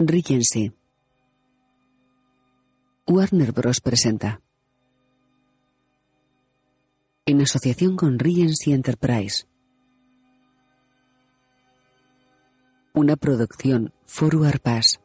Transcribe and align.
Regency. 0.00 0.72
Warner 3.08 3.50
Bros. 3.50 3.80
presenta. 3.80 4.40
En 7.26 7.40
asociación 7.40 7.96
con 7.96 8.20
Regency 8.20 8.72
Enterprise. 8.72 9.48
Una 12.94 13.16
producción 13.16 13.92
Forward 14.04 14.60
Pass. 14.60 15.00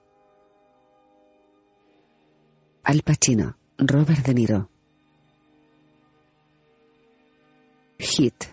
Al 2.83 3.01
Pacino, 3.01 3.57
Robert 3.79 4.23
De 4.23 4.33
Niro. 4.35 4.69
Hit. 7.97 8.52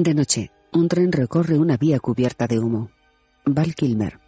De 0.00 0.14
noche, 0.14 0.50
un 0.72 0.88
tren 0.88 1.12
recorre 1.12 1.58
una 1.58 1.76
vía 1.76 2.00
cubierta 2.00 2.46
de 2.46 2.58
humo. 2.58 2.90
Val 3.44 3.74
Kilmer. 3.74 4.18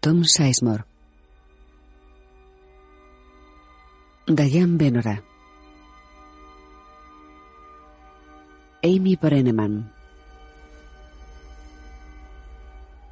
Tom 0.00 0.22
Sizemore. 0.24 0.84
Diane 4.26 4.76
Benora. 4.76 5.22
Amy 8.82 9.16
Brenneman. 9.16 9.90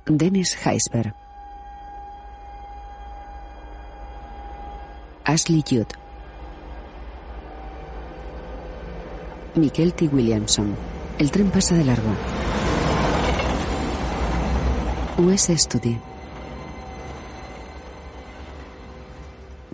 Dennis 0.05 0.55
Heisberg. 0.67 1.15
Ashley 5.25 5.65
Judd. 5.67 6.02
T. 9.55 10.09
Williamson. 10.11 10.75
El 11.19 11.31
tren 11.31 11.51
pasa 11.51 11.75
de 11.75 11.85
largo. 11.85 12.09
US 15.19 15.51
Study. 15.55 15.99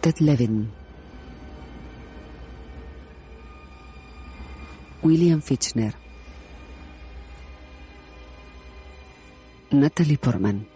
Ted 0.01 0.17
Levin. 0.19 0.69
William 5.03 5.41
Fitchner. 5.41 5.95
Natalie 9.71 10.19
Portman. 10.19 10.67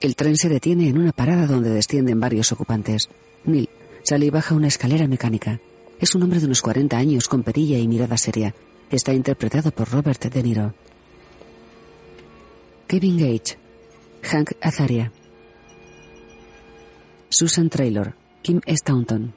El 0.00 0.16
tren 0.16 0.36
se 0.38 0.48
detiene 0.48 0.88
en 0.88 0.96
una 0.96 1.12
parada 1.12 1.46
donde 1.46 1.68
descienden 1.68 2.20
varios 2.20 2.52
ocupantes. 2.52 3.10
Neil 3.44 3.68
sale 4.04 4.26
y 4.26 4.30
baja 4.30 4.54
una 4.54 4.68
escalera 4.68 5.08
mecánica. 5.08 5.60
Es 5.98 6.14
un 6.14 6.22
hombre 6.22 6.38
de 6.38 6.46
unos 6.46 6.62
40 6.62 6.96
años 6.96 7.26
con 7.26 7.42
perilla 7.42 7.78
y 7.78 7.88
mirada 7.88 8.16
seria. 8.16 8.54
Está 8.90 9.12
interpretado 9.12 9.70
por 9.72 9.90
Robert 9.90 10.22
De 10.22 10.42
Niro. 10.42 10.74
Kevin 12.86 13.16
Gage, 13.16 13.58
Hank 14.22 14.52
Azaria, 14.60 15.10
Susan 17.30 17.70
Traylor, 17.70 18.14
Kim 18.42 18.60
Staunton 18.66 19.32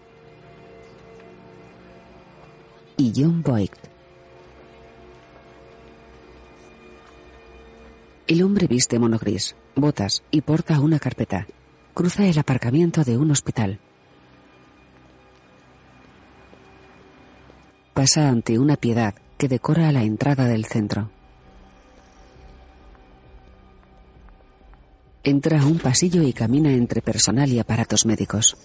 y 2.98 3.14
John 3.16 3.42
Boyd. 3.42 3.72
El 8.28 8.44
hombre 8.44 8.68
viste 8.68 9.00
mono 9.00 9.18
gris, 9.18 9.56
botas 9.76 10.24
y 10.30 10.42
porta 10.42 10.80
una 10.82 11.00
carpeta. 11.00 11.48
Cruza 11.94 12.28
el 12.28 12.38
aparcamiento 12.38 13.06
de 13.06 13.18
un 13.18 13.32
hospital. 13.32 13.80
Pasa 17.98 18.30
ante 18.30 18.60
una 18.60 18.76
piedad 18.76 19.16
que 19.40 19.48
decora 19.48 19.92
la 19.92 20.04
entrada 20.04 20.46
del 20.46 20.66
centro. 20.66 21.10
Entra 25.24 25.62
a 25.62 25.66
un 25.66 25.80
pasillo 25.80 26.22
y 26.22 26.32
camina 26.32 26.72
entre 26.74 27.02
personal 27.02 27.52
y 27.52 27.58
aparatos 27.58 28.06
médicos. 28.06 28.56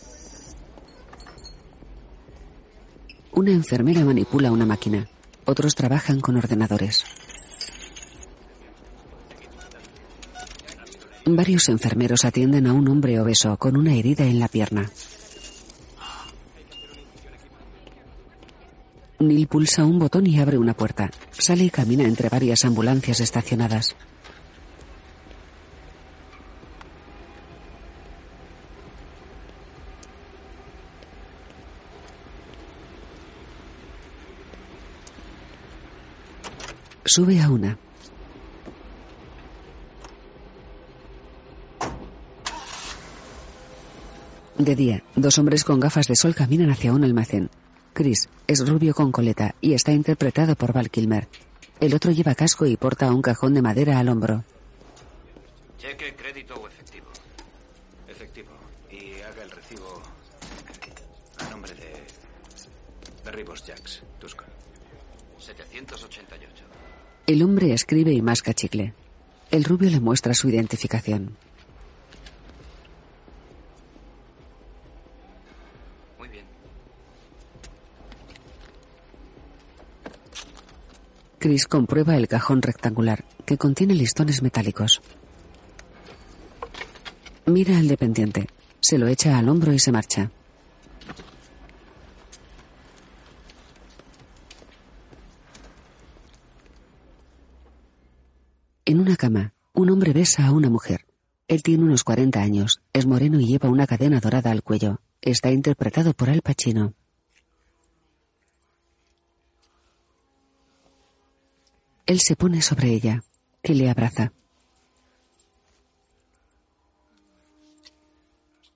Una 3.33 3.53
enfermera 3.53 4.05
manipula 4.05 4.53
una 4.53 4.67
máquina. 4.67 5.09
Otros 5.47 5.77
trabajan 5.77 6.21
con 6.21 6.37
ordenadores. 6.37 7.03
Varios 11.25 11.71
enfermeros 11.71 12.27
atienden 12.27 12.67
a 12.67 12.75
un 12.75 12.87
hombre 12.87 13.19
obeso 13.19 13.57
con 13.57 13.79
una 13.79 13.95
herida 13.95 14.27
en 14.27 14.39
la 14.39 14.49
pierna. 14.49 14.91
Neil 19.29 19.47
pulsa 19.47 19.85
un 19.85 19.99
botón 19.99 20.27
y 20.27 20.39
abre 20.39 20.59
una 20.59 20.75
puerta. 20.75 21.11
Sale 21.31 21.65
y 21.65 21.71
camina 21.71 22.05
entre 22.05 22.29
varias 22.29 22.65
ambulancias 22.65 23.21
estacionadas. 23.21 23.95
Sube 37.05 37.41
a 37.43 37.51
una. 37.51 37.77
De 44.57 44.77
día, 44.77 45.03
dos 45.17 45.39
hombres 45.39 45.65
con 45.65 45.81
gafas 45.81 46.07
de 46.07 46.15
sol 46.15 46.35
caminan 46.35 46.71
hacia 46.71 46.93
un 46.93 47.03
almacén. 47.03 47.51
Chris 47.93 48.29
es 48.47 48.67
rubio 48.69 48.95
con 48.95 49.13
coleta 49.13 49.55
y 49.61 49.75
está 49.75 49.93
interpretado 49.93 50.57
por 50.57 50.73
Val 50.73 50.91
Kilmer. 50.91 51.29
El 51.81 51.95
otro 51.95 52.11
lleva 52.11 52.35
casco 52.35 52.67
y 52.67 52.77
porta 52.77 53.11
un 53.13 53.23
cajón 53.23 53.55
de 53.55 53.63
madera 53.63 53.99
al 53.99 54.09
hombro. 54.09 54.45
Cheque, 55.79 56.15
crédito 56.15 56.55
o 56.55 56.69
efectivo. 56.69 57.07
Efectivo. 58.09 58.51
Y 58.91 59.21
haga 59.21 59.43
el 59.43 59.51
recibo 59.51 60.03
a 61.39 61.51
nombre 61.51 61.75
de... 61.75 61.93
de 63.25 63.31
Ribos 63.33 63.65
Jacks, 63.67 64.03
Tucson. 64.21 64.47
788. 65.39 66.65
El 67.27 67.43
hombre 67.43 67.73
escribe 67.73 68.13
y 68.13 68.23
masca 68.23 68.55
chicle. 68.55 68.95
El 69.51 69.65
rubio 69.65 69.91
le 69.91 70.01
muestra 70.01 70.35
su 70.35 70.49
identificación. 70.49 71.37
Muy 76.19 76.29
bien. 76.29 76.45
Chris 81.43 81.67
comprueba 81.67 82.17
el 82.17 82.29
cajón 82.29 82.63
rectangular, 82.63 83.25
que 83.45 83.59
contiene 83.59 83.95
listones 83.95 84.43
metálicos. 84.43 85.03
Mira 87.47 87.79
al 87.79 87.89
dependiente, 87.89 88.47
se 88.79 88.97
lo 88.97 89.09
echa 89.09 89.37
al 89.37 89.49
hombro 89.49 89.73
y 89.73 89.81
se 89.81 89.91
marcha. 89.91 90.31
En 98.85 99.01
una 99.01 99.17
cama, 99.17 99.53
un 99.73 99.91
hombre 99.91 100.13
besa 100.13 100.47
a 100.47 100.53
una 100.53 100.71
mujer. 100.71 101.07
Él 101.49 101.65
tiene 101.65 101.83
unos 101.83 102.05
40 102.05 102.41
años, 102.41 102.83
es 102.93 103.05
moreno 103.05 103.41
y 103.41 103.49
lleva 103.49 103.69
una 103.69 103.89
cadena 103.89 104.21
dorada 104.21 104.53
al 104.53 104.63
cuello. 104.63 105.01
Está 105.21 105.51
interpretado 105.51 106.15
por 106.15 106.31
Al 106.31 106.43
Pacino. 106.43 106.95
Él 112.07 112.21
se 112.21 112.37
pone 112.37 112.63
sobre 112.63 112.91
ella, 112.91 113.23
que 113.63 113.75
le 113.75 113.89
abraza. 113.89 114.33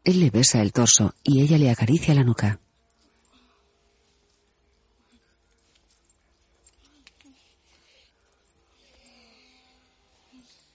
Él 0.04 0.20
le 0.20 0.30
besa 0.30 0.62
el 0.62 0.72
torso 0.72 1.14
y 1.24 1.42
ella 1.42 1.58
le 1.58 1.70
acaricia 1.70 2.14
la 2.14 2.22
nuca. 2.22 2.60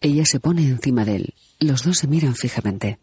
Ella 0.02 0.26
se 0.26 0.40
pone 0.40 0.64
encima 0.64 1.06
de 1.06 1.16
él. 1.16 1.34
Los 1.60 1.84
dos 1.84 2.00
se 2.00 2.08
miran 2.08 2.36
fijamente. 2.36 3.00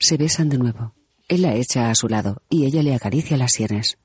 Se 0.00 0.16
besan 0.16 0.48
de 0.48 0.58
nuevo. 0.58 0.94
Él 1.28 1.42
la 1.42 1.54
echa 1.54 1.90
a 1.90 1.94
su 1.94 2.08
lado 2.08 2.42
y 2.48 2.64
ella 2.64 2.82
le 2.82 2.94
acaricia 2.94 3.36
las 3.36 3.52
sienes. 3.52 3.98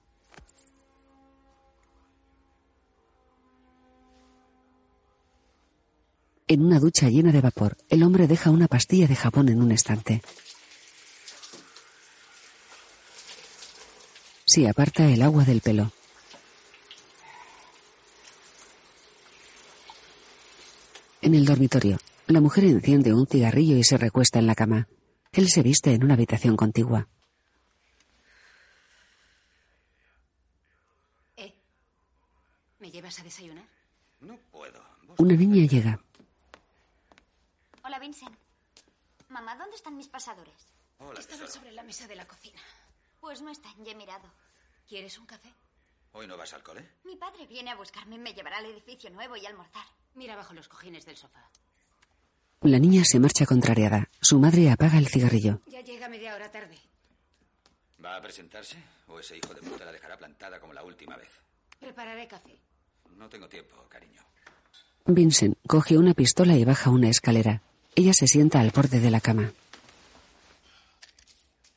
En 6.52 6.66
una 6.66 6.80
ducha 6.80 7.10
llena 7.10 7.32
de 7.32 7.42
vapor, 7.42 7.78
el 7.90 8.02
hombre 8.02 8.26
deja 8.26 8.50
una 8.50 8.68
pastilla 8.68 9.06
de 9.06 9.16
jabón 9.16 9.50
en 9.50 9.62
un 9.62 9.72
estante. 9.72 10.24
Se 14.46 14.68
aparta 14.68 15.08
el 15.08 15.22
agua 15.22 15.44
del 15.44 15.62
pelo. 15.62 15.92
En 21.22 21.36
el 21.36 21.46
dormitorio, 21.46 22.00
la 22.26 22.42
mujer 22.42 22.64
enciende 22.64 23.14
un 23.14 23.28
cigarrillo 23.28 23.78
y 23.78 23.84
se 23.84 24.00
recuesta 24.00 24.40
en 24.40 24.48
la 24.48 24.56
cama. 24.56 24.88
Él 25.32 25.50
se 25.50 25.62
viste 25.62 25.94
en 25.94 26.04
una 26.04 26.16
habitación 26.16 26.58
contigua. 26.58 27.08
¿Eh? 31.38 31.54
¿Me 32.80 32.90
llevas 32.90 33.20
a 33.20 33.24
desayunar? 33.24 33.66
No 34.22 34.36
puedo. 34.52 34.82
Una 35.20 35.36
niña 35.36 35.68
llega. 35.68 36.00
Hola, 37.90 37.98
Vincent. 37.98 38.38
Mamá, 39.30 39.56
¿dónde 39.56 39.76
están 39.76 39.98
mis 39.98 40.08
pasadores? 40.08 40.54
Hola, 41.00 41.20
Estaban 41.20 41.40
tesoro. 41.48 41.52
sobre 41.60 41.72
la 41.72 41.82
mesa 41.82 42.06
de 42.08 42.16
la 42.16 42.28
cocina. 42.28 42.60
Pues 43.20 43.42
no 43.42 43.50
están, 43.50 43.84
ya 43.84 43.94
he 43.94 43.96
mirado. 43.96 44.32
¿Quieres 44.88 45.18
un 45.18 45.26
café? 45.26 45.52
¿Hoy 46.12 46.28
no 46.28 46.38
vas 46.38 46.54
al 46.54 46.62
cole? 46.62 46.88
Mi 47.04 47.16
padre 47.16 47.48
viene 47.48 47.72
a 47.72 47.76
buscarme 47.76 48.18
y 48.18 48.20
me 48.20 48.36
llevará 48.36 48.58
al 48.58 48.68
edificio 48.68 49.10
nuevo 49.10 49.36
y 49.38 49.46
a 49.48 49.50
almorzar. 49.50 49.88
Mira 50.14 50.36
bajo 50.36 50.54
los 50.54 50.68
cojines 50.68 51.04
del 51.04 51.18
sofá. 51.18 51.50
La 52.62 52.78
niña 52.78 53.02
se 53.06 53.20
marcha 53.20 53.48
contrariada. 53.48 54.08
Su 54.22 54.38
madre 54.40 54.70
apaga 54.70 55.00
el 55.00 55.08
cigarrillo. 55.08 55.60
Ya 55.66 55.82
llega 55.82 56.10
media 56.10 56.36
hora 56.36 56.52
tarde. 56.52 56.78
¿Va 58.06 58.18
a 58.18 58.22
presentarse? 58.22 58.78
¿O 59.08 59.20
ese 59.20 59.36
hijo 59.36 59.52
de 59.56 59.64
puta 59.64 59.84
la 59.86 59.92
dejará 59.92 60.16
plantada 60.16 60.60
como 60.60 60.74
la 60.74 60.84
última 60.84 61.18
vez? 61.18 61.32
Prepararé 61.80 62.28
café. 62.28 62.56
No 63.16 63.28
tengo 63.28 63.50
tiempo, 63.50 63.76
cariño. 63.90 64.22
Vincent 65.08 65.58
coge 65.68 65.98
una 65.98 66.14
pistola 66.14 66.56
y 66.56 66.64
baja 66.66 66.92
una 66.92 67.10
escalera. 67.10 67.64
Ella 68.00 68.14
se 68.14 68.28
sienta 68.28 68.62
al 68.62 68.72
borde 68.72 69.02
de 69.02 69.12
la 69.12 69.20
cama. 69.20 69.52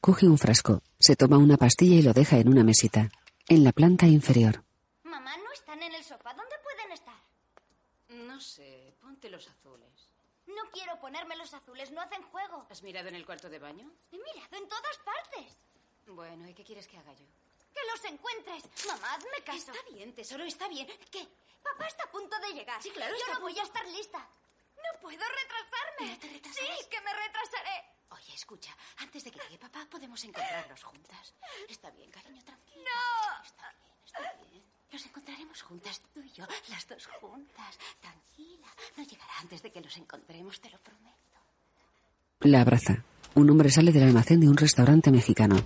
Coge 0.00 0.28
un 0.28 0.38
frasco, 0.38 0.80
se 1.00 1.16
toma 1.16 1.36
una 1.36 1.56
pastilla 1.56 1.96
y 1.96 2.02
lo 2.02 2.12
deja 2.12 2.36
en 2.38 2.48
una 2.48 2.62
mesita. 2.62 3.10
En 3.48 3.64
la 3.64 3.72
planta 3.72 4.06
inferior. 4.06 4.62
Mamá, 5.02 5.36
no 5.38 5.52
están 5.52 5.82
en 5.82 5.92
el 5.92 6.04
sofá. 6.04 6.32
¿Dónde 6.32 6.54
pueden 6.62 6.92
estar? 6.92 7.16
No 8.10 8.40
sé, 8.40 8.94
ponte 9.00 9.28
los 9.30 9.48
azules. 9.48 9.90
No 10.46 10.62
quiero 10.72 10.96
ponerme 11.00 11.34
los 11.36 11.52
azules, 11.54 11.90
no 11.90 12.00
hacen 12.00 12.22
juego. 12.22 12.68
¿Has 12.70 12.84
mirado 12.84 13.08
en 13.08 13.16
el 13.16 13.26
cuarto 13.26 13.50
de 13.50 13.58
baño? 13.58 13.90
He 14.12 14.16
mirado 14.16 14.62
en 14.62 14.68
todas 14.68 14.98
partes. 15.04 15.56
Bueno, 16.06 16.48
¿y 16.48 16.54
qué 16.54 16.62
quieres 16.62 16.86
que 16.86 16.98
haga 16.98 17.12
yo? 17.14 17.26
Que 17.74 17.80
los 17.90 18.04
encuentres. 18.12 18.62
Mamá, 18.86 19.14
hazme 19.14 19.42
caso. 19.44 19.72
Está 19.72 19.90
bien, 19.92 20.14
tesoro, 20.14 20.44
está 20.44 20.68
bien. 20.68 20.86
¿Qué? 21.10 21.26
Papá 21.64 21.88
está 21.88 22.04
a 22.04 22.12
punto 22.12 22.36
de 22.46 22.54
llegar. 22.54 22.80
Sí, 22.80 22.90
claro, 22.90 23.10
Yo 23.12 23.18
está 23.18 23.32
no 23.32 23.38
a 23.38 23.40
voy 23.40 23.58
a 23.58 23.62
estar 23.64 23.84
lista. 23.88 24.24
No 24.84 25.00
puedo 25.00 25.22
retrasarme. 25.22 26.14
¿No 26.14 26.18
te 26.18 26.28
retrasarás? 26.28 26.78
Sí, 26.78 26.86
que 26.90 27.00
me 27.00 27.12
retrasaré. 27.12 27.76
Oye, 28.10 28.34
escucha, 28.34 28.76
antes 28.98 29.24
de 29.24 29.30
que 29.30 29.38
llegue 29.38 29.58
papá 29.58 29.86
podemos 29.90 30.22
encontrarlos 30.24 30.82
juntas. 30.82 31.34
Está 31.68 31.90
bien, 31.90 32.10
cariño, 32.10 32.42
tranquila. 32.44 32.82
No. 32.84 33.44
Está 33.44 33.72
bien, 33.80 33.94
está 34.04 34.32
bien. 34.50 34.62
Los 34.92 35.06
encontraremos 35.06 35.62
juntas, 35.62 36.02
tú 36.12 36.20
y 36.20 36.30
yo, 36.32 36.44
las 36.68 36.86
dos 36.86 37.06
juntas. 37.06 37.78
Tranquila, 38.00 38.66
no 38.96 39.04
llegará 39.04 39.32
antes 39.40 39.62
de 39.62 39.72
que 39.72 39.80
los 39.80 39.96
encontremos, 39.96 40.60
te 40.60 40.68
lo 40.68 40.78
prometo. 40.78 41.16
La 42.40 42.60
abraza. 42.60 43.02
Un 43.34 43.48
hombre 43.48 43.70
sale 43.70 43.92
del 43.92 44.02
almacén 44.02 44.40
de 44.40 44.48
un 44.48 44.56
restaurante 44.56 45.10
mexicano. 45.10 45.56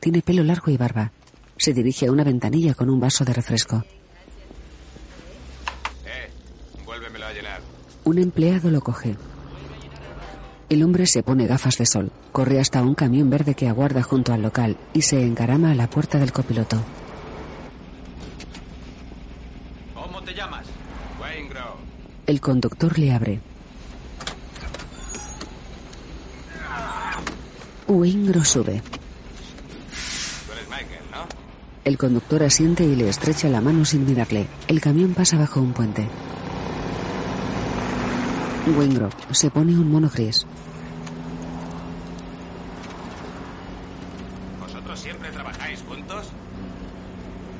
Tiene 0.00 0.20
pelo 0.20 0.42
largo 0.42 0.70
y 0.70 0.76
barba. 0.76 1.10
Se 1.56 1.72
dirige 1.72 2.06
a 2.06 2.12
una 2.12 2.24
ventanilla 2.24 2.74
con 2.74 2.90
un 2.90 3.00
vaso 3.00 3.24
de 3.24 3.32
refresco. 3.32 3.82
Eh, 6.04 6.30
vuélvemelo 6.84 7.24
a 7.24 7.32
llenar. 7.32 7.62
Un 8.04 8.18
empleado 8.18 8.70
lo 8.70 8.82
coge. 8.82 9.16
El 10.68 10.82
hombre 10.82 11.06
se 11.06 11.22
pone 11.22 11.46
gafas 11.46 11.78
de 11.78 11.86
sol, 11.86 12.10
corre 12.32 12.60
hasta 12.60 12.82
un 12.82 12.94
camión 12.94 13.30
verde 13.30 13.54
que 13.54 13.68
aguarda 13.68 14.02
junto 14.02 14.32
al 14.32 14.42
local 14.42 14.76
y 14.92 15.02
se 15.02 15.24
encarama 15.24 15.70
a 15.70 15.74
la 15.74 15.88
puerta 15.88 16.18
del 16.18 16.32
copiloto. 16.32 16.82
¿Cómo 19.94 20.20
te 20.22 20.34
llamas? 20.34 20.66
Wayne 21.20 21.48
Grove. 21.48 21.80
El 22.26 22.40
conductor 22.40 22.98
le 22.98 23.12
abre. 23.12 23.40
Wingro 27.86 28.44
sube. 28.44 28.82
Tú 30.46 30.52
eres 30.52 30.68
Michael, 30.68 31.04
¿no? 31.12 31.26
El 31.84 31.98
conductor 31.98 32.42
asiente 32.42 32.84
y 32.84 32.96
le 32.96 33.08
estrecha 33.08 33.48
la 33.48 33.60
mano 33.60 33.84
sin 33.84 34.06
mirarle. 34.06 34.46
El 34.68 34.80
camión 34.80 35.14
pasa 35.14 35.38
bajo 35.38 35.60
un 35.60 35.72
puente. 35.72 36.08
Wingro 38.66 39.10
se 39.30 39.50
pone 39.50 39.72
un 39.72 39.90
mono 39.90 40.08
gris. 40.08 40.46
¿Vosotros 44.60 44.98
siempre 44.98 45.30
trabajáis 45.30 45.82
juntos? 45.86 46.26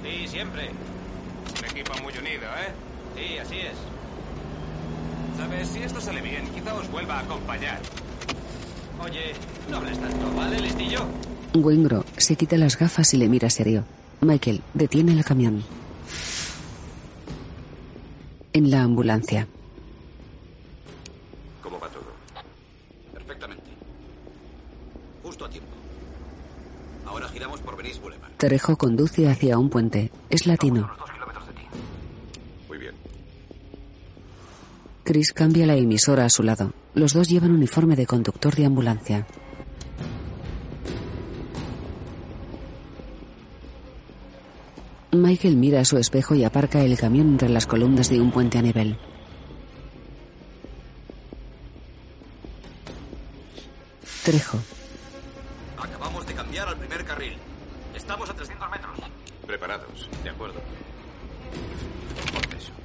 Sí, 0.02 0.26
siempre. 0.28 0.70
Un 1.58 1.64
equipo 1.70 1.92
muy 2.02 2.12
unido, 2.16 2.44
¿eh? 2.44 2.72
Sí, 3.16 3.38
así 3.38 3.56
es. 3.58 3.76
Sabes, 5.36 5.68
si 5.68 5.82
esto 5.82 6.00
sale 6.00 6.22
bien, 6.22 6.48
quizá 6.54 6.74
os 6.74 6.90
vuelva 6.90 7.18
a 7.18 7.20
acompañar. 7.20 7.80
Oye, 9.02 9.34
no 9.70 9.76
hables 9.76 9.98
tanto, 9.98 10.34
¿vale, 10.34 10.60
listillo? 10.60 11.00
Wingro 11.54 12.04
se 12.16 12.36
quita 12.36 12.56
las 12.56 12.78
gafas 12.78 13.12
y 13.12 13.18
le 13.18 13.28
mira 13.28 13.50
serio. 13.50 13.84
Michael 14.20 14.62
detiene 14.72 15.12
el 15.12 15.24
camión. 15.24 15.62
En 18.52 18.70
la 18.70 18.82
ambulancia, 18.82 19.48
¿Cómo 21.62 21.80
va 21.80 21.88
todo? 21.88 22.04
Perfectamente. 23.12 23.70
Justo 25.22 25.44
a 25.44 25.48
tiempo. 25.48 25.70
Ahora 27.06 27.28
giramos 27.28 27.60
por 27.60 27.76
Trejo 28.36 28.76
conduce 28.76 29.28
hacia 29.28 29.58
un 29.58 29.70
puente. 29.70 30.10
Es 30.28 30.46
latino. 30.46 30.90
Muy 32.68 32.78
bien. 32.78 32.94
Chris 35.04 35.32
cambia 35.32 35.66
la 35.66 35.76
emisora 35.76 36.24
a 36.24 36.30
su 36.30 36.42
lado. 36.42 36.72
Los 36.94 37.12
dos 37.12 37.28
llevan 37.28 37.52
uniforme 37.52 37.96
de 37.96 38.06
conductor 38.06 38.54
de 38.54 38.66
ambulancia. 38.66 39.26
Michael 45.12 45.56
mira 45.56 45.80
a 45.80 45.84
su 45.84 45.96
espejo 45.96 46.34
y 46.34 46.44
aparca 46.44 46.82
el 46.82 46.98
camión 46.98 47.28
entre 47.28 47.48
las 47.48 47.66
columnas 47.66 48.10
de 48.10 48.20
un 48.20 48.32
puente 48.32 48.58
a 48.58 48.62
nivel. 48.62 48.96
Trejo. 54.24 54.58
Preparados, 59.64 60.10
de 60.22 60.28
acuerdo. 60.28 60.60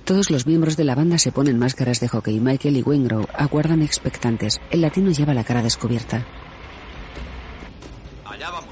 Todos 0.05 0.29
los 0.29 0.47
miembros 0.47 0.77
de 0.77 0.85
la 0.85 0.95
banda 0.95 1.17
se 1.17 1.33
ponen 1.33 1.59
máscaras 1.59 1.99
de 1.99 2.07
hockey. 2.07 2.39
Michael 2.39 2.77
y 2.77 2.83
Wingrow 2.83 3.27
aguardan 3.33 3.81
expectantes. 3.81 4.61
El 4.71 4.79
latino 4.79 5.11
lleva 5.11 5.33
la 5.33 5.43
cara 5.43 5.61
descubierta. 5.61 6.25
Allá 8.23 8.49
vamos. 8.49 8.69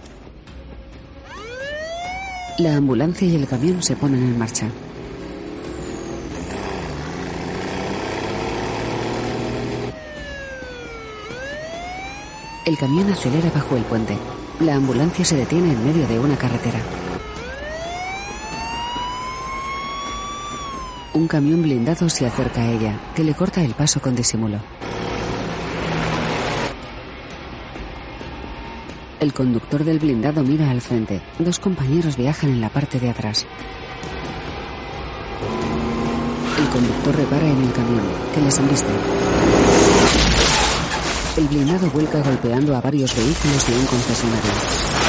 La 2.60 2.78
ambulancia 2.78 3.28
y 3.28 3.36
el 3.36 3.46
camión 3.46 3.84
se 3.84 3.98
ponen 3.98 4.24
en 4.24 4.40
marcha. 4.40 4.70
El 12.66 12.78
camión 12.78 13.12
acelera 13.12 13.52
bajo 13.54 13.76
el 13.76 13.84
puente. 13.84 14.18
La 14.62 14.76
ambulancia 14.76 15.26
se 15.26 15.36
detiene 15.36 15.74
en 15.74 15.86
medio 15.86 16.08
de 16.08 16.20
una 16.20 16.38
carretera. 16.38 16.80
Un 21.18 21.28
camión 21.28 21.64
blindado 21.64 22.08
se 22.10 22.28
acerca 22.28 22.62
a 22.62 22.72
ella, 22.72 23.00
que 23.16 23.24
le 23.24 23.34
corta 23.34 23.64
el 23.64 23.74
paso 23.74 24.00
con 24.00 24.16
disimulo. 24.16 24.60
El 29.20 29.34
conductor 29.34 29.84
del 29.84 29.98
blindado 29.98 30.44
mira 30.44 30.70
al 30.70 30.80
frente. 30.80 31.24
Dos 31.40 31.58
compañeros 31.58 32.18
viajan 32.18 32.52
en 32.52 32.62
la 32.62 32.70
parte 32.70 33.00
de 33.00 33.10
atrás. 33.10 33.48
El 36.60 36.70
conductor 36.70 37.16
repara 37.16 37.48
en 37.48 37.64
el 37.64 37.72
camión, 37.72 38.04
que 38.36 38.42
les 38.42 38.60
embiste. 38.60 38.92
El 41.38 41.48
blindado 41.48 41.90
vuelca 41.90 42.22
golpeando 42.22 42.76
a 42.76 42.82
varios 42.82 43.16
vehículos 43.16 43.68
de 43.68 43.76
un 43.76 43.86
concesionario. 43.88 45.07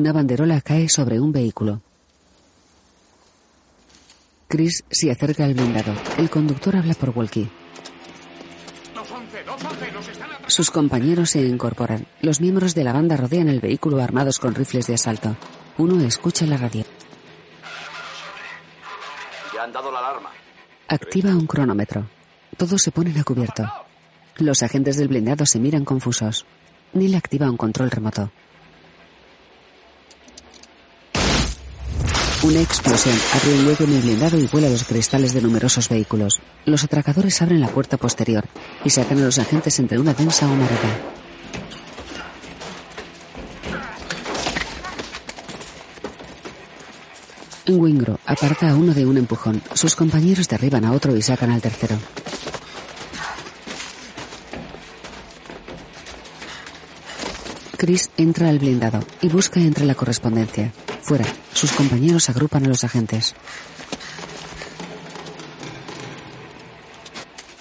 Una 0.00 0.14
banderola 0.14 0.62
cae 0.62 0.88
sobre 0.88 1.20
un 1.20 1.30
vehículo. 1.30 1.82
Chris 4.48 4.82
se 4.90 5.10
acerca 5.10 5.44
al 5.44 5.52
blindado. 5.52 5.92
El 6.16 6.30
conductor 6.30 6.74
habla 6.74 6.94
por 6.94 7.10
walkie. 7.10 7.50
Sus 10.46 10.70
compañeros 10.70 11.28
se 11.28 11.42
incorporan. 11.42 12.06
Los 12.22 12.40
miembros 12.40 12.74
de 12.74 12.82
la 12.82 12.94
banda 12.94 13.18
rodean 13.18 13.50
el 13.50 13.60
vehículo 13.60 14.02
armados 14.02 14.38
con 14.38 14.54
rifles 14.54 14.86
de 14.86 14.94
asalto. 14.94 15.36
Uno 15.76 16.00
escucha 16.00 16.46
la 16.46 16.56
radio. 16.56 16.86
Ya 19.54 19.64
han 19.64 19.72
dado 19.74 19.92
la 19.92 19.98
alarma. 19.98 20.30
Activa 20.88 21.28
un 21.32 21.46
cronómetro. 21.46 22.06
Todos 22.56 22.80
se 22.80 22.90
ponen 22.90 23.18
a 23.18 23.24
cubierto. 23.24 23.70
Los 24.36 24.62
agentes 24.62 24.96
del 24.96 25.08
blindado 25.08 25.44
se 25.44 25.58
miran 25.58 25.84
confusos. 25.84 26.46
Neil 26.94 27.14
activa 27.16 27.50
un 27.50 27.58
control 27.58 27.90
remoto. 27.90 28.32
Una 32.42 32.62
explosión 32.62 33.14
abre 33.34 33.54
un 33.54 33.66
hueco 33.66 33.84
en 33.84 33.92
el 33.92 34.00
blindado 34.00 34.38
y 34.38 34.46
vuela 34.46 34.70
los 34.70 34.84
cristales 34.84 35.34
de 35.34 35.42
numerosos 35.42 35.90
vehículos. 35.90 36.40
Los 36.64 36.82
atracadores 36.84 37.42
abren 37.42 37.60
la 37.60 37.68
puerta 37.68 37.98
posterior 37.98 38.44
y 38.82 38.88
sacan 38.88 39.18
a 39.18 39.26
los 39.26 39.38
agentes 39.38 39.78
entre 39.78 39.98
una 39.98 40.14
densa 40.14 40.46
humareda. 40.46 40.98
Wingro 47.68 48.18
aparta 48.24 48.70
a 48.70 48.74
uno 48.74 48.94
de 48.94 49.04
un 49.04 49.18
empujón. 49.18 49.60
Sus 49.74 49.94
compañeros 49.94 50.48
derriban 50.48 50.86
a 50.86 50.92
otro 50.92 51.14
y 51.14 51.20
sacan 51.20 51.50
al 51.50 51.60
tercero. 51.60 51.98
Chris 57.76 58.10
entra 58.16 58.48
al 58.48 58.58
blindado 58.58 59.00
y 59.20 59.28
busca 59.28 59.60
entre 59.60 59.84
la 59.84 59.94
correspondencia. 59.94 60.72
Fuera, 61.02 61.26
sus 61.52 61.72
compañeros 61.72 62.28
agrupan 62.30 62.66
a 62.66 62.68
los 62.68 62.84
agentes. 62.84 63.34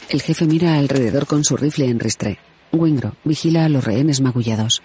El 0.10 0.22
jefe 0.22 0.46
mira 0.46 0.76
alrededor 0.76 1.28
con 1.28 1.44
su 1.44 1.56
rifle 1.56 1.86
en 1.86 2.00
ristre. 2.00 2.40
Wingro 2.72 3.16
vigila 3.24 3.66
a 3.66 3.70
los 3.70 3.84
rehenes 3.84 4.22
magullados. 4.22 4.82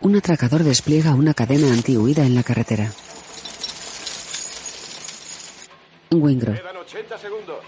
Un 0.00 0.16
atracador 0.16 0.64
despliega 0.64 1.14
una 1.14 1.32
cadena 1.32 1.72
antihuida 1.72 2.24
en 2.24 2.34
la 2.34 2.42
carretera. 2.42 2.92
Wingro. 6.10 6.52
Quedan 6.52 6.76
80 6.76 7.18
segundos. 7.18 7.64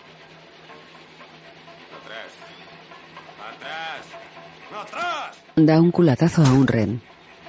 Da 5.57 5.81
un 5.81 5.91
culatazo 5.91 6.43
a 6.43 6.53
un 6.53 6.67
ren. 6.67 7.01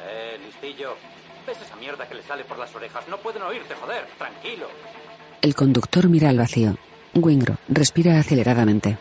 Eh, 0.01 0.39
listillo. 0.45 0.95
¿Ves 1.45 1.57
esa 1.61 1.75
mierda 1.75 2.07
que 2.07 2.15
le 2.15 2.23
sale 2.23 2.43
por 2.45 2.57
las 2.57 2.73
orejas? 2.73 3.07
No 3.09 3.17
pueden 3.17 3.41
oírte, 3.41 3.75
joder. 3.75 4.07
Tranquilo. 4.17 4.67
El 5.41 5.55
conductor 5.55 6.07
mira 6.07 6.29
al 6.29 6.37
vacío. 6.37 6.77
Wingro 7.13 7.57
respira 7.67 8.17
aceleradamente. 8.19 8.97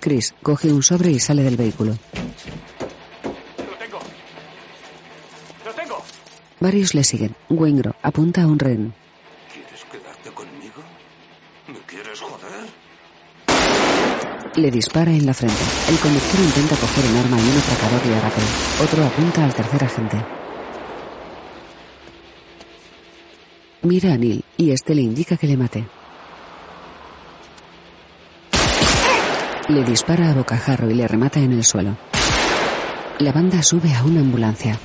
Chris 0.00 0.34
coge 0.42 0.72
un 0.72 0.82
sobre 0.82 1.12
y 1.12 1.20
sale 1.20 1.42
del 1.42 1.56
vehículo. 1.56 1.92
Lo 1.92 3.76
tengo. 3.78 3.98
Lo 5.64 5.72
tengo. 5.72 6.02
Varios 6.60 6.94
le 6.94 7.04
siguen. 7.04 7.34
Wingro 7.48 7.94
apunta 8.02 8.42
a 8.42 8.46
un 8.46 8.58
ren. 8.58 8.92
¿Quieres 9.52 9.84
quedarte 9.84 10.30
conmigo? 10.30 10.82
¿Me 11.68 11.78
quieres 11.86 12.20
joder? 12.20 12.68
Le 14.56 14.70
dispara 14.70 15.10
en 15.10 15.24
la 15.24 15.32
frente. 15.32 15.62
El 15.88 15.96
conductor 15.98 16.38
intenta 16.38 16.76
coger 16.76 17.04
un 17.10 17.16
arma 17.16 17.38
y 17.38 17.50
un 17.50 17.56
atracador 17.56 18.06
le 18.06 18.16
abate. 18.16 18.42
Otro 18.82 19.04
apunta 19.06 19.44
al 19.44 19.54
tercer 19.54 19.84
agente. 19.84 20.22
Mira 23.80 24.12
a 24.12 24.18
Neil 24.18 24.44
y 24.58 24.72
este 24.72 24.94
le 24.94 25.00
indica 25.00 25.38
que 25.38 25.46
le 25.46 25.56
mate. 25.56 25.86
Le 29.68 29.84
dispara 29.84 30.30
a 30.30 30.34
bocajarro 30.34 30.90
y 30.90 30.94
le 30.94 31.08
remata 31.08 31.40
en 31.40 31.52
el 31.52 31.64
suelo. 31.64 31.96
La 33.20 33.32
banda 33.32 33.62
sube 33.62 33.94
a 33.94 34.04
una 34.04 34.20
ambulancia. 34.20 34.78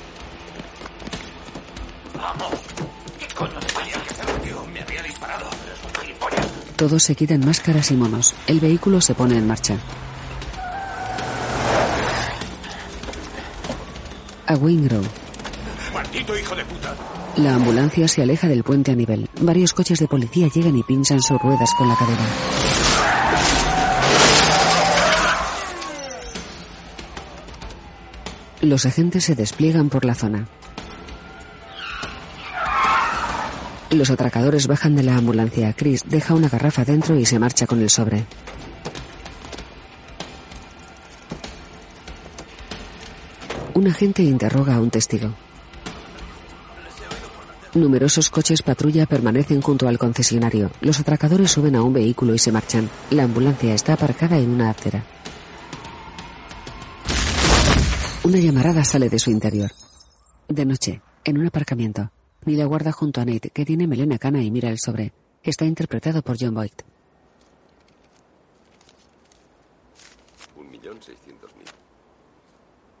Todos 6.78 7.02
se 7.02 7.16
quitan 7.16 7.44
máscaras 7.44 7.90
y 7.90 7.96
monos. 7.96 8.36
El 8.46 8.60
vehículo 8.60 9.00
se 9.00 9.12
pone 9.12 9.36
en 9.36 9.48
marcha. 9.48 9.76
A 14.46 14.54
Wingrove. 14.54 15.08
¡Maldito 15.92 16.38
hijo 16.38 16.54
de 16.54 16.64
puta! 16.64 16.94
La 17.34 17.56
ambulancia 17.56 18.06
se 18.06 18.22
aleja 18.22 18.46
del 18.46 18.62
puente 18.62 18.92
a 18.92 18.94
nivel. 18.94 19.28
Varios 19.40 19.72
coches 19.72 19.98
de 19.98 20.06
policía 20.06 20.46
llegan 20.54 20.76
y 20.76 20.84
pinchan 20.84 21.20
sus 21.20 21.36
ruedas 21.40 21.68
con 21.76 21.88
la 21.88 21.96
cadera. 21.96 22.24
Los 28.60 28.86
agentes 28.86 29.24
se 29.24 29.34
despliegan 29.34 29.88
por 29.88 30.04
la 30.04 30.14
zona. 30.14 30.46
Los 33.90 34.10
atracadores 34.10 34.66
bajan 34.66 34.94
de 34.96 35.02
la 35.02 35.16
ambulancia. 35.16 35.72
Chris 35.72 36.04
deja 36.06 36.34
una 36.34 36.48
garrafa 36.48 36.84
dentro 36.84 37.16
y 37.18 37.24
se 37.24 37.38
marcha 37.38 37.66
con 37.66 37.80
el 37.80 37.88
sobre. 37.88 38.26
Un 43.72 43.86
agente 43.86 44.22
interroga 44.22 44.74
a 44.74 44.80
un 44.80 44.90
testigo. 44.90 45.34
Numerosos 47.74 48.28
coches 48.28 48.62
patrulla 48.62 49.06
permanecen 49.06 49.62
junto 49.62 49.88
al 49.88 49.98
concesionario. 49.98 50.70
Los 50.80 51.00
atracadores 51.00 51.50
suben 51.50 51.76
a 51.76 51.82
un 51.82 51.92
vehículo 51.92 52.34
y 52.34 52.38
se 52.38 52.52
marchan. 52.52 52.90
La 53.10 53.22
ambulancia 53.22 53.72
está 53.72 53.94
aparcada 53.94 54.36
en 54.36 54.50
una 54.50 54.70
acera. 54.70 55.04
Una 58.24 58.38
llamarada 58.38 58.84
sale 58.84 59.08
de 59.08 59.18
su 59.18 59.30
interior. 59.30 59.70
De 60.48 60.66
noche, 60.66 61.00
en 61.24 61.38
un 61.38 61.46
aparcamiento, 61.46 62.10
Neil 62.44 62.60
aguarda 62.62 62.92
junto 62.92 63.20
a 63.20 63.24
Nate, 63.24 63.50
que 63.50 63.64
tiene 63.64 63.86
melena 63.86 64.18
cana 64.18 64.42
y 64.42 64.50
mira 64.50 64.70
el 64.70 64.78
sobre. 64.78 65.12
Está 65.42 65.64
interpretado 65.64 66.22
por 66.22 66.36
John 66.38 66.54
Boyd. 66.54 66.72
Un 70.56 70.70
millón 70.70 71.02
seiscientos 71.02 71.54
mil. 71.56 71.66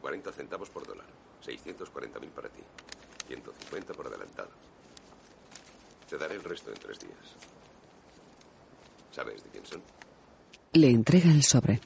40 0.00 0.32
centavos 0.32 0.70
por 0.70 0.86
dólar. 0.86 1.06
640 1.40 2.20
mil 2.20 2.30
para 2.30 2.48
ti. 2.48 2.60
150 3.26 3.92
por 3.94 4.06
adelantado. 4.06 4.50
Te 6.08 6.16
daré 6.16 6.34
el 6.36 6.44
resto 6.44 6.70
en 6.70 6.78
tres 6.78 6.98
días. 7.00 7.36
¿Sabes 9.12 9.42
de 9.44 9.50
quién 9.50 9.66
son? 9.66 9.82
Le 10.72 10.90
entrega 10.90 11.30
el 11.30 11.42
sobre. 11.42 11.80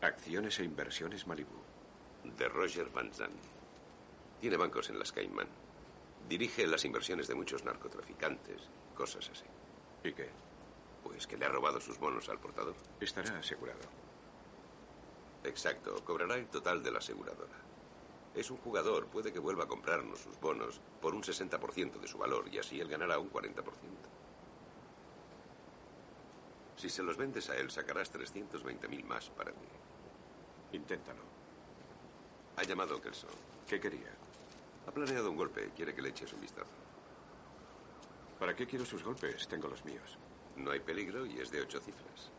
Acciones 0.00 0.58
e 0.60 0.64
inversiones 0.64 1.26
Malibu. 1.26 1.56
De 2.38 2.48
Roger 2.48 2.88
Van 2.90 3.12
Zandt. 3.12 3.53
Tiene 4.44 4.58
bancos 4.58 4.90
en 4.90 4.98
las 4.98 5.10
Caimán. 5.10 5.48
Dirige 6.28 6.66
las 6.66 6.84
inversiones 6.84 7.26
de 7.28 7.34
muchos 7.34 7.64
narcotraficantes, 7.64 8.68
cosas 8.94 9.30
así. 9.30 9.46
¿Y 10.06 10.12
qué? 10.12 10.28
Pues 11.02 11.26
que 11.26 11.38
le 11.38 11.46
ha 11.46 11.48
robado 11.48 11.80
sus 11.80 11.98
bonos 11.98 12.28
al 12.28 12.38
portador. 12.38 12.74
Estará 13.00 13.38
asegurado. 13.38 13.80
Exacto, 15.44 15.94
cobrará 16.04 16.34
el 16.34 16.48
total 16.48 16.82
de 16.82 16.90
la 16.90 16.98
aseguradora. 16.98 17.56
Es 18.34 18.50
un 18.50 18.58
jugador, 18.58 19.06
puede 19.06 19.32
que 19.32 19.38
vuelva 19.38 19.64
a 19.64 19.66
comprarnos 19.66 20.18
sus 20.18 20.38
bonos 20.38 20.78
por 21.00 21.14
un 21.14 21.22
60% 21.22 21.98
de 21.98 22.06
su 22.06 22.18
valor 22.18 22.46
y 22.52 22.58
así 22.58 22.78
él 22.78 22.88
ganará 22.88 23.18
un 23.18 23.32
40%. 23.32 23.64
Si 26.76 26.90
se 26.90 27.02
los 27.02 27.16
vendes 27.16 27.48
a 27.48 27.56
él, 27.56 27.70
sacarás 27.70 28.12
320.000 28.12 29.04
más 29.04 29.30
para 29.30 29.52
ti. 29.52 29.66
Inténtalo. 30.72 31.22
Ha 32.56 32.62
llamado 32.64 33.00
Kelso. 33.00 33.28
¿Qué 33.66 33.80
quería? 33.80 34.23
Ha 34.86 34.90
planeado 34.90 35.30
un 35.30 35.36
golpe. 35.36 35.70
Quiere 35.74 35.94
que 35.94 36.02
le 36.02 36.10
eches 36.10 36.32
un 36.32 36.40
vistazo. 36.40 36.70
¿Para 38.38 38.54
qué 38.54 38.66
quiero 38.66 38.84
sus 38.84 39.02
golpes? 39.02 39.46
Tengo 39.48 39.68
los 39.68 39.84
míos. 39.84 40.18
No 40.56 40.70
hay 40.70 40.80
peligro 40.80 41.26
y 41.26 41.38
es 41.40 41.50
de 41.50 41.60
ocho 41.60 41.80
cifras. 41.80 42.30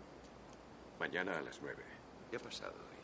Mañana 0.99 1.37
a 1.37 1.41
las 1.41 1.59
nueve. 1.61 1.83
¿Qué 2.29 2.37
ha 2.37 2.39
pasado 2.39 2.73
hoy? 2.73 2.95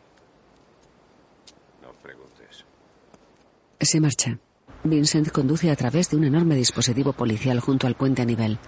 No 1.81 1.93
preguntes. 2.01 2.65
Se 3.79 3.99
marcha. 3.99 4.37
Vincent 4.83 5.31
conduce 5.31 5.69
a 5.69 5.75
través 5.75 6.09
de 6.09 6.17
un 6.17 6.23
enorme 6.23 6.55
dispositivo 6.55 7.13
policial 7.13 7.59
junto 7.59 7.87
al 7.87 7.95
puente 7.95 8.21
a 8.21 8.25
nivel. 8.25 8.59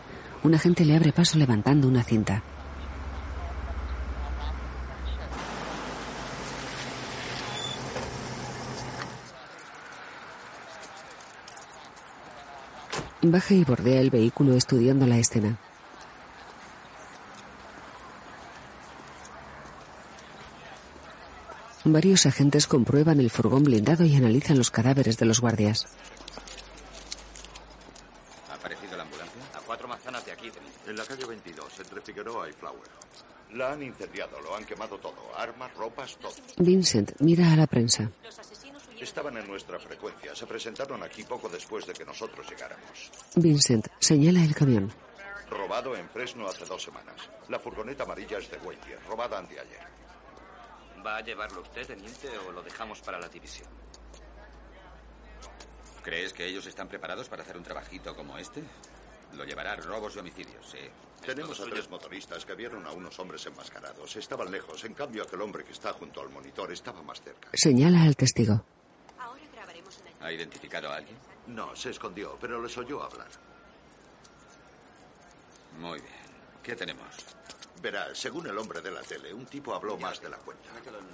Un 0.43 0.55
agente 0.55 0.85
le 0.85 0.95
abre 0.95 1.13
paso 1.13 1.37
levantando 1.37 1.87
una 1.87 2.03
cinta. 2.03 2.43
Baja 13.25 13.53
y 13.53 13.63
bordea 13.63 14.01
el 14.01 14.09
vehículo 14.09 14.53
estudiando 14.53 15.07
la 15.07 15.17
escena. 15.17 15.57
Varios 21.85 22.25
agentes 22.25 22.67
comprueban 22.67 23.21
el 23.21 23.29
furgón 23.29 23.63
blindado 23.63 24.03
y 24.03 24.13
analizan 24.17 24.57
los 24.57 24.71
cadáveres 24.71 25.17
de 25.17 25.25
los 25.25 25.39
guardias. 25.39 25.87
¿Ha 28.51 28.55
aparecido 28.55 28.97
la 28.97 29.03
ambulancia? 29.03 29.41
A 29.53 29.59
cuatro 29.59 29.87
manzanas 29.87 30.25
de 30.25 30.33
aquí. 30.33 30.51
En 30.85 30.97
la 30.97 31.05
calle 31.05 31.25
22, 31.25 31.79
entre 31.79 32.01
Figueroa 32.01 32.49
y 32.49 32.51
Flower. 32.51 32.89
La 33.53 33.71
han 33.71 33.83
incendiado, 33.83 34.41
lo 34.41 34.53
han 34.53 34.65
quemado 34.65 34.97
todo. 34.97 35.15
Armas, 35.37 35.73
ropas, 35.75 36.17
todo. 36.17 36.33
Vincent 36.57 37.13
mira 37.19 37.53
a 37.53 37.55
la 37.55 37.67
prensa. 37.67 38.11
Estaban 39.03 39.35
en 39.35 39.45
nuestra 39.45 39.77
frecuencia. 39.79 40.33
Se 40.33 40.47
presentaron 40.47 41.03
aquí 41.03 41.25
poco 41.25 41.49
después 41.49 41.85
de 41.85 41.91
que 41.91 42.05
nosotros 42.05 42.49
llegáramos. 42.49 43.11
Vincent 43.35 43.87
señala 43.99 44.41
el 44.41 44.55
camión. 44.55 44.93
Robado 45.49 45.93
en 45.97 46.07
Fresno 46.09 46.47
hace 46.47 46.63
dos 46.63 46.81
semanas. 46.81 47.17
La 47.49 47.59
furgoneta 47.59 48.03
amarilla 48.03 48.37
es 48.37 48.49
de 48.49 48.57
Waitier, 48.59 49.03
robada 49.05 49.39
anteayer. 49.39 49.85
¿Va 51.05 51.17
a 51.17 51.21
llevarlo 51.21 51.61
usted, 51.61 51.85
teniente, 51.85 52.29
o 52.47 52.53
lo 52.53 52.63
dejamos 52.63 53.01
para 53.01 53.19
la 53.19 53.27
división? 53.27 53.67
¿Crees 56.01 56.31
que 56.31 56.45
ellos 56.45 56.65
están 56.65 56.87
preparados 56.87 57.27
para 57.27 57.43
hacer 57.43 57.57
un 57.57 57.63
trabajito 57.63 58.15
como 58.15 58.37
este? 58.37 58.63
Lo 59.33 59.43
llevará 59.43 59.75
robos 59.75 60.15
y 60.15 60.19
homicidios, 60.19 60.65
sí. 60.65 60.79
Tenemos 61.25 61.59
a 61.59 61.65
tres 61.65 61.89
motoristas 61.89 62.45
que 62.45 62.55
vieron 62.55 62.87
a 62.87 62.91
unos 62.93 63.19
hombres 63.19 63.45
enmascarados. 63.47 64.15
Estaban 64.15 64.49
lejos. 64.49 64.81
En 64.85 64.93
cambio, 64.93 65.23
aquel 65.23 65.41
hombre 65.41 65.65
que 65.65 65.73
está 65.73 65.91
junto 65.91 66.21
al 66.21 66.29
monitor 66.29 66.71
estaba 66.71 67.01
más 67.03 67.21
cerca. 67.21 67.49
Señala 67.53 68.03
al 68.03 68.15
testigo. 68.15 68.63
¿Ha 70.23 70.31
identificado 70.31 70.89
a 70.89 70.95
alguien? 70.95 71.17
No, 71.47 71.75
se 71.75 71.89
escondió, 71.89 72.37
pero 72.39 72.61
les 72.61 72.77
oyó 72.77 73.03
hablar. 73.03 73.27
Muy 75.79 75.99
bien. 75.99 76.13
¿Qué 76.63 76.75
tenemos? 76.75 77.07
Verá, 77.81 78.15
según 78.15 78.47
el 78.47 78.57
hombre 78.57 78.79
de 78.79 78.91
la 78.91 79.01
tele, 79.01 79.33
un 79.33 79.45
tipo 79.45 79.75
habló 79.75 79.97
más 79.97 80.21
de 80.21 80.29
la 80.29 80.37
cuenta. 80.37 80.69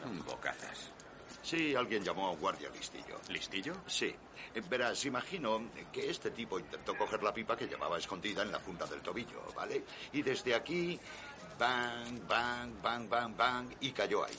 Un 0.06 0.24
bocazas. 0.24 0.92
Sí, 1.42 1.74
alguien 1.74 2.04
llamó 2.04 2.28
a 2.28 2.32
un 2.32 2.40
guardia 2.40 2.70
listillo. 2.70 3.20
¿Listillo? 3.30 3.74
Sí. 3.88 4.14
Eh, 4.54 4.62
Verás, 4.70 5.04
imagino 5.06 5.72
que 5.92 6.10
este 6.10 6.30
tipo 6.30 6.60
intentó 6.60 6.96
coger 6.96 7.24
la 7.24 7.34
pipa 7.34 7.58
que 7.58 7.66
llevaba 7.68 7.98
escondida 7.98 8.44
en 8.44 8.52
la 8.52 8.60
funda 8.60 8.86
del 8.86 9.02
tobillo, 9.02 9.42
¿vale? 9.56 9.84
Y 10.14 10.22
desde 10.22 10.54
aquí, 10.54 11.00
bang, 11.58 12.28
bang, 12.28 12.80
bang, 12.80 13.10
bang, 13.10 13.36
bang, 13.36 13.76
y 13.80 13.92
cayó 13.92 14.24
ahí. 14.24 14.38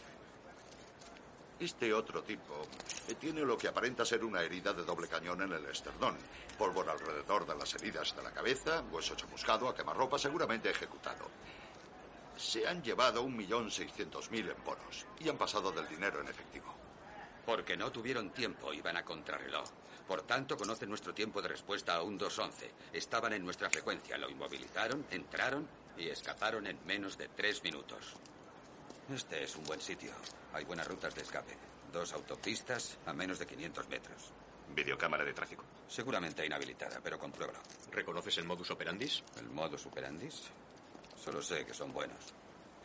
Este 1.61 1.93
otro 1.93 2.23
tipo 2.23 2.63
eh, 3.07 3.15
tiene 3.17 3.43
lo 3.43 3.59
que 3.59 3.69
aparenta 3.69 4.03
ser 4.03 4.25
una 4.25 4.41
herida 4.41 4.73
de 4.73 4.83
doble 4.83 5.07
cañón 5.09 5.43
en 5.43 5.53
el 5.53 5.67
esternón. 5.67 6.17
Pólvora 6.57 6.93
alrededor 6.93 7.47
de 7.47 7.55
las 7.55 7.75
heridas 7.75 8.17
de 8.17 8.23
la 8.23 8.31
cabeza, 8.31 8.83
hueso 8.91 9.15
chamuscado, 9.15 9.69
a 9.69 9.75
quemarropa, 9.75 10.19
seguramente 10.19 10.71
ejecutado. 10.71 11.29
Se 12.35 12.67
han 12.67 12.83
llevado 12.83 13.21
un 13.21 13.37
millón 13.37 13.71
seiscientos 13.71 14.31
mil 14.31 14.49
en 14.49 14.65
bonos 14.65 15.05
y 15.19 15.29
han 15.29 15.37
pasado 15.37 15.71
del 15.71 15.87
dinero 15.87 16.23
en 16.23 16.29
efectivo. 16.29 16.75
Porque 17.45 17.77
no 17.77 17.93
tuvieron 17.93 18.31
tiempo, 18.31 18.73
iban 18.73 18.97
a 18.97 19.05
contrarreloj. 19.05 19.69
Por 20.09 20.23
tanto, 20.23 20.57
conocen 20.57 20.89
nuestro 20.89 21.13
tiempo 21.13 21.43
de 21.43 21.49
respuesta 21.49 21.95
a 21.95 22.03
un 22.03 22.17
211. 22.17 22.71
Estaban 22.95 23.35
en 23.35 23.45
nuestra 23.45 23.69
frecuencia, 23.69 24.17
lo 24.17 24.31
inmovilizaron, 24.31 25.05
entraron 25.11 25.69
y 25.99 26.09
escaparon 26.09 26.67
en 26.67 26.79
menos 26.87 27.19
de 27.19 27.29
tres 27.29 27.63
minutos. 27.63 28.17
Este 29.15 29.43
es 29.43 29.57
un 29.57 29.65
buen 29.65 29.81
sitio. 29.81 30.13
Hay 30.53 30.65
buenas 30.65 30.87
rutas 30.87 31.13
de 31.17 31.23
escape. 31.23 31.57
Dos 31.93 32.13
autopistas 32.13 32.97
a 33.07 33.13
menos 33.13 33.41
de 33.41 33.47
500 33.47 33.89
metros. 33.89 34.31
¿Videocámara 34.73 35.25
de 35.25 35.33
tráfico? 35.33 35.65
Seguramente 35.89 36.47
inhabilitada, 36.47 37.01
pero 37.03 37.19
compruébalo. 37.19 37.59
¿Reconoces 37.91 38.39
el 38.39 38.45
modus 38.45 38.71
operandis? 38.71 39.25
¿El 39.37 39.51
modus 39.51 39.87
operandis? 39.87 40.43
Solo 41.21 41.43
sé 41.43 41.67
que 41.67 41.75
son 41.75 41.93
buenos. 41.93 42.33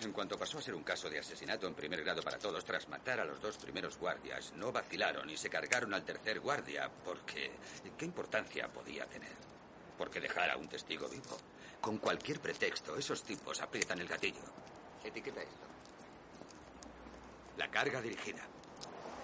En 0.02 0.12
cuanto 0.12 0.36
pasó 0.36 0.58
a 0.58 0.64
ser 0.64 0.74
un 0.74 0.82
caso 0.82 1.12
de 1.12 1.20
asesinato 1.20 1.68
en 1.68 1.76
primer 1.76 2.04
grado 2.04 2.24
para 2.24 2.40
todos, 2.40 2.66
tras 2.66 2.90
matar 2.90 3.20
a 3.20 3.26
los 3.26 3.40
dos 3.40 3.58
primeros 3.58 3.96
guardias, 4.00 4.52
no 4.56 4.72
vacilaron 4.72 5.30
y 5.30 5.38
se 5.38 5.52
cargaron 5.52 5.94
al 5.94 6.04
tercer 6.04 6.40
guardia, 6.40 6.90
porque 7.06 7.52
¿qué 7.96 8.06
importancia 8.06 8.68
podía 8.68 9.06
tener? 9.06 9.36
Porque 9.96 10.20
dejar 10.20 10.50
a 10.50 10.58
un 10.58 10.68
testigo 10.68 11.08
vivo. 11.08 11.38
Con 11.80 12.00
cualquier 12.00 12.40
pretexto, 12.40 12.98
esos 12.98 13.24
tipos 13.24 13.62
aprietan 13.62 14.00
el 14.00 14.08
gatillo. 14.08 14.42
Etiqueta 15.04 15.44
esto. 15.44 15.75
La 17.58 17.70
carga 17.70 18.02
dirigida. 18.02 18.42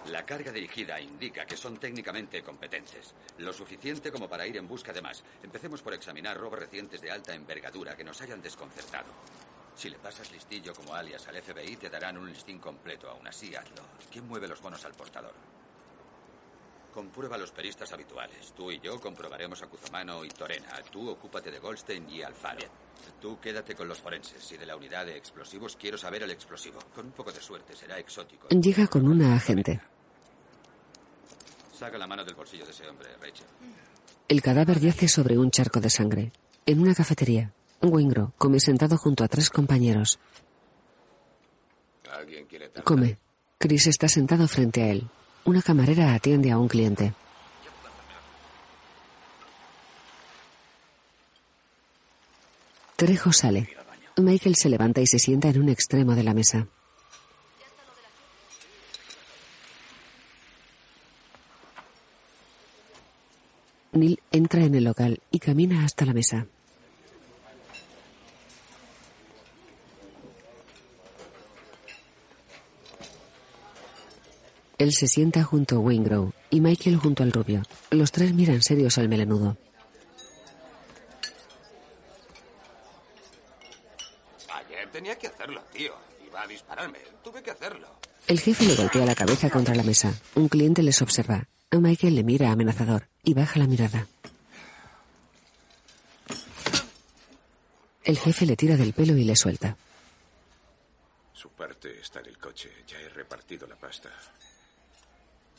La 0.07 0.23
carga 0.23 0.51
dirigida 0.51 1.00
indica 1.00 1.45
que 1.45 1.57
son 1.57 1.77
técnicamente 1.77 2.41
competentes, 2.41 3.13
lo 3.38 3.51
suficiente 3.51 4.11
como 4.11 4.29
para 4.29 4.47
ir 4.47 4.55
en 4.57 4.67
busca 4.67 4.93
de 4.93 5.01
más. 5.01 5.23
Empecemos 5.43 5.81
por 5.81 5.93
examinar 5.93 6.38
robos 6.38 6.59
recientes 6.59 7.01
de 7.01 7.11
alta 7.11 7.35
envergadura 7.35 7.95
que 7.95 8.03
nos 8.03 8.21
hayan 8.21 8.41
desconcertado. 8.41 9.11
Si 9.75 9.89
le 9.89 10.00
pasas 10.00 10.31
listillo 10.31 10.73
como 10.73 10.95
alias 10.95 11.27
al 11.27 11.41
FBI, 11.41 11.75
te 11.75 11.89
darán 11.89 12.17
un 12.17 12.29
listín 12.29 12.59
completo. 12.59 13.09
Aún 13.09 13.27
así, 13.27 13.53
hazlo. 13.53 13.83
¿Quién 14.11 14.27
mueve 14.27 14.47
los 14.47 14.61
bonos 14.61 14.83
al 14.85 14.93
portador? 14.93 15.33
Comprueba 16.93 17.36
a 17.36 17.39
los 17.39 17.51
peristas 17.51 17.91
habituales. 17.93 18.53
Tú 18.55 18.69
y 18.71 18.79
yo 18.79 19.00
comprobaremos 19.00 19.62
a 19.63 19.67
Cuzomano 19.67 20.25
y 20.25 20.29
Torena. 20.29 20.82
Tú 20.91 21.10
ocúpate 21.10 21.49
de 21.49 21.60
Goldstein 21.60 22.10
y 22.10 22.21
Alfaro. 22.21 22.67
Tú 23.21 23.39
quédate 23.39 23.75
con 23.75 23.88
los 23.88 23.99
forenses. 23.99 24.51
Y 24.51 24.58
de 24.58 24.65
la 24.65 24.75
unidad 24.75 25.06
de 25.06 25.15
explosivos 25.15 25.77
quiero 25.77 25.97
saber 25.97 26.23
el 26.23 26.32
explosivo. 26.32 26.80
Con 26.93 27.06
un 27.06 27.12
poco 27.13 27.32
de 27.32 27.39
suerte 27.39 27.75
será 27.75 27.97
exótico. 27.97 28.49
Llega 28.49 28.88
con 28.88 29.08
una 29.08 29.36
agente. 29.36 29.80
Saca 31.73 31.97
la 31.97 32.08
mano 32.08 32.25
del 32.25 32.36
bolsillo 32.36 32.65
de 32.65 32.71
ese 32.71 32.88
hombre, 32.88 33.10
Rachel. 33.19 33.47
El 34.27 34.41
cadáver 34.41 34.80
yace 34.80 35.08
sobre 35.08 35.38
un 35.38 35.49
charco 35.49 35.80
de 35.80 35.89
sangre. 35.89 36.32
En 36.65 36.80
una 36.80 36.93
cafetería, 36.93 37.54
Wingro 37.82 38.34
come 38.38 38.60
sentado 38.60 38.97
junto 38.97 39.23
a 39.23 39.27
tres 39.27 39.49
compañeros. 39.49 40.19
¿Alguien 42.12 42.45
quiere 42.45 42.67
tarta? 42.67 42.84
Come. 42.84 43.17
Chris 43.58 43.88
está 43.88 44.08
sentado 44.08 44.47
frente 44.47 44.84
a 44.84 44.89
él. 44.89 45.10
Una 45.43 45.62
camarera 45.62 46.13
atiende 46.13 46.51
a 46.51 46.58
un 46.60 46.67
cliente. 46.67 47.13
Trejo 52.95 53.34
sale. 53.34 53.67
Michael 54.17 54.56
se 54.56 54.69
levanta 54.69 55.01
y 55.01 55.08
se 55.08 55.17
sienta 55.17 55.49
en 55.49 55.60
un 55.60 55.69
extremo 55.69 56.13
de 56.13 56.23
la 56.23 56.36
mesa. 56.36 56.67
Neil 63.93 64.21
entra 64.32 64.63
en 64.63 64.75
el 64.75 64.84
local 64.84 65.21
y 65.32 65.39
camina 65.39 65.84
hasta 65.84 66.06
la 66.06 66.13
mesa. 66.13 66.45
Él 74.82 74.94
se 74.94 75.08
sienta 75.08 75.44
junto 75.44 75.76
a 75.76 75.80
Wingrow 75.80 76.34
y 76.50 76.60
Michael 76.60 76.98
junto 76.98 77.22
al 77.22 77.32
rubio. 77.32 77.62
Los 77.91 78.12
tres 78.12 78.34
miran 78.34 78.63
serios 78.63 78.98
al 78.98 79.10
melenudo. 79.10 79.56
Ayer 84.52 84.89
tenía 84.91 85.15
que 85.20 85.28
hacerlo, 85.28 85.62
tío. 85.72 85.94
Iba 86.26 86.41
a 86.41 86.48
dispararme. 86.48 86.98
Tuve 87.24 87.44
que 87.44 87.52
hacerlo. 87.52 87.88
El 88.26 88.39
jefe 88.39 88.65
le 88.65 88.74
golpea 88.74 89.06
la 89.06 89.13
cabeza 89.13 89.52
contra 89.52 89.76
la 89.76 89.84
mesa. 89.84 90.15
Un 90.34 90.50
cliente 90.50 90.82
les 90.82 91.00
observa. 91.04 91.48
A 91.70 91.78
Michael 91.78 92.15
le 92.15 92.24
mira 92.24 92.52
amenazador 92.52 93.08
y 93.24 93.36
baja 93.36 93.60
la 93.60 93.67
mirada. 93.67 94.08
El 98.04 98.17
jefe 98.17 98.48
le 98.48 98.56
tira 98.56 98.78
del 98.78 98.94
pelo 98.94 99.15
y 99.15 99.26
le 99.26 99.36
suelta. 99.36 99.78
Su 101.34 101.50
parte 101.50 102.00
está 102.02 102.20
en 102.22 102.26
el 102.30 102.39
coche. 102.39 102.72
Ya 102.88 102.98
he 102.98 103.10
repartido 103.10 103.67
la 103.67 103.76
pasta. 103.76 104.10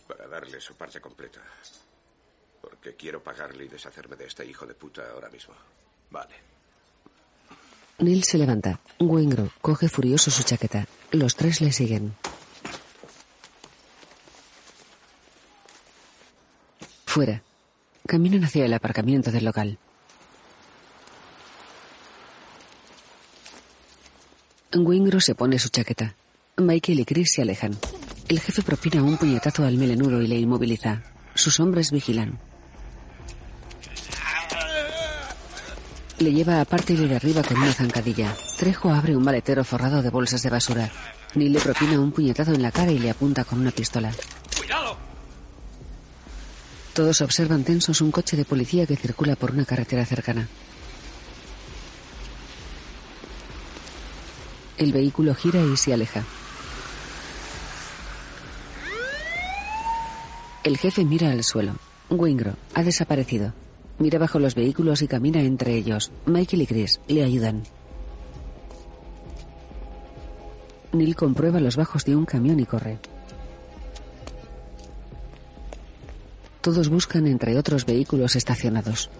Para 0.07 0.29
darle 0.29 0.61
su 0.61 0.75
parte 0.75 1.01
completa. 1.01 1.41
Porque 2.61 2.95
quiero 2.95 3.23
pagarle 3.23 3.65
y 3.65 3.69
deshacerme 3.69 4.17
de 4.17 4.27
este 4.27 4.45
hijo 4.45 4.67
de 4.67 4.75
puta 4.75 5.03
ahora 5.11 5.29
mismo. 5.31 5.55
Vale. 6.11 6.35
Neil 7.99 8.25
se 8.25 8.39
levanta. 8.39 8.81
Wingro 8.99 9.51
coge 9.61 9.89
furioso 9.89 10.31
su 10.31 10.43
chaqueta. 10.43 10.87
Los 11.13 11.37
tres 11.37 11.61
le 11.61 11.73
siguen. 11.73 12.15
Fuera. 17.07 17.43
Caminan 18.07 18.45
hacia 18.45 18.65
el 18.65 18.75
aparcamiento 18.75 19.31
del 19.31 19.45
local. 19.45 19.79
Wingro 24.75 25.21
se 25.21 25.35
pone 25.35 25.59
su 25.59 25.69
chaqueta. 25.69 26.15
Michael 26.57 27.01
y 27.01 27.05
Chris 27.05 27.33
se 27.35 27.43
alejan. 27.43 27.79
El 28.29 28.41
jefe 28.41 28.63
propina 28.63 29.03
un 29.03 29.19
puñetazo 29.19 29.65
al 29.65 29.77
melenudo 29.77 30.23
y 30.23 30.27
le 30.27 30.39
inmoviliza. 30.39 31.03
Sus 31.35 31.61
hombres 31.61 31.91
vigilan. 31.91 32.39
Le 36.19 36.33
lleva 36.33 36.61
aparte 36.61 36.93
y 36.93 36.97
le 36.99 37.09
derriba 37.09 37.43
con 37.43 37.59
una 37.59 37.73
zancadilla. 37.73 38.35
Trejo 38.57 38.91
abre 38.91 39.17
un 39.17 39.25
maletero 39.25 39.65
forrado 39.65 40.03
de 40.03 40.11
bolsas 40.11 40.43
de 40.43 40.51
basura. 40.51 40.91
Neil 41.35 41.53
le 41.53 41.61
propina 41.61 41.99
un 41.99 42.13
puñetazo 42.13 42.53
en 42.53 42.63
la 42.63 42.71
cara 42.71 42.93
y 42.93 42.99
le 42.99 43.11
apunta 43.11 43.45
con 43.45 43.61
una 43.61 43.71
pistola. 43.71 44.13
¡Cuidado! 44.57 44.97
Todos 46.93 47.21
observan 47.23 47.65
tensos 47.65 48.01
un 48.01 48.13
coche 48.13 48.37
de 48.37 48.45
policía 48.45 48.87
que 48.87 48.97
circula 48.97 49.35
por 49.35 49.51
una 49.51 49.65
carretera 49.65 50.05
cercana. 50.05 50.49
El 54.77 54.93
vehículo 54.93 55.35
gira 55.35 55.63
y 55.63 55.77
se 55.77 55.93
aleja. 55.93 56.23
El 60.65 60.79
jefe 60.79 61.05
mira 61.05 61.33
al 61.33 61.43
suelo. 61.43 61.75
Wingro 62.09 62.55
ha 62.75 62.85
desaparecido. 62.85 63.53
Mira 63.99 64.19
bajo 64.19 64.39
los 64.39 64.55
vehículos 64.55 65.03
y 65.03 65.09
camina 65.09 65.41
entre 65.41 65.75
ellos. 65.75 66.13
Michael 66.25 66.63
y 66.63 66.67
Chris 66.67 67.01
le 67.09 67.25
ayudan. 67.25 67.65
Neil 70.93 71.17
comprueba 71.17 71.59
los 71.59 71.77
bajos 71.77 72.05
de 72.05 72.15
un 72.15 72.27
camión 72.27 72.61
y 72.61 72.67
corre. 72.67 72.99
Todos 76.61 76.89
buscan 76.89 77.27
entre 77.27 77.59
otros 77.59 77.85
vehículos 77.85 78.37
estacionados. 78.37 79.11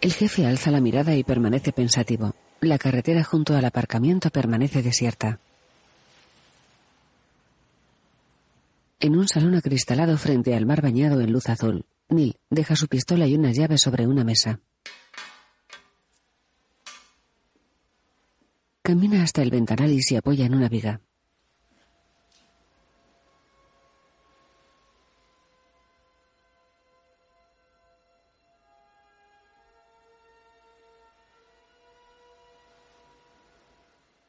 El 0.00 0.12
jefe 0.12 0.46
alza 0.46 0.72
la 0.72 0.80
mirada 0.80 1.14
y 1.14 1.22
permanece 1.22 1.72
pensativo. 1.72 2.34
La 2.60 2.78
carretera 2.78 3.22
junto 3.22 3.56
al 3.56 3.64
aparcamiento 3.64 4.30
permanece 4.30 4.82
desierta. 4.82 5.38
En 9.02 9.16
un 9.16 9.26
salón 9.26 9.56
acristalado 9.56 10.16
frente 10.16 10.54
al 10.54 10.64
mar 10.64 10.80
bañado 10.80 11.20
en 11.20 11.32
luz 11.32 11.48
azul, 11.48 11.86
Neil 12.08 12.38
deja 12.50 12.76
su 12.76 12.86
pistola 12.86 13.26
y 13.26 13.34
unas 13.34 13.56
llaves 13.56 13.80
sobre 13.80 14.06
una 14.06 14.22
mesa. 14.22 14.60
Camina 18.80 19.24
hasta 19.24 19.42
el 19.42 19.50
ventanal 19.50 19.90
y 19.90 20.00
se 20.02 20.18
apoya 20.18 20.46
en 20.46 20.54
una 20.54 20.68
viga. 20.68 21.00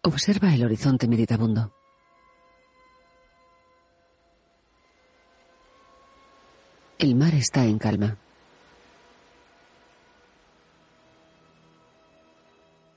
Observa 0.01 0.51
el 0.55 0.63
horizonte 0.63 1.07
meditabundo. 1.07 1.82
El 7.03 7.15
mar 7.15 7.35
está 7.35 7.65
en 7.65 7.77
calma. 7.79 8.17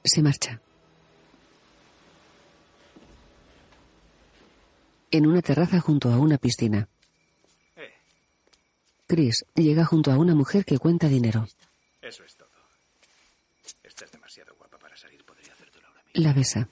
Se 0.04 0.22
marcha. 0.22 0.60
En 5.10 5.26
una 5.26 5.42
terraza 5.42 5.80
junto 5.80 6.10
a 6.10 6.18
una 6.18 6.38
piscina. 6.38 6.88
Chris 9.08 9.44
llega 9.56 9.84
junto 9.84 10.12
a 10.12 10.18
una 10.18 10.36
mujer 10.36 10.64
que 10.64 10.78
cuenta 10.78 11.08
dinero. 11.08 11.48
Eso 12.00 12.22
es 12.22 12.36
todo. 12.36 12.48
Estás 13.82 14.12
demasiado 14.12 14.54
guapa 14.54 14.78
para 14.78 14.96
salir. 14.96 15.24
Podría 15.24 15.52
hacértelo 15.52 15.88
ahora 15.88 16.02
La 16.14 16.32
besa. 16.32 16.68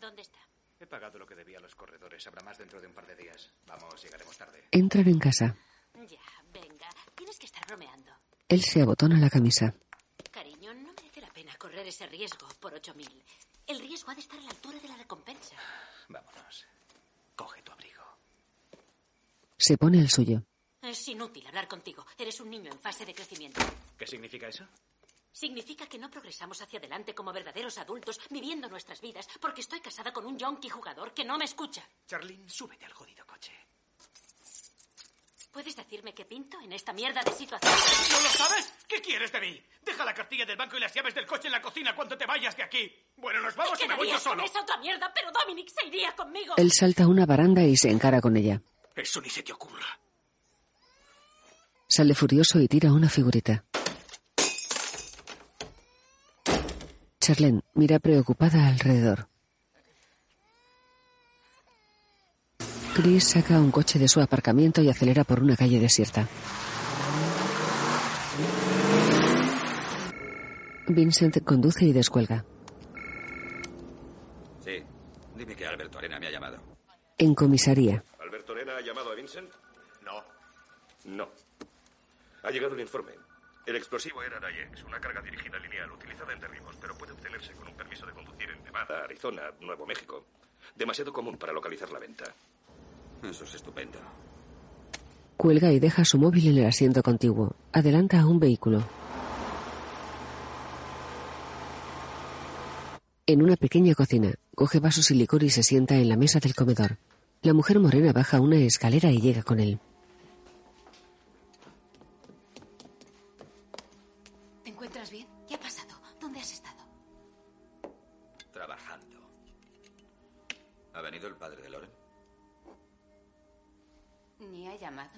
¿Dónde 0.00 0.22
está? 0.22 0.40
He 0.80 0.86
pagado 0.86 1.20
lo 1.20 1.26
que 1.26 1.36
debía 1.36 1.58
a 1.58 1.60
los 2.16 2.24
corredores. 2.24 2.26
Habrá 2.26 2.42
más 2.42 2.58
dentro 2.58 2.80
de 2.80 2.86
un 2.86 2.94
par 2.94 3.06
de 3.06 3.16
días. 3.16 3.50
Vamos, 3.66 4.02
llegaremos 4.02 4.36
tarde. 4.36 4.64
Entran 4.70 5.08
en 5.08 5.18
casa. 5.18 5.56
Ya, 5.94 6.20
venga. 6.52 6.88
Tienes 7.14 7.38
que 7.38 7.46
estar 7.46 7.66
bromeando. 7.66 8.12
Él 8.48 8.62
se 8.62 8.82
abotona 8.82 9.18
la 9.18 9.30
camisa. 9.30 9.74
Cariño, 10.30 10.74
no 10.74 10.92
merece 10.92 11.20
la 11.20 11.30
pena 11.30 11.54
correr 11.56 11.86
ese 11.86 12.06
riesgo 12.06 12.48
por 12.60 12.74
8.000. 12.74 13.08
El 13.66 13.80
riesgo 13.80 14.10
ha 14.10 14.14
de 14.14 14.20
estar 14.20 14.38
a 14.38 14.42
la 14.42 14.50
altura 14.50 14.78
de 14.78 14.88
la 14.88 14.96
recompensa. 14.96 15.56
Vámonos. 16.08 16.66
Coge 17.34 17.62
tu 17.62 17.72
abrigo. 17.72 18.02
Se 19.58 19.76
pone 19.76 19.98
el 19.98 20.10
suyo. 20.10 20.42
Es 20.82 21.08
inútil 21.08 21.46
hablar 21.46 21.66
contigo. 21.66 22.06
Eres 22.16 22.40
un 22.40 22.50
niño 22.50 22.70
en 22.70 22.78
fase 22.78 23.04
de 23.04 23.14
crecimiento. 23.14 23.60
¿Qué 23.98 24.06
significa 24.06 24.46
eso? 24.48 24.64
Significa 25.36 25.86
que 25.86 25.98
no 25.98 26.10
progresamos 26.10 26.62
hacia 26.62 26.78
adelante 26.78 27.14
como 27.14 27.30
verdaderos 27.30 27.76
adultos 27.76 28.18
viviendo 28.30 28.70
nuestras 28.70 29.02
vidas 29.02 29.28
porque 29.38 29.60
estoy 29.60 29.80
casada 29.80 30.10
con 30.10 30.24
un 30.24 30.38
yonki 30.38 30.70
jugador 30.70 31.12
que 31.12 31.26
no 31.26 31.36
me 31.36 31.44
escucha. 31.44 31.86
Charlene, 32.06 32.48
súbete 32.48 32.86
al 32.86 32.94
jodido 32.94 33.26
coche. 33.26 33.52
¿Puedes 35.52 35.76
decirme 35.76 36.14
qué 36.14 36.24
pinto 36.24 36.58
en 36.62 36.72
esta 36.72 36.94
mierda 36.94 37.20
de 37.22 37.32
situación? 37.32 37.70
¿No 37.70 38.20
lo 38.22 38.30
sabes? 38.30 38.72
¿Qué 38.88 39.02
quieres 39.02 39.30
de 39.30 39.40
mí? 39.42 39.62
Deja 39.82 40.06
la 40.06 40.14
cartilla 40.14 40.46
del 40.46 40.56
banco 40.56 40.78
y 40.78 40.80
las 40.80 40.94
llaves 40.94 41.14
del 41.14 41.26
coche 41.26 41.48
en 41.48 41.52
la 41.52 41.60
cocina 41.60 41.94
cuando 41.94 42.16
te 42.16 42.24
vayas 42.24 42.56
de 42.56 42.62
aquí. 42.62 42.90
Bueno, 43.16 43.42
nos 43.42 43.54
vamos 43.54 43.78
y 43.84 43.88
me 43.88 43.94
voy 43.94 44.08
yo 44.08 44.18
solo. 44.18 44.42
esa 44.42 44.62
otra 44.62 44.78
mierda, 44.78 45.12
pero 45.14 45.30
Dominic 45.32 45.68
se 45.68 45.86
iría 45.86 46.16
conmigo. 46.16 46.54
Él 46.56 46.72
salta 46.72 47.04
a 47.04 47.08
una 47.08 47.26
baranda 47.26 47.62
y 47.62 47.76
se 47.76 47.90
encara 47.90 48.22
con 48.22 48.38
ella. 48.38 48.62
Eso 48.94 49.20
ni 49.20 49.28
se 49.28 49.42
te 49.42 49.52
ocurra. 49.52 49.98
Sale 51.86 52.14
furioso 52.14 52.58
y 52.58 52.68
tira 52.68 52.90
una 52.90 53.10
figurita. 53.10 53.62
Charlene 57.26 57.62
mira 57.74 57.98
preocupada 57.98 58.68
alrededor. 58.68 59.26
Chris 62.94 63.24
saca 63.24 63.58
un 63.58 63.72
coche 63.72 63.98
de 63.98 64.06
su 64.06 64.20
aparcamiento 64.20 64.80
y 64.80 64.88
acelera 64.88 65.24
por 65.24 65.42
una 65.42 65.56
calle 65.56 65.80
desierta. 65.80 66.28
Vincent 70.86 71.42
conduce 71.42 71.86
y 71.86 71.92
descuelga. 71.92 72.44
Sí. 74.64 74.84
Dime 75.36 75.56
que 75.56 75.66
Alberto 75.66 75.98
Arena 75.98 76.20
me 76.20 76.28
ha 76.28 76.30
llamado. 76.30 76.58
En 77.18 77.34
comisaría, 77.34 78.04
¿Alberto 78.20 78.52
Arena 78.52 78.76
ha 78.76 78.80
llamado 78.82 79.10
a 79.10 79.16
Vincent? 79.16 79.50
No. 80.04 80.22
No. 81.06 81.28
Ha 82.44 82.50
llegado 82.52 82.74
un 82.74 82.80
informe. 82.80 83.25
El 83.66 83.74
explosivo 83.74 84.22
era 84.22 84.38
Dayex, 84.38 84.84
una 84.84 85.00
carga 85.00 85.20
dirigida 85.20 85.58
lineal 85.58 85.90
utilizada 85.90 86.32
en 86.32 86.38
derribos, 86.38 86.76
pero 86.80 86.96
puede 86.96 87.12
obtenerse 87.12 87.52
con 87.54 87.66
un 87.66 87.74
permiso 87.74 88.06
de 88.06 88.12
conducir 88.12 88.48
en 88.48 88.62
Nevada, 88.62 89.02
Arizona, 89.02 89.42
Nuevo 89.60 89.84
México. 89.84 90.24
Demasiado 90.76 91.12
común 91.12 91.36
para 91.36 91.52
localizar 91.52 91.90
la 91.90 91.98
venta. 91.98 92.24
Eso 93.24 93.44
es 93.44 93.54
estupendo. 93.54 93.98
cuelga 95.36 95.72
y 95.72 95.80
deja 95.80 96.04
su 96.04 96.16
móvil 96.18 96.48
en 96.48 96.58
el 96.58 96.66
asiento 96.66 97.02
contiguo. 97.02 97.56
Adelanta 97.72 98.20
a 98.20 98.26
un 98.26 98.38
vehículo. 98.38 98.84
En 103.26 103.42
una 103.42 103.56
pequeña 103.56 103.94
cocina, 103.94 104.32
coge 104.54 104.78
vasos 104.78 105.10
y 105.10 105.14
licor 105.14 105.42
y 105.42 105.50
se 105.50 105.64
sienta 105.64 105.96
en 105.96 106.08
la 106.08 106.16
mesa 106.16 106.38
del 106.38 106.54
comedor. 106.54 106.98
La 107.42 107.52
mujer 107.52 107.80
morena 107.80 108.12
baja 108.12 108.40
una 108.40 108.56
escalera 108.58 109.10
y 109.10 109.20
llega 109.20 109.42
con 109.42 109.58
él. 109.58 109.80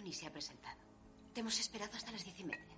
Ni 0.03 0.13
se 0.13 0.27
ha 0.27 0.33
presentado. 0.33 0.81
Te 1.33 1.41
hemos 1.41 1.59
esperado 1.59 1.97
hasta 1.97 2.13
las 2.13 2.25
diez 2.25 2.39
y 2.41 2.45
media. 2.45 2.77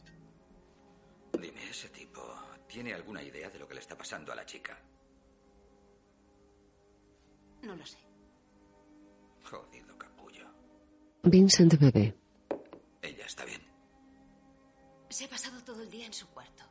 Dime, 1.32 1.70
ese 1.70 1.88
tipo 1.88 2.20
tiene 2.66 2.92
alguna 2.92 3.22
idea 3.22 3.48
de 3.48 3.58
lo 3.58 3.66
que 3.66 3.74
le 3.74 3.80
está 3.80 3.96
pasando 3.96 4.32
a 4.32 4.34
la 4.34 4.44
chica. 4.44 4.78
No 7.62 7.76
lo 7.76 7.86
sé. 7.86 7.98
Jodido 9.44 9.96
capullo. 9.96 10.46
Vincent 11.22 11.74
bebe. 11.78 12.14
Ella 13.02 13.26
está 13.26 13.44
bien. 13.44 13.62
Se 15.08 15.24
ha 15.24 15.28
pasado 15.28 15.62
todo 15.62 15.82
el 15.82 15.90
día 15.90 16.06
en 16.06 16.12
su 16.12 16.28
cuarto. 16.28 16.64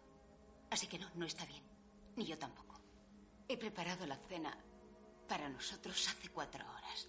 Así 0.70 0.88
que 0.88 1.00
no, 1.00 1.10
no 1.16 1.26
está 1.26 1.46
bien. 1.46 1.64
Ni 2.16 2.26
yo 2.26 2.38
tampoco. 2.38 2.80
He 3.48 3.58
preparado 3.58 4.06
la 4.06 4.18
cena 4.18 4.56
para 5.28 5.50
nosotros 5.50 6.08
hace 6.08 6.30
cuatro 6.30 6.64
horas. 6.66 7.08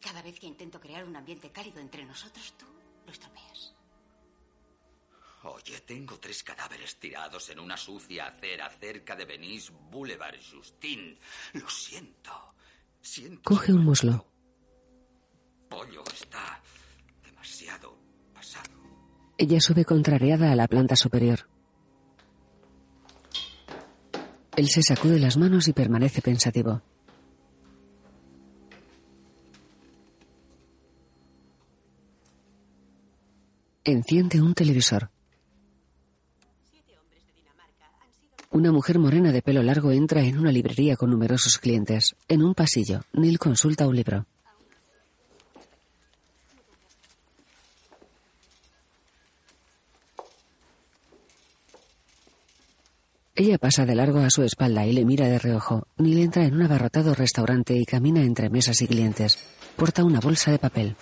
Cada 0.00 0.22
vez 0.22 0.38
que 0.38 0.46
intento 0.46 0.80
crear 0.80 1.04
un 1.04 1.16
ambiente 1.16 1.50
cálido 1.50 1.80
entre 1.80 2.04
nosotros, 2.04 2.54
tú 2.58 2.66
lo 3.04 3.12
estropeas. 3.12 3.74
Oye, 5.44 5.80
tengo 5.80 6.18
tres 6.18 6.42
cadáveres 6.42 6.96
tirados 6.96 7.48
en 7.50 7.60
una 7.60 7.76
sucia 7.76 8.26
acera 8.26 8.68
cerca 8.70 9.14
de 9.14 9.24
Venice 9.24 9.72
Boulevard, 9.90 10.36
Justin. 10.52 11.16
Lo 11.54 11.68
siento. 11.68 12.54
Siento. 13.00 13.42
Coge 13.44 13.72
un 13.72 13.84
muslo. 13.84 14.26
Pollo 15.68 16.02
está 16.12 16.60
demasiado 17.24 17.96
pasado. 18.34 18.70
Ella 19.36 19.60
sube 19.60 19.84
contrariada 19.84 20.50
a 20.50 20.56
la 20.56 20.66
planta 20.66 20.96
superior. 20.96 21.48
Él 24.56 24.68
se 24.68 24.82
sacude 24.82 25.20
las 25.20 25.36
manos 25.36 25.68
y 25.68 25.72
permanece 25.72 26.20
pensativo. 26.20 26.82
Enciende 33.90 34.42
un 34.42 34.52
televisor. 34.52 35.08
Una 38.50 38.70
mujer 38.70 38.98
morena 38.98 39.32
de 39.32 39.40
pelo 39.40 39.62
largo 39.62 39.92
entra 39.92 40.20
en 40.20 40.38
una 40.38 40.52
librería 40.52 40.94
con 40.94 41.08
numerosos 41.08 41.56
clientes. 41.56 42.14
En 42.28 42.42
un 42.42 42.52
pasillo, 42.52 43.00
Neil 43.14 43.38
consulta 43.38 43.88
un 43.88 43.96
libro. 43.96 44.26
Ella 53.34 53.56
pasa 53.56 53.86
de 53.86 53.94
largo 53.94 54.18
a 54.18 54.28
su 54.28 54.42
espalda 54.42 54.84
y 54.84 54.92
le 54.92 55.06
mira 55.06 55.28
de 55.28 55.38
reojo. 55.38 55.86
Neil 55.96 56.18
entra 56.18 56.44
en 56.44 56.56
un 56.56 56.62
abarrotado 56.62 57.14
restaurante 57.14 57.74
y 57.74 57.86
camina 57.86 58.20
entre 58.20 58.50
mesas 58.50 58.82
y 58.82 58.86
clientes. 58.86 59.38
Porta 59.76 60.04
una 60.04 60.20
bolsa 60.20 60.50
de 60.50 60.58
papel. 60.58 60.94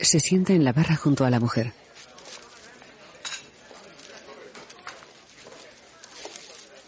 se 0.00 0.20
sienta 0.20 0.52
en 0.52 0.64
la 0.64 0.72
barra 0.72 0.96
junto 0.96 1.24
a 1.24 1.30
la 1.30 1.40
mujer. 1.40 1.72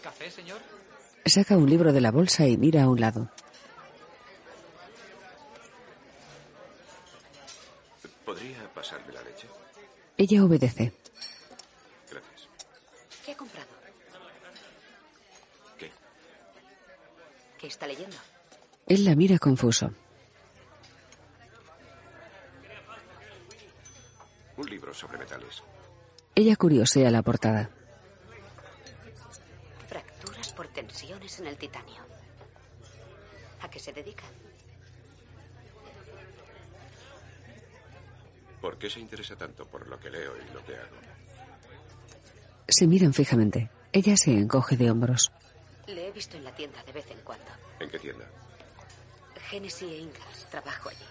¿Café, 0.01 0.31
señor? 0.31 0.59
Saca 1.25 1.57
un 1.57 1.69
libro 1.69 1.93
de 1.93 2.01
la 2.01 2.11
bolsa 2.11 2.47
y 2.47 2.57
mira 2.57 2.83
a 2.83 2.89
un 2.89 2.99
lado. 2.99 3.29
¿Podría 8.25 8.67
pasarme 8.73 9.13
la 9.13 9.21
leche? 9.23 9.47
Ella 10.17 10.43
obedece. 10.43 10.93
Gracias. 12.09 12.49
¿Qué 13.25 13.31
ha 13.33 13.37
comprado? 13.37 13.69
¿Qué? 15.77 15.91
¿Qué 17.59 17.67
está 17.67 17.87
leyendo? 17.87 18.15
Él 18.87 19.05
la 19.05 19.15
mira 19.15 19.37
confuso. 19.37 19.93
Metales. 25.21 25.63
Ella 26.33 26.55
curiosea 26.55 27.11
la 27.11 27.21
portada. 27.21 27.69
Fracturas 29.87 30.51
por 30.53 30.67
tensiones 30.69 31.39
en 31.39 31.47
el 31.47 31.57
titanio. 31.57 32.01
¿A 33.61 33.69
qué 33.69 33.79
se 33.79 33.93
dedica? 33.93 34.23
¿Por 38.59 38.77
qué 38.77 38.89
se 38.89 38.99
interesa 38.99 39.35
tanto 39.35 39.65
por 39.65 39.87
lo 39.87 39.99
que 39.99 40.09
leo 40.09 40.33
y 40.37 40.53
lo 40.53 40.63
que 40.65 40.75
hago? 40.75 40.97
Se 42.67 42.87
miran 42.87 43.13
fijamente. 43.13 43.69
Ella 43.91 44.15
se 44.17 44.31
encoge 44.31 44.77
de 44.77 44.89
hombros. 44.89 45.31
Le 45.87 46.07
he 46.07 46.11
visto 46.11 46.37
en 46.37 46.43
la 46.43 46.55
tienda 46.55 46.81
de 46.83 46.91
vez 46.93 47.09
en 47.11 47.19
cuando. 47.21 47.51
¿En 47.79 47.89
qué 47.89 47.99
tienda? 47.99 48.25
Genesis 49.49 49.81
e 49.81 49.97
Ingalls. 49.97 50.49
Trabajo 50.49 50.89
allí. 50.89 51.05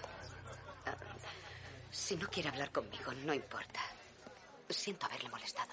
Ah, 0.87 0.97
si 1.91 2.17
no 2.17 2.27
quiere 2.29 2.49
hablar 2.49 2.71
conmigo, 2.73 3.13
no 3.25 3.35
importa. 3.35 3.81
Siento 4.71 5.07
haberle 5.07 5.29
molestado. 5.29 5.73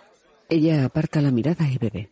Ella 0.49 0.85
aparta 0.85 1.21
la 1.21 1.31
mirada 1.31 1.67
y 1.67 1.77
bebe. 1.77 2.11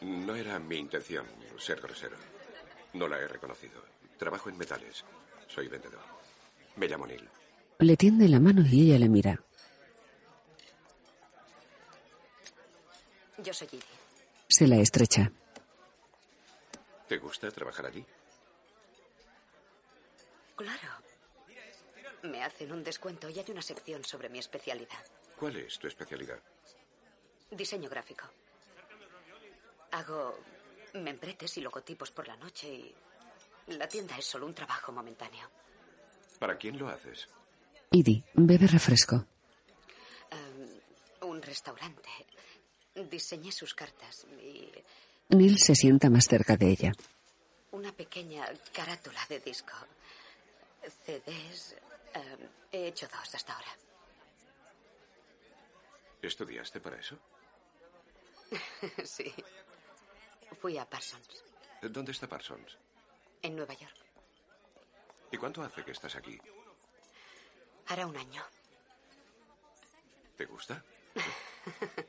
No 0.00 0.34
era 0.34 0.58
mi 0.58 0.76
intención 0.76 1.26
ser 1.58 1.80
grosero. 1.80 2.16
No 2.94 3.06
la 3.06 3.18
he 3.18 3.28
reconocido. 3.28 3.84
Trabajo 4.18 4.48
en 4.48 4.56
metales. 4.56 5.04
Soy 5.46 5.68
vendedor. 5.68 6.00
Me 6.76 6.88
llamo 6.88 7.06
Neil. 7.06 7.28
Le 7.78 7.96
tiende 7.96 8.28
la 8.28 8.40
mano 8.40 8.62
y 8.66 8.88
ella 8.88 8.98
le 8.98 9.08
mira. 9.08 9.42
Yo 13.38 13.52
soy 13.52 13.68
Gidi. 13.68 13.82
Se 14.48 14.66
la 14.66 14.76
estrecha. 14.76 15.30
¿Te 17.08 17.18
gusta 17.18 17.50
trabajar 17.50 17.86
allí? 17.86 18.04
Claro. 20.60 20.92
Me 22.24 22.42
hacen 22.44 22.70
un 22.70 22.84
descuento 22.84 23.30
y 23.30 23.38
hay 23.38 23.46
una 23.50 23.62
sección 23.62 24.04
sobre 24.04 24.28
mi 24.28 24.38
especialidad. 24.38 25.02
¿Cuál 25.38 25.56
es 25.56 25.78
tu 25.78 25.86
especialidad? 25.86 26.38
Diseño 27.50 27.88
gráfico. 27.88 28.26
Hago 29.92 30.38
membretes 30.94 31.56
y 31.56 31.62
logotipos 31.62 32.10
por 32.10 32.28
la 32.28 32.36
noche 32.36 32.68
y 32.68 32.94
la 33.68 33.88
tienda 33.88 34.18
es 34.18 34.26
solo 34.26 34.44
un 34.44 34.54
trabajo 34.54 34.92
momentáneo. 34.92 35.48
¿Para 36.38 36.58
quién 36.58 36.78
lo 36.78 36.88
haces? 36.88 37.26
Idi 37.90 38.22
bebe 38.34 38.66
refresco. 38.66 39.24
Um, 40.32 41.28
un 41.30 41.40
restaurante. 41.42 42.08
Diseñé 42.94 43.50
sus 43.50 43.72
cartas 43.74 44.26
y 44.42 44.70
Neil 45.30 45.58
se 45.58 45.74
sienta 45.74 46.10
más 46.10 46.26
cerca 46.26 46.56
de 46.56 46.68
ella. 46.68 46.92
una 47.72 47.92
pequeña 47.92 48.44
carátula 48.74 49.24
de 49.28 49.40
disco. 49.40 49.72
CDs. 51.04 51.76
um, 52.14 52.48
he 52.72 52.88
hecho 52.88 53.06
dos 53.08 53.34
hasta 53.34 53.52
ahora. 53.54 53.76
¿Estudiaste 56.22 56.80
para 56.80 56.98
eso? 56.98 57.18
sí. 59.04 59.32
Fui 60.60 60.76
a 60.78 60.84
Parsons, 60.84 61.44
¿Dónde 61.82 62.12
está 62.12 62.28
Parsons? 62.28 62.76
en 63.42 63.56
Nueva 63.56 63.72
York. 63.74 63.94
¿Y 65.32 65.36
cuánto 65.38 65.62
hace 65.62 65.84
que 65.84 65.92
estás 65.92 66.16
aquí? 66.16 66.38
Hará 67.86 68.06
un 68.06 68.16
año. 68.16 68.42
¿Te 70.36 70.46
gusta? 70.46 70.82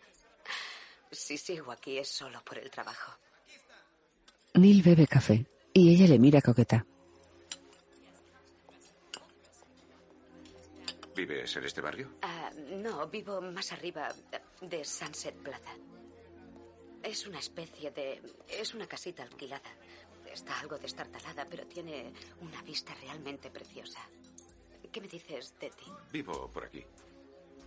Si 1.13 1.37
sigo 1.37 1.73
aquí 1.73 1.97
es 1.97 2.07
solo 2.07 2.41
por 2.45 2.57
el 2.57 2.71
trabajo. 2.71 3.11
Neil 4.53 4.81
bebe 4.81 5.05
café 5.07 5.45
y 5.73 5.93
ella 5.93 6.07
le 6.07 6.17
mira 6.17 6.41
coqueta. 6.41 6.85
¿Vives 11.15 11.55
en 11.57 11.63
este 11.65 11.81
barrio? 11.81 12.09
Ah, 12.21 12.49
no, 12.69 13.07
vivo 13.07 13.41
más 13.41 13.71
arriba 13.71 14.13
de 14.61 14.85
Sunset 14.85 15.35
Plaza. 15.35 15.71
Es 17.03 17.27
una 17.27 17.39
especie 17.39 17.91
de... 17.91 18.21
Es 18.47 18.73
una 18.73 18.87
casita 18.87 19.23
alquilada. 19.23 19.69
Está 20.31 20.59
algo 20.59 20.77
destartalada, 20.77 21.45
pero 21.49 21.65
tiene 21.67 22.13
una 22.39 22.61
vista 22.61 22.93
realmente 22.95 23.49
preciosa. 23.49 23.99
¿Qué 24.91 25.01
me 25.01 25.07
dices 25.07 25.53
de 25.59 25.69
ti? 25.69 25.85
Vivo 26.11 26.49
por 26.49 26.65
aquí. 26.65 26.85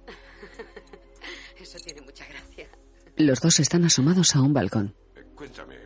Eso 1.58 1.78
tiene 1.78 2.00
mucha 2.02 2.26
gracia. 2.26 2.68
Los 3.16 3.40
dos 3.40 3.60
están 3.60 3.84
asomados 3.84 4.34
a 4.34 4.40
un 4.40 4.52
balcón. 4.52 4.94
Eh, 5.16 5.24
Cuéntame, 5.34 5.78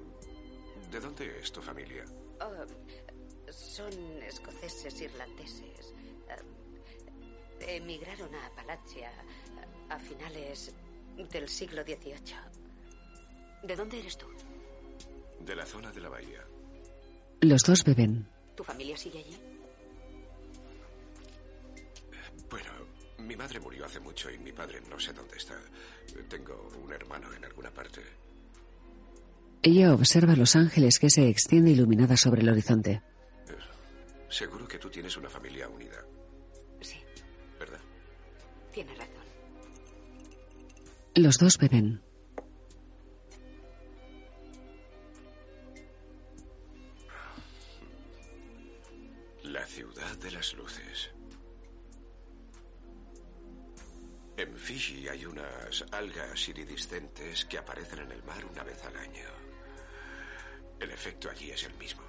¿de 0.90 1.00
dónde 1.00 1.38
es 1.40 1.50
tu 1.52 1.60
familia? 1.60 2.04
Oh, 2.40 3.50
son 3.52 3.92
escoceses 4.22 5.00
irlandeses. 5.00 5.94
Eh, 7.60 7.76
emigraron 7.76 8.34
a 8.34 8.46
Apalachia 8.46 9.10
a- 9.90 9.94
a 9.94 9.98
finales 9.98 10.72
del 11.30 11.48
siglo 11.48 11.82
XVIII. 11.82 12.36
¿De 13.62 13.74
dónde 13.76 13.98
eres 13.98 14.16
tú? 14.16 14.26
De 15.40 15.54
la 15.56 15.66
zona 15.66 15.90
de 15.92 16.00
la 16.00 16.08
bahía. 16.08 16.44
Los 17.40 17.62
dos 17.62 17.84
beben. 17.84 18.26
¿Tu 18.56 18.64
familia 18.64 18.96
sigue 18.96 19.18
allí? 19.20 19.38
Bueno, 22.50 22.70
mi 23.18 23.36
madre 23.36 23.60
murió 23.60 23.84
hace 23.84 24.00
mucho 24.00 24.30
y 24.30 24.38
mi 24.38 24.52
padre 24.52 24.80
no 24.88 24.98
sé 24.98 25.12
dónde 25.12 25.36
está. 25.36 25.54
Tengo 26.28 26.70
un 26.82 26.92
hermano 26.92 27.32
en 27.34 27.44
alguna 27.44 27.70
parte. 27.72 28.02
Ella 29.62 29.92
observa 29.92 30.34
Los 30.36 30.54
Ángeles 30.56 30.98
que 30.98 31.10
se 31.10 31.28
extiende 31.28 31.72
iluminada 31.72 32.16
sobre 32.16 32.42
el 32.42 32.48
horizonte. 32.48 33.02
Seguro 34.28 34.68
que 34.68 34.78
tú 34.78 34.88
tienes 34.90 35.16
una 35.16 35.28
familia 35.28 35.68
unida. 35.68 36.04
Tienes 38.78 38.96
razón. 38.96 39.24
Los 41.16 41.36
dos 41.36 41.58
beben. 41.58 42.00
La 49.42 49.66
ciudad 49.66 50.16
de 50.18 50.30
las 50.30 50.54
luces. 50.54 51.10
En 54.36 54.56
Fiji 54.56 55.08
hay 55.08 55.26
unas 55.26 55.84
algas 55.90 56.48
iridiscentes 56.48 57.46
que 57.46 57.58
aparecen 57.58 57.98
en 57.98 58.12
el 58.12 58.22
mar 58.22 58.44
una 58.44 58.62
vez 58.62 58.80
al 58.84 58.96
año. 58.96 59.28
El 60.78 60.92
efecto 60.92 61.28
allí 61.28 61.50
es 61.50 61.64
el 61.64 61.74
mismo. 61.78 62.02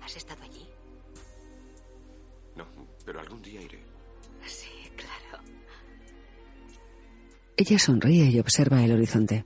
¿Has 0.00 0.16
estado 0.16 0.44
allí? 0.44 0.68
No, 2.54 2.64
pero 3.04 3.18
algún 3.18 3.42
día 3.42 3.60
iré. 3.60 3.91
Sí, 4.46 4.90
claro. 4.96 5.44
Ella 7.56 7.78
sonríe 7.78 8.26
y 8.26 8.38
observa 8.38 8.82
el 8.84 8.92
horizonte. 8.92 9.44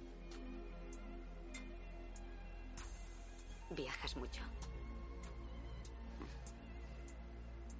¿Viajas 3.70 4.16
mucho? 4.16 4.42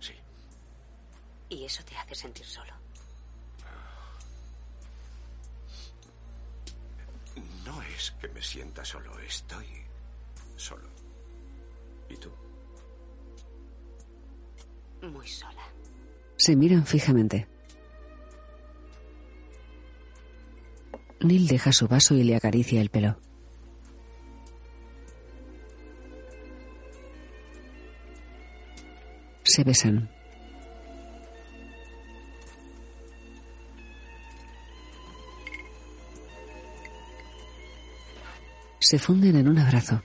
Sí. 0.01 0.13
¿Y 1.49 1.65
eso 1.65 1.83
te 1.85 1.97
hace 1.97 2.15
sentir 2.15 2.47
solo? 2.47 2.73
No 7.65 7.83
es 7.83 8.13
que 8.21 8.29
me 8.29 8.41
sienta 8.43 8.85
solo, 8.85 9.19
estoy 9.21 9.67
solo. 10.57 10.89
¿Y 12.09 12.17
tú? 12.17 12.31
Muy 15.03 15.27
sola. 15.27 15.76
Se 16.47 16.55
miran 16.55 16.87
fijamente. 16.87 17.49
Neil 21.19 21.49
deja 21.49 21.73
su 21.73 21.89
vaso 21.89 22.15
y 22.15 22.23
le 22.23 22.37
acaricia 22.37 22.81
el 22.81 22.89
pelo. 22.89 23.19
Se 29.43 29.65
besan. 29.65 30.09
Se 38.79 39.01
funden 39.01 39.35
en 39.35 39.49
un 39.49 39.59
abrazo. 39.59 40.01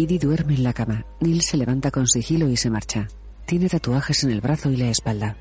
Edie 0.00 0.20
duerme 0.20 0.54
en 0.54 0.62
la 0.62 0.72
cama. 0.72 1.04
Neil 1.18 1.42
se 1.42 1.56
levanta 1.56 1.90
con 1.90 2.06
sigilo 2.06 2.48
y 2.48 2.56
se 2.56 2.70
marcha. 2.70 3.08
Tiene 3.46 3.68
tatuajes 3.68 4.22
en 4.22 4.30
el 4.30 4.40
brazo 4.40 4.70
y 4.70 4.76
la 4.76 4.90
espalda. 4.90 5.36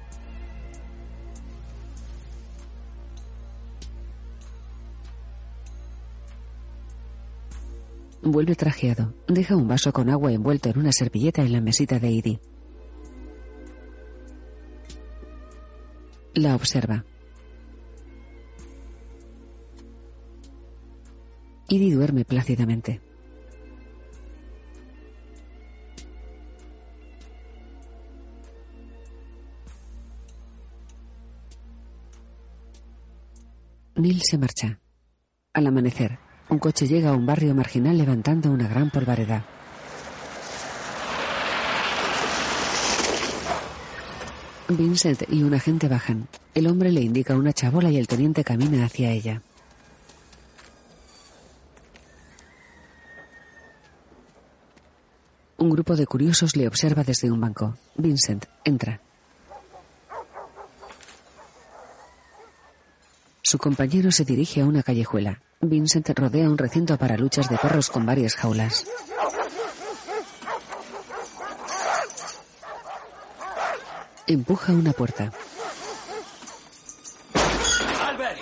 Vuelve 8.24 8.56
trajeado. 8.56 9.14
Deja 9.28 9.56
un 9.56 9.68
vaso 9.68 9.94
con 9.94 10.10
agua 10.10 10.32
envuelto 10.32 10.70
en 10.70 10.80
una 10.80 10.92
servilleta 10.92 11.44
en 11.44 11.52
la 11.52 11.62
mesita 11.62 12.00
de 12.00 12.18
Edie. 12.18 12.40
La 16.34 16.56
observa. 16.56 17.06
Edie 21.70 21.94
duerme 21.94 22.26
plácidamente. 22.26 23.07
Neil 33.98 34.22
se 34.22 34.38
marcha. 34.38 34.80
Al 35.54 35.66
amanecer, 35.66 36.20
un 36.50 36.60
coche 36.60 36.88
llega 36.88 37.10
a 37.10 37.14
un 37.14 37.26
barrio 37.26 37.56
marginal 37.56 37.98
levantando 37.98 38.52
una 38.52 38.68
gran 38.68 38.92
polvareda. 38.92 39.44
Vincent 44.70 45.24
y 45.30 45.42
un 45.42 45.56
agente 45.56 45.88
bajan. 45.88 46.28
El 46.54 46.68
hombre 46.68 46.92
le 46.92 47.02
indica 47.02 47.36
una 47.36 47.54
chabola 47.54 47.90
y 47.90 47.98
el 47.98 48.08
teniente 48.08 48.44
camina 48.44 48.86
hacia 48.86 49.10
ella. 49.10 49.42
Un 55.58 55.72
grupo 55.72 55.96
de 55.96 56.06
curiosos 56.06 56.56
le 56.56 56.68
observa 56.68 57.04
desde 57.04 57.32
un 57.32 57.42
banco. 57.42 57.76
Vincent 57.96 58.46
entra. 58.64 59.02
Su 63.50 63.58
compañero 63.58 64.12
se 64.12 64.26
dirige 64.26 64.60
a 64.60 64.66
una 64.66 64.84
callejuela. 64.84 65.42
Vincent 65.62 66.10
rodea 66.10 66.50
un 66.50 66.58
recinto 66.58 66.98
para 66.98 67.16
luchas 67.16 67.50
de 67.50 67.58
perros 67.58 67.90
con 67.90 68.06
varias 68.06 68.36
jaulas. 68.36 68.86
Empuja 74.28 74.74
una 74.74 74.92
puerta. 74.92 75.32
¡Albert! 78.02 78.38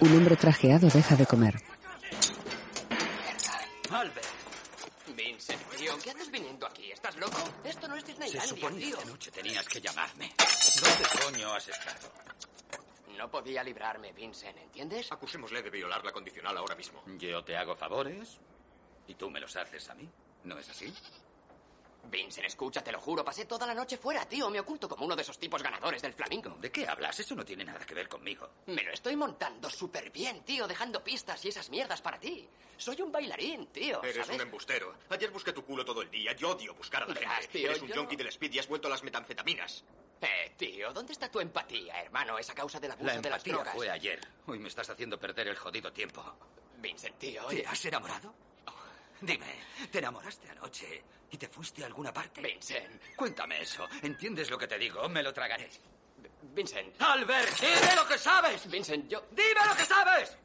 Un 0.00 0.16
hombre 0.18 0.36
trajeado 0.36 0.86
deja 0.90 1.16
de 1.16 1.24
comer. 1.24 1.54
¡Albert! 3.88 4.26
Vincent, 5.16 5.62
tío, 5.78 5.92
¿qué 6.04 6.10
haces 6.10 6.30
viniendo 6.30 6.66
aquí? 6.66 6.92
¿Estás 6.92 7.16
loco? 7.16 7.38
Esto 7.64 7.88
no 7.88 7.96
es 7.96 8.02
Se 8.02 8.08
Disneylandia, 8.08 8.46
suponía 8.46 8.86
tío. 8.86 8.96
que 8.98 9.02
anoche 9.04 9.30
tenías 9.30 9.66
que 9.66 9.80
llamarme. 9.80 10.30
¿Dónde 10.82 11.24
coño 11.24 11.54
has 11.54 11.68
estado? 11.68 12.12
No 13.22 13.30
podía 13.30 13.62
librarme, 13.62 14.12
Vincent, 14.12 14.58
¿entiendes? 14.58 15.12
Acusémosle 15.12 15.62
de 15.62 15.70
violar 15.70 16.04
la 16.04 16.10
condicional 16.10 16.56
ahora 16.56 16.74
mismo. 16.74 17.04
Yo 17.18 17.44
te 17.44 17.56
hago 17.56 17.76
favores 17.76 18.40
y 19.06 19.14
tú 19.14 19.30
me 19.30 19.38
los 19.38 19.54
haces 19.54 19.88
a 19.90 19.94
mí. 19.94 20.10
¿No 20.42 20.58
es 20.58 20.68
así? 20.68 20.92
Vincent, 22.04 22.46
escucha, 22.46 22.82
te 22.82 22.92
lo 22.92 23.00
juro, 23.00 23.24
pasé 23.24 23.44
toda 23.46 23.66
la 23.66 23.74
noche 23.74 23.96
fuera, 23.96 24.26
tío. 24.26 24.50
Me 24.50 24.60
oculto 24.60 24.88
como 24.88 25.06
uno 25.06 25.16
de 25.16 25.22
esos 25.22 25.38
tipos 25.38 25.62
ganadores 25.62 26.02
del 26.02 26.12
Flamingo. 26.12 26.50
¿De 26.60 26.70
qué 26.70 26.86
hablas? 26.86 27.18
Eso 27.20 27.34
no 27.34 27.44
tiene 27.44 27.64
nada 27.64 27.84
que 27.86 27.94
ver 27.94 28.08
conmigo. 28.08 28.50
Me 28.66 28.82
lo 28.82 28.92
estoy 28.92 29.16
montando 29.16 29.70
súper 29.70 30.10
bien, 30.10 30.42
tío, 30.44 30.66
dejando 30.66 31.02
pistas 31.02 31.42
y 31.44 31.48
esas 31.48 31.70
mierdas 31.70 32.02
para 32.02 32.18
ti. 32.18 32.46
Soy 32.76 33.00
un 33.00 33.12
bailarín, 33.12 33.66
tío. 33.68 34.02
Eres 34.02 34.26
¿sabes? 34.26 34.34
un 34.36 34.42
embustero. 34.42 34.94
Ayer 35.10 35.30
busqué 35.30 35.52
tu 35.52 35.64
culo 35.64 35.84
todo 35.84 36.02
el 36.02 36.10
día. 36.10 36.32
Yo 36.34 36.50
odio 36.50 36.74
buscar 36.74 37.04
a 37.04 37.06
la 37.06 37.14
Verás, 37.14 37.40
gente. 37.42 37.58
tío, 37.58 37.70
Eres 37.70 37.82
un 37.82 37.88
yo 37.88 37.94
junkie 37.96 38.16
del 38.16 38.26
speed 38.28 38.52
y 38.52 38.58
has 38.58 38.68
vuelto 38.68 38.88
a 38.88 38.90
las 38.90 39.02
metanfetaminas. 39.02 39.84
Eh, 40.20 40.52
tío, 40.56 40.92
¿dónde 40.92 41.12
está 41.12 41.30
tu 41.30 41.40
empatía, 41.40 42.00
hermano? 42.02 42.38
Es 42.38 42.50
a 42.50 42.54
causa 42.54 42.78
del 42.78 42.90
abuso 42.92 43.06
La 43.06 43.12
de 43.20 43.30
las 43.30 43.38
empatía 43.38 43.52
drogas. 43.54 43.74
fue 43.74 43.90
ayer. 43.90 44.20
Hoy 44.46 44.58
me 44.58 44.68
estás 44.68 44.90
haciendo 44.90 45.18
perder 45.18 45.48
el 45.48 45.56
jodido 45.56 45.92
tiempo. 45.92 46.22
Vincent, 46.78 47.16
tío, 47.18 47.44
¿Te 47.46 47.64
has 47.66 47.84
enamorado? 47.84 48.34
Dime, 49.22 49.46
¿te 49.90 49.98
enamoraste 49.98 50.50
anoche 50.50 51.04
y 51.30 51.36
te 51.38 51.46
fuiste 51.48 51.84
a 51.84 51.86
alguna 51.86 52.12
parte? 52.12 52.40
Vincent. 52.40 53.00
Cuéntame 53.14 53.62
eso. 53.62 53.88
¿Entiendes 54.02 54.50
lo 54.50 54.58
que 54.58 54.66
te 54.66 54.76
digo? 54.78 55.08
Me 55.08 55.22
lo 55.22 55.32
tragaré. 55.32 55.70
Vincent. 56.42 57.00
¡Albert! 57.00 57.60
¡Dime 57.60 57.94
lo 57.94 58.06
que 58.06 58.18
sabes! 58.18 58.68
Vincent, 58.68 59.08
yo. 59.08 59.24
¡Dime 59.30 59.60
lo 59.66 59.76
que 59.76 59.84
sabes! 59.84 60.36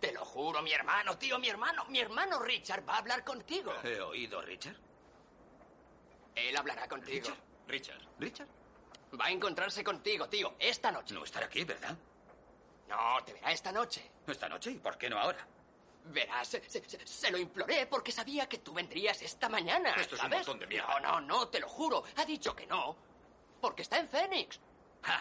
Te 0.00 0.12
lo 0.12 0.24
juro, 0.24 0.62
mi 0.62 0.72
hermano, 0.72 1.18
tío, 1.18 1.38
mi 1.38 1.48
hermano. 1.48 1.84
Mi 1.86 1.98
hermano 1.98 2.38
Richard 2.38 2.88
va 2.88 2.94
a 2.94 2.98
hablar 2.98 3.24
contigo. 3.24 3.74
¿He 3.82 4.00
oído, 4.00 4.40
Richard? 4.40 4.76
Él 6.34 6.56
hablará 6.56 6.88
contigo. 6.88 7.28
Richard. 7.66 8.00
¿Richard? 8.18 8.48
Va 9.20 9.26
a 9.26 9.30
encontrarse 9.30 9.82
contigo, 9.82 10.28
tío, 10.28 10.54
esta 10.58 10.92
noche. 10.92 11.12
No 11.12 11.24
estará 11.24 11.46
aquí, 11.46 11.64
¿verdad? 11.64 11.96
No, 12.88 13.24
te 13.24 13.32
verá 13.32 13.52
esta 13.52 13.72
noche. 13.72 14.10
¿Esta 14.26 14.48
noche? 14.48 14.70
¿Y 14.70 14.78
por 14.78 14.96
qué 14.96 15.10
no 15.10 15.18
ahora? 15.18 15.46
Verás, 16.04 16.48
se, 16.48 16.68
se- 16.68 16.88
se- 16.88 17.06
se 17.06 17.30
lo 17.30 17.38
imploré 17.38 17.86
porque 17.86 18.10
sabía 18.12 18.48
que 18.48 18.58
tú 18.58 18.72
vendrías 18.72 19.22
esta 19.22 19.48
mañana. 19.48 19.90
Esto 19.90 20.16
es 20.16 20.22
un 20.22 20.30
¿sabes? 20.30 20.38
montón 20.38 20.58
de 20.58 20.66
mierda. 20.66 21.00
No, 21.00 21.00
no, 21.00 21.20
no, 21.20 21.48
te 21.48 21.60
lo 21.60 21.68
juro. 21.68 22.02
Ha 22.16 22.24
dicho 22.24 22.54
que 22.56 22.66
no. 22.66 22.96
Porque 23.60 23.82
está 23.82 23.98
en 23.98 24.08
Fénix. 24.08 24.58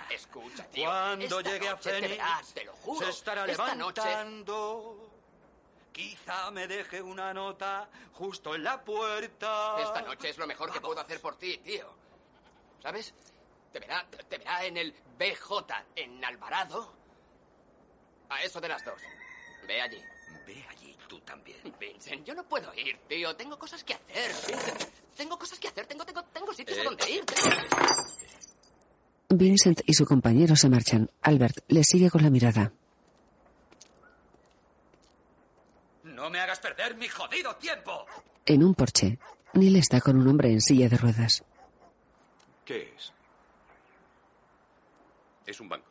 Escucha, 0.10 0.63
tío. 0.70 0.86
Cuando 0.89 1.26
esta 1.39 1.41
llegue 1.52 1.67
a 1.67 1.72
noche 1.72 1.84
te 1.89 1.96
Fénix, 2.02 2.12
verás, 2.17 2.54
te 2.54 2.63
lo 2.65 2.74
juro. 2.74 3.06
se 3.06 3.12
estará 3.12 3.46
esta 3.46 3.76
noche. 3.76 4.02
levantando. 4.04 5.08
Quizá 5.91 6.50
me 6.52 6.67
deje 6.67 7.02
una 7.02 7.34
nota 7.34 7.89
justo 8.13 8.56
en 8.56 8.63
la 8.63 8.84
puerta. 8.84 9.76
Esta 9.82 10.02
noche 10.02 10.30
es 10.30 10.38
lo 10.38 10.48
mejor 10.48 10.72
que 10.72 10.82
puedo 10.82 11.00
hacer 11.00 11.20
por 11.22 11.36
ti, 11.38 11.58
tío. 11.60 11.94
¿Sabes? 12.82 13.13
Te 13.72 13.80
verá, 13.80 14.06
te 14.10 14.38
verá 14.38 14.63
en 14.65 14.78
el 14.78 14.94
BJ 15.17 15.86
en 15.96 16.24
Alvarado. 16.26 16.94
A 18.30 18.41
eso 18.44 18.60
de 18.62 18.67
las 18.70 18.84
dos. 18.86 19.02
Ve 19.67 19.82
allí. 19.82 20.02
Ve 20.46 20.65
allí, 20.70 20.96
tú 21.08 21.20
también. 21.22 21.58
Vincent, 21.80 22.26
yo 22.26 22.34
no 22.36 22.44
puedo 22.48 22.74
ir, 22.76 22.98
tío. 23.08 23.36
Tengo 23.36 23.58
cosas 23.60 23.84
que 23.84 23.94
hacer. 23.94 24.32
Vincent, 24.48 24.84
tengo 25.15 25.38
cosas 25.38 25.60
que 25.60 25.67
hacer. 25.67 25.86
Tengo, 25.88 26.06
tengo, 26.06 26.24
tengo 26.26 26.54
sitios 26.54 26.78
a 26.78 26.82
Eh. 26.82 26.86
donde 26.86 27.10
ir. 27.12 27.26
Tengo- 27.26 27.50
Vincent 29.30 29.82
y 29.86 29.94
su 29.94 30.06
compañero 30.06 30.56
se 30.56 30.70
marchan. 30.70 31.10
Albert 31.22 31.63
le 31.70 31.84
sigue 31.84 32.10
con 32.10 32.22
la 32.22 32.30
mirada. 32.30 32.74
No 36.04 36.30
me 36.30 36.39
hagas 36.39 36.60
perder 36.60 36.96
mi 36.96 37.08
jodido 37.08 37.56
tiempo. 37.56 38.06
En 38.46 38.63
un 38.63 38.74
porche, 38.76 39.20
Neil 39.54 39.76
está 39.78 40.02
con 40.02 40.17
un 40.17 40.28
hombre 40.28 40.52
en 40.52 40.62
silla 40.62 40.89
de 40.89 40.98
ruedas. 40.98 41.44
¿Qué 42.65 42.94
es? 42.96 43.13
Es 45.46 45.60
un 45.60 45.70
banco. 45.70 45.91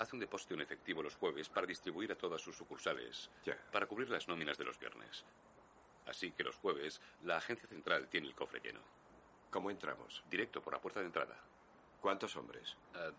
Hace 0.00 0.16
un 0.16 0.20
depósito 0.20 0.54
en 0.54 0.62
efectivo 0.62 1.02
los 1.02 1.14
jueves 1.14 1.50
para 1.50 1.66
distribuir 1.66 2.10
a 2.10 2.16
todas 2.16 2.40
sus 2.40 2.56
sucursales. 2.56 3.28
Para 3.70 3.84
cubrir 3.84 4.08
las 4.08 4.28
nóminas 4.28 4.56
de 4.56 4.64
los 4.64 4.78
viernes. 4.78 5.26
Así 6.06 6.32
que 6.32 6.42
los 6.42 6.56
jueves, 6.56 7.02
la 7.22 7.36
agencia 7.36 7.68
central 7.68 8.08
tiene 8.08 8.26
el 8.26 8.34
cofre 8.34 8.60
lleno. 8.60 8.80
¿Cómo 9.50 9.70
entramos? 9.70 10.24
Directo 10.30 10.62
por 10.62 10.72
la 10.72 10.80
puerta 10.80 11.00
de 11.00 11.06
entrada. 11.06 11.36
¿Cuántos 12.00 12.34
hombres? 12.36 12.78
Ah, 12.94 13.10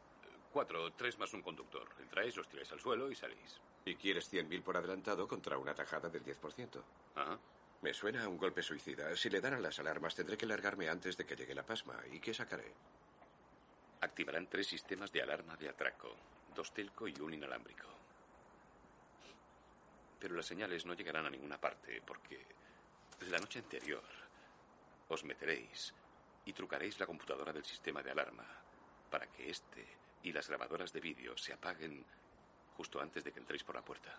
cuatro, 0.51 0.91
tres 0.93 1.19
más 1.19 1.31
un 1.35 1.43
conductor. 1.43 1.87
Entráis, 1.99 2.35
os 2.39 2.49
tiráis 2.49 2.71
al 2.71 2.79
suelo 2.79 3.11
y 3.11 3.15
salís. 3.15 3.61
Y 3.85 3.93
quieres 3.93 4.33
100.000 4.33 4.63
por 4.63 4.75
adelantado 4.75 5.27
contra 5.27 5.59
una 5.59 5.75
tajada 5.75 6.09
del 6.09 6.25
10%. 6.25 6.81
Ajá. 7.13 7.37
Me 7.83 7.93
suena 7.93 8.23
a 8.23 8.27
un 8.27 8.39
golpe 8.39 8.63
suicida. 8.63 9.15
Si 9.15 9.29
le 9.29 9.39
daran 9.39 9.61
las 9.61 9.77
alarmas, 9.77 10.15
tendré 10.15 10.35
que 10.35 10.47
largarme 10.47 10.89
antes 10.89 11.15
de 11.15 11.27
que 11.27 11.35
llegue 11.35 11.53
la 11.53 11.65
pasma. 11.65 11.99
¿Y 12.11 12.19
qué 12.19 12.33
sacaré? 12.33 12.73
Activarán 14.01 14.47
tres 14.47 14.65
sistemas 14.65 15.11
de 15.11 15.21
alarma 15.21 15.55
de 15.57 15.69
atraco. 15.69 16.15
Dos 16.55 16.73
telco 16.73 17.07
y 17.07 17.19
un 17.19 17.33
inalámbrico. 17.33 17.87
Pero 20.19 20.35
las 20.35 20.45
señales 20.45 20.85
no 20.85 20.93
llegarán 20.93 21.25
a 21.25 21.29
ninguna 21.29 21.59
parte 21.59 22.01
porque 22.05 22.45
la 23.21 23.39
noche 23.39 23.59
anterior 23.59 24.03
os 25.07 25.23
meteréis 25.23 25.93
y 26.45 26.53
trucaréis 26.53 26.99
la 26.99 27.05
computadora 27.05 27.53
del 27.53 27.65
sistema 27.65 28.01
de 28.01 28.11
alarma 28.11 28.45
para 29.09 29.27
que 29.27 29.49
este 29.49 29.85
y 30.23 30.31
las 30.31 30.47
grabadoras 30.47 30.93
de 30.93 30.99
vídeo 30.99 31.35
se 31.37 31.53
apaguen 31.53 32.05
justo 32.77 32.99
antes 32.99 33.23
de 33.23 33.31
que 33.31 33.39
entréis 33.39 33.63
por 33.63 33.75
la 33.75 33.81
puerta. 33.81 34.17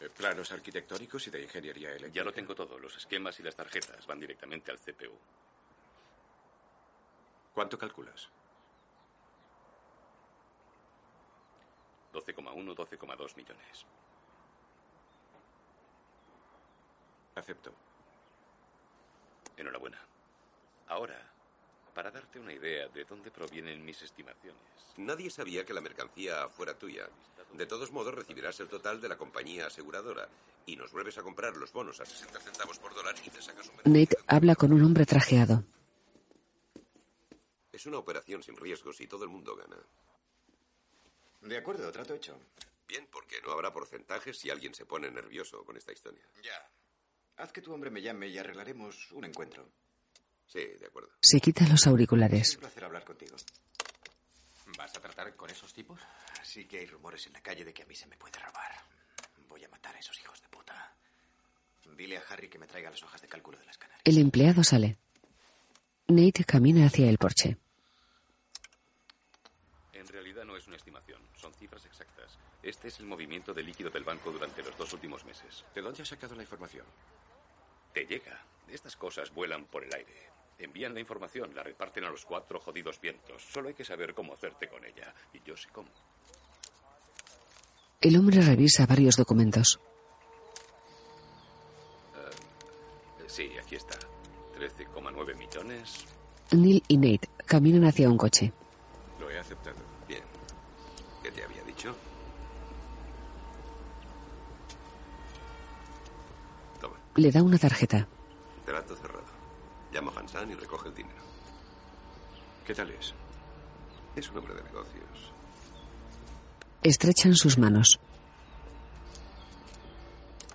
Eh, 0.00 0.08
Planos 0.08 0.50
arquitectónicos 0.52 1.26
y 1.26 1.30
de 1.30 1.42
ingeniería 1.42 1.88
eléctrica. 1.90 2.14
Ya 2.14 2.24
lo 2.24 2.32
tengo 2.32 2.54
todo. 2.54 2.78
Los 2.78 2.96
esquemas 2.96 3.38
y 3.40 3.42
las 3.42 3.54
tarjetas 3.56 4.06
van 4.06 4.20
directamente 4.20 4.70
al 4.70 4.78
CPU. 4.78 5.18
¿Cuánto 7.52 7.78
calculas? 7.78 8.28
12,1, 12.12 12.74
12,2 12.74 13.36
millones. 13.36 13.86
Acepto. 17.34 17.72
Enhorabuena. 19.56 19.98
Ahora 20.88 21.32
para 21.94 22.10
darte 22.10 22.38
una 22.38 22.52
idea 22.52 22.88
de 22.88 23.04
dónde 23.04 23.30
provienen 23.30 23.84
mis 23.84 24.00
estimaciones. 24.02 24.62
Nadie 24.96 25.30
sabía 25.30 25.64
que 25.64 25.74
la 25.74 25.80
mercancía 25.80 26.48
fuera 26.48 26.78
tuya. 26.78 27.08
De 27.52 27.66
todos 27.66 27.92
modos, 27.92 28.14
recibirás 28.14 28.58
el 28.60 28.68
total 28.68 29.00
de 29.00 29.08
la 29.08 29.16
compañía 29.16 29.66
aseguradora 29.66 30.28
y 30.64 30.76
nos 30.76 30.92
vuelves 30.92 31.18
a 31.18 31.22
comprar 31.22 31.56
los 31.56 31.72
bonos 31.72 32.00
a 32.00 32.06
60 32.06 32.40
centavos 32.40 32.78
por 32.78 32.94
dólar 32.94 33.14
y 33.24 33.30
te 33.30 33.42
sacas 33.42 33.68
un... 33.68 33.92
Nate 33.92 34.16
habla 34.26 34.54
con 34.54 34.72
un 34.72 34.82
hombre 34.82 35.04
trajeado. 35.04 35.64
Es 37.72 37.86
una 37.86 37.98
operación 37.98 38.42
sin 38.42 38.56
riesgos 38.56 39.00
y 39.00 39.06
todo 39.06 39.24
el 39.24 39.30
mundo 39.30 39.56
gana. 39.56 39.76
De 41.42 41.56
acuerdo, 41.58 41.90
trato 41.90 42.14
hecho. 42.14 42.38
Bien, 42.88 43.06
porque 43.10 43.40
no 43.42 43.52
habrá 43.52 43.72
porcentajes 43.72 44.38
si 44.38 44.50
alguien 44.50 44.74
se 44.74 44.86
pone 44.86 45.10
nervioso 45.10 45.64
con 45.64 45.76
esta 45.76 45.92
historia. 45.92 46.22
Ya. 46.42 46.70
Haz 47.36 47.52
que 47.52 47.62
tu 47.62 47.72
hombre 47.72 47.90
me 47.90 48.02
llame 48.02 48.28
y 48.28 48.38
arreglaremos 48.38 49.10
un 49.12 49.24
encuentro. 49.24 49.68
Sí, 50.46 50.60
de 50.78 50.86
acuerdo. 50.86 51.10
Se 51.20 51.40
quita 51.40 51.66
los 51.66 51.86
auriculares. 51.86 52.50
Es 52.50 52.54
un 52.56 52.60
placer 52.60 52.84
hablar 52.84 53.04
contigo. 53.04 53.36
¿Vas 54.76 54.96
a 54.96 55.00
tratar 55.00 55.34
con 55.34 55.50
esos 55.50 55.72
tipos? 55.72 56.00
Sí 56.42 56.66
que 56.66 56.78
hay 56.78 56.86
rumores 56.86 57.26
en 57.26 57.32
la 57.32 57.40
calle 57.40 57.64
de 57.64 57.72
que 57.72 57.82
a 57.82 57.86
mí 57.86 57.94
se 57.94 58.06
me 58.06 58.16
puede 58.16 58.38
robar. 58.38 58.72
Voy 59.48 59.64
a 59.64 59.68
matar 59.68 59.96
a 59.96 59.98
esos 59.98 60.18
hijos 60.20 60.40
de 60.40 60.48
puta. 60.48 60.94
Dile 61.96 62.18
a 62.18 62.22
Harry 62.28 62.48
que 62.48 62.58
me 62.58 62.66
traiga 62.66 62.90
las 62.90 63.02
hojas 63.02 63.20
de 63.20 63.28
cálculo 63.28 63.58
de 63.58 63.66
las 63.66 63.78
canarias. 63.78 64.02
El 64.04 64.18
empleado 64.18 64.62
sale. 64.62 64.98
Nate 66.08 66.44
camina 66.44 66.86
hacia 66.86 67.08
el 67.08 67.18
porche. 67.18 67.56
En 69.92 70.06
realidad 70.08 70.44
no 70.44 70.56
es 70.56 70.66
una 70.66 70.76
estimación, 70.76 71.21
cifras 71.72 71.86
exactas. 71.86 72.38
Este 72.62 72.88
es 72.88 73.00
el 73.00 73.06
movimiento 73.06 73.54
de 73.54 73.62
líquido 73.62 73.90
del 73.90 74.04
banco 74.04 74.30
durante 74.30 74.62
los 74.62 74.76
dos 74.76 74.92
últimos 74.92 75.24
meses. 75.24 75.64
¿De 75.74 75.80
dónde 75.80 76.02
has 76.02 76.08
sacado 76.08 76.34
la 76.34 76.42
información? 76.42 76.84
Te 77.92 78.06
llega. 78.06 78.44
Estas 78.68 78.96
cosas 78.96 79.32
vuelan 79.32 79.64
por 79.66 79.84
el 79.84 79.94
aire. 79.94 80.30
Envían 80.58 80.94
la 80.94 81.00
información, 81.00 81.54
la 81.54 81.62
reparten 81.62 82.04
a 82.04 82.10
los 82.10 82.24
cuatro 82.24 82.60
jodidos 82.60 83.00
vientos. 83.00 83.42
Solo 83.42 83.68
hay 83.68 83.74
que 83.74 83.84
saber 83.84 84.14
cómo 84.14 84.34
hacerte 84.34 84.68
con 84.68 84.84
ella. 84.84 85.12
Y 85.32 85.40
yo 85.44 85.56
sé 85.56 85.68
cómo. 85.70 85.88
El 88.00 88.16
hombre 88.16 88.40
revisa 88.40 88.86
varios 88.86 89.16
documentos. 89.16 89.80
Uh, 92.14 93.28
sí, 93.28 93.50
aquí 93.60 93.76
está. 93.76 93.98
13,9 94.58 95.36
millones. 95.36 96.04
Neil 96.52 96.82
y 96.86 96.96
Nate 96.96 97.28
caminan 97.46 97.84
hacia 97.84 98.08
un 98.08 98.18
coche. 98.18 98.52
Lo 99.18 99.30
he 99.30 99.38
aceptado. 99.38 99.76
Bien. 100.06 100.22
¿Qué 101.22 101.30
te 101.30 101.44
había 101.44 101.62
dicho? 101.64 101.94
Toma. 106.80 106.96
Le 107.14 107.30
da 107.30 107.42
una 107.42 107.58
tarjeta. 107.58 108.08
Trato 108.66 108.96
cerrado. 108.96 109.22
Llama 109.92 110.12
a 110.16 110.20
Hansan 110.20 110.50
y 110.50 110.54
recoge 110.54 110.88
el 110.88 110.94
dinero. 110.94 111.22
¿Qué 112.66 112.74
tal 112.74 112.90
es? 112.90 113.14
Es 114.16 114.30
un 114.30 114.38
hombre 114.38 114.54
de 114.54 114.62
negocios. 114.64 115.32
Estrechan 116.82 117.34
sus 117.34 117.58
manos. 117.58 118.00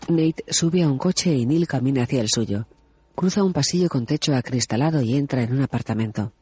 Nate 0.09 0.43
sube 0.49 0.83
a 0.83 0.87
un 0.87 0.97
coche 0.97 1.33
y 1.33 1.45
Neil 1.45 1.67
camina 1.67 2.03
hacia 2.03 2.21
el 2.21 2.29
suyo. 2.29 2.65
Cruza 3.15 3.43
un 3.43 3.51
pasillo 3.53 3.89
con 3.89 4.05
techo 4.05 4.35
acristalado 4.35 5.01
y 5.01 5.15
entra 5.15 5.41
en 5.41 5.53
un 5.53 5.61
apartamento. 5.61 6.33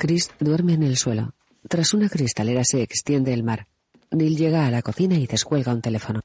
Chris 0.00 0.30
duerme 0.40 0.72
en 0.72 0.82
el 0.82 0.96
suelo. 0.96 1.34
Tras 1.68 1.92
una 1.92 2.08
cristalera 2.08 2.64
se 2.64 2.80
extiende 2.80 3.34
el 3.34 3.42
mar. 3.42 3.66
Neil 4.10 4.34
llega 4.34 4.66
a 4.66 4.70
la 4.70 4.80
cocina 4.80 5.16
y 5.16 5.26
descuelga 5.26 5.74
un 5.74 5.82
teléfono. 5.82 6.22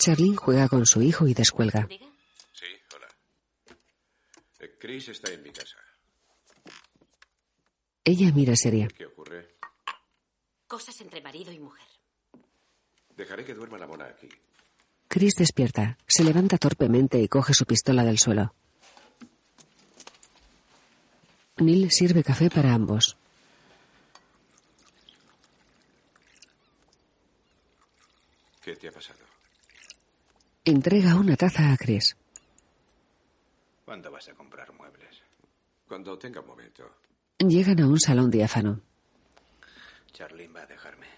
Charlene 0.00 0.36
juega 0.36 0.68
con 0.68 0.86
su 0.86 1.02
hijo 1.02 1.28
y 1.28 1.34
descuelga. 1.34 1.86
Sí, 2.50 2.66
hola. 2.96 3.08
Eh, 4.58 4.76
Chris 4.80 5.10
está 5.10 5.32
en 5.32 5.44
mi 5.44 5.52
casa. 5.52 5.78
Ella 8.02 8.32
mira 8.32 8.56
seria. 8.56 8.88
¿Qué 8.88 9.06
ocurre? 9.06 9.54
Cosas 10.66 11.00
entre 11.00 11.22
marido 11.22 11.52
y 11.52 11.60
mujer. 11.60 11.97
Dejaré 13.18 13.44
que 13.44 13.52
duerma 13.52 13.78
la 13.78 13.88
mona 13.88 14.04
aquí. 14.04 14.28
Chris 15.08 15.34
despierta, 15.34 15.98
se 16.06 16.22
levanta 16.22 16.56
torpemente 16.56 17.18
y 17.20 17.26
coge 17.26 17.52
su 17.52 17.66
pistola 17.66 18.04
del 18.04 18.20
suelo. 18.20 18.54
Neil 21.56 21.90
sirve 21.90 22.22
café 22.22 22.48
para 22.48 22.72
ambos. 22.72 23.16
¿Qué 28.62 28.76
te 28.76 28.86
ha 28.86 28.92
pasado? 28.92 29.24
Entrega 30.64 31.16
una 31.16 31.34
taza 31.34 31.72
a 31.72 31.76
Chris. 31.76 32.16
¿Cuándo 33.84 34.12
vas 34.12 34.28
a 34.28 34.34
comprar 34.34 34.72
muebles? 34.74 35.22
Cuando 35.88 36.16
tenga 36.16 36.40
un 36.40 36.46
momento. 36.46 36.88
Llegan 37.40 37.80
a 37.80 37.88
un 37.88 37.98
salón 37.98 38.30
diáfano. 38.30 38.80
Charlene 40.12 40.52
va 40.52 40.62
a 40.62 40.66
dejarme. 40.66 41.17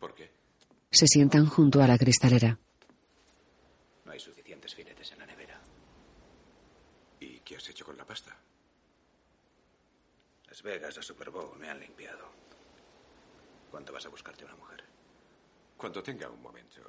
¿Por 0.00 0.14
qué? 0.14 0.30
Se 0.90 1.06
sientan 1.06 1.46
junto 1.46 1.82
a 1.82 1.86
la 1.86 1.98
cristalera. 1.98 2.58
No 4.04 4.12
hay 4.12 4.18
suficientes 4.18 4.74
filetes 4.74 5.12
en 5.12 5.18
la 5.18 5.26
nevera. 5.26 5.60
¿Y 7.20 7.40
qué 7.40 7.56
has 7.56 7.68
hecho 7.68 7.84
con 7.84 7.96
la 7.96 8.04
pasta? 8.06 8.34
Las 10.48 10.62
Vegas, 10.62 10.96
la 10.96 11.02
Super 11.02 11.30
Bowl 11.30 11.56
me 11.58 11.68
han 11.68 11.78
limpiado. 11.78 12.28
¿Cuándo 13.70 13.92
vas 13.92 14.06
a 14.06 14.08
buscarte 14.08 14.44
una 14.44 14.56
mujer? 14.56 14.82
Cuando 15.76 16.02
tenga 16.02 16.28
un 16.28 16.42
momento. 16.42 16.80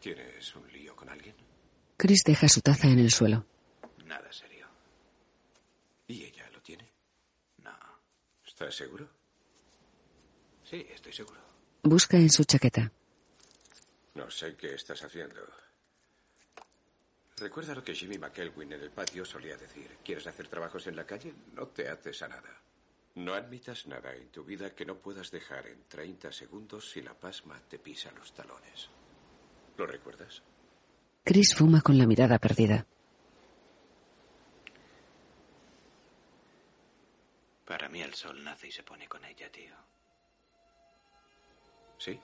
¿Tienes 0.00 0.54
un 0.56 0.70
lío 0.72 0.94
con 0.96 1.08
alguien? 1.08 1.36
Chris 1.96 2.22
deja 2.24 2.48
su 2.48 2.60
taza 2.60 2.88
en 2.88 2.98
el 2.98 3.10
suelo. 3.10 3.46
Nada 4.04 4.32
serio. 4.32 4.66
¿Y 6.08 6.24
ella 6.24 6.48
lo 6.50 6.60
tiene? 6.60 6.90
No. 7.58 7.76
¿Estás 8.44 8.74
seguro? 8.74 9.19
Sí, 10.70 10.86
estoy 10.94 11.12
seguro. 11.12 11.40
Busca 11.82 12.16
en 12.16 12.30
su 12.30 12.44
chaqueta. 12.44 12.92
No 14.14 14.30
sé 14.30 14.54
qué 14.54 14.74
estás 14.74 15.02
haciendo. 15.02 15.40
Recuerda 17.38 17.74
lo 17.74 17.82
que 17.82 17.92
Jimmy 17.92 18.18
McElwin 18.18 18.74
en 18.74 18.82
el 18.82 18.90
patio 18.92 19.24
solía 19.24 19.56
decir. 19.56 19.98
¿Quieres 20.04 20.28
hacer 20.28 20.46
trabajos 20.46 20.86
en 20.86 20.94
la 20.94 21.04
calle? 21.04 21.34
No 21.54 21.66
te 21.66 21.88
ates 21.88 22.22
a 22.22 22.28
nada. 22.28 22.62
No 23.16 23.34
admitas 23.34 23.88
nada 23.88 24.14
en 24.14 24.28
tu 24.28 24.44
vida 24.44 24.72
que 24.72 24.84
no 24.84 24.98
puedas 24.98 25.32
dejar 25.32 25.66
en 25.66 25.82
30 25.88 26.30
segundos 26.30 26.88
si 26.88 27.02
la 27.02 27.14
pasma 27.14 27.60
te 27.68 27.80
pisa 27.80 28.12
los 28.12 28.32
talones. 28.32 28.90
¿Lo 29.76 29.86
recuerdas? 29.88 30.40
Chris 31.24 31.52
fuma 31.56 31.80
con 31.80 31.98
la 31.98 32.06
mirada 32.06 32.38
perdida. 32.38 32.86
Para 37.64 37.88
mí 37.88 38.02
el 38.02 38.14
sol 38.14 38.44
nace 38.44 38.68
y 38.68 38.72
se 38.72 38.84
pone 38.84 39.08
con 39.08 39.24
ella, 39.24 39.50
tío. 39.50 39.74
¿Sí? 42.00 42.18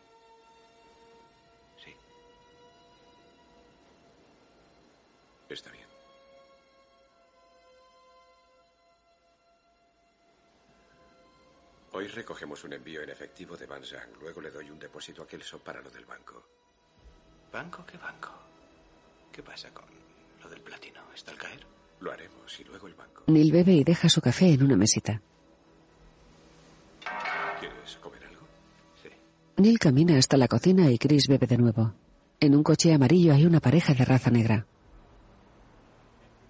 Sí. 1.84 1.94
Está 5.50 5.70
bien. 5.70 5.84
Hoy 11.92 12.08
recogemos 12.08 12.64
un 12.64 12.72
envío 12.72 13.02
en 13.02 13.10
efectivo 13.10 13.54
de 13.54 13.66
Van 13.66 13.84
Zang. 13.84 14.16
Luego 14.18 14.40
le 14.40 14.50
doy 14.50 14.70
un 14.70 14.78
depósito 14.78 15.22
a 15.22 15.26
Kelso 15.26 15.58
para 15.58 15.82
lo 15.82 15.90
del 15.90 16.06
banco. 16.06 16.42
¿Banco? 17.52 17.84
¿Qué 17.86 17.98
banco? 17.98 18.30
¿Qué 19.30 19.42
pasa 19.42 19.72
con 19.74 19.84
lo 20.42 20.48
del 20.48 20.62
platino? 20.62 21.02
¿Está 21.14 21.32
al 21.32 21.38
caer? 21.38 21.66
Lo 22.00 22.12
haremos 22.12 22.58
y 22.60 22.64
luego 22.64 22.86
el 22.86 22.94
banco. 22.94 23.24
Neil 23.26 23.52
bebe 23.52 23.72
y 23.72 23.84
deja 23.84 24.08
su 24.08 24.22
café 24.22 24.54
en 24.54 24.62
una 24.62 24.76
mesita. 24.76 25.20
¿Quieres 27.60 27.96
comer. 27.98 28.15
Neil 29.58 29.78
camina 29.78 30.18
hasta 30.18 30.36
la 30.36 30.48
cocina 30.48 30.90
y 30.90 30.98
Chris 30.98 31.28
bebe 31.28 31.46
de 31.46 31.56
nuevo. 31.56 31.94
En 32.40 32.54
un 32.54 32.62
coche 32.62 32.92
amarillo 32.92 33.32
hay 33.32 33.46
una 33.46 33.58
pareja 33.58 33.94
de 33.94 34.04
raza 34.04 34.30
negra. 34.30 34.66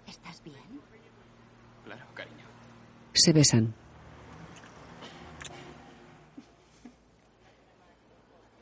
¿Estás 0.05 0.43
bien? 0.43 0.57
Claro, 1.85 2.03
cariño. 2.13 2.45
Se 3.13 3.31
besan. 3.31 3.73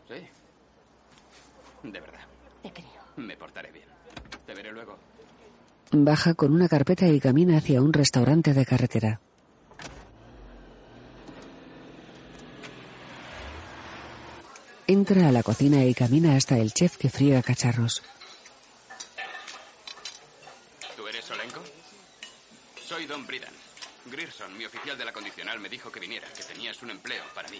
Sí. 0.07 1.89
De 1.89 1.99
verdad. 1.99 2.19
Te 2.61 2.71
creo. 2.71 2.87
Me 3.17 3.35
portaré 3.35 3.71
bien. 3.71 3.87
Te 4.45 4.53
veré 4.53 4.71
luego. 4.71 4.95
Baja 5.91 6.35
con 6.35 6.53
una 6.53 6.67
carpeta 6.67 7.07
y 7.07 7.19
camina 7.19 7.57
hacia 7.57 7.81
un 7.81 7.93
restaurante 7.93 8.53
de 8.53 8.65
carretera. 8.65 9.21
Entra 14.87 15.29
a 15.29 15.31
la 15.31 15.41
cocina 15.41 15.83
y 15.83 15.95
camina 15.95 16.35
hasta 16.35 16.59
el 16.59 16.71
chef 16.71 16.97
que 16.97 17.09
friega 17.09 17.41
cacharros. 17.41 18.03
¿Tú 20.95 21.07
eres 21.07 21.25
Solenko? 21.25 21.61
Don 23.07 23.25
Bridan. 23.25 23.53
Grierson, 24.05 24.55
mi 24.55 24.65
oficial 24.65 24.95
de 24.95 25.05
la 25.05 25.11
condicional, 25.11 25.59
me 25.59 25.69
dijo 25.69 25.91
que 25.91 25.99
viniera, 25.99 26.27
que 26.29 26.43
tenías 26.43 26.81
un 26.83 26.91
empleo 26.91 27.23
para 27.33 27.49
mí. 27.49 27.59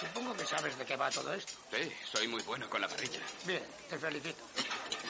Supongo 0.00 0.34
que 0.36 0.44
sabes 0.44 0.76
de 0.76 0.84
qué 0.84 0.96
va 0.96 1.08
todo 1.08 1.32
esto. 1.32 1.52
Sí, 1.72 1.92
soy 2.04 2.26
muy 2.26 2.42
bueno 2.42 2.68
con 2.68 2.80
la 2.80 2.88
parrilla. 2.88 3.20
Bien, 3.46 3.62
te 3.88 3.96
felicito. 3.96 4.42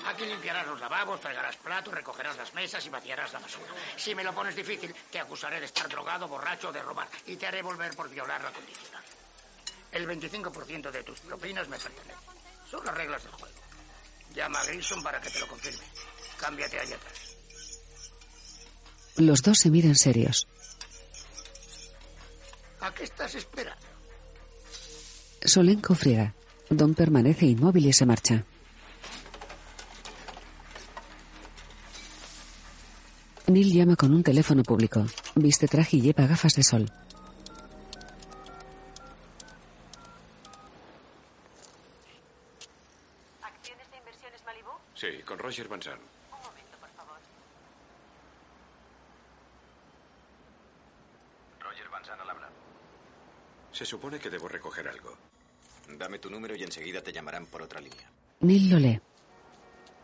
Aquí 0.07 0.27
limpiarás 0.27 0.67
los 0.67 0.79
lavabos, 0.79 1.21
fregarás 1.21 1.57
platos, 1.57 1.95
recogerás 1.95 2.37
las 2.37 2.53
mesas 2.53 2.85
y 2.85 2.91
vaciarás 2.91 3.33
la 3.33 3.39
basura. 3.39 3.73
Si 3.97 4.15
me 4.15 4.23
lo 4.23 4.35
pones 4.35 4.55
difícil, 4.55 4.95
te 5.11 5.19
acusaré 5.19 5.59
de 5.59 5.67
estar 5.67 5.89
drogado, 5.89 6.29
borracho 6.29 6.69
o 6.69 6.73
de 6.73 6.83
robar 6.83 7.09
y 7.27 7.37
te 7.37 7.47
haré 7.47 7.63
volver 7.63 7.97
por 7.97 8.11
violar 8.11 8.43
la 8.43 8.53
condicional. 8.53 9.03
El 9.95 10.09
25% 10.09 10.91
de 10.91 11.03
tus 11.05 11.21
propinas 11.21 11.69
me 11.69 11.79
pertenecen. 11.79 12.17
Son 12.69 12.85
las 12.85 12.95
reglas 12.95 13.23
del 13.23 13.33
juego. 13.33 13.55
Llama 14.35 14.59
a 14.59 14.65
Grilson 14.65 15.03
para 15.05 15.21
que 15.21 15.31
te 15.31 15.39
lo 15.39 15.47
confirme. 15.47 15.85
Cámbiate 16.39 16.81
allá 16.81 16.97
atrás. 16.97 17.37
Los 19.17 19.43
dos 19.43 19.59
se 19.59 19.71
miran 19.71 19.95
serios. 19.95 20.49
¿A 22.81 22.93
qué 22.93 23.05
estás 23.05 23.37
esperando? 23.37 23.87
Solenko 25.45 25.95
friega. 25.95 26.35
Don 26.69 26.95
permanece 26.95 27.47
inmóvil 27.47 27.87
y 27.87 27.93
se 27.93 28.05
marcha. 28.05 28.45
Neil 33.47 33.73
llama 33.73 33.95
con 33.95 34.13
un 34.13 34.25
teléfono 34.25 34.65
público. 34.65 35.07
Viste 35.37 35.69
traje 35.69 35.99
y 35.99 36.01
lleva 36.01 36.27
gafas 36.27 36.55
de 36.55 36.65
sol. 36.65 36.91
Zandt. 45.55 46.03
Un 46.33 46.41
momento, 46.43 46.77
por 46.81 46.89
favor. 46.91 47.19
Roger 51.61 51.89
Van 51.91 52.05
Zandt 52.05 52.21
al 52.23 52.31
habla. 52.31 52.49
Se 53.73 53.85
supone 53.85 54.19
que 54.19 54.31
debo 54.31 54.49
recoger 54.49 54.89
algo. 54.89 55.17
Dame 55.99 56.19
tu 56.19 56.31
número 56.31 56.57
y 56.57 56.63
enseguida 56.63 57.03
te 57.03 57.13
llamarán 57.13 57.45
por 57.47 57.61
otra 57.63 57.81
línea. 57.81 58.11
Neil 58.41 58.71
lo 58.71 58.79
lee. 58.79 59.01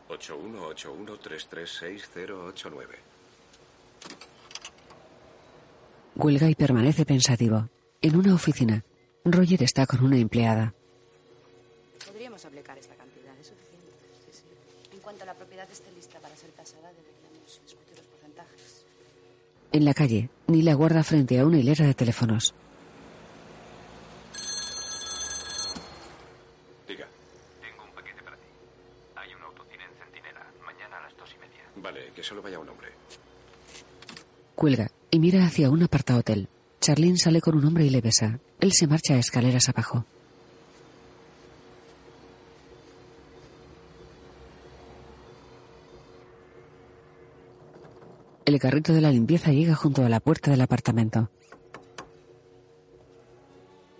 8181336089. 0.09 2.86
Huelga 6.16 6.51
y 6.51 6.55
permanece 6.55 7.07
pensativo. 7.07 7.68
En 8.03 8.16
una 8.16 8.34
oficina, 8.34 8.84
Roger 9.24 9.62
está 9.62 9.86
con 9.86 10.05
una 10.05 10.18
empleada. 10.18 10.74
Podríamos 12.07 12.44
aplicar 12.44 12.76
esta 12.76 12.94
cantidad, 12.94 13.34
es 13.38 13.46
suficiente. 13.46 13.86
Sí, 14.26 14.32
sí. 14.32 14.42
En 14.92 15.00
cuanto 15.11 15.25
la 15.25 15.35
propiedad 15.35 15.69
esté 15.73 15.91
lista 15.91 16.21
para 16.21 16.37
ser 16.37 16.51
tasada, 16.53 16.89
deberíamos 16.93 17.61
discutir 17.65 17.99
los 17.99 18.07
porcentajes. 18.07 18.87
En 19.73 19.85
la 19.85 19.93
calle, 19.93 20.31
Neil 20.47 20.69
aguarda 20.69 21.03
frente 21.03 21.41
a 21.41 21.45
una 21.45 21.59
hilera 21.59 21.85
de 21.85 21.95
teléfonos. 21.95 22.55
Diga. 26.87 27.09
Tengo 27.61 27.83
un 27.83 27.93
paquete 27.93 28.23
para 28.23 28.37
ti. 28.37 28.43
Hay 29.17 29.35
un 29.35 29.43
autocine 29.43 29.83
en 29.83 29.91
Centinela. 30.01 30.47
Mañana 30.65 30.99
a 30.99 31.03
las 31.03 31.17
dos 31.17 31.29
y 31.35 31.39
media. 31.41 31.65
Vale, 31.75 32.13
que 32.15 32.23
solo 32.23 32.41
vaya 32.41 32.61
un 32.61 32.69
hombre. 32.69 32.91
Cuelga 34.55 34.93
y 35.11 35.19
mira 35.19 35.45
hacia 35.45 35.71
un 35.71 35.83
apartahotel. 35.83 36.49
Charlene 36.81 37.19
sale 37.19 37.41
con 37.41 37.57
un 37.57 37.65
hombre 37.65 37.85
y 37.85 37.91
le 37.91 38.01
besa. 38.01 38.39
Él 38.61 38.73
se 38.73 38.87
marcha 38.87 39.15
a 39.15 39.19
escaleras 39.19 39.69
abajo. 39.69 40.05
El 48.51 48.59
carrito 48.59 48.92
de 48.92 49.01
la 49.01 49.12
limpieza 49.12 49.53
llega 49.53 49.76
junto 49.76 50.05
a 50.05 50.09
la 50.09 50.18
puerta 50.18 50.51
del 50.51 50.61
apartamento. 50.61 51.30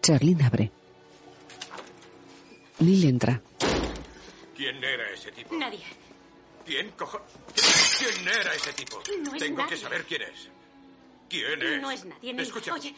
Charlene 0.03 0.44
abre. 0.44 0.72
Neil 2.80 3.05
entra. 3.05 3.40
¿Quién 4.57 4.82
era 4.82 5.09
ese 5.12 5.30
tipo? 5.30 5.55
Nadie. 5.55 5.84
¿Quién 6.66 6.90
cojo... 6.98 7.20
¿Quién 7.55 8.26
era 8.26 8.53
ese 8.53 8.72
tipo? 8.72 9.01
No 9.22 9.34
es 9.34 9.38
Tengo 9.40 9.59
nadie. 9.59 9.70
que 9.70 9.76
saber 9.76 10.05
quién 10.05 10.22
es. 10.22 10.48
¿Quién 11.28 11.62
es? 11.62 11.80
No 11.80 11.92
es 11.92 12.05
nadie. 12.05 12.32
Neil. 12.32 12.44
Escucha. 12.48 12.74
Oye, 12.74 12.92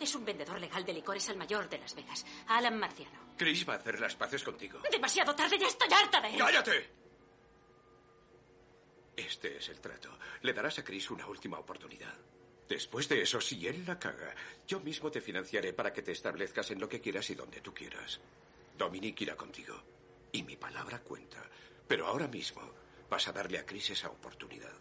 es 0.00 0.12
un 0.16 0.24
vendedor 0.24 0.60
legal 0.60 0.84
de 0.84 0.92
licores 0.92 1.28
al 1.28 1.36
mayor 1.36 1.68
de 1.68 1.78
Las 1.78 1.94
Vegas, 1.94 2.26
Alan 2.48 2.76
Marciano. 2.80 3.16
Chris 3.36 3.64
va 3.68 3.74
a 3.74 3.76
hacer 3.76 4.00
las 4.00 4.16
paces 4.16 4.42
contigo. 4.42 4.80
Demasiado 4.90 5.36
tarde, 5.36 5.56
ya 5.56 5.68
estoy 5.68 5.88
harta 5.92 6.20
de 6.20 6.30
él. 6.30 6.38
¡Cállate! 6.38 7.05
Este 9.16 9.56
es 9.56 9.68
el 9.70 9.80
trato. 9.80 10.18
Le 10.42 10.52
darás 10.52 10.78
a 10.78 10.84
Chris 10.84 11.10
una 11.10 11.26
última 11.26 11.58
oportunidad. 11.58 12.14
Después 12.68 13.08
de 13.08 13.22
eso, 13.22 13.40
si 13.40 13.66
él 13.66 13.84
la 13.86 13.98
caga, 13.98 14.34
yo 14.66 14.80
mismo 14.80 15.10
te 15.10 15.20
financiaré 15.20 15.72
para 15.72 15.92
que 15.92 16.02
te 16.02 16.12
establezcas 16.12 16.70
en 16.72 16.80
lo 16.80 16.88
que 16.88 17.00
quieras 17.00 17.30
y 17.30 17.34
donde 17.34 17.60
tú 17.60 17.72
quieras. 17.72 18.20
Dominic 18.76 19.20
irá 19.22 19.36
contigo. 19.36 19.74
Y 20.32 20.42
mi 20.42 20.56
palabra 20.56 20.98
cuenta. 21.00 21.42
Pero 21.86 22.06
ahora 22.06 22.28
mismo 22.28 22.60
vas 23.08 23.26
a 23.28 23.32
darle 23.32 23.58
a 23.58 23.64
Chris 23.64 23.90
esa 23.90 24.10
oportunidad. 24.10 24.72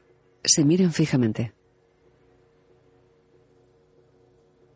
Se 0.43 0.65
miran 0.65 0.91
fijamente. 0.91 1.53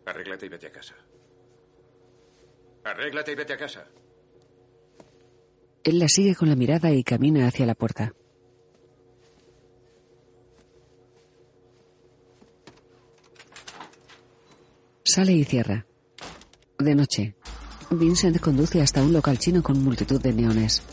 Arréglate 0.06 0.46
y 0.46 0.50
vete 0.50 0.68
a 0.68 0.72
casa. 0.72 0.96
Arréglate 2.84 3.32
y 3.32 3.36
vete 3.36 3.54
a 3.54 3.58
casa. 3.58 3.88
Él 5.84 6.00
la 6.00 6.08
sigue 6.08 6.36
con 6.36 6.50
la 6.50 6.56
mirada 6.56 6.92
y 6.92 7.04
camina 7.04 7.48
hacia 7.48 7.66
la 7.66 7.76
puerta. 7.76 8.14
Sale 15.12 15.32
y 15.32 15.44
cierra. 15.44 15.88
De 16.78 16.94
noche, 16.94 17.34
Vincent 17.90 18.40
conduce 18.40 18.80
hasta 18.80 19.02
un 19.02 19.12
local 19.12 19.40
chino 19.40 19.64
con 19.64 19.84
multitud 19.84 20.22
de 20.22 20.32
neones. 20.32 20.84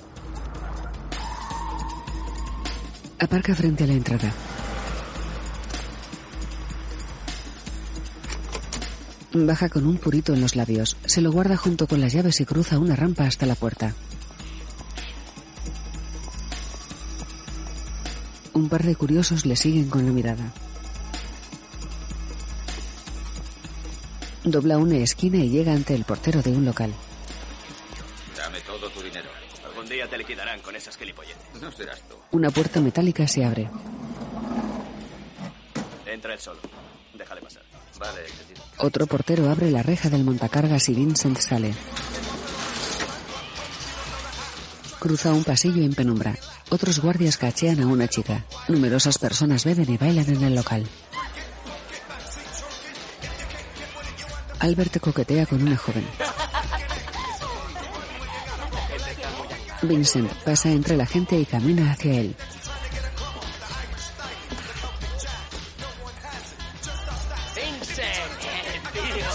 Aparca 3.19 3.55
frente 3.55 3.85
a 3.85 3.87
la 3.87 3.93
entrada. 3.93 4.33
Baja 9.35 9.69
con 9.69 9.87
un 9.87 9.99
purito 9.99 10.33
en 10.33 10.41
los 10.41 10.57
labios, 10.57 10.97
se 11.05 11.21
lo 11.21 11.31
guarda 11.31 11.59
junto 11.59 11.87
con 11.87 12.01
las 12.01 12.15
llaves 12.15 12.41
y 12.41 12.47
cruza 12.47 12.79
una 12.79 12.97
rampa 12.97 13.25
hasta 13.25 13.45
la 13.45 13.55
puerta. 13.55 13.93
Un 18.55 18.71
par 18.71 18.83
de 18.83 18.97
curiosos 18.97 19.45
le 19.45 19.57
siguen 19.57 19.91
con 19.91 20.07
la 20.07 20.13
mirada. 20.13 20.55
Dobla 24.47 24.79
una 24.79 24.99
esquina 24.99 25.39
y 25.39 25.51
llega 25.51 25.73
ante 25.73 25.93
el 25.93 26.05
portero 26.05 26.41
de 26.41 26.53
un 26.53 26.65
local. 26.65 26.95
Dame 28.37 28.61
todo 28.61 28.89
tu 28.91 29.03
dinero. 29.03 29.29
Algún 29.67 29.89
día 29.89 30.09
te 30.09 30.17
liquidarán 30.17 30.61
con 30.61 30.77
esas 30.77 30.97
gilipolleces. 30.97 31.61
No 31.61 31.73
serás 31.73 32.01
tú. 32.09 32.15
Una 32.31 32.51
puerta 32.51 32.81
metálica 32.81 33.27
se 33.27 33.45
abre. 33.45 33.69
Entra 36.07 36.33
él 36.33 36.39
solo. 36.39 36.61
Déjale 37.15 37.41
pasar. 37.41 37.63
Vale, 37.99 38.21
entendido. 38.21 38.63
Otro 38.79 39.09
portero 39.09 39.51
abre 39.51 39.69
la 39.73 39.83
reja 39.83 40.11
del 40.11 40.23
montacargas 40.23 40.89
y 40.91 40.95
Vincent 40.95 41.39
sale. 41.39 41.75
Cruza 45.01 45.33
un 45.33 45.43
pasillo 45.43 45.83
en 45.83 45.93
penumbra. 45.93 46.37
Otros 46.71 47.01
guardias 47.01 47.37
cachean 47.37 47.81
a 47.81 47.87
una 47.89 48.07
chica. 48.07 48.45
Numerosas 48.69 49.19
personas 49.19 49.65
beben 49.65 49.91
y 49.93 49.97
bailan 49.97 50.29
en 50.29 50.45
el 50.45 50.55
local. 50.55 50.87
Albert 54.61 54.99
coquetea 55.01 55.47
con 55.47 55.63
una 55.63 55.77
joven. 55.77 56.07
Vincent 59.83 60.33
pasa 60.45 60.71
entre 60.71 60.97
la 60.97 61.07
gente 61.07 61.39
y 61.39 61.45
camina 61.45 61.93
hacia 61.93 62.13
él. 62.15 62.35
Vincent, 67.55 68.41
tío. 68.93 69.31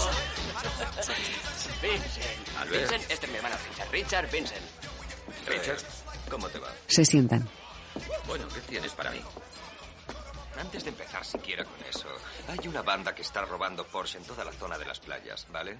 Vincent. 1.82 2.48
Albert. 2.58 2.80
Vincent, 2.80 3.10
este 3.10 3.26
es 3.26 3.32
mi 3.32 3.36
hermano 3.36 3.56
Richard. 3.68 3.90
Richard, 3.92 4.30
Vincent. 4.30 4.62
Richard, 5.46 5.78
¿cómo 6.30 6.48
te 6.48 6.58
va? 6.58 6.68
Se 6.86 7.04
sientan. 7.04 7.48
Bueno, 8.26 8.46
¿qué 8.48 8.60
tienes 8.62 8.92
para 8.92 9.10
mí? 9.10 9.20
Antes 10.58 10.84
de 10.84 10.90
empezar 10.90 11.24
siquiera 11.24 11.64
con 11.64 11.74
eso, 11.88 12.08
hay 12.48 12.68
una 12.68 12.82
banda 12.82 13.14
que 13.14 13.22
está 13.22 13.44
robando 13.44 13.86
Porsche 13.86 14.18
en 14.18 14.24
toda 14.24 14.44
la 14.44 14.52
zona 14.52 14.78
de 14.78 14.84
las 14.84 15.00
playas, 15.00 15.46
¿vale? 15.50 15.78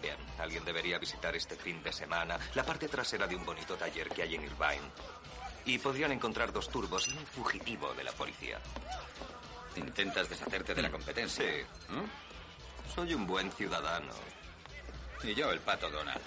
Bien, 0.00 0.16
alguien 0.38 0.64
debería 0.64 0.98
visitar 0.98 1.34
este 1.34 1.56
fin 1.56 1.82
de 1.82 1.92
semana 1.92 2.38
la 2.54 2.64
parte 2.64 2.88
trasera 2.88 3.26
de 3.26 3.36
un 3.36 3.44
bonito 3.44 3.76
taller 3.76 4.08
que 4.08 4.22
hay 4.22 4.34
en 4.34 4.44
Irvine. 4.44 4.90
Y 5.64 5.78
podrían 5.78 6.12
encontrar 6.12 6.52
dos 6.52 6.68
turbos 6.70 7.08
y 7.08 7.12
un 7.12 7.26
fugitivo 7.26 7.92
de 7.94 8.04
la 8.04 8.12
policía. 8.12 8.58
Intentas 9.76 10.28
deshacerte 10.28 10.74
de 10.74 10.82
la 10.82 10.90
competencia. 10.90 11.44
Sí. 11.44 11.66
Soy 12.94 13.14
un 13.14 13.26
buen 13.26 13.52
ciudadano. 13.52 14.12
Y 15.22 15.34
yo, 15.34 15.50
el 15.50 15.60
pato 15.60 15.90
Donald. 15.90 16.22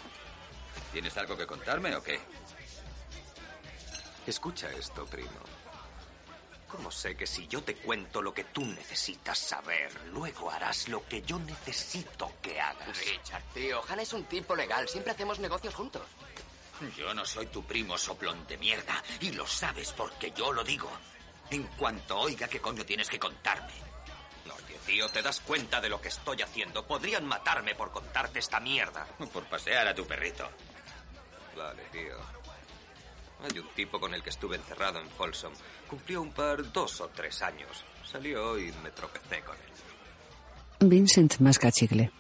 ¿Tienes 0.92 1.18
algo 1.18 1.36
que 1.36 1.48
contarme 1.48 1.96
o 1.96 2.04
qué? 2.04 2.20
Escucha 4.28 4.70
esto, 4.72 5.06
primo. 5.06 5.30
¿Cómo 6.72 6.90
sé 6.90 7.18
que 7.18 7.28
si 7.28 7.48
yo 7.48 7.62
te 7.62 7.76
cuento 7.76 8.22
lo 8.22 8.34
que 8.34 8.46
tú 8.46 8.66
necesitas 8.66 9.38
saber, 9.38 9.92
luego 10.06 10.50
harás 10.50 10.88
lo 10.88 11.06
que 11.06 11.22
yo 11.22 11.38
necesito 11.40 12.32
que 12.42 12.62
hagas? 12.62 12.98
Richard, 12.98 13.44
tío, 13.54 13.82
Hannah 13.88 14.04
es 14.04 14.14
un 14.14 14.24
tipo 14.24 14.56
legal. 14.56 14.88
Siempre 14.88 15.12
hacemos 15.12 15.40
negocios 15.40 15.76
juntos. 15.76 16.04
Yo 16.98 17.14
no 17.14 17.26
soy 17.26 17.48
tu 17.48 17.64
primo 17.64 17.98
soplón 17.98 18.48
de 18.48 18.58
mierda. 18.58 19.04
Y 19.20 19.32
lo 19.34 19.46
sabes 19.46 19.92
porque 19.92 20.32
yo 20.32 20.54
lo 20.54 20.64
digo. 20.64 20.90
En 21.50 21.64
cuanto 21.64 22.18
oiga 22.18 22.48
qué 22.48 22.62
coño 22.62 22.86
tienes 22.86 23.10
que 23.10 23.20
contarme. 23.20 23.74
Oye, 24.46 24.80
tío, 24.86 25.10
¿te 25.10 25.22
das 25.22 25.42
cuenta 25.42 25.82
de 25.82 25.90
lo 25.90 26.02
que 26.02 26.08
estoy 26.08 26.42
haciendo? 26.42 26.88
Podrían 26.88 27.26
matarme 27.26 27.76
por 27.76 27.92
contarte 27.92 28.40
esta 28.40 28.60
mierda. 28.62 29.06
Por 29.32 29.44
pasear 29.44 29.88
a 29.90 29.94
tu 29.94 30.08
perrito. 30.08 30.50
Vale, 31.56 31.84
tío. 31.92 32.41
Hay 33.44 33.58
un 33.60 33.68
tipo 33.74 34.00
con 34.00 34.14
el 34.14 34.22
que 34.22 34.30
estuve 34.30 34.56
encerrado 34.56 35.00
en 35.00 35.10
Folsom. 35.10 35.54
Cumplió 35.88 36.22
un 36.22 36.32
par, 36.32 36.72
dos 36.72 37.02
o 37.02 37.08
tres 37.10 37.42
años. 37.42 37.84
Salió 38.06 38.58
y 38.60 38.72
me 38.84 38.92
tropecé 38.92 39.42
con 39.42 39.56
él. 39.58 40.89
Vincent 40.89 41.39
masca 41.39 41.72
chicle. 41.72 42.12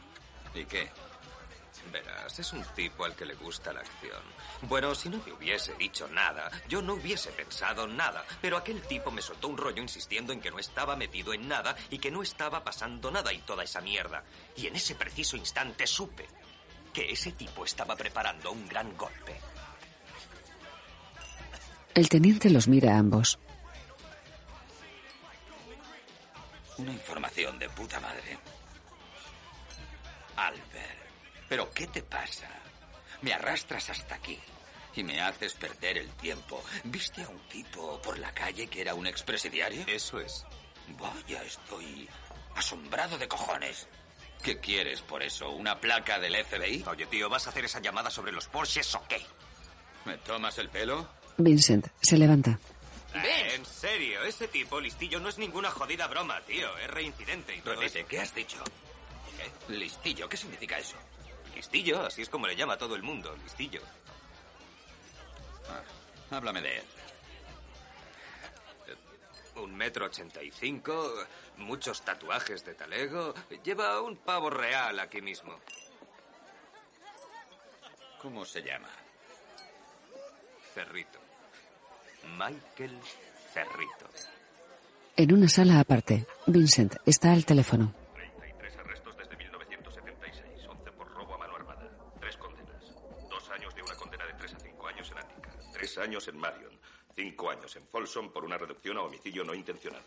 ¿Y 0.53 0.65
qué? 0.65 0.89
Verás, 1.91 2.39
es 2.39 2.53
un 2.53 2.63
tipo 2.73 3.03
al 3.03 3.15
que 3.15 3.25
le 3.25 3.33
gusta 3.35 3.73
la 3.73 3.81
acción. 3.81 4.21
Bueno, 4.61 4.95
si 4.95 5.09
no 5.09 5.21
me 5.25 5.33
hubiese 5.33 5.73
dicho 5.75 6.07
nada, 6.07 6.49
yo 6.69 6.81
no 6.81 6.93
hubiese 6.93 7.31
pensado 7.31 7.85
nada. 7.85 8.23
Pero 8.41 8.55
aquel 8.55 8.81
tipo 8.83 9.11
me 9.11 9.21
soltó 9.21 9.49
un 9.49 9.57
rollo 9.57 9.81
insistiendo 9.81 10.31
en 10.31 10.39
que 10.39 10.51
no 10.51 10.59
estaba 10.59 10.95
metido 10.95 11.33
en 11.33 11.47
nada 11.47 11.75
y 11.89 11.99
que 11.99 12.11
no 12.11 12.21
estaba 12.21 12.63
pasando 12.63 13.11
nada 13.11 13.33
y 13.33 13.39
toda 13.39 13.63
esa 13.63 13.81
mierda. 13.81 14.23
Y 14.55 14.67
en 14.67 14.75
ese 14.75 14.95
preciso 14.95 15.35
instante 15.35 15.85
supe 15.85 16.27
que 16.93 17.11
ese 17.11 17.31
tipo 17.33 17.65
estaba 17.65 17.95
preparando 17.95 18.51
un 18.51 18.67
gran 18.67 18.95
golpe. 18.95 19.39
El 21.93 22.07
teniente 22.07 22.49
los 22.49 22.67
mira 22.67 22.95
a 22.95 22.99
ambos. 22.99 23.37
Una 26.77 26.93
información 26.93 27.59
de 27.59 27.69
puta 27.69 27.99
madre. 27.99 28.37
Albert, 30.37 30.99
¿pero 31.49 31.69
qué 31.71 31.87
te 31.87 32.01
pasa? 32.01 32.47
Me 33.21 33.33
arrastras 33.33 33.89
hasta 33.89 34.15
aquí 34.15 34.39
y 34.95 35.03
me 35.03 35.21
haces 35.21 35.53
perder 35.53 35.97
el 35.97 36.09
tiempo. 36.11 36.63
¿Viste 36.85 37.23
a 37.23 37.29
un 37.29 37.39
tipo 37.49 38.01
por 38.01 38.17
la 38.17 38.33
calle 38.33 38.67
que 38.67 38.81
era 38.81 38.95
un 38.95 39.05
expresidiario? 39.05 39.83
Eso 39.87 40.19
es. 40.19 40.45
Vaya, 40.97 41.43
estoy 41.43 42.09
asombrado 42.55 43.17
de 43.17 43.27
cojones. 43.27 43.87
¿Qué 44.41 44.59
quieres 44.59 45.01
por 45.01 45.21
eso? 45.21 45.51
¿Una 45.51 45.79
placa 45.79 46.19
del 46.19 46.35
FBI? 46.43 46.85
Oye, 46.87 47.05
tío, 47.05 47.29
¿vas 47.29 47.45
a 47.45 47.49
hacer 47.51 47.65
esa 47.65 47.79
llamada 47.79 48.09
sobre 48.09 48.31
los 48.31 48.47
Porsches 48.47 48.95
o 48.95 49.03
qué? 49.07 49.21
¿Me 50.05 50.17
tomas 50.17 50.57
el 50.57 50.69
pelo? 50.69 51.07
Vincent 51.41 51.87
se 52.01 52.17
levanta. 52.17 52.59
Eh, 53.13 53.55
en 53.55 53.65
serio, 53.65 54.23
ese 54.23 54.47
tipo 54.47 54.79
listillo 54.79 55.19
no 55.19 55.29
es 55.29 55.37
ninguna 55.37 55.69
jodida 55.71 56.07
broma, 56.07 56.41
tío. 56.41 56.77
Es 56.77 56.89
reincidente 56.89 57.55
y 57.55 57.61
todo 57.61 57.75
Repite, 57.75 57.99
eso. 57.99 58.07
¿qué 58.07 58.19
has 58.19 58.33
dicho? 58.33 58.57
¿Qué? 59.67 59.73
Listillo, 59.73 60.29
¿qué 60.29 60.37
significa 60.37 60.77
eso? 60.77 60.95
Listillo, 61.55 62.05
así 62.05 62.21
es 62.21 62.29
como 62.29 62.47
le 62.47 62.55
llama 62.55 62.73
a 62.73 62.77
todo 62.77 62.95
el 62.95 63.03
mundo, 63.03 63.35
listillo. 63.43 63.81
Ah, 65.69 65.81
háblame 66.35 66.61
de 66.61 66.77
él. 66.77 66.83
Un 69.55 69.75
metro 69.75 70.05
ochenta 70.05 70.41
y 70.41 70.49
cinco, 70.49 71.13
muchos 71.57 72.01
tatuajes 72.03 72.63
de 72.63 72.73
talego. 72.73 73.33
Lleva 73.63 74.01
un 74.01 74.15
pavo 74.15 74.49
real 74.49 74.97
aquí 74.99 75.21
mismo. 75.21 75.59
¿Cómo 78.21 78.45
se 78.45 78.61
llama? 78.63 78.89
Cerrito. 80.73 81.19
Michael 82.37 82.99
Cerrito. 83.53 84.07
En 85.15 85.33
una 85.33 85.47
sala 85.47 85.79
aparte, 85.79 86.25
Vincent 86.47 86.95
está 87.05 87.31
al 87.33 87.45
teléfono. 87.45 87.93
33 88.15 88.77
arrestos 88.77 89.17
desde 89.17 89.37
1976, 89.37 90.67
11 90.67 90.91
por 90.93 91.11
robo 91.13 91.35
a 91.35 91.37
mano 91.37 91.55
armada. 91.55 91.89
Tres 92.19 92.37
condenas. 92.37 92.95
Dos 93.29 93.49
años 93.49 93.75
de 93.75 93.81
una 93.83 93.95
condena 93.95 94.25
de 94.25 94.33
3 94.33 94.53
a 94.53 94.59
5 94.59 94.87
años 94.87 95.11
en 95.11 95.17
Ática. 95.17 95.49
Tres 95.73 95.97
años 95.97 96.27
en 96.27 96.37
Marion. 96.37 96.79
Cinco 97.15 97.49
años 97.51 97.75
en 97.75 97.85
Folsom 97.87 98.31
por 98.31 98.45
una 98.45 98.57
reducción 98.57 98.97
a 98.97 99.01
homicidio 99.01 99.43
no 99.43 99.53
intencionado. 99.53 100.05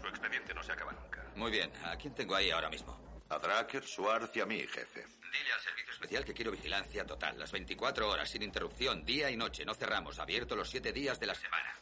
Su 0.00 0.08
expediente 0.08 0.52
no 0.52 0.62
se 0.62 0.72
acaba 0.72 0.92
nunca. 0.92 1.24
Muy 1.36 1.50
bien, 1.52 1.70
¿a 1.84 1.96
quién 1.96 2.14
tengo 2.14 2.34
ahí 2.34 2.50
ahora 2.50 2.68
mismo? 2.68 2.98
A 3.32 3.38
Dracker, 3.38 3.82
Schwartz 3.82 4.36
y 4.36 4.40
a 4.40 4.46
mí, 4.46 4.58
jefe. 4.58 5.06
Dile 5.32 5.52
al 5.54 5.60
servicio 5.62 5.90
especial 5.94 6.22
que 6.22 6.34
quiero 6.34 6.50
vigilancia 6.50 7.06
total, 7.06 7.38
las 7.38 7.50
24 7.50 8.06
horas, 8.06 8.28
sin 8.28 8.42
interrupción, 8.42 9.06
día 9.06 9.30
y 9.30 9.38
noche, 9.38 9.64
no 9.64 9.72
cerramos, 9.72 10.18
abierto 10.18 10.54
los 10.54 10.68
7 10.68 10.92
días 10.92 11.18
de 11.18 11.26
la 11.28 11.34
semana. 11.34 11.74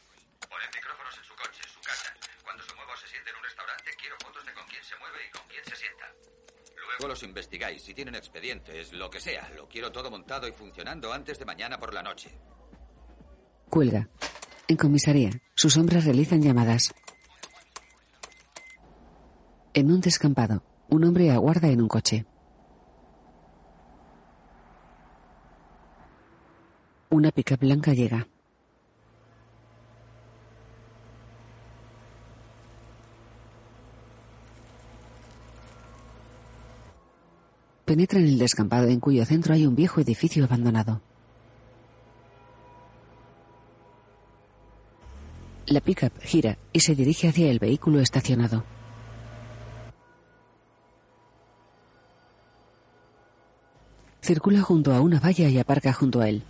Ponen 0.49 0.69
micrófonos 0.73 1.17
en 1.17 1.23
su 1.25 1.35
coche, 1.35 1.59
en 1.61 1.69
su 1.69 1.81
casa. 1.81 2.13
Cuando 2.45 2.63
se 2.63 2.73
mueva 2.73 2.93
o 2.93 2.97
se 2.97 3.07
siente 3.09 3.31
en 3.31 3.35
un 3.35 3.43
restaurante, 3.43 3.91
quiero 3.99 4.15
fotos 4.23 4.45
de 4.45 4.53
con 4.53 4.65
quién 4.65 4.81
se 4.81 4.95
mueve 4.97 5.17
y 5.27 5.31
con 5.31 5.47
quién 5.49 5.65
se 5.65 5.75
sienta. 5.75 6.13
Luego 6.77 7.07
los 7.09 7.23
investigáis, 7.23 7.83
si 7.83 7.93
tienen 7.93 8.15
expedientes, 8.15 8.93
lo 8.93 9.09
que 9.09 9.19
sea, 9.19 9.49
lo 9.49 9.67
quiero 9.67 9.91
todo 9.91 10.09
montado 10.09 10.47
y 10.47 10.53
funcionando 10.53 11.11
antes 11.11 11.37
de 11.37 11.43
mañana 11.43 11.77
por 11.77 11.93
la 11.93 12.01
noche. 12.01 12.31
Cuelga. 13.69 14.07
En 14.69 14.77
comisaría, 14.77 15.31
sus 15.53 15.75
hombres 15.75 16.05
realizan 16.05 16.41
llamadas. 16.41 16.93
En 19.73 19.91
un 19.91 19.99
descampado, 19.99 20.63
un 20.91 21.05
hombre 21.05 21.31
aguarda 21.31 21.69
en 21.69 21.81
un 21.81 21.87
coche. 21.87 22.25
Una 27.09 27.31
pica 27.31 27.55
blanca 27.55 27.93
llega. 27.93 28.27
Penetra 37.85 38.19
en 38.19 38.25
el 38.25 38.37
descampado 38.37 38.87
en 38.87 38.99
cuyo 38.99 39.25
centro 39.25 39.53
hay 39.53 39.65
un 39.65 39.75
viejo 39.75 40.01
edificio 40.01 40.43
abandonado. 40.43 41.01
La 45.67 45.79
pickup 45.79 46.19
gira 46.19 46.57
y 46.73 46.81
se 46.81 46.95
dirige 46.95 47.29
hacia 47.29 47.49
el 47.49 47.59
vehículo 47.59 48.01
estacionado. 48.01 48.65
Circula 54.21 54.61
junto 54.61 54.93
a 54.93 55.01
una 55.01 55.19
valla 55.19 55.49
y 55.49 55.57
aparca 55.57 55.93
junto 55.93 56.21
a 56.21 56.29
él. 56.29 56.43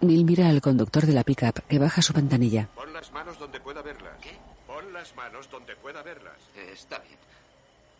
Neil 0.00 0.24
mira 0.24 0.48
al 0.48 0.60
conductor 0.60 1.04
de 1.04 1.12
la 1.12 1.24
pickup 1.24 1.66
que 1.66 1.80
baja 1.80 2.00
su 2.00 2.12
ventanilla. 2.12 2.68
Pon 2.76 2.92
las 2.92 3.10
manos 3.10 3.36
donde 3.40 3.58
pueda 3.58 3.82
verlas. 3.82 4.16
¿Qué? 4.22 4.38
Pon 4.68 4.92
las 4.92 5.16
manos 5.16 5.50
donde 5.50 5.74
pueda 5.74 6.02
verlas. 6.04 6.38
está 6.72 7.00
bien. 7.00 7.18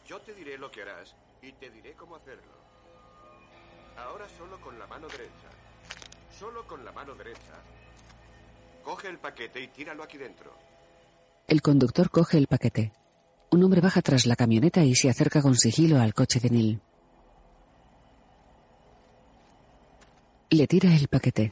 Yo 0.07 0.21
te 0.21 0.33
diré 0.35 0.57
lo 0.57 0.71
que 0.71 0.83
harás 0.83 1.17
y 1.43 1.51
te 1.53 1.69
diré 1.69 1.95
cómo 1.95 2.15
hacerlo. 2.15 2.55
Ahora 3.97 4.27
solo 4.39 4.61
con 4.61 4.79
la 4.79 4.87
mano 4.87 5.09
derecha. 5.09 5.49
Solo 6.39 6.65
con 6.69 6.85
la 6.85 6.93
mano 6.93 7.17
derecha. 7.17 7.59
Coge 8.85 9.09
el 9.09 9.19
paquete 9.19 9.61
y 9.61 9.67
tíralo 9.67 10.05
aquí 10.05 10.17
dentro. 10.17 10.68
El 11.49 11.63
conductor 11.63 12.11
coge 12.11 12.37
el 12.37 12.47
paquete. 12.47 12.93
Un 13.51 13.65
hombre 13.65 13.81
baja 13.81 14.03
tras 14.03 14.27
la 14.27 14.37
camioneta 14.37 14.85
y 14.85 14.95
se 14.95 15.09
acerca 15.09 15.41
con 15.41 15.57
sigilo 15.57 15.99
al 15.99 16.13
coche 16.13 16.41
de 16.41 16.51
Neil. 16.51 16.83
Le 20.51 20.67
tira 20.67 20.95
el 20.95 21.09
paquete. 21.09 21.51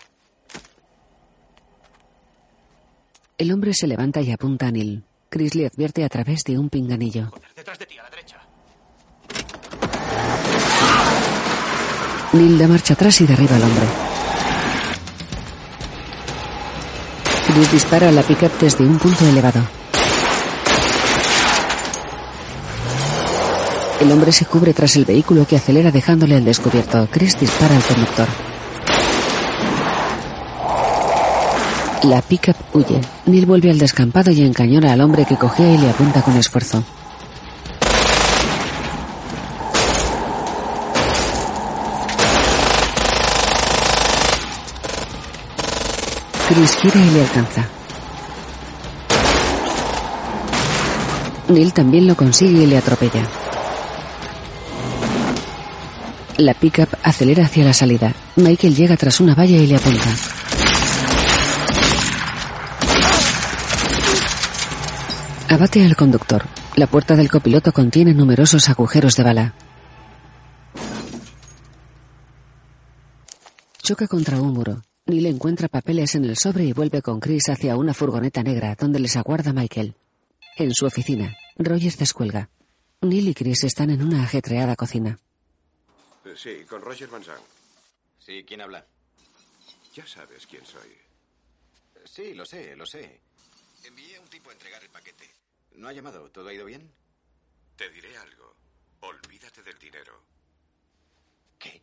El 3.38 3.50
hombre 3.52 3.72
se 3.72 3.86
levanta 3.86 4.20
y 4.20 4.32
apunta 4.32 4.66
a 4.66 4.70
Neil. 4.70 5.02
Chris 5.30 5.54
le 5.54 5.66
advierte 5.66 6.04
a 6.04 6.10
través 6.10 6.44
de 6.44 6.58
un 6.58 6.68
pinganillo. 6.68 7.32
Detrás 7.56 7.78
de 7.78 7.86
ti, 7.86 7.96
a 7.96 8.02
la 8.02 8.10
derecha. 8.10 8.36
Neil 12.34 12.58
da 12.58 12.68
marcha 12.68 12.92
atrás 12.92 13.18
y 13.22 13.26
derriba 13.26 13.56
al 13.56 13.62
hombre. 13.62 13.86
Chris 17.46 17.72
dispara 17.72 18.10
a 18.10 18.12
la 18.12 18.22
pickup 18.22 18.52
desde 18.60 18.84
un 18.84 18.98
punto 18.98 19.26
elevado. 19.26 19.75
El 24.06 24.12
hombre 24.12 24.30
se 24.30 24.44
cubre 24.44 24.72
tras 24.72 24.94
el 24.94 25.04
vehículo 25.04 25.48
que 25.48 25.56
acelera 25.56 25.90
dejándole 25.90 26.36
al 26.36 26.44
descubierto. 26.44 27.08
Chris 27.10 27.40
dispara 27.40 27.74
al 27.74 27.82
conductor. 27.82 28.28
La 32.04 32.22
pickup 32.22 32.54
huye. 32.72 33.00
Neil 33.24 33.46
vuelve 33.46 33.68
al 33.68 33.80
descampado 33.80 34.30
y 34.30 34.42
encañona 34.42 34.92
al 34.92 35.00
hombre 35.00 35.24
que 35.24 35.34
cogea 35.34 35.68
y 35.72 35.78
le 35.78 35.90
apunta 35.90 36.22
con 36.22 36.36
esfuerzo. 36.36 36.84
Chris 46.48 46.76
gira 46.76 47.00
y 47.00 47.10
le 47.10 47.20
alcanza. 47.22 47.68
Neil 51.48 51.72
también 51.72 52.06
lo 52.06 52.14
consigue 52.14 52.62
y 52.62 52.66
le 52.66 52.78
atropella. 52.78 53.45
La 56.38 56.52
pickup 56.52 56.88
acelera 57.02 57.46
hacia 57.46 57.64
la 57.64 57.72
salida. 57.72 58.14
Michael 58.36 58.76
llega 58.76 58.96
tras 58.98 59.20
una 59.20 59.34
valla 59.34 59.56
y 59.56 59.66
le 59.66 59.76
apunta. 59.76 60.14
Abate 65.48 65.82
al 65.82 65.96
conductor. 65.96 66.44
La 66.76 66.86
puerta 66.86 67.16
del 67.16 67.30
copiloto 67.30 67.72
contiene 67.72 68.12
numerosos 68.12 68.68
agujeros 68.68 69.16
de 69.16 69.22
bala. 69.22 69.54
Choca 73.82 74.06
contra 74.06 74.38
un 74.38 74.52
muro. 74.52 74.82
Neil 75.06 75.24
encuentra 75.26 75.68
papeles 75.68 76.16
en 76.16 76.26
el 76.26 76.36
sobre 76.36 76.64
y 76.64 76.74
vuelve 76.74 77.00
con 77.00 77.18
Chris 77.18 77.48
hacia 77.48 77.76
una 77.76 77.94
furgoneta 77.94 78.42
negra 78.42 78.76
donde 78.78 78.98
les 78.98 79.16
aguarda 79.16 79.54
Michael. 79.54 79.94
En 80.58 80.74
su 80.74 80.84
oficina, 80.84 81.34
Rogers 81.56 81.96
descuelga. 81.96 82.50
Neil 83.00 83.28
y 83.28 83.34
Chris 83.34 83.64
están 83.64 83.88
en 83.88 84.02
una 84.02 84.22
ajetreada 84.22 84.76
cocina. 84.76 85.18
Sí, 86.36 86.64
con 86.66 86.82
Roger 86.82 87.08
Van 87.08 87.24
Zandt. 87.24 87.42
Sí, 88.18 88.44
¿quién 88.44 88.60
habla? 88.60 88.86
Ya 89.94 90.06
sabes 90.06 90.46
quién 90.46 90.66
soy. 90.66 90.94
Sí, 92.04 92.34
lo 92.34 92.44
sé, 92.44 92.76
lo 92.76 92.84
sé. 92.84 93.20
Envié 93.84 94.16
a 94.16 94.20
un 94.20 94.28
tipo 94.28 94.50
a 94.50 94.52
entregar 94.52 94.82
el 94.82 94.90
paquete. 94.90 95.30
No 95.72 95.88
ha 95.88 95.92
llamado. 95.92 96.30
¿Todo 96.30 96.48
ha 96.48 96.52
ido 96.52 96.66
bien? 96.66 96.92
Te 97.76 97.88
diré 97.88 98.16
algo. 98.18 98.54
Olvídate 99.00 99.62
del 99.62 99.78
dinero. 99.78 100.20
¿Qué? 101.58 101.80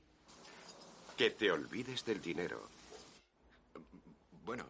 Que 1.18 1.32
te 1.32 1.51
olvides 1.51 2.06
del 2.06 2.22
dinero. 2.22 2.70
Bueno, 4.43 4.68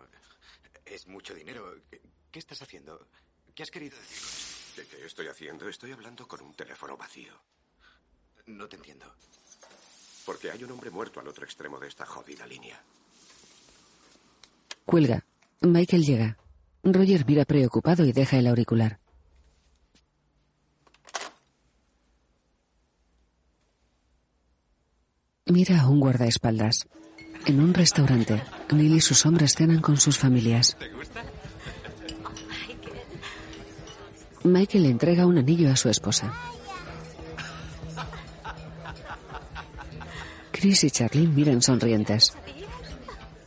es 0.86 1.08
mucho 1.08 1.34
dinero. 1.34 1.76
¿Qué, 2.32 2.40
estás 2.40 2.62
haciendo? 2.62 3.06
¿Qué 3.54 3.64
has 3.64 3.72
querido 3.72 3.98
decir? 3.98 4.20
¿Qué, 4.76 4.88
qué 4.88 5.06
estoy 5.06 5.28
haciendo? 5.28 5.68
Estoy 5.68 5.92
hablando 5.92 6.26
con 6.28 6.42
un 6.42 6.54
teléfono 6.54 6.96
vacío. 6.96 7.34
No 8.46 8.68
te 8.70 8.78
entiendo. 8.78 9.14
Porque 10.26 10.52
hay 10.52 10.64
un 10.64 10.72
hombre 10.72 10.90
muerto 10.90 11.20
al 11.20 11.28
otro 11.28 11.44
extremo 11.44 11.80
de 11.80 11.88
esta 11.88 12.06
jodida 12.06 12.46
línea. 12.46 12.82
Cuelga. 14.86 15.26
Michael 15.62 16.04
llega. 16.04 16.38
Roger 16.84 17.26
mira 17.26 17.46
preocupado 17.46 18.06
y 18.06 18.12
deja 18.12 18.38
el 18.38 18.48
auricular. 18.48 19.00
Mira 25.46 25.82
a 25.82 25.90
un 25.90 26.00
guardaespaldas. 26.00 26.88
En 27.46 27.60
un 27.60 27.74
restaurante, 27.74 28.42
Neil 28.72 28.96
y 28.96 29.02
sus 29.02 29.26
hombres 29.26 29.56
cenan 29.56 29.82
con 29.82 29.98
sus 29.98 30.18
familias. 30.18 30.78
Michael 34.44 34.84
le 34.84 34.90
entrega 34.90 35.26
un 35.26 35.38
anillo 35.38 35.70
a 35.72 35.76
su 35.76 35.90
esposa. 35.90 36.34
Chris 40.64 40.86
y 40.86 40.92
Charlene 40.92 41.28
miran 41.28 41.62
sonrientes. 41.62 42.34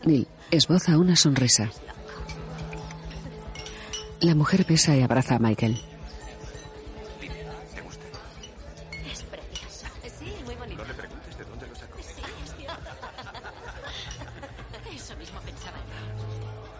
Neil 0.05 0.29
esboza 0.51 0.99
una 0.99 1.17
sonrisa. 1.17 1.71
La 4.21 4.35
mujer 4.35 4.67
besa 4.69 4.95
y 4.95 5.01
abraza 5.01 5.37
a 5.37 5.39
Michael. 5.39 5.81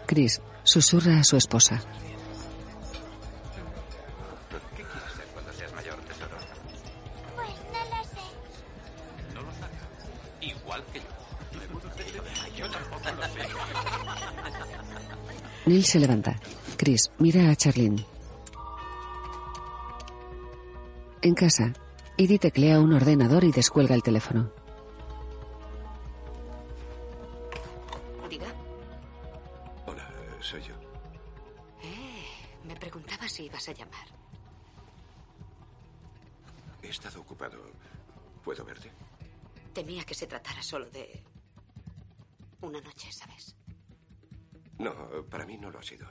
Chris 0.05 0.39
susurra 0.61 1.19
a 1.19 1.23
su 1.23 1.35
esposa. 1.35 1.81
Neil 15.77 15.85
se 15.85 15.99
levanta. 15.99 16.39
Chris 16.75 17.11
mira 17.19 17.51
a 17.51 17.55
Charlene. 17.55 18.03
En 21.21 21.35
casa, 21.35 21.71
Edie 22.17 22.39
teclea 22.39 22.79
un 22.79 22.93
ordenador 22.93 23.43
y 23.43 23.51
descuelga 23.51 23.93
el 23.93 24.01
teléfono. 24.01 24.51
Diga. 28.27 28.47
Hola, 29.85 30.09
soy 30.39 30.63
yo. 30.63 30.73
Eh, 31.83 32.25
me 32.63 32.75
preguntaba 32.75 33.29
si 33.29 33.43
ibas 33.43 33.69
a 33.69 33.73
llamar. 33.73 34.07
He 36.81 36.89
estado 36.89 37.21
ocupado. 37.21 37.59
¿Puedo 38.43 38.65
verte? 38.65 38.91
Temía 39.75 40.03
que 40.05 40.15
se 40.15 40.25
tratara 40.25 40.63
solo 40.63 40.89
de 40.89 41.23
una 42.61 42.81
noche, 42.81 43.11
¿sabes? 43.11 43.56
No, 44.79 44.93
para 45.29 45.45
mí 45.45 45.57
no 45.57 45.71
lo 45.71 45.79
ha 45.79 45.83
sido. 45.83 46.07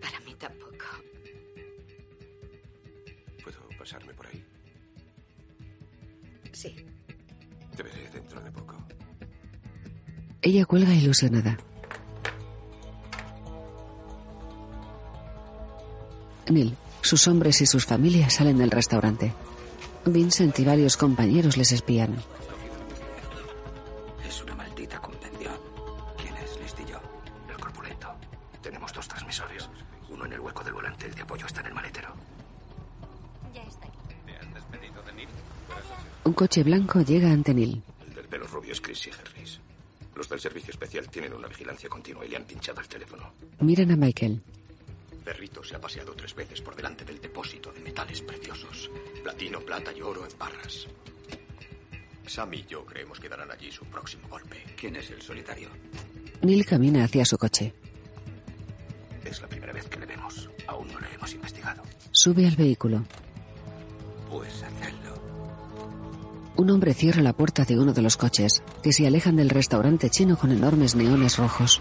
Para 0.00 0.20
mí 0.20 0.34
tampoco. 0.38 0.86
¿Puedo 3.42 3.58
pasarme 3.78 4.14
por 4.14 4.26
ahí? 4.26 4.44
Sí. 6.52 6.76
Te 7.76 7.82
veré 7.82 8.08
dentro 8.10 8.40
de 8.40 8.50
poco. 8.52 8.76
Ella 10.42 10.64
cuelga 10.64 10.94
ilusionada. 10.94 11.56
Neil, 16.50 16.76
sus 17.00 17.26
hombres 17.28 17.60
y 17.62 17.66
sus 17.66 17.86
familias 17.86 18.34
salen 18.34 18.58
del 18.58 18.70
restaurante. 18.70 19.32
Vincent 20.04 20.58
y 20.58 20.64
varios 20.64 20.96
compañeros 20.96 21.56
les 21.56 21.72
espían. 21.72 22.16
Coche 36.42 36.64
blanco 36.64 37.00
llega 37.02 37.30
ante 37.30 37.54
Neil. 37.54 37.80
El 38.04 38.14
del 38.16 38.26
pelo 38.26 38.48
rubio 38.48 38.72
es 38.72 38.80
Chris 38.80 39.06
y 39.06 39.10
Harris. 39.10 39.60
Los 40.16 40.28
del 40.28 40.40
servicio 40.40 40.72
especial 40.72 41.08
tienen 41.08 41.32
una 41.32 41.46
vigilancia 41.46 41.88
continua 41.88 42.26
y 42.26 42.30
le 42.30 42.36
han 42.36 42.42
pinchado 42.42 42.80
el 42.80 42.88
teléfono. 42.88 43.32
Miran 43.60 43.92
a 43.92 43.96
Michael. 43.96 44.42
Perrito 45.24 45.62
se 45.62 45.76
ha 45.76 45.80
paseado 45.80 46.14
tres 46.14 46.34
veces 46.34 46.60
por 46.60 46.74
delante 46.74 47.04
del 47.04 47.20
depósito 47.20 47.70
de 47.70 47.78
metales 47.78 48.22
preciosos. 48.22 48.90
Platino, 49.22 49.60
plata 49.60 49.92
y 49.96 50.02
oro 50.02 50.26
en 50.26 50.36
barras. 50.36 50.88
Sam 52.26 52.54
y 52.54 52.64
yo 52.64 52.84
creemos 52.84 53.20
que 53.20 53.28
darán 53.28 53.52
allí 53.52 53.70
su 53.70 53.84
próximo 53.84 54.26
golpe. 54.28 54.64
¿Quién 54.76 54.96
es 54.96 55.12
el 55.12 55.22
solitario? 55.22 55.68
Neil 56.40 56.66
camina 56.66 57.04
hacia 57.04 57.24
su 57.24 57.38
coche. 57.38 57.72
Es 59.24 59.40
la 59.40 59.46
primera 59.46 59.72
vez 59.72 59.86
que 59.86 60.00
le 60.00 60.06
vemos. 60.06 60.50
Aún 60.66 60.88
no 60.88 60.98
le 60.98 61.06
hemos 61.14 61.32
investigado. 61.34 61.84
Sube 62.10 62.48
al 62.48 62.56
vehículo. 62.56 63.04
Un 66.62 66.70
hombre 66.70 66.94
cierra 66.94 67.22
la 67.22 67.32
puerta 67.32 67.64
de 67.64 67.76
uno 67.76 67.92
de 67.92 68.02
los 68.02 68.16
coches, 68.16 68.62
que 68.84 68.92
se 68.92 69.04
alejan 69.04 69.34
del 69.34 69.50
restaurante 69.50 70.08
chino 70.10 70.38
con 70.38 70.52
enormes 70.52 70.94
neones 70.94 71.36
rojos. 71.36 71.80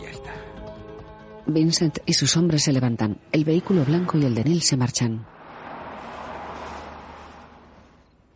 Ya 0.00 0.08
está. 0.08 0.32
Vincent 1.44 1.98
y 2.06 2.14
sus 2.14 2.34
hombres 2.38 2.62
se 2.62 2.72
levantan. 2.72 3.20
El 3.30 3.44
vehículo 3.44 3.84
blanco 3.84 4.16
y 4.16 4.24
el 4.24 4.34
de 4.34 4.42
Neil 4.42 4.62
se 4.62 4.78
marchan. 4.78 5.26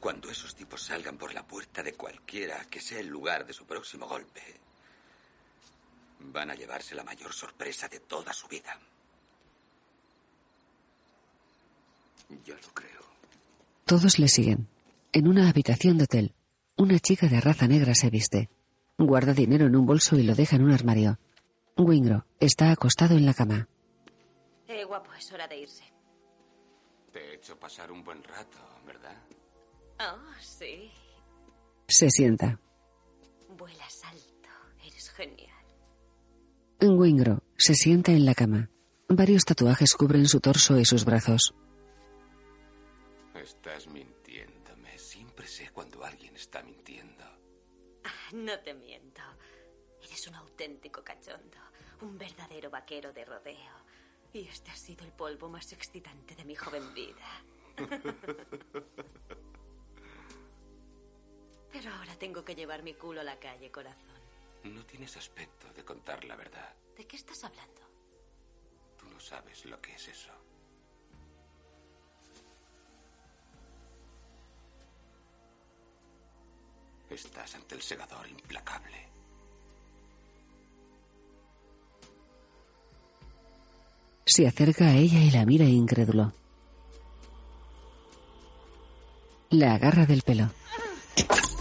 Cuando 0.01 0.31
esos 0.31 0.55
tipos 0.55 0.83
salgan 0.83 1.17
por 1.17 1.33
la 1.33 1.47
puerta 1.47 1.83
de 1.83 1.95
cualquiera 1.95 2.63
que 2.69 2.83
sea 2.83 3.01
el 3.01 3.07
lugar 3.07 3.47
de 3.47 3.55
su 3.55 3.65
próximo 3.65 4.07
golpe, 4.07 4.43
van 6.21 6.51
a 6.51 6.55
llevarse 6.55 6.95
la 6.95 7.05
mayor 7.05 7.33
sorpresa 7.33 7.89
de 7.89 8.01
toda 8.01 8.35
su 8.35 8.49
vida. 8.49 8.79
Ya 12.45 12.55
lo 12.55 12.75
creo. 12.75 13.16
Todos 13.87 14.19
le 14.19 14.27
siguen. 14.27 14.69
En 15.13 15.29
una 15.29 15.49
habitación 15.49 15.97
de 15.97 16.05
hotel, 16.05 16.35
una 16.77 16.99
chica 16.99 17.29
de 17.29 17.41
raza 17.41 17.69
negra 17.69 17.95
se 17.95 18.11
viste. 18.11 18.51
Guarda 18.99 19.33
dinero 19.33 19.67
en 19.67 19.77
un 19.77 19.87
bolso 19.87 20.19
y 20.19 20.25
lo 20.25 20.35
deja 20.35 20.57
en 20.57 20.65
un 20.65 20.73
armario. 20.73 21.21
Wingro 21.77 22.27
está 22.41 22.73
acostado 22.73 23.17
en 23.17 23.25
la 23.25 23.33
cama. 23.33 23.69
Eh, 24.67 24.83
guapo, 24.85 25.13
es 25.15 25.31
hora 25.31 25.47
de 25.47 25.61
irse. 25.61 25.85
Te 27.13 27.21
he 27.21 27.35
hecho 27.37 27.57
pasar 27.61 27.93
un 27.93 28.03
buen 28.03 28.25
rato, 28.25 28.59
¿verdad? 28.85 29.17
Oh, 30.01 30.33
sí. 30.41 30.91
Se 31.87 32.11
sienta. 32.11 32.59
Vuelas 33.57 34.03
alto. 34.03 34.49
Eres 34.85 35.11
genial. 35.11 35.65
Wingro 36.81 37.45
se 37.57 37.75
sienta 37.77 38.11
en 38.11 38.25
la 38.25 38.35
cama. 38.35 38.69
Varios 39.09 39.45
tatuajes 39.45 39.95
cubren 39.95 40.27
su 40.27 40.41
torso 40.41 40.77
y 40.77 40.85
sus 40.85 41.05
brazos. 41.05 41.55
Estás 43.67 43.89
mintiéndome. 43.89 44.97
Siempre 44.97 45.45
sé 45.49 45.71
cuando 45.73 46.05
alguien 46.05 46.37
está 46.37 46.63
mintiendo. 46.63 47.25
Ah, 48.05 48.31
no 48.33 48.57
te 48.61 48.73
miento. 48.73 49.23
Eres 50.01 50.25
un 50.29 50.37
auténtico 50.37 51.03
cachondo. 51.03 51.59
Un 52.01 52.17
verdadero 52.17 52.71
vaquero 52.71 53.13
de 53.13 53.25
rodeo. 53.25 53.75
Y 54.33 54.47
este 54.47 54.71
ha 54.71 54.77
sido 54.77 55.05
el 55.05 55.11
polvo 55.11 55.49
más 55.49 55.73
excitante 55.73 56.37
de 56.37 56.45
mi 56.45 56.55
joven 56.55 56.95
vida. 56.95 57.43
Pero 61.73 61.93
ahora 61.93 62.15
tengo 62.21 62.45
que 62.45 62.55
llevar 62.55 62.85
mi 62.85 62.95
culo 62.95 63.23
a 63.23 63.25
la 63.25 63.41
calle, 63.41 63.73
corazón. 63.73 64.21
No 64.63 64.87
tienes 64.87 65.17
aspecto 65.17 65.73
de 65.73 65.85
contar 65.85 66.25
la 66.25 66.37
verdad. 66.37 66.73
¿De 66.97 67.05
qué 67.05 67.17
estás 67.17 67.43
hablando? 67.43 67.81
Tú 68.97 69.09
no 69.09 69.19
sabes 69.19 69.65
lo 69.65 69.81
que 69.81 69.93
es 69.95 70.07
eso. 70.07 70.46
Estás 77.17 77.55
ante 77.55 77.75
el 77.75 77.81
segador 77.81 78.29
implacable. 78.29 79.09
Se 84.27 84.47
acerca 84.47 84.89
a 84.89 84.97
ella 84.97 85.21
y 85.21 85.31
la 85.31 85.47
mira 85.47 85.65
incrédulo. 85.65 86.35
La 89.49 89.77
agarra 89.77 90.05
del 90.05 90.21
pelo. 90.21 90.51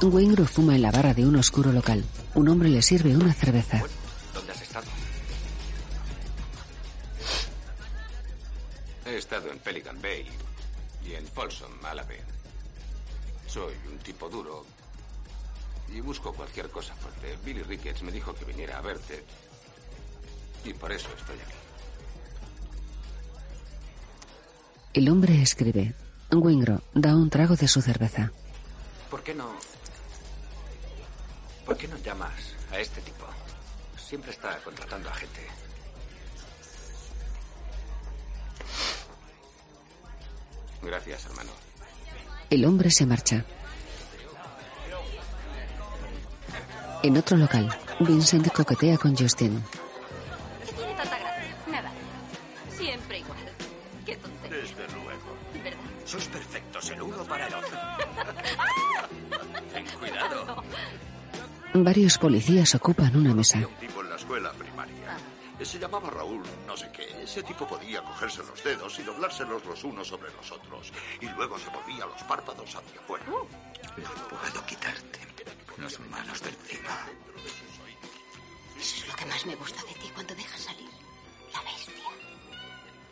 Wingro 0.02 0.46
fuma 0.46 0.76
en 0.76 0.82
la 0.82 0.92
barra 0.92 1.14
de 1.14 1.26
un 1.26 1.38
oscuro 1.38 1.72
local. 1.72 2.04
Un 2.34 2.50
hombre 2.50 2.68
le 2.68 2.82
sirve 2.82 3.16
una 3.16 3.34
cerveza. 3.34 3.82
¿Dónde 4.34 4.52
has 4.52 4.62
estado? 4.62 4.88
He 9.06 9.16
estado 9.16 9.50
en 9.52 9.60
Pelican 9.60 10.02
Bay 10.02 10.26
y 11.08 11.14
en 11.14 11.26
Folsom, 11.28 11.72
Malabé. 11.82 12.20
Soy 13.48 13.74
un 13.90 13.98
tipo 14.00 14.30
duro 14.30 14.66
y 15.94 16.02
busco 16.02 16.34
cualquier 16.34 16.70
cosa 16.70 16.94
fuerte. 16.96 17.38
Billy 17.44 17.64
Ricketts 17.64 18.04
me 18.04 18.12
dijo 18.12 18.34
que 18.34 18.46
viniera 18.46 18.78
a 18.78 18.82
verte 18.82 19.24
y 20.64 20.74
por 20.74 20.92
eso 20.92 21.08
estoy 21.18 21.36
aquí. 21.36 21.54
El 24.94 25.10
hombre 25.10 25.42
escribe. 25.42 25.94
Wingro 26.32 26.82
da 26.94 27.16
un 27.16 27.30
trago 27.30 27.56
de 27.56 27.68
su 27.68 27.82
cerveza. 27.82 28.32
¿Por 29.10 29.24
qué 29.24 29.34
no... 29.34 29.54
¿Por 31.66 31.78
qué 31.78 31.88
no 31.88 31.98
llamas 31.98 32.54
a 32.72 32.80
este 32.80 33.02
tipo? 33.02 33.26
Siempre 33.98 34.32
está 34.32 34.58
contratando 34.60 35.10
a 35.10 35.14
gente. 35.14 35.42
Gracias, 40.82 41.26
hermano. 41.26 41.52
El 42.50 42.66
hombre 42.66 42.92
se 42.92 43.06
marcha. 43.06 43.46
En 47.06 47.16
otro 47.18 47.38
local, 47.38 47.70
Vincent 48.00 48.52
coquetea 48.52 48.98
con 48.98 49.16
Justin. 49.16 49.64
¿Qué 50.66 50.74
tiene 50.74 50.96
tanta 50.96 51.20
gracia? 51.20 51.56
Nada. 51.72 51.92
Siempre 52.76 53.20
igual. 53.20 53.38
Qué 54.08 54.16
tontería. 54.16 54.58
Desde 54.58 54.88
luego. 54.88 55.38
¿Verdad? 55.64 55.80
Sois 56.04 56.26
perfectos 56.26 56.90
el 56.90 57.04
uno 57.04 57.24
para 57.26 57.46
el 57.46 57.54
otro. 57.54 57.78
Ten 59.72 59.86
cuidado. 60.00 60.64
Varios 61.76 62.18
policías 62.18 62.74
ocupan 62.74 63.16
una 63.16 63.36
mesa. 63.36 63.60
Un 63.60 63.76
tipo 63.76 64.02
en 64.02 64.10
la 64.10 64.16
escuela 64.16 64.52
primaria. 64.54 65.18
Se 65.62 65.78
llamaba 65.78 66.10
Raúl, 66.10 66.42
no 66.66 66.76
sé 66.76 66.90
qué. 66.92 67.22
Ese 67.22 67.44
tipo 67.44 67.68
podía 67.68 68.02
cogerse 68.02 68.40
los 68.40 68.64
dedos 68.64 68.98
y 68.98 69.04
doblárselos 69.04 69.64
los 69.64 69.84
unos 69.84 70.08
sobre 70.08 70.34
los 70.34 70.52
otros. 70.52 70.92
Y 71.22 71.28
luego 71.28 71.60
se 71.60 71.70
volvía 71.70 72.08
los 72.08 72.24
párpados 72.24 72.76
hacia 72.76 73.00
afuera. 73.00 73.26
Uh. 73.28 73.46
No 74.02 74.28
puedo 74.28 74.66
quitarte 74.66 75.26
las 75.78 76.00
manos 76.10 76.42
de 76.42 76.50
encima. 76.50 77.08
Eso 78.80 78.96
es 78.98 79.08
lo 79.08 79.16
que 79.16 79.26
más 79.26 79.46
me 79.46 79.56
gusta 79.56 79.82
de 79.84 79.94
ti 79.94 80.10
cuando 80.14 80.36
dejas 80.36 80.62
salir 80.62 80.90
la 81.54 81.62
bestia. 81.62 81.94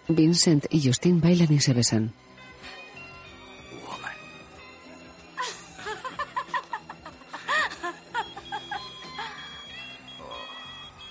Vincent 0.08 0.66
y 0.70 0.88
Justin 0.88 1.22
bailan 1.22 1.52
y 1.52 1.60
se 1.60 1.74
besan. 1.74 2.14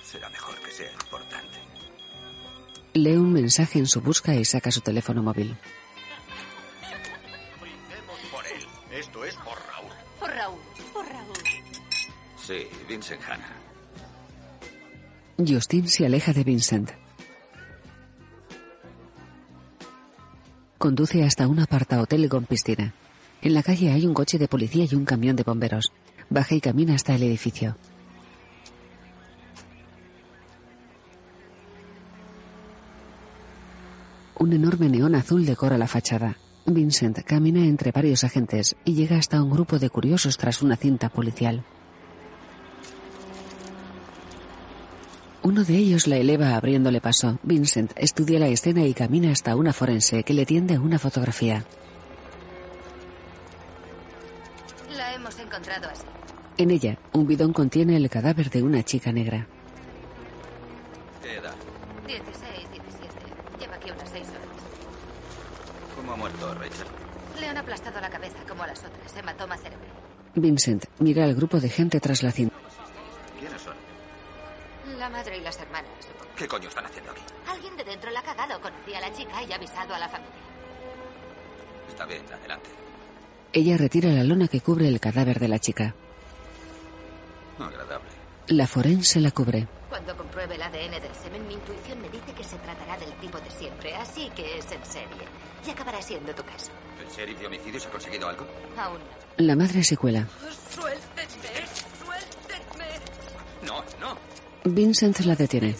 Será 0.05 0.29
mejor 0.29 0.55
que 0.61 0.71
sea 0.71 0.93
importante. 0.93 1.59
Lee 2.95 3.17
un 3.17 3.33
mensaje 3.33 3.79
en 3.79 3.87
su 3.87 4.03
busca 4.03 4.35
y 4.35 4.45
saca 4.45 4.71
su 4.71 4.83
teléfono 4.83 5.23
móvil. 5.23 5.57
Sí, 12.45 12.67
Vincent 12.89 13.21
Hanna. 13.23 13.49
Justin 15.39 15.87
se 15.87 16.07
aleja 16.07 16.33
de 16.33 16.43
Vincent. 16.43 16.91
Conduce 20.77 21.23
hasta 21.23 21.47
un 21.47 21.61
apartahotel 21.61 22.29
con 22.29 22.45
piscina. 22.47 22.93
En 23.43 23.55
la 23.55 23.63
calle 23.63 23.93
hay 23.93 24.07
un 24.07 24.15
coche 24.15 24.39
de 24.39 24.49
policía 24.49 24.87
y 24.91 24.95
un 24.97 25.05
camión 25.05 25.37
de 25.37 25.45
bomberos. 25.45 25.93
Baja 26.31 26.57
y 26.57 26.61
camina 26.61 26.95
hasta 26.95 27.15
el 27.15 27.23
edificio. 27.23 27.77
Un 34.37 34.53
enorme 34.53 34.89
neón 34.89 35.15
azul 35.15 35.47
decora 35.47 35.79
la 35.79 35.87
fachada. 35.87 36.37
Vincent 36.67 37.21
camina 37.23 37.65
entre 37.65 37.93
varios 37.93 38.25
agentes 38.25 38.75
y 38.85 38.95
llega 38.95 39.17
hasta 39.17 39.41
un 39.41 39.51
grupo 39.51 39.79
de 39.79 39.91
curiosos 39.91 40.37
tras 40.37 40.63
una 40.63 40.77
cinta 40.77 41.09
policial. 41.09 41.65
Uno 45.45 45.65
de 45.65 45.77
ellos 45.77 46.07
la 46.07 46.17
eleva 46.19 46.55
abriéndole 46.55 47.01
paso. 47.01 47.39
Vincent 47.43 47.93
estudia 47.97 48.39
la 48.39 48.47
escena 48.47 48.87
y 48.87 48.95
camina 48.95 49.33
hasta 49.33 49.57
una 49.57 49.73
forense 49.73 50.23
que 50.23 50.35
le 50.35 50.47
tiende 50.47 50.79
una 50.79 51.01
fotografía. 51.01 51.65
La 54.97 55.15
hemos 55.15 55.37
encontrado 55.41 55.89
así. 55.89 56.05
En 56.59 56.71
ella, 56.71 56.97
un 57.13 57.27
bidón 57.27 57.53
contiene 57.53 57.97
el 57.97 58.09
cadáver 58.09 58.51
de 58.51 58.63
una 58.63 58.85
chica 58.85 59.11
negra. 59.11 59.49
¿Qué 61.21 61.37
edad? 61.37 61.55
16, 62.07 62.71
17. 62.71 63.15
Lleva 63.59 63.75
aquí 63.75 63.91
unas 63.91 64.11
6 64.11 64.29
horas. 64.29 64.43
¿Cómo 65.97 66.13
ha 66.13 66.17
muerto 66.17 66.55
Rachel? 66.55 66.87
Le 67.41 67.49
han 67.49 67.57
aplastado 67.57 68.01
la 68.01 68.11
cabeza 68.11 68.39
como 68.49 68.63
a 68.63 68.69
las 68.69 68.79
otras. 68.79 69.17
Hematoma 69.17 69.57
cerebral. 69.57 69.91
Vincent 70.37 70.85
mira 71.01 71.25
al 71.25 71.35
grupo 71.35 71.59
de 71.59 71.69
gente 71.69 71.99
tras 71.99 72.23
la 72.23 72.31
cinta. 72.31 72.52
A 79.95 79.99
la 79.99 80.09
familia. 80.09 80.35
Está 81.89 82.05
bien, 82.07 82.23
adelante. 82.33 82.71
Ella 83.53 83.77
retira 83.77 84.11
la 84.11 84.25
lona 84.25 84.49
que 84.49 84.61
cubre 84.61 84.89
el 84.89 84.99
cadáver 84.99 85.39
de 85.39 85.49
la 85.49 85.59
chica. 85.59 85.95
Agradable. 87.59 88.11
La 88.49 88.67
forense 88.67 89.21
la 89.21 89.31
cubre. 89.31 89.69
Cuando 89.89 90.17
compruebe 90.17 90.55
el 90.55 90.63
ADN 90.63 91.03
del 91.03 91.15
semen, 91.23 91.47
mi 91.47 91.55
intuición 91.55 92.01
me 92.01 92.09
dice 92.09 92.33
que 92.35 92.45
se 92.45 92.57
tratará 92.57 92.97
del 92.99 93.13
tipo 93.21 93.39
de 93.39 93.51
siempre. 93.51 93.95
Así 93.95 94.31
que 94.35 94.59
es 94.59 94.73
en 94.73 94.85
serie. 94.87 95.27
Y 95.67 95.71
acabará 95.71 96.01
siendo 96.01 96.35
tu 96.35 96.43
caso. 96.43 96.71
¿El 97.01 97.09
sheriff 97.15 97.39
de 97.39 97.47
homicidios 97.47 97.87
ha 97.87 97.91
conseguido 97.91 98.29
algo? 98.29 98.47
Aún 98.79 98.99
no. 98.99 99.45
La 99.45 99.55
madre 99.55 99.85
se 99.85 99.97
cuela. 99.97 100.27
¡Suéltenme! 100.71 101.67
¡Suéltenme! 102.05 102.89
No, 103.67 103.85
no. 104.01 104.17
Vincent 104.65 105.21
la 105.21 105.37
detiene. 105.37 105.77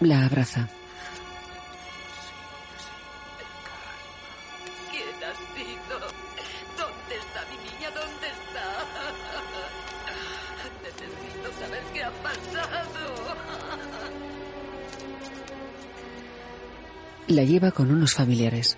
La 0.00 0.26
abraza. 0.26 0.68
¿Quién 4.90 5.08
ha 5.24 5.32
sido? 5.54 5.98
¿Dónde 6.76 7.16
está 7.16 7.40
mi 7.50 7.56
niña? 7.56 7.90
¿Dónde 7.90 8.26
está? 8.28 8.66
Necesito 10.82 11.48
saber 11.60 11.82
qué 11.94 12.04
ha 12.04 12.10
pasado. 12.10 13.36
La 17.28 17.44
lleva 17.44 17.70
con 17.70 17.90
unos 17.90 18.12
familiares. 18.12 18.76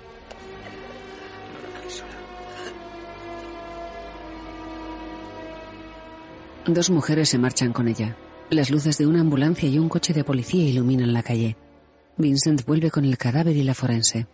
Dos 6.64 6.90
mujeres 6.90 7.28
se 7.28 7.38
marchan 7.38 7.72
con 7.72 7.88
ella. 7.88 8.14
Las 8.50 8.70
luces 8.70 8.96
de 8.96 9.06
una 9.06 9.20
ambulancia 9.20 9.68
y 9.68 9.78
un 9.78 9.90
coche 9.90 10.14
de 10.14 10.24
policía 10.24 10.64
iluminan 10.64 11.12
la 11.12 11.22
calle. 11.22 11.56
Vincent 12.16 12.64
vuelve 12.64 12.90
con 12.90 13.04
el 13.04 13.18
cadáver 13.18 13.54
y 13.54 13.62
la 13.62 13.74
forense. 13.74 14.26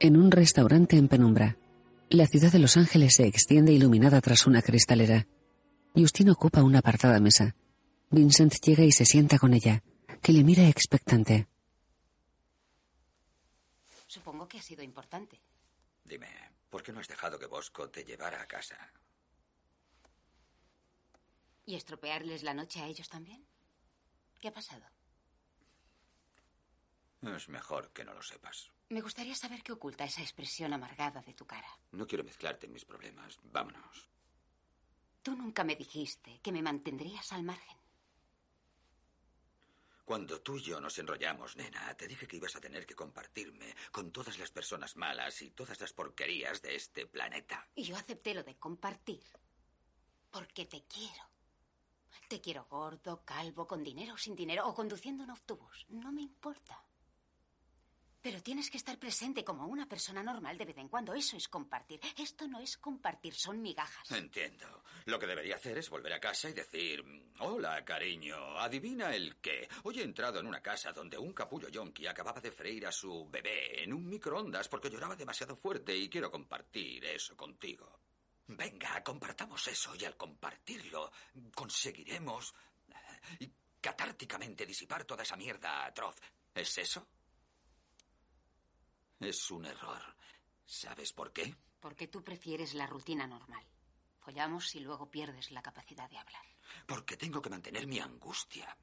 En 0.00 0.16
un 0.16 0.32
restaurante 0.32 0.96
en 0.96 1.06
penumbra, 1.06 1.56
la 2.10 2.26
ciudad 2.26 2.50
de 2.50 2.58
Los 2.58 2.76
Ángeles 2.76 3.14
se 3.14 3.26
extiende 3.26 3.72
iluminada 3.72 4.20
tras 4.20 4.48
una 4.48 4.62
cristalera. 4.62 5.28
Justin 5.94 6.30
ocupa 6.30 6.64
una 6.64 6.80
apartada 6.80 7.20
mesa. 7.20 7.54
Vincent 8.10 8.54
llega 8.64 8.82
y 8.82 8.90
se 8.90 9.04
sienta 9.04 9.38
con 9.38 9.54
ella, 9.54 9.84
que 10.20 10.32
le 10.32 10.42
mira 10.42 10.68
expectante. 10.68 11.46
Supongo 14.08 14.48
que 14.48 14.58
ha 14.58 14.62
sido 14.62 14.82
importante. 14.82 15.38
Dime, 16.04 16.26
¿por 16.70 16.82
qué 16.82 16.92
no 16.92 17.00
has 17.00 17.08
dejado 17.08 17.38
que 17.38 17.46
Bosco 17.46 17.90
te 17.90 18.04
llevara 18.04 18.40
a 18.42 18.46
casa? 18.46 18.92
¿Y 21.66 21.74
estropearles 21.74 22.42
la 22.42 22.54
noche 22.54 22.80
a 22.80 22.86
ellos 22.86 23.08
también? 23.08 23.46
¿Qué 24.40 24.48
ha 24.48 24.54
pasado? 24.54 24.86
Es 27.22 27.48
mejor 27.48 27.90
que 27.92 28.04
no 28.04 28.14
lo 28.14 28.22
sepas. 28.22 28.70
Me 28.90 29.00
gustaría 29.00 29.34
saber 29.34 29.62
qué 29.62 29.72
oculta 29.72 30.04
esa 30.04 30.22
expresión 30.22 30.72
amargada 30.72 31.20
de 31.20 31.34
tu 31.34 31.46
cara. 31.46 31.68
No 31.92 32.06
quiero 32.06 32.24
mezclarte 32.24 32.66
en 32.66 32.72
mis 32.72 32.84
problemas. 32.84 33.38
Vámonos. 33.42 34.08
Tú 35.22 35.34
nunca 35.36 35.64
me 35.64 35.76
dijiste 35.76 36.40
que 36.40 36.52
me 36.52 36.62
mantendrías 36.62 37.32
al 37.32 37.42
margen. 37.42 37.76
Cuando 40.08 40.40
tú 40.40 40.56
y 40.56 40.62
yo 40.62 40.80
nos 40.80 40.98
enrollamos, 40.98 41.54
nena, 41.54 41.94
te 41.94 42.08
dije 42.08 42.26
que 42.26 42.38
ibas 42.38 42.56
a 42.56 42.62
tener 42.62 42.86
que 42.86 42.94
compartirme 42.94 43.76
con 43.92 44.10
todas 44.10 44.38
las 44.38 44.50
personas 44.50 44.96
malas 44.96 45.42
y 45.42 45.50
todas 45.50 45.78
las 45.82 45.92
porquerías 45.92 46.62
de 46.62 46.76
este 46.76 47.06
planeta. 47.06 47.68
Y 47.74 47.82
yo 47.82 47.94
acepté 47.94 48.32
lo 48.32 48.42
de 48.42 48.56
compartir. 48.56 49.22
Porque 50.30 50.64
te 50.64 50.82
quiero. 50.86 51.24
Te 52.26 52.40
quiero 52.40 52.64
gordo, 52.70 53.22
calvo, 53.22 53.66
con 53.66 53.84
dinero 53.84 54.14
o 54.14 54.16
sin 54.16 54.34
dinero, 54.34 54.66
o 54.66 54.74
conduciendo 54.74 55.24
un 55.24 55.30
autobús. 55.30 55.84
No 55.90 56.10
me 56.10 56.22
importa. 56.22 56.82
Pero 58.20 58.42
tienes 58.42 58.70
que 58.70 58.76
estar 58.76 58.98
presente 58.98 59.44
como 59.44 59.66
una 59.66 59.88
persona 59.88 60.22
normal 60.22 60.58
de 60.58 60.64
vez 60.64 60.78
en 60.78 60.88
cuando. 60.88 61.14
Eso 61.14 61.36
es 61.36 61.48
compartir. 61.48 62.00
Esto 62.16 62.48
no 62.48 62.58
es 62.60 62.76
compartir, 62.76 63.34
son 63.34 63.62
migajas. 63.62 64.10
Entiendo. 64.10 64.82
Lo 65.04 65.18
que 65.18 65.26
debería 65.26 65.54
hacer 65.54 65.78
es 65.78 65.88
volver 65.88 66.12
a 66.12 66.20
casa 66.20 66.50
y 66.50 66.52
decir, 66.52 67.04
hola, 67.38 67.84
cariño, 67.84 68.58
adivina 68.58 69.14
el 69.14 69.36
qué. 69.36 69.68
Hoy 69.84 70.00
he 70.00 70.02
entrado 70.02 70.40
en 70.40 70.46
una 70.46 70.60
casa 70.60 70.92
donde 70.92 71.16
un 71.16 71.32
capullo 71.32 71.68
yonki 71.68 72.06
acababa 72.06 72.40
de 72.40 72.50
freír 72.50 72.86
a 72.86 72.92
su 72.92 73.28
bebé 73.30 73.84
en 73.84 73.92
un 73.92 74.08
microondas 74.08 74.68
porque 74.68 74.90
lloraba 74.90 75.16
demasiado 75.16 75.56
fuerte 75.56 75.96
y 75.96 76.08
quiero 76.08 76.30
compartir 76.30 77.04
eso 77.04 77.36
contigo. 77.36 78.00
Venga, 78.48 79.02
compartamos 79.04 79.66
eso 79.68 79.94
y 79.94 80.04
al 80.04 80.16
compartirlo 80.16 81.12
conseguiremos 81.54 82.54
eh, 83.40 83.50
catárticamente 83.80 84.66
disipar 84.66 85.04
toda 85.04 85.22
esa 85.22 85.36
mierda 85.36 85.84
atroz. 85.84 86.16
¿Es 86.54 86.78
eso? 86.78 87.06
Es 89.20 89.50
un 89.50 89.64
error. 89.66 90.02
¿Sabes 90.64 91.12
por 91.12 91.32
qué? 91.32 91.54
Porque 91.80 92.08
tú 92.08 92.22
prefieres 92.22 92.74
la 92.74 92.86
rutina 92.86 93.26
normal. 93.26 93.64
Follamos 94.20 94.74
y 94.74 94.80
luego 94.80 95.10
pierdes 95.10 95.50
la 95.50 95.62
capacidad 95.62 96.08
de 96.10 96.18
hablar. 96.18 96.44
Porque 96.86 97.16
tengo 97.16 97.40
que 97.40 97.50
mantener 97.50 97.86
mi 97.86 97.98
angustia. 97.98 98.76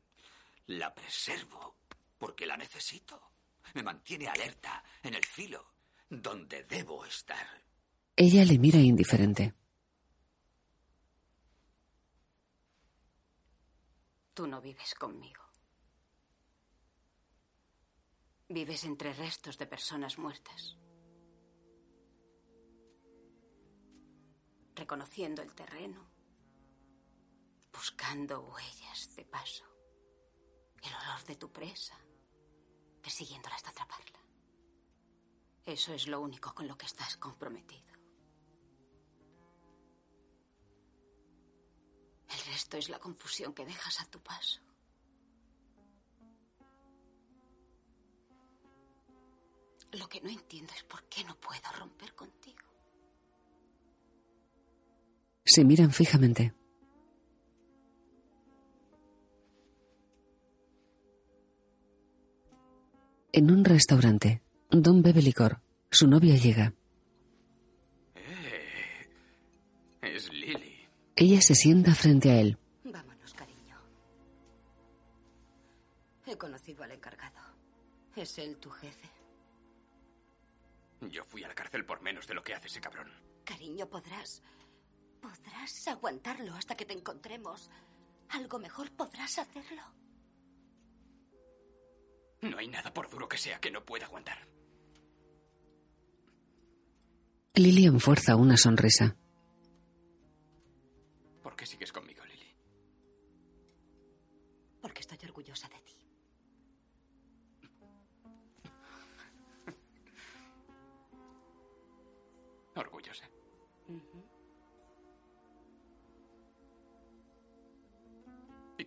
La 0.67 0.93
preservo 0.93 1.77
porque 2.17 2.45
la 2.45 2.57
necesito. 2.57 3.31
Me 3.73 3.83
mantiene 3.83 4.27
alerta, 4.27 4.83
en 5.03 5.13
el 5.13 5.25
filo, 5.25 5.73
donde 6.09 6.63
debo 6.63 7.05
estar. 7.05 7.63
Ella 8.15 8.45
le 8.45 8.57
mira 8.57 8.79
indiferente. 8.79 9.53
Tú 14.33 14.47
no 14.47 14.61
vives 14.61 14.95
conmigo. 14.95 15.44
Vives 18.47 18.83
entre 18.83 19.11
restos 19.11 19.57
de 19.57 19.65
personas 19.65 20.19
muertas. 20.19 20.77
Reconociendo 24.75 25.41
el 25.41 25.55
terreno. 25.55 26.07
Buscando 27.73 28.41
huellas 28.41 29.15
de 29.15 29.25
paso. 29.25 29.65
El 30.83 30.93
olor 30.93 31.25
de 31.25 31.35
tu 31.37 31.51
presa. 31.51 31.97
Persiguiéndola 33.01 33.55
hasta 33.55 33.71
atraparla. 33.71 34.19
Eso 35.65 35.95
es 35.95 36.05
lo 36.05 36.21
único 36.21 36.53
con 36.53 36.67
lo 36.67 36.77
que 36.77 36.85
estás 36.85 37.17
comprometido. 37.17 37.95
El 42.29 42.39
resto 42.51 42.77
es 42.77 42.89
la 42.89 42.99
confusión 42.99 43.55
que 43.55 43.65
dejas 43.65 44.01
a 44.01 44.05
tu 44.05 44.21
paso. 44.21 44.64
Lo 49.97 50.07
que 50.09 50.19
no 50.21 50.29
entiendo 50.29 50.73
es 50.75 50.83
por 50.83 51.03
qué 51.03 51.23
no 51.23 51.35
puedo 51.35 51.61
romper 51.79 52.13
contigo. 52.13 52.57
Se 55.45 55.63
miran 55.63 55.91
fijamente. 55.91 56.53
En 63.31 63.51
un 63.51 63.63
restaurante, 63.63 64.41
Don 64.69 65.01
bebe 65.01 65.21
licor. 65.21 65.61
Su 65.89 66.07
novia 66.07 66.35
llega. 66.35 66.73
Eh, 68.15 69.07
es 70.01 70.33
Lily. 70.33 70.87
Ella 71.15 71.39
se 71.41 71.55
sienta 71.55 71.93
frente 71.95 72.31
a 72.31 72.41
él. 72.41 72.57
Vámonos, 72.83 73.33
cariño. 73.33 73.77
He 76.25 76.35
conocido 76.37 76.83
al 76.83 76.91
encargado. 76.91 77.39
¿Es 78.15 78.37
él 78.37 78.57
tu 78.57 78.69
jefe? 78.69 79.09
Yo 81.01 81.23
fui 81.23 81.43
a 81.43 81.47
la 81.47 81.55
cárcel 81.55 81.85
por 81.85 82.01
menos 82.01 82.27
de 82.27 82.33
lo 82.33 82.43
que 82.43 82.53
hace 82.53 82.67
ese 82.67 82.81
cabrón. 82.81 83.11
Cariño, 83.43 83.87
podrás. 83.89 84.41
Podrás 85.21 85.87
aguantarlo 85.87 86.53
hasta 86.55 86.75
que 86.75 86.85
te 86.85 86.93
encontremos. 86.93 87.69
Algo 88.29 88.59
mejor 88.59 88.91
podrás 88.91 89.37
hacerlo. 89.37 89.81
No 92.41 92.57
hay 92.57 92.67
nada 92.67 92.93
por 92.93 93.09
duro 93.09 93.27
que 93.27 93.37
sea 93.37 93.59
que 93.59 93.71
no 93.71 93.83
pueda 93.85 94.05
aguantar. 94.05 94.37
Lillian 97.55 97.99
fuerza 97.99 98.35
una 98.35 98.57
sonrisa. 98.57 99.15
¿Por 101.41 101.55
qué 101.55 101.65
sigues 101.65 101.91
conmigo, 101.91 102.23
Lily? 102.25 102.55
Porque 104.81 105.01
estoy 105.01 105.17
orgullosa 105.23 105.69
de 105.69 105.79
ti. 105.79 105.94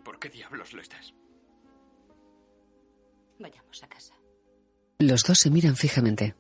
Por 0.09 0.19
qué 0.19 0.31
diablos 0.31 0.73
lo 0.73 0.81
estás? 0.81 1.13
Vayamos 3.39 3.83
a 3.83 3.89
casa. 3.89 4.15
Los 4.99 5.23
dos 5.23 5.37
se 5.37 5.51
miran 5.51 5.77
fijamente. 5.77 6.35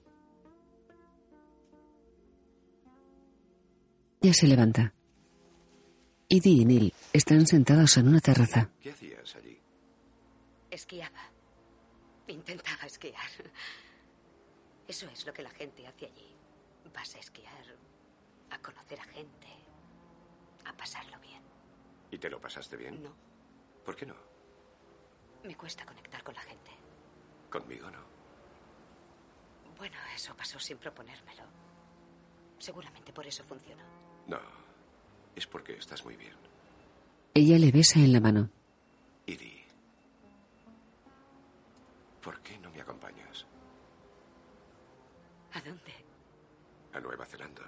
Ella 4.22 4.32
se 4.32 4.46
levanta. 4.46 4.94
Edie 6.30 6.62
y 6.62 6.64
Neil 6.64 6.94
están 7.12 7.46
sentados 7.46 7.98
en 7.98 8.08
una 8.08 8.20
terraza. 8.20 8.70
¿Qué 8.80 8.92
hacías 8.92 9.36
allí? 9.36 9.60
Esquiaba. 10.70 11.30
Intentaba 12.26 12.86
esquiar. 12.86 13.30
Eso 14.88 15.10
es 15.10 15.26
lo 15.26 15.34
que 15.34 15.42
la 15.42 15.50
gente 15.50 15.86
hace 15.86 16.06
allí. 16.06 16.34
Vas 16.94 17.14
a 17.16 17.18
esquiar, 17.18 17.76
a 18.48 18.58
conocer 18.60 18.98
a 18.98 19.04
gente, 19.04 19.48
a 20.64 20.74
pasarlo 20.74 21.20
bien. 21.20 21.42
¿Y 22.10 22.16
te 22.16 22.30
lo 22.30 22.40
pasaste 22.40 22.78
bien? 22.78 23.02
No. 23.02 23.28
¿Por 23.88 23.96
qué 23.96 24.04
no? 24.04 24.14
Me 25.44 25.56
cuesta 25.56 25.86
conectar 25.86 26.22
con 26.22 26.34
la 26.34 26.42
gente. 26.42 26.70
Conmigo 27.48 27.90
no. 27.90 28.00
Bueno, 29.78 29.96
eso 30.14 30.36
pasó 30.36 30.58
sin 30.60 30.76
proponérmelo. 30.76 31.44
Seguramente 32.58 33.14
por 33.14 33.26
eso 33.26 33.42
funcionó. 33.44 33.82
No. 34.26 34.40
Es 35.34 35.46
porque 35.46 35.78
estás 35.78 36.04
muy 36.04 36.16
bien. 36.16 36.34
Ella 37.32 37.58
le 37.58 37.72
besa 37.72 37.98
en 37.98 38.12
la 38.12 38.20
mano. 38.20 38.50
Edie. 39.26 39.64
¿Por 42.20 42.42
qué 42.42 42.58
no 42.58 42.70
me 42.70 42.82
acompañas? 42.82 43.46
¿A 45.54 45.62
dónde? 45.62 45.94
A 46.92 47.00
Nueva 47.00 47.24
Zelanda. 47.24 47.62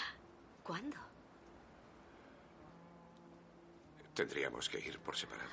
¿Cuándo? 0.62 1.05
Tendríamos 4.16 4.70
que 4.70 4.78
ir 4.78 4.98
por 5.00 5.14
separado. 5.14 5.50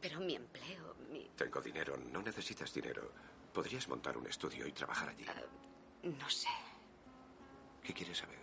Pero 0.00 0.20
mi 0.20 0.36
empleo, 0.36 0.94
mi... 1.10 1.28
Tengo 1.36 1.60
dinero, 1.60 1.96
no 1.96 2.22
necesitas 2.22 2.72
dinero. 2.72 3.10
Podrías 3.52 3.88
montar 3.88 4.16
un 4.16 4.28
estudio 4.28 4.64
y 4.64 4.70
trabajar 4.70 5.08
allí. 5.08 5.26
No 6.04 6.30
sé. 6.30 6.48
¿Qué 7.82 7.92
quieres 7.92 8.18
saber? 8.18 8.38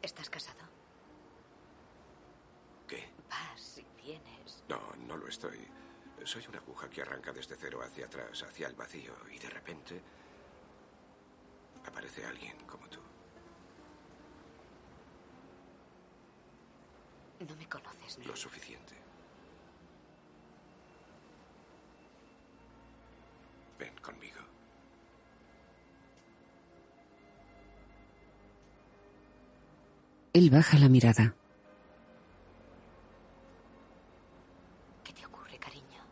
¿Estás 0.00 0.30
casado? 0.30 0.62
¿Qué? 2.86 3.10
Vas 3.28 3.78
y 3.78 3.86
vienes. 4.00 4.62
No, 4.68 4.80
no 5.08 5.16
lo 5.16 5.26
estoy. 5.26 5.66
Soy 6.22 6.46
una 6.48 6.58
aguja 6.58 6.88
que 6.88 7.02
arranca 7.02 7.32
desde 7.32 7.56
cero 7.56 7.80
hacia 7.82 8.06
atrás, 8.06 8.40
hacia 8.44 8.68
el 8.68 8.74
vacío, 8.76 9.16
y 9.32 9.38
de 9.40 9.50
repente 9.50 10.00
aparece 11.84 12.24
alguien 12.24 12.56
como 12.68 12.88
tú. 12.88 13.00
No 17.48 17.54
me 17.56 17.68
conoces, 17.68 18.18
¿no? 18.18 18.26
Lo 18.26 18.36
suficiente. 18.36 18.94
Ven 23.78 23.94
conmigo. 24.02 24.40
Él 30.32 30.50
baja 30.50 30.78
la 30.78 30.88
mirada. 30.88 31.34
¿Qué 35.04 35.12
te 35.12 35.26
ocurre, 35.26 35.58
cariño? 35.58 36.02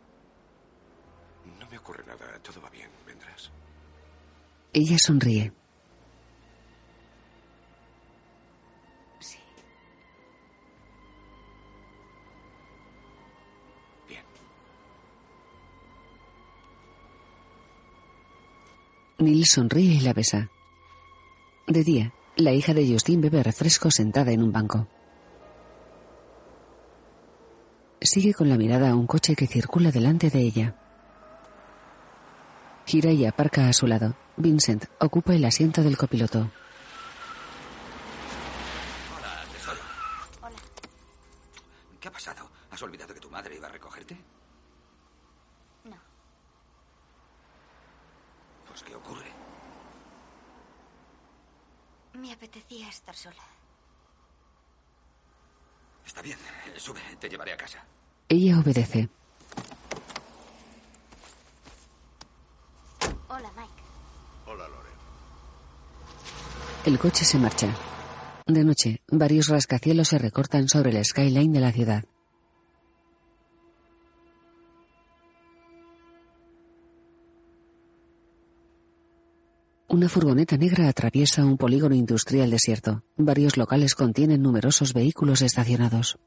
No 1.59 1.67
me 1.67 1.77
ocurre 1.77 2.05
nada. 2.05 2.39
Todo 2.39 2.61
va 2.61 2.69
bien. 2.69 2.89
Vendrás. 3.05 3.51
Ella 4.71 4.97
sonríe. 4.99 5.51
Sonríe 19.45 19.95
y 19.95 19.99
la 19.99 20.13
besa. 20.13 20.49
De 21.67 21.83
día, 21.83 22.13
la 22.35 22.51
hija 22.51 22.73
de 22.73 22.87
Justin 22.91 23.21
bebe 23.21 23.43
refresco 23.43 23.91
sentada 23.91 24.31
en 24.31 24.43
un 24.43 24.51
banco. 24.51 24.87
Sigue 28.01 28.33
con 28.33 28.49
la 28.49 28.57
mirada 28.57 28.89
a 28.89 28.95
un 28.95 29.07
coche 29.07 29.35
que 29.35 29.47
circula 29.47 29.91
delante 29.91 30.29
de 30.29 30.39
ella. 30.39 30.75
Gira 32.85 33.11
y 33.11 33.25
aparca 33.25 33.69
a 33.69 33.73
su 33.73 33.87
lado. 33.87 34.15
Vincent 34.35 34.85
ocupa 34.99 35.33
el 35.33 35.45
asiento 35.45 35.83
del 35.83 35.95
copiloto. 35.95 36.39
Hola, 39.15 39.45
tesoro. 39.53 39.79
Hola. 40.41 40.57
¿Qué 42.01 42.07
ha 42.09 42.11
pasado? 42.11 42.49
¿Has 42.71 42.81
olvidado 42.81 43.13
que 43.13 43.21
tu 43.21 43.29
madre 43.29 43.55
iba 43.55 43.67
a 43.67 43.71
recogerte? 43.71 44.17
No. 45.85 45.97
Pues, 48.67 48.83
¿qué 48.83 48.95
ocurre? 48.95 49.31
Estar 52.81 53.15
sola. 53.15 53.43
Está 56.05 56.21
bien. 56.21 56.37
Sube, 56.77 56.99
te 57.19 57.29
llevaré 57.29 57.53
a 57.53 57.57
casa. 57.57 57.83
Ella 58.27 58.59
obedece. 58.59 59.09
Hola, 63.27 63.51
Mike. 63.55 63.83
Hola, 64.47 64.67
Lore. 64.67 64.89
El 66.85 66.99
coche 66.99 67.25
se 67.25 67.37
marcha. 67.37 67.75
De 68.47 68.63
noche, 68.63 69.01
varios 69.07 69.47
rascacielos 69.47 70.09
se 70.09 70.17
recortan 70.17 70.67
sobre 70.67 70.97
el 70.97 71.05
skyline 71.05 71.53
de 71.53 71.59
la 71.59 71.71
ciudad. 71.71 72.03
Una 79.93 80.09
furgoneta 80.09 80.57
negra 80.57 80.89
atraviesa 80.89 81.45
un 81.45 81.55
polígono 81.55 81.93
industrial 81.93 82.49
desierto. 82.49 83.03
Varios 83.15 83.57
locales 83.57 83.93
contienen 83.93 84.41
numerosos 84.41 84.91
vehículos 84.91 85.43
estacionados. 85.43 86.17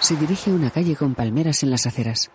Se 0.00 0.16
dirige 0.16 0.52
a 0.52 0.54
una 0.54 0.70
calle 0.70 0.96
con 0.96 1.14
palmeras 1.14 1.62
en 1.62 1.70
las 1.70 1.86
aceras. 1.86 2.30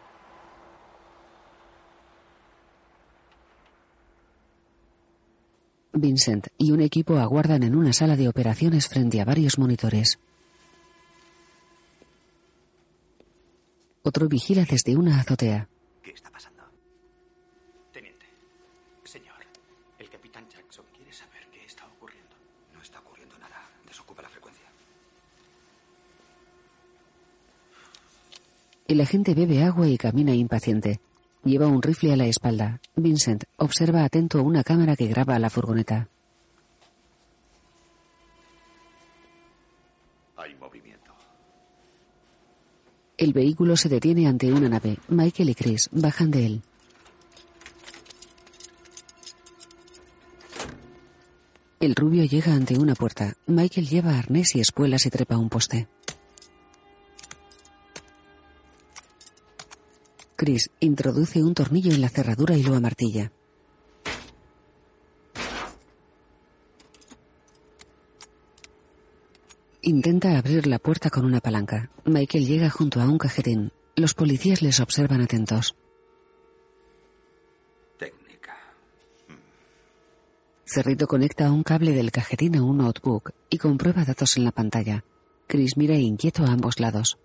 Vincent 5.92 6.50
y 6.60 6.70
un 6.70 6.82
equipo 6.82 7.18
aguardan 7.18 7.64
en 7.64 7.76
una 7.76 7.94
sala 7.94 8.16
de 8.16 8.30
operaciones 8.30 8.88
frente 8.88 9.22
a 9.22 9.26
varios 9.26 9.58
monitores. 9.58 10.20
Otro 14.08 14.28
vigila 14.30 14.66
desde 14.70 14.96
una 14.96 15.20
azotea. 15.20 15.68
¿Qué 16.04 16.12
está 16.12 16.30
pasando? 16.30 16.62
Teniente, 17.92 18.28
señor, 19.04 19.34
el 19.98 20.10
capitán 20.12 20.48
Jackson 20.48 20.86
quiere 20.96 21.12
saber 21.12 21.48
qué 21.52 21.66
está 21.66 21.88
ocurriendo. 21.88 22.36
No 22.72 22.84
está 22.84 23.00
ocurriendo 23.00 23.36
nada. 23.40 23.68
Desocupa 23.88 24.22
la 24.22 24.30
frecuencia. 24.30 24.66
El 28.88 29.02
agente 29.02 29.34
bebe 29.34 29.64
agua 29.64 29.88
y 29.88 29.98
camina 29.98 30.36
impaciente. 30.36 31.00
Lleva 31.44 31.66
un 31.66 31.82
rifle 31.82 32.14
a 32.14 32.16
la 32.16 32.28
espalda. 32.28 32.82
Vincent 32.96 33.46
observa 33.58 34.04
atento 34.04 34.44
una 34.44 34.64
cámara 34.64 34.96
que 34.96 35.08
graba 35.08 35.34
a 35.34 35.40
la 35.40 35.50
furgoneta. 35.50 36.10
El 43.18 43.32
vehículo 43.32 43.78
se 43.78 43.88
detiene 43.88 44.28
ante 44.28 44.52
una 44.52 44.68
nave. 44.68 44.98
Michael 45.08 45.50
y 45.50 45.56
Chris 45.56 45.90
bajan 45.92 46.32
de 46.32 46.46
él. 46.46 46.62
El 51.80 51.96
rubio 51.96 52.26
llega 52.26 52.54
ante 52.54 52.78
una 52.78 52.94
puerta. 52.94 53.38
Michael 53.48 53.88
lleva 53.88 54.18
arnés 54.18 54.56
y 54.56 54.60
espuelas 54.60 55.06
y 55.06 55.10
trepa 55.10 55.38
un 55.38 55.50
poste. 55.50 55.88
Chris 60.36 60.70
introduce 60.82 61.42
un 61.42 61.54
tornillo 61.54 61.94
en 61.94 62.02
la 62.02 62.10
cerradura 62.10 62.58
y 62.58 62.64
lo 62.64 62.76
amartilla. 62.76 63.32
Intenta 69.88 70.36
abrir 70.40 70.66
la 70.66 70.80
puerta 70.80 71.12
con 71.12 71.26
una 71.26 71.42
palanca. 71.42 71.92
Michael 72.06 72.48
llega 72.48 72.72
junto 72.72 73.02
a 73.02 73.06
un 73.06 73.20
cajetín. 73.20 73.72
Los 73.96 74.16
policías 74.16 74.64
les 74.64 74.80
observan 74.80 75.22
atentos. 75.22 75.76
Técnica. 78.00 78.58
Cerrito 80.66 81.06
conecta 81.06 81.52
un 81.52 81.62
cable 81.62 81.92
del 81.92 82.10
cajetín 82.10 82.56
a 82.56 82.64
un 82.64 82.78
notebook 82.78 83.34
y 83.52 83.60
comprueba 83.60 84.04
datos 84.04 84.38
en 84.38 84.46
la 84.46 84.52
pantalla. 84.52 85.06
Chris 85.46 85.78
mira 85.78 85.94
inquieto 85.94 86.44
a 86.46 86.52
ambos 86.52 86.80
lados. 86.80 87.20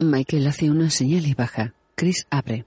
Michael 0.00 0.48
hace 0.48 0.68
una 0.68 0.90
señal 0.90 1.26
y 1.28 1.34
baja. 1.34 1.74
Chris 1.94 2.26
abre. 2.28 2.66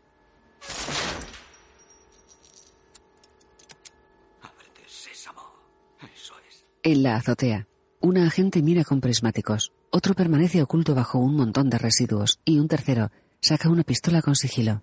En 6.82 7.04
la 7.04 7.18
azotea, 7.18 7.68
una 8.00 8.26
agente 8.26 8.62
mira 8.62 8.86
con 8.86 9.02
prismáticos. 9.02 9.74
Otro 9.92 10.14
permanece 10.14 10.62
oculto 10.62 10.96
bajo 10.96 11.20
un 11.20 11.36
montón 11.36 11.70
de 11.70 11.78
residuos 11.78 12.40
y 12.46 12.58
un 12.58 12.70
tercero 12.70 13.12
saca 13.42 13.68
una 13.70 13.84
pistola 13.84 14.22
con 14.22 14.36
sigilo. 14.36 14.82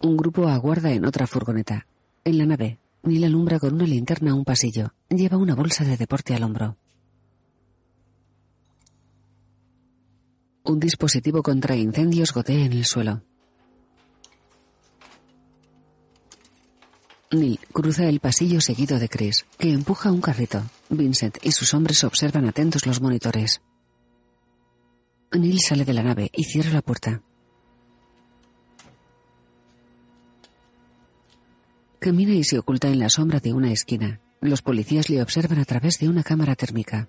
Un 0.00 0.16
grupo 0.16 0.48
aguarda 0.48 0.90
en 0.92 1.04
otra 1.04 1.26
furgoneta. 1.26 1.86
En 2.24 2.38
la 2.38 2.46
nave, 2.46 2.78
Neil 3.02 3.24
alumbra 3.24 3.58
con 3.58 3.74
una 3.74 3.84
linterna 3.84 4.34
un 4.34 4.44
pasillo. 4.44 4.94
Lleva 5.10 5.36
una 5.36 5.54
bolsa 5.54 5.84
de 5.84 5.98
deporte 5.98 6.34
al 6.34 6.42
hombro. 6.42 6.78
Un 10.64 10.80
dispositivo 10.80 11.42
contra 11.42 11.76
incendios 11.76 12.32
gotea 12.32 12.64
en 12.64 12.72
el 12.72 12.86
suelo. 12.86 13.27
Neil 17.30 17.60
cruza 17.72 18.08
el 18.08 18.20
pasillo 18.20 18.60
seguido 18.60 18.98
de 18.98 19.08
Chris, 19.08 19.44
que 19.58 19.70
empuja 19.70 20.10
un 20.10 20.22
carrito. 20.22 20.62
Vincent 20.88 21.36
y 21.42 21.52
sus 21.52 21.74
hombres 21.74 22.02
observan 22.04 22.46
atentos 22.46 22.86
los 22.86 23.02
monitores. 23.02 23.60
Neil 25.32 25.60
sale 25.60 25.84
de 25.84 25.92
la 25.92 26.02
nave 26.02 26.30
y 26.32 26.44
cierra 26.44 26.70
la 26.70 26.80
puerta. 26.80 27.22
Camina 31.98 32.32
y 32.32 32.44
se 32.44 32.58
oculta 32.58 32.88
en 32.88 32.98
la 32.98 33.10
sombra 33.10 33.40
de 33.40 33.52
una 33.52 33.72
esquina. 33.72 34.20
Los 34.40 34.62
policías 34.62 35.10
le 35.10 35.20
observan 35.20 35.58
a 35.58 35.64
través 35.66 35.98
de 35.98 36.08
una 36.08 36.22
cámara 36.22 36.54
térmica. 36.54 37.08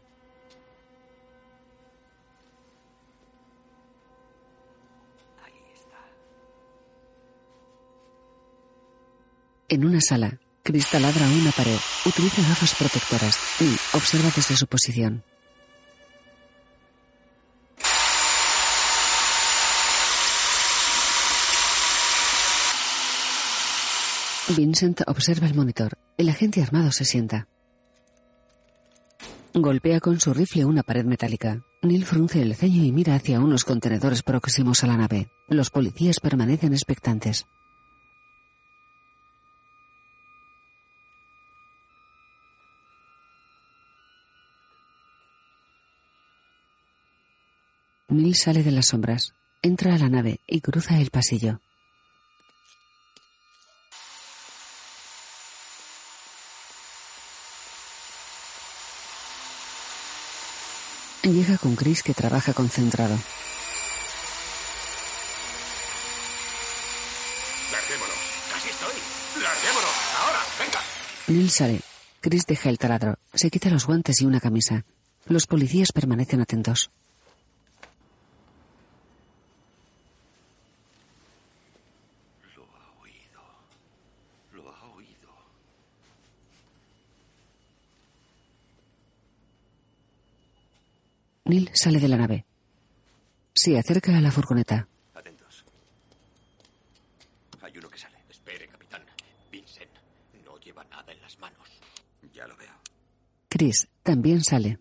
En 9.71 9.85
una 9.85 10.01
sala, 10.01 10.39
Chris 10.63 10.87
taladra 10.89 11.27
una 11.27 11.51
pared. 11.51 11.77
Utiliza 12.03 12.41
gafas 12.41 12.73
protectoras 12.73 13.37
y 13.59 13.95
observa 13.95 14.31
desde 14.35 14.55
su 14.55 14.65
posición. 14.65 15.23
Vincent 24.57 25.01
observa 25.05 25.45
el 25.45 25.53
monitor. 25.53 25.99
El 26.17 26.29
agente 26.29 26.63
armado 26.63 26.91
se 26.91 27.05
sienta. 27.05 27.47
Golpea 29.53 29.99
con 29.99 30.19
su 30.19 30.33
rifle 30.33 30.65
una 30.65 30.81
pared 30.81 31.05
metálica. 31.05 31.61
Neil 31.83 32.05
frunce 32.05 32.41
el 32.41 32.55
ceño 32.55 32.83
y 32.83 32.91
mira 32.91 33.13
hacia 33.13 33.39
unos 33.39 33.65
contenedores 33.65 34.23
próximos 34.23 34.83
a 34.83 34.87
la 34.87 34.97
nave. 34.97 35.27
Los 35.47 35.69
policías 35.69 36.19
permanecen 36.19 36.73
expectantes. 36.73 37.45
Neil 48.09 48.35
sale 48.35 48.63
de 48.63 48.71
las 48.71 48.87
sombras, 48.87 49.33
entra 49.61 49.93
a 49.93 49.97
la 49.97 50.09
nave 50.09 50.39
y 50.47 50.61
cruza 50.61 50.99
el 50.99 51.11
pasillo. 51.11 51.61
Llega 61.23 61.57
con 61.59 61.75
Chris 61.75 62.01
que 62.01 62.13
trabaja 62.15 62.53
concentrado. 62.53 63.15
Larguémonos. 67.71 68.17
Casi 68.51 68.69
estoy. 68.69 68.93
Larguémonos. 69.43 69.89
Ahora, 70.19 70.39
venga. 70.59 70.79
Neil 71.27 71.49
sale. 71.51 71.81
Chris 72.21 72.45
deja 72.45 72.69
el 72.69 72.77
taladro, 72.77 73.17
se 73.33 73.49
quita 73.49 73.69
los 73.69 73.85
guantes 73.85 74.21
y 74.21 74.25
una 74.25 74.39
camisa. 74.39 74.83
Los 75.27 75.45
policías 75.45 75.91
permanecen 75.91 76.41
atentos. 76.41 76.89
Lo 82.55 82.63
ha 82.63 83.01
oído. 83.01 83.41
Lo 84.51 84.69
ha 84.69 84.83
oído. 84.95 85.29
Neil 91.49 91.67
sale 91.73 91.99
de 91.99 92.07
la 92.07 92.15
nave. 92.17 92.45
Se 93.55 93.75
acerca 93.75 94.15
a 94.15 94.21
la 94.21 94.31
furgoneta. 94.31 94.87
Atentos. 95.15 95.65
Hay 97.61 97.75
uno 97.75 97.89
que 97.89 97.97
sale. 97.97 98.19
Espere, 98.29 98.67
capitán. 98.67 99.01
Vincent 99.51 99.89
no 100.45 100.59
lleva 100.59 100.83
nada 100.83 101.11
en 101.11 101.19
las 101.21 101.39
manos. 101.39 101.67
Ya 102.31 102.45
lo 102.45 102.55
veo. 102.55 102.71
Chris 103.49 103.87
también 104.03 104.43
sale. 104.43 104.77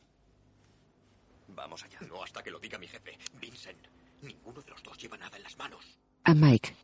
Vamos 1.49 1.83
allá. 1.85 2.01
No 2.07 2.23
hasta 2.23 2.43
que 2.43 2.51
lo 2.51 2.59
diga 2.61 2.77
mi 2.79 2.87
jefe. 2.87 3.17
Vincent, 3.41 3.79
ninguno 4.21 4.61
de 4.61 4.71
los 4.71 4.83
dos 4.83 4.99
lleva 4.99 5.17
nada 5.17 5.39
en 5.39 5.45
las 5.45 5.57
manos. 5.57 5.99
A 6.25 6.35
Mike. 6.35 6.77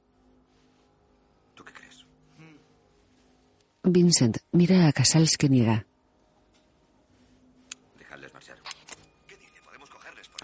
¿Tú 1.55 1.63
qué 1.63 1.75
crees? 1.75 2.07
Vincent 3.83 4.39
mira 4.51 4.89
a 4.89 4.93
Casals 4.95 5.37
que 5.37 5.51
niega. 5.51 5.87
Dejadles 7.99 8.33
marchar. 8.33 8.59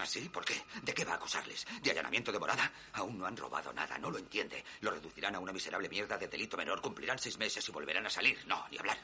sí? 0.11 0.29
¿Por 0.29 0.43
qué? 0.43 0.61
¿De 0.83 0.93
qué 0.93 1.05
va 1.05 1.13
a 1.13 1.15
acusarles? 1.15 1.65
¿De 1.81 1.91
allanamiento 1.91 2.31
de 2.31 2.39
morada? 2.39 2.71
Aún 2.93 3.17
no 3.17 3.25
han 3.25 3.37
robado 3.37 3.71
nada, 3.71 3.97
no 3.97 4.11
lo 4.11 4.17
entiende. 4.17 4.63
Lo 4.81 4.91
reducirán 4.91 5.35
a 5.35 5.39
una 5.39 5.53
miserable 5.53 5.87
mierda 5.87 6.17
de 6.17 6.27
delito 6.27 6.57
menor, 6.57 6.81
cumplirán 6.81 7.17
seis 7.17 7.37
meses 7.37 7.67
y 7.67 7.71
volverán 7.71 8.05
a 8.05 8.09
salir. 8.09 8.37
No, 8.45 8.65
ni 8.69 8.77
hablar. 8.77 8.97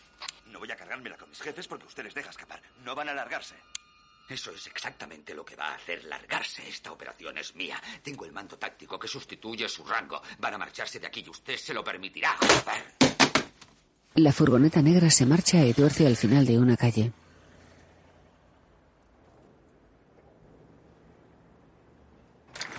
No 0.47 0.59
voy 0.59 0.71
a 0.71 0.75
cargármela 0.75 1.17
con 1.17 1.29
mis 1.29 1.41
jefes 1.41 1.67
porque 1.67 1.85
usted 1.85 2.03
les 2.03 2.13
deja 2.13 2.29
escapar. 2.29 2.61
No 2.83 2.93
van 2.93 3.09
a 3.09 3.13
largarse. 3.13 3.55
Eso 4.29 4.51
es 4.51 4.67
exactamente 4.67 5.33
lo 5.33 5.45
que 5.45 5.55
va 5.55 5.69
a 5.69 5.75
hacer 5.75 6.03
largarse. 6.03 6.67
Esta 6.67 6.91
operación 6.91 7.37
es 7.37 7.55
mía. 7.55 7.81
Tengo 8.03 8.25
el 8.25 8.33
mando 8.33 8.57
táctico 8.57 8.99
que 8.99 9.07
sustituye 9.07 9.69
su 9.69 9.85
rango. 9.85 10.21
Van 10.39 10.53
a 10.53 10.57
marcharse 10.57 10.99
de 10.99 11.07
aquí 11.07 11.23
y 11.25 11.29
usted 11.29 11.55
se 11.55 11.73
lo 11.73 11.83
permitirá. 11.83 12.35
Joder. 12.35 12.95
La 14.15 14.33
furgoneta 14.33 14.81
negra 14.81 15.09
se 15.09 15.25
marcha 15.25 15.63
y 15.63 15.73
tuerce 15.73 16.05
al 16.05 16.17
final 16.17 16.45
de 16.45 16.57
una 16.57 16.75
calle. 16.75 17.13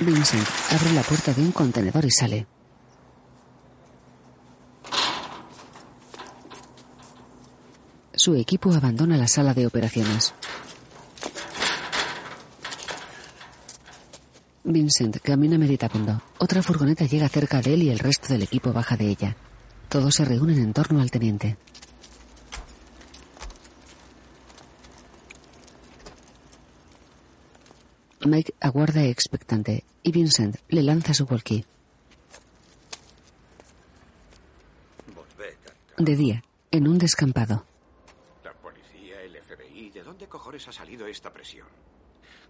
Vincent 0.00 0.46
abre 0.70 0.92
la 0.92 1.02
puerta 1.02 1.32
de 1.34 1.42
un 1.42 1.50
contenedor 1.50 2.04
y 2.04 2.10
sale. 2.10 2.46
Su 8.14 8.36
equipo 8.36 8.72
abandona 8.72 9.16
la 9.16 9.26
sala 9.26 9.54
de 9.54 9.66
operaciones. 9.66 10.34
Vincent 14.62 15.18
camina 15.20 15.58
meditabundo. 15.58 16.22
Otra 16.38 16.62
furgoneta 16.62 17.04
llega 17.04 17.28
cerca 17.28 17.60
de 17.60 17.74
él 17.74 17.82
y 17.82 17.90
el 17.90 17.98
resto 17.98 18.28
del 18.28 18.42
equipo 18.42 18.72
baja 18.72 18.96
de 18.96 19.08
ella. 19.08 19.36
Todos 19.88 20.14
se 20.14 20.24
reúnen 20.24 20.58
en 20.58 20.72
torno 20.72 21.00
al 21.00 21.10
teniente. 21.10 21.56
Mike 28.28 28.54
aguarda 28.60 29.04
expectante 29.04 29.84
y 30.02 30.12
Vincent 30.12 30.56
le 30.68 30.82
lanza 30.82 31.14
su 31.14 31.24
walkie. 31.24 31.64
De 35.96 36.14
día, 36.14 36.44
en 36.70 36.86
un 36.86 36.96
descampado. 36.96 37.64
La 38.44 38.52
policía, 38.52 39.20
el 39.22 39.36
FBI, 39.42 39.90
¿de 39.90 40.04
dónde 40.04 40.28
cojones 40.28 40.68
ha 40.68 40.72
salido 40.72 41.08
esta 41.08 41.32
presión? 41.32 41.66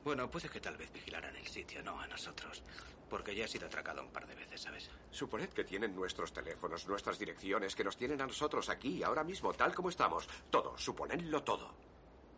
Bueno, 0.04 0.30
puede 0.30 0.50
que 0.50 0.60
tal 0.60 0.76
vez 0.76 0.92
vigilaran 0.92 1.34
el 1.34 1.46
sitio, 1.46 1.82
no 1.82 1.98
a 1.98 2.06
nosotros. 2.06 2.62
Porque 3.08 3.34
ya 3.34 3.46
he 3.46 3.48
sido 3.48 3.66
atracado 3.66 4.02
un 4.02 4.10
par 4.10 4.26
de 4.26 4.34
veces, 4.34 4.60
¿sabes? 4.60 4.90
Suponed 5.10 5.48
que 5.48 5.64
tienen 5.64 5.94
nuestros 5.94 6.30
teléfonos, 6.32 6.86
nuestras 6.86 7.18
direcciones, 7.18 7.74
que 7.74 7.84
nos 7.84 7.96
tienen 7.96 8.20
a 8.20 8.26
nosotros 8.26 8.68
aquí, 8.68 9.02
ahora 9.02 9.24
mismo, 9.24 9.54
tal 9.54 9.74
como 9.74 9.88
estamos. 9.88 10.28
Todo, 10.50 10.76
suponedlo 10.76 11.42
todo. 11.42 11.72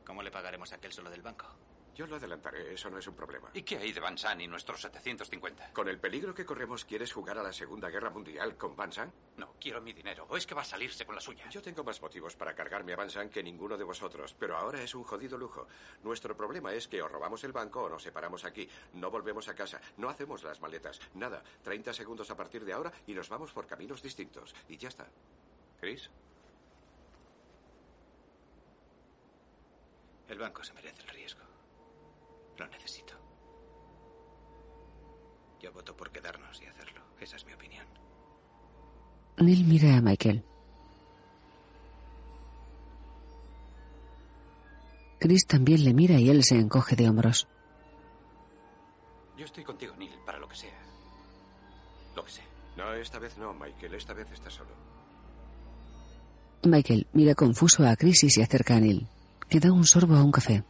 ¿Cómo 0.06 0.22
le 0.22 0.30
pagaremos 0.30 0.72
a 0.72 0.76
aquel 0.76 0.92
solo 0.92 1.10
del 1.10 1.22
banco? 1.22 1.46
Yo 2.00 2.06
lo 2.06 2.16
adelantaré, 2.16 2.72
eso 2.72 2.88
no 2.88 2.96
es 2.96 3.06
un 3.08 3.14
problema. 3.14 3.50
¿Y 3.52 3.60
qué 3.60 3.76
hay 3.76 3.92
de 3.92 4.00
Van 4.00 4.16
y 4.40 4.46
nuestros 4.46 4.80
750? 4.80 5.74
Con 5.74 5.86
el 5.86 6.00
peligro 6.00 6.34
que 6.34 6.46
corremos, 6.46 6.86
¿quieres 6.86 7.12
jugar 7.12 7.36
a 7.36 7.42
la 7.42 7.52
Segunda 7.52 7.90
Guerra 7.90 8.08
Mundial 8.08 8.56
con 8.56 8.74
Van? 8.74 8.90
No, 9.36 9.52
quiero 9.60 9.82
mi 9.82 9.92
dinero. 9.92 10.24
¿O 10.30 10.38
es 10.38 10.46
que 10.46 10.54
va 10.54 10.62
a 10.62 10.64
salirse 10.64 11.04
con 11.04 11.14
la 11.14 11.20
suya? 11.20 11.50
Yo 11.50 11.60
tengo 11.60 11.84
más 11.84 12.00
motivos 12.00 12.36
para 12.36 12.54
cargarme 12.54 12.94
a 12.94 12.96
Van 12.96 13.28
que 13.28 13.42
ninguno 13.42 13.76
de 13.76 13.84
vosotros, 13.84 14.34
pero 14.38 14.56
ahora 14.56 14.82
es 14.82 14.94
un 14.94 15.04
jodido 15.04 15.36
lujo. 15.36 15.68
Nuestro 16.02 16.34
problema 16.34 16.72
es 16.72 16.88
que 16.88 17.02
o 17.02 17.06
robamos 17.06 17.44
el 17.44 17.52
banco 17.52 17.82
o 17.82 17.90
nos 17.90 18.02
separamos 18.02 18.46
aquí. 18.46 18.66
No 18.94 19.10
volvemos 19.10 19.48
a 19.48 19.54
casa, 19.54 19.78
no 19.98 20.08
hacemos 20.08 20.42
las 20.42 20.58
maletas, 20.58 20.98
nada. 21.12 21.42
30 21.64 21.92
segundos 21.92 22.30
a 22.30 22.34
partir 22.34 22.64
de 22.64 22.72
ahora 22.72 22.90
y 23.06 23.12
nos 23.12 23.28
vamos 23.28 23.52
por 23.52 23.66
caminos 23.66 24.00
distintos. 24.00 24.54
Y 24.70 24.78
ya 24.78 24.88
está. 24.88 25.06
¿Chris? 25.78 26.08
El 30.28 30.38
banco 30.38 30.64
se 30.64 30.72
merece 30.72 31.02
el 31.02 31.08
riesgo. 31.08 31.49
Lo 32.60 32.66
necesito. 32.68 33.14
Yo 35.60 35.72
voto 35.72 35.96
por 35.96 36.12
quedarnos 36.12 36.60
y 36.60 36.66
hacerlo. 36.66 37.00
Esa 37.18 37.36
es 37.36 37.46
mi 37.46 37.54
opinión. 37.54 37.86
Neil 39.38 39.64
mira 39.64 39.96
a 39.96 40.02
Michael. 40.02 40.44
Chris 45.18 45.46
también 45.46 45.84
le 45.84 45.94
mira 45.94 46.16
y 46.20 46.28
él 46.28 46.44
se 46.44 46.58
encoge 46.58 46.96
de 46.96 47.08
hombros. 47.08 47.48
Yo 49.38 49.46
estoy 49.46 49.64
contigo, 49.64 49.96
Neil, 49.96 50.12
para 50.26 50.38
lo 50.38 50.46
que 50.46 50.56
sea. 50.56 50.78
Lo 52.14 52.22
que 52.26 52.30
sea. 52.30 52.46
No, 52.76 52.92
esta 52.92 53.18
vez 53.18 53.38
no, 53.38 53.54
Michael. 53.54 53.94
Esta 53.94 54.12
vez 54.12 54.30
estás 54.32 54.52
solo. 54.52 54.70
Michael 56.64 57.06
mira 57.14 57.34
confuso 57.34 57.86
a 57.86 57.96
Chris 57.96 58.22
y 58.24 58.28
se 58.28 58.42
acerca 58.42 58.76
a 58.76 58.80
Neil. 58.80 59.08
Le 59.48 59.60
da 59.60 59.72
un 59.72 59.86
sorbo 59.86 60.14
a 60.16 60.22
un 60.22 60.30
café. 60.30 60.62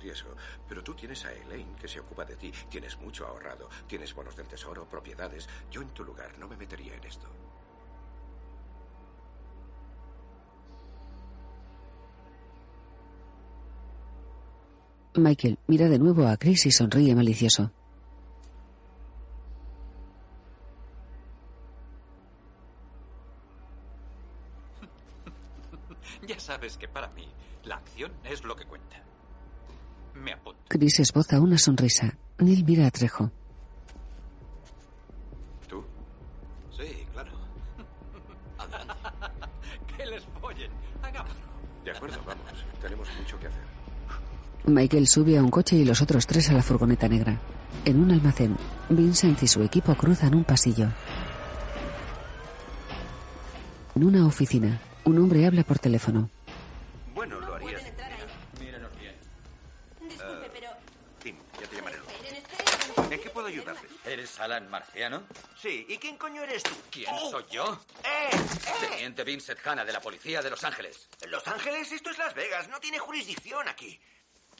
Riesgo. 0.00 0.34
Pero 0.68 0.82
tú 0.82 0.94
tienes 0.94 1.24
a 1.24 1.32
Elaine, 1.32 1.76
que 1.76 1.88
se 1.88 2.00
ocupa 2.00 2.24
de 2.24 2.36
ti. 2.36 2.52
Tienes 2.68 2.98
mucho 2.98 3.26
ahorrado. 3.26 3.68
Tienes 3.86 4.14
bonos 4.14 4.36
del 4.36 4.48
tesoro, 4.48 4.88
propiedades. 4.88 5.48
Yo 5.70 5.82
en 5.82 5.90
tu 5.90 6.04
lugar 6.04 6.36
no 6.38 6.48
me 6.48 6.56
metería 6.56 6.94
en 6.96 7.04
esto. 7.04 7.28
Michael 15.14 15.58
mira 15.66 15.88
de 15.88 15.98
nuevo 15.98 16.26
a 16.26 16.36
Chris 16.36 16.66
y 16.66 16.70
sonríe 16.70 17.14
malicioso. 17.14 17.72
Ya 26.26 26.38
sabes 26.38 26.76
que 26.76 26.86
para 26.86 27.08
mí 27.08 27.28
la 27.64 27.76
acción 27.76 28.12
es 28.24 28.44
lo 28.44 28.54
que 28.54 28.66
cuenta. 28.66 29.02
Me 30.14 30.32
apunto. 30.32 30.60
Chris 30.68 31.00
esboza 31.00 31.40
una 31.40 31.58
sonrisa. 31.58 32.16
Neil 32.38 32.64
mira 32.64 32.86
a 32.86 32.90
Trejo. 32.90 33.30
¿Tú? 35.68 35.84
Sí, 36.76 37.06
claro. 37.12 37.32
Adelante. 38.58 38.94
que 39.96 40.06
les 40.06 40.24
follen. 40.40 40.70
Hagámoslo. 41.02 41.40
De 41.84 41.90
acuerdo, 41.90 42.18
vamos. 42.26 42.44
Tenemos 42.80 43.08
mucho 43.18 43.38
que 43.38 43.46
hacer. 43.46 43.62
Michael 44.66 45.06
sube 45.08 45.38
a 45.38 45.42
un 45.42 45.50
coche 45.50 45.76
y 45.76 45.84
los 45.84 46.02
otros 46.02 46.26
tres 46.26 46.50
a 46.50 46.52
la 46.52 46.62
furgoneta 46.62 47.08
negra. 47.08 47.40
En 47.84 48.00
un 48.00 48.10
almacén, 48.10 48.56
Vincent 48.90 49.42
y 49.42 49.46
su 49.46 49.62
equipo 49.62 49.94
cruzan 49.94 50.34
un 50.34 50.44
pasillo. 50.44 50.88
En 53.94 54.04
una 54.04 54.26
oficina, 54.26 54.80
un 55.04 55.18
hombre 55.18 55.46
habla 55.46 55.62
por 55.64 55.78
teléfono. 55.78 56.30
Bueno, 57.14 57.40
ayudarle? 63.50 63.88
¿Eres 64.04 64.38
Alan 64.40 64.68
Marciano? 64.68 65.24
Sí, 65.56 65.86
¿y 65.88 65.98
quién 65.98 66.16
coño 66.16 66.42
eres 66.42 66.62
tú? 66.62 66.74
¿Quién 66.90 67.10
soy 67.30 67.44
yo? 67.50 67.80
¡Eh! 68.04 68.30
Teniente 68.80 69.24
Vincent 69.24 69.60
Hanna 69.66 69.84
de 69.84 69.92
la 69.92 70.00
Policía 70.00 70.42
de 70.42 70.50
Los 70.50 70.64
Ángeles. 70.64 71.08
¿Los 71.28 71.46
Ángeles? 71.46 71.92
Esto 71.92 72.10
es 72.10 72.18
Las 72.18 72.34
Vegas. 72.34 72.68
No 72.68 72.80
tiene 72.80 72.98
jurisdicción 72.98 73.68
aquí. 73.68 74.00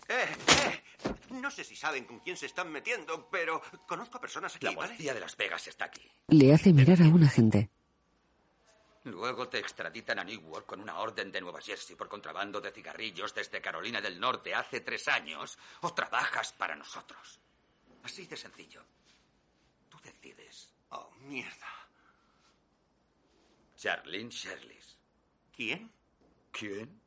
Eh, 0.09 0.27
eh. 0.65 0.83
No 1.31 1.51
sé 1.51 1.63
si 1.63 1.77
saben 1.77 2.05
con 2.05 2.19
quién 2.21 2.37
se 2.37 2.47
están 2.47 2.71
metiendo, 2.71 3.29
pero 3.31 3.63
conozco 3.87 4.19
a 4.19 4.21
personas 4.21 4.57
aquí, 4.57 4.67
La 4.67 4.73
¿vale? 4.73 4.89
Policía 4.89 5.15
de 5.15 5.21
Las 5.21 5.37
Vegas 5.37 5.67
está 5.69 5.85
aquí. 5.87 6.07
Le 6.29 6.53
hace 6.53 6.73
mirar 6.73 7.01
a 7.01 7.05
un 7.09 7.23
agente. 7.23 7.71
Luego 9.05 9.49
te 9.49 9.59
extraditan 9.59 10.19
a 10.19 10.25
Newark 10.25 10.67
con 10.67 10.81
una 10.81 10.99
orden 10.99 11.33
de 11.33 11.41
Nueva 11.41 11.61
Jersey 11.63 11.97
por 11.97 12.09
contrabando 12.09 12.61
de 12.61 12.71
cigarrillos 12.71 13.35
desde 13.35 13.61
Carolina 13.61 14.01
del 14.01 14.21
Norte 14.21 14.55
hace 14.55 14.81
tres 14.81 15.09
años 15.09 15.57
o 15.81 15.95
trabajas 15.95 16.53
para 16.53 16.77
nosotros. 16.77 17.41
Así 18.03 18.27
de 18.27 18.37
sencillo. 18.37 18.83
Tú 19.89 19.99
decides. 20.03 20.73
Oh, 20.91 21.11
mierda. 21.21 21.69
Charlene 23.77 24.31
Sherlis. 24.31 24.99
¿Quién? 25.55 25.91
¿Quién? 26.51 27.01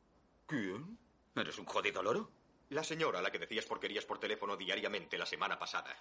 ¿Quién? 0.48 0.98
¿Eres 1.36 1.57
un 1.57 1.65
jodido 1.65 2.02
loro? 2.02 2.32
La 2.70 2.84
señora 2.84 3.20
a 3.20 3.22
la 3.22 3.32
que 3.32 3.40
decías 3.40 3.65
porquerías 3.65 4.06
por 4.06 4.20
teléfono 4.20 4.56
diariamente 4.56 5.18
la 5.18 5.26
semana 5.26 5.60
pasada. 5.60 5.95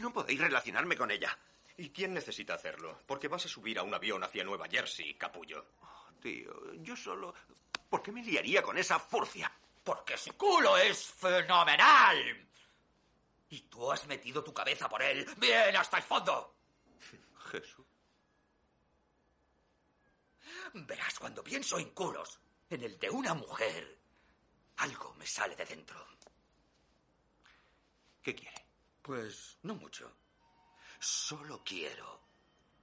No 0.00 0.12
podéis 0.12 0.40
relacionarme 0.40 0.96
con 0.96 1.10
ella. 1.10 1.38
¿Y 1.76 1.90
quién 1.90 2.12
necesita 2.12 2.54
hacerlo? 2.54 2.98
Porque 3.06 3.28
vas 3.28 3.46
a 3.46 3.48
subir 3.48 3.78
a 3.78 3.82
un 3.82 3.94
avión 3.94 4.22
hacia 4.22 4.44
Nueva 4.44 4.68
Jersey, 4.68 5.14
capullo. 5.14 5.64
Tío, 6.20 6.74
yo 6.74 6.96
solo... 6.96 7.34
¿Por 7.88 8.02
qué 8.02 8.12
me 8.12 8.22
liaría 8.22 8.62
con 8.62 8.76
esa 8.76 8.98
furcia? 8.98 9.50
Porque 9.82 10.18
su 10.18 10.36
culo 10.36 10.76
es 10.76 11.06
fenomenal. 11.06 12.48
Y 13.50 13.62
tú 13.62 13.90
has 13.90 14.06
metido 14.06 14.44
tu 14.44 14.52
cabeza 14.52 14.88
por 14.88 15.02
él 15.02 15.26
bien 15.38 15.76
hasta 15.76 15.98
el 15.98 16.02
fondo. 16.02 16.54
Jesús. 17.50 17.86
Verás, 20.74 21.18
cuando 21.18 21.42
pienso 21.42 21.78
en 21.78 21.90
culos, 21.90 22.40
en 22.68 22.82
el 22.82 22.98
de 22.98 23.10
una 23.10 23.34
mujer, 23.34 23.98
algo 24.76 25.14
me 25.14 25.26
sale 25.26 25.56
de 25.56 25.64
dentro. 25.64 26.06
¿Qué 28.22 28.34
quiere? 28.34 28.66
Pues 29.00 29.56
no 29.62 29.74
mucho. 29.74 30.12
Solo 31.00 31.62
quiero 31.64 32.20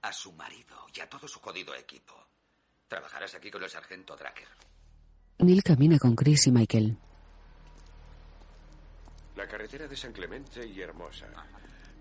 a 0.02 0.12
su 0.12 0.32
marido 0.32 0.86
y 0.92 1.00
a 1.00 1.08
todo 1.08 1.28
su 1.28 1.40
jodido 1.40 1.74
equipo. 1.74 2.14
Trabajarás 2.88 3.34
aquí 3.34 3.50
con 3.50 3.62
el 3.62 3.70
sargento 3.70 4.16
Dracker. 4.16 4.48
Neil 5.38 5.62
camina 5.62 5.98
con 5.98 6.14
Chris 6.14 6.46
y 6.46 6.52
Michael. 6.52 6.98
La 9.36 9.46
carretera 9.46 9.86
de 9.86 9.96
San 9.96 10.12
Clemente 10.12 10.66
y 10.66 10.80
Hermosa. 10.80 11.26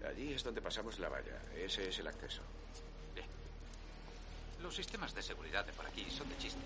Allí 0.07 0.33
es 0.33 0.43
donde 0.43 0.61
pasamos 0.61 0.99
la 0.99 1.09
valla. 1.09 1.41
Ese 1.57 1.89
es 1.89 1.99
el 1.99 2.07
acceso. 2.07 2.41
Los 4.61 4.75
sistemas 4.75 5.13
de 5.13 5.21
seguridad 5.21 5.65
de 5.65 5.73
por 5.73 5.85
aquí 5.85 6.05
son 6.09 6.27
de 6.29 6.37
chiste. 6.37 6.61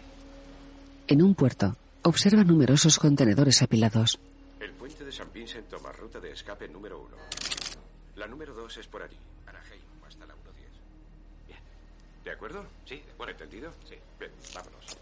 En 1.07 1.21
un 1.21 1.33
puerto, 1.35 1.75
observa 2.03 2.43
numerosos 2.43 2.99
contenedores 2.99 3.61
apilados. 3.61 4.19
El 4.59 4.71
puente 4.73 5.03
de 5.03 5.11
San 5.11 5.33
Vincent 5.33 5.67
toma 5.67 5.91
ruta 5.91 6.19
de 6.19 6.31
escape 6.31 6.67
número 6.67 7.01
uno. 7.01 7.17
La 8.15 8.27
número 8.27 8.53
dos 8.53 8.77
es 8.77 8.87
por 8.87 9.01
allí, 9.01 9.17
Anaheim, 9.47 9.81
hasta 10.07 10.25
la 10.25 10.33
1.10. 10.33 11.47
Bien. 11.47 11.59
¿De 12.23 12.31
acuerdo? 12.31 12.65
Sí, 12.85 12.95
de 12.95 13.13
Bueno, 13.17 13.31
¿entendido? 13.31 13.73
Sí. 13.87 13.95
Bien, 14.19 14.31
vámonos. 14.53 14.97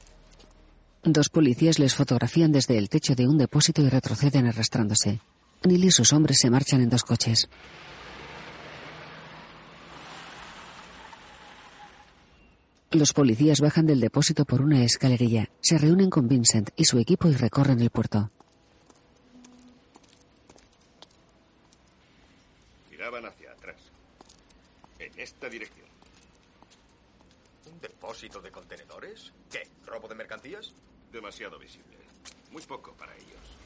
Dos 1.03 1.29
policías 1.29 1.79
les 1.79 1.93
fotografían 1.93 2.51
desde 2.51 2.77
el 2.77 2.89
techo 2.89 3.15
de 3.15 3.27
un 3.27 3.37
depósito 3.37 3.81
y 3.81 3.89
retroceden 3.89 4.47
arrastrándose. 4.47 5.19
Neil 5.63 5.85
y 5.85 5.91
sus 5.91 6.13
hombres 6.13 6.39
se 6.39 6.49
marchan 6.49 6.81
en 6.81 6.89
dos 6.89 7.03
coches. 7.03 7.49
Los 12.91 13.11
policías 13.11 13.59
bajan 13.59 13.85
del 13.85 13.99
depósito 13.99 14.45
por 14.45 14.61
una 14.61 14.83
escalerilla, 14.83 15.49
se 15.59 15.77
reúnen 15.77 16.09
con 16.09 16.27
Vincent 16.29 16.69
y 16.77 16.85
su 16.85 16.97
equipo 16.99 17.27
y 17.27 17.33
recorren 17.33 17.81
el 17.81 17.89
puerto. 17.89 18.31
Miraban 22.89 23.25
hacia 23.25 23.51
atrás. 23.51 23.75
En 24.99 25.11
esta 25.19 25.49
dirección. 25.49 25.85
¿Un 27.71 27.81
depósito 27.81 28.41
de 28.41 28.51
contenedores? 28.51 29.33
¿Qué? 29.51 29.67
¿Robo 29.85 30.07
de 30.07 30.15
mercancías? 30.15 30.73
Demasiado 31.11 31.59
visible. 31.59 31.97
Muy 32.51 32.61
poco 32.63 32.93
para 32.93 33.13
ellos. 33.15 33.56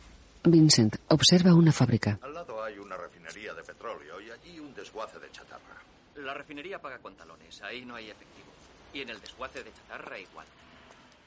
Vincent 0.43 0.95
observa 1.09 1.53
una 1.53 1.71
fábrica. 1.71 2.17
Al 2.21 2.33
lado 2.33 2.63
hay 2.63 2.79
una 2.79 2.97
refinería 2.97 3.53
de 3.53 3.61
petróleo 3.61 4.19
y 4.19 4.31
allí 4.31 4.59
un 4.59 4.73
desguace 4.73 5.19
de 5.19 5.31
chatarra. 5.31 5.81
La 6.15 6.33
refinería 6.33 6.79
paga 6.79 6.97
con 6.97 7.15
talones, 7.15 7.61
ahí 7.61 7.85
no 7.85 7.95
hay 7.95 8.09
efectivo. 8.09 8.49
Y 8.93 9.01
en 9.01 9.09
el 9.09 9.21
desguace 9.21 9.63
de 9.63 9.71
chatarra 9.71 10.19
igual. 10.19 10.47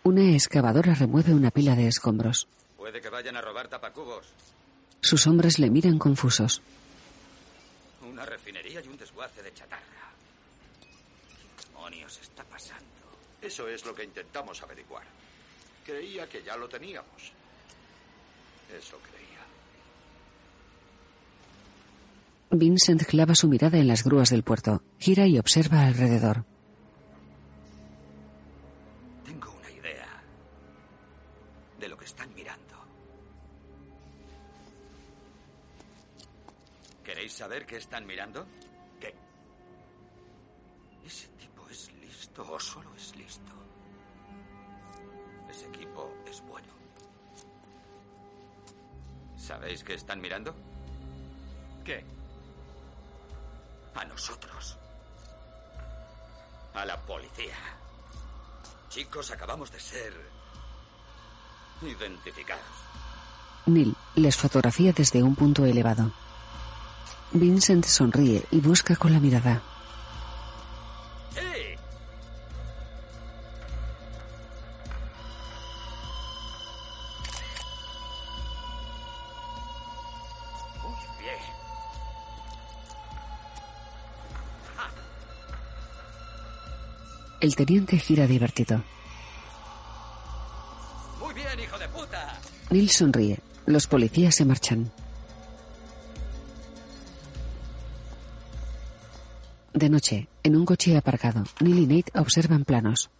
Una 0.02 0.32
excavadora 0.32 0.94
remueve 0.94 1.32
una 1.32 1.50
pila 1.50 1.76
de 1.76 1.86
escombros. 1.86 2.48
Puede 2.76 3.00
que 3.00 3.08
vayan 3.08 3.36
a 3.36 3.40
robar 3.40 3.68
tapacubos. 3.68 4.26
Sus 5.00 5.26
hombres 5.28 5.58
le 5.58 5.70
miran 5.70 5.98
confusos. 5.98 6.60
Una 8.02 8.26
refinería 8.26 8.82
y 8.84 8.88
un 8.88 8.98
desguace 8.98 9.42
de 9.42 9.54
chatarra. 9.54 10.10
¿Qué 10.82 11.66
demonios 11.68 12.18
está 12.20 12.42
pasando? 12.44 12.84
Eso 13.40 13.68
es 13.68 13.84
lo 13.86 13.94
que 13.94 14.04
intentamos 14.04 14.60
averiguar. 14.62 15.04
Creía 15.84 16.28
que 16.28 16.42
ya 16.42 16.56
lo 16.56 16.68
teníamos. 16.68 17.32
Eso 18.78 18.98
creía. 18.98 19.40
Vincent 22.50 23.04
clava 23.04 23.34
su 23.34 23.48
mirada 23.48 23.78
en 23.78 23.86
las 23.86 24.02
grúas 24.02 24.30
del 24.30 24.42
puerto, 24.42 24.82
gira 24.98 25.26
y 25.26 25.38
observa 25.38 25.86
alrededor. 25.86 26.44
Tengo 29.24 29.52
una 29.52 29.70
idea 29.70 30.22
de 31.78 31.88
lo 31.88 31.96
que 31.96 32.04
están 32.04 32.34
mirando. 32.34 32.74
¿Queréis 37.04 37.32
saber 37.32 37.66
qué 37.66 37.76
están 37.76 38.06
mirando? 38.06 38.46
¿Qué? 38.98 39.14
¿Ese 41.06 41.28
tipo 41.38 41.68
es 41.68 41.92
listo 42.00 42.42
o 42.50 42.58
solo 42.58 42.92
es 42.96 43.14
listo? 43.16 43.52
Ese 45.48 45.66
equipo 45.66 46.12
es 46.28 46.40
bueno. 46.42 46.83
¿Sabéis 49.46 49.84
qué 49.84 49.92
están 49.92 50.22
mirando? 50.22 50.54
¿Qué? 51.84 52.02
A 53.94 54.04
nosotros. 54.06 54.78
A 56.72 56.86
la 56.86 56.96
policía. 57.02 57.54
Chicos, 58.88 59.30
acabamos 59.30 59.70
de 59.70 59.80
ser 59.80 60.14
identificados. 61.82 62.64
Neil 63.66 63.94
les 64.14 64.36
fotografía 64.36 64.92
desde 64.94 65.22
un 65.22 65.34
punto 65.34 65.66
elevado. 65.66 66.10
Vincent 67.32 67.84
sonríe 67.84 68.44
y 68.50 68.60
busca 68.60 68.96
con 68.96 69.12
la 69.12 69.20
mirada. 69.20 69.60
El 87.44 87.56
teniente 87.56 87.98
gira 87.98 88.26
divertido. 88.26 88.82
Muy 91.20 91.34
bien, 91.34 91.60
hijo 91.60 91.76
de 91.76 91.86
puta. 91.90 92.40
Neil 92.70 92.88
sonríe. 92.88 93.38
Los 93.66 93.86
policías 93.86 94.34
se 94.34 94.46
marchan. 94.46 94.90
De 99.74 99.90
noche, 99.90 100.26
en 100.42 100.56
un 100.56 100.64
coche 100.64 100.96
aparcado, 100.96 101.44
Neil 101.60 101.80
y 101.80 101.86
Nate 101.86 102.18
observan 102.18 102.64
planos. 102.64 103.10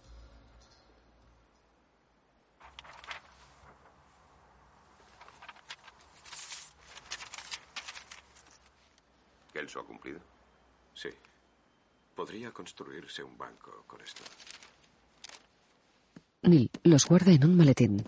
¿Kelso 9.53 9.81
ha 9.81 9.85
cumplido? 9.85 10.19
Sí. 10.95 11.09
Podría 12.15 12.51
construirse 12.95 13.23
un 13.23 13.37
banco 13.37 13.83
con 13.87 13.99
esto. 14.01 14.23
Neil 16.43 16.69
los 16.83 17.05
guarda 17.05 17.31
en 17.31 17.43
un 17.43 17.57
maletín. 17.57 18.01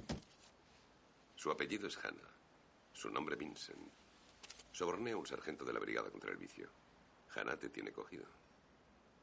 Su 1.36 1.52
apellido 1.52 1.88
es 1.88 1.98
Hanna. 1.98 2.30
Su 2.94 3.10
nombre 3.10 3.36
Vincent. 3.36 3.78
Soborné 4.72 5.12
a 5.12 5.18
un 5.18 5.26
sargento 5.26 5.66
de 5.66 5.74
la 5.74 5.80
brigada 5.80 6.10
contra 6.10 6.32
el 6.32 6.38
vicio. 6.38 6.70
Hanna 7.36 7.58
te 7.58 7.68
tiene 7.70 7.92
cogido. 7.92 8.26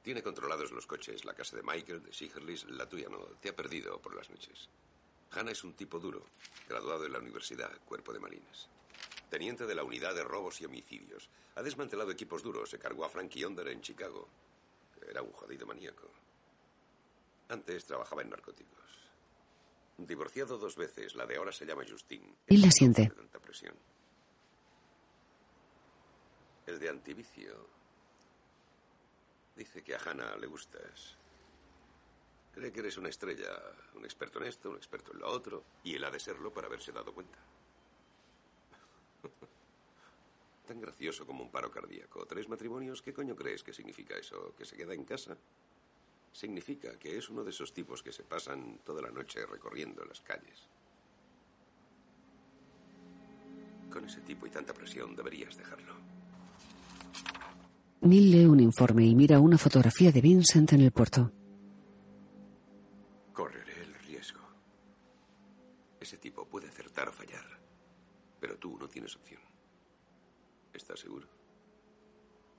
Tiene 0.02 0.22
controlados 0.22 0.70
los 0.70 0.86
coches, 0.86 1.24
la 1.24 1.32
casa 1.32 1.56
de 1.56 1.62
Michael, 1.62 2.02
de 2.02 2.12
Sigerlis, 2.12 2.64
la 2.68 2.86
tuya 2.86 3.08
no. 3.08 3.20
Te 3.40 3.48
ha 3.48 3.56
perdido 3.56 3.98
por 4.02 4.14
las 4.14 4.28
noches. 4.28 4.68
Hanna 5.30 5.52
es 5.52 5.64
un 5.64 5.72
tipo 5.72 5.98
duro, 5.98 6.26
graduado 6.68 7.06
en 7.06 7.12
la 7.12 7.20
universidad, 7.20 7.72
cuerpo 7.86 8.12
de 8.12 8.20
marines. 8.20 8.68
teniente 9.30 9.66
de 9.66 9.74
la 9.74 9.82
unidad 9.82 10.14
de 10.14 10.22
robos 10.24 10.60
y 10.60 10.66
homicidios. 10.66 11.30
Ha 11.56 11.62
desmantelado 11.62 12.10
equipos 12.10 12.42
duros. 12.42 12.68
Se 12.70 12.78
cargó 12.78 13.04
a 13.04 13.08
Frankie 13.08 13.44
Onder 13.44 13.68
en 13.68 13.80
Chicago. 13.80 14.28
Era 15.08 15.22
un 15.22 15.32
jodido 15.32 15.66
maníaco. 15.66 16.10
Antes 17.48 17.84
trabajaba 17.84 18.22
en 18.22 18.30
narcóticos. 18.30 18.84
Divorciado 19.98 20.58
dos 20.58 20.76
veces. 20.76 21.14
La 21.14 21.26
de 21.26 21.36
ahora 21.36 21.52
se 21.52 21.66
llama 21.66 21.84
Justine. 21.88 22.34
Neil 22.48 22.62
la 22.62 22.70
siente. 22.70 23.08
Tanta 23.10 23.38
presión. 23.38 23.74
El 26.66 26.78
de 26.78 26.88
antivicio. 26.88 27.68
Dice 29.54 29.82
que 29.82 29.94
a 29.94 29.98
Hannah 29.98 30.36
le 30.36 30.46
gustas. 30.46 31.16
Cree 32.52 32.72
que 32.72 32.80
eres 32.80 32.96
una 32.98 33.08
estrella, 33.08 33.50
un 33.94 34.04
experto 34.04 34.38
en 34.38 34.46
esto, 34.46 34.70
un 34.70 34.76
experto 34.76 35.12
en 35.12 35.18
lo 35.18 35.28
otro, 35.28 35.64
y 35.82 35.94
él 35.94 36.04
ha 36.04 36.10
de 36.10 36.20
serlo 36.20 36.52
para 36.52 36.68
haberse 36.68 36.92
dado 36.92 37.12
cuenta. 37.12 37.38
Tan 40.66 40.80
gracioso 40.80 41.26
como 41.26 41.42
un 41.44 41.50
paro 41.50 41.70
cardíaco. 41.70 42.24
¿Tres 42.26 42.48
matrimonios? 42.48 43.02
¿Qué 43.02 43.12
coño 43.12 43.36
crees 43.36 43.62
que 43.62 43.72
significa 43.72 44.16
eso? 44.16 44.54
¿Que 44.56 44.64
se 44.64 44.76
queda 44.76 44.94
en 44.94 45.04
casa? 45.04 45.36
Significa 46.32 46.98
que 46.98 47.18
es 47.18 47.28
uno 47.28 47.44
de 47.44 47.50
esos 47.50 47.72
tipos 47.72 48.02
que 48.02 48.12
se 48.12 48.24
pasan 48.24 48.80
toda 48.82 49.02
la 49.02 49.10
noche 49.10 49.44
recorriendo 49.46 50.04
las 50.04 50.20
calles. 50.22 50.68
Con 53.90 54.06
ese 54.06 54.20
tipo 54.22 54.46
y 54.46 54.50
tanta 54.50 54.72
presión 54.72 55.14
deberías 55.14 55.56
dejarlo. 55.56 55.94
Neil 58.00 58.30
lee 58.30 58.46
un 58.46 58.60
informe 58.60 59.06
y 59.06 59.14
mira 59.14 59.38
una 59.40 59.56
fotografía 59.58 60.10
de 60.10 60.20
Vincent 60.20 60.72
en 60.72 60.80
el 60.80 60.92
puerto. 60.92 61.30
Correré 63.32 63.82
el 63.82 63.94
riesgo. 63.94 64.40
Ese 66.00 66.16
tipo 66.18 66.46
puede 66.46 66.68
acertar 66.68 67.08
o 67.08 67.12
fallar, 67.12 67.46
pero 68.40 68.58
tú 68.58 68.76
no 68.78 68.88
tienes 68.88 69.14
opción. 69.14 69.53
¿Estás 70.74 71.00
seguro? 71.00 71.28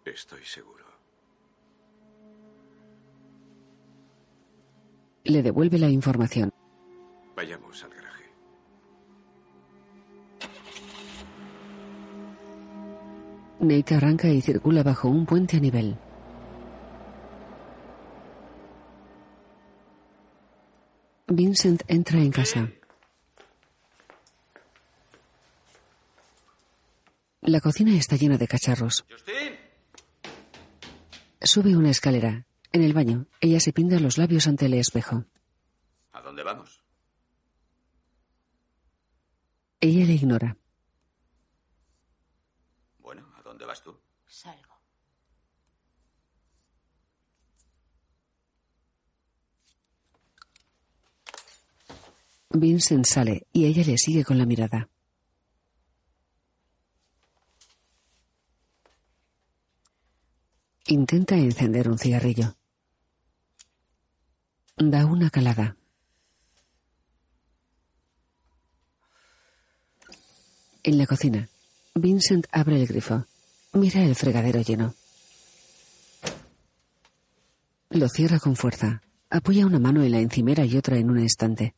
Estoy 0.06 0.44
seguro. 0.46 0.86
Le 5.26 5.44
devuelve 5.44 5.78
la 5.78 5.90
información. 5.90 6.52
Vayamos 7.36 7.84
al 7.84 7.90
garaje. 7.90 8.26
Nate 13.60 13.96
arranca 13.96 14.30
y 14.30 14.42
circula 14.42 14.84
bajo 14.84 15.10
un 15.10 15.26
puente 15.26 15.58
a 15.58 15.60
nivel. 15.60 15.98
Vincent 21.28 21.82
entra 21.88 22.20
en 22.20 22.32
casa. 22.32 22.70
La 27.48 27.62
cocina 27.62 27.96
está 27.96 28.16
llena 28.16 28.40
de 28.40 28.48
cacharros. 28.48 29.06
Sube 31.40 31.78
una 31.78 31.92
escalera. 31.92 32.48
En 32.72 32.82
el 32.82 32.94
baño, 32.94 33.28
ella 33.40 33.60
se 33.60 33.72
pinta 33.72 34.00
los 34.00 34.18
labios 34.18 34.48
ante 34.48 34.66
el 34.66 34.74
espejo. 34.74 35.26
¿A 36.12 36.22
dónde 36.22 36.42
vamos? 36.42 36.84
Ella 39.80 40.06
le 40.06 40.14
ignora. 40.14 40.58
Bueno, 42.98 43.32
¿a 43.38 43.44
dónde 43.44 43.66
vas 43.66 43.84
tú? 43.84 43.96
Salgo. 44.26 44.74
Vincent 52.50 53.06
sale 53.06 53.46
y 53.54 53.66
ella 53.66 53.84
le 53.86 54.00
sigue 54.00 54.26
con 54.26 54.40
la 54.40 54.48
mirada. 54.48 54.90
Intenta 60.88 61.36
encender 61.36 61.90
un 61.90 61.98
cigarrillo. 61.98 62.56
Da 64.78 65.08
una 65.08 65.32
calada. 65.32 65.78
En 70.84 71.00
la 71.00 71.08
cocina, 71.08 71.50
Vincent 71.96 72.46
abre 72.52 72.80
el 72.80 72.86
grifo. 72.86 73.26
Mira 73.74 74.04
el 74.04 74.16
fregadero 74.16 74.62
lleno. 74.62 74.94
Lo 77.90 78.08
cierra 78.08 78.40
con 78.40 78.56
fuerza. 78.56 79.02
Apoya 79.32 79.66
una 79.66 79.80
mano 79.80 80.04
en 80.04 80.12
la 80.12 80.20
encimera 80.20 80.66
y 80.66 80.78
otra 80.78 80.98
en 80.98 81.10
un 81.10 81.18
estante. 81.18 81.74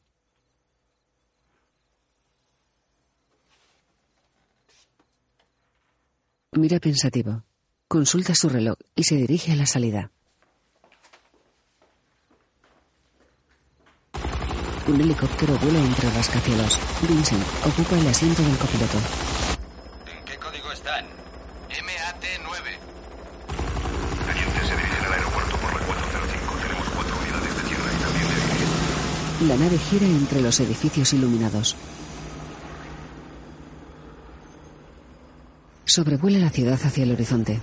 Mira 6.51 6.79
pensativo. 6.79 7.43
Consulta 7.87 8.35
su 8.35 8.49
reloj 8.49 8.75
y 8.95 9.03
se 9.05 9.15
dirige 9.15 9.53
a 9.53 9.55
la 9.55 9.65
salida. 9.65 10.11
Un 14.87 14.99
helicóptero 14.99 15.57
vuela 15.59 15.79
entre 15.79 16.09
rascacielos. 16.11 16.77
Vincent 17.07 17.41
ocupa 17.65 17.97
el 17.97 18.07
asiento 18.07 18.41
del 18.41 18.57
copiloto. 18.57 18.97
¿En 20.05 20.25
qué 20.25 20.37
código 20.37 20.69
están? 20.73 21.05
MAT-9. 21.69 22.77
Teniente 24.27 24.59
se 24.67 24.75
dirige 24.75 25.05
al 25.05 25.13
aeropuerto 25.13 25.55
por 25.57 25.73
la 25.79 25.85
405. 25.87 26.55
Tenemos 26.61 26.89
cuatro 26.89 27.15
unidades 27.21 27.55
de 27.55 27.61
tierra 27.69 27.93
y 27.93 28.03
también 28.03 28.27
de 28.27 28.35
aire. 28.35 29.47
La 29.47 29.55
nave 29.55 29.77
gira 29.77 30.05
entre 30.07 30.41
los 30.41 30.59
edificios 30.59 31.13
iluminados. 31.13 31.77
Sobrevuela 35.87 36.37
la 36.39 36.49
ciudad 36.49 36.77
hacia 36.83 37.03
el 37.03 37.13
horizonte. 37.13 37.61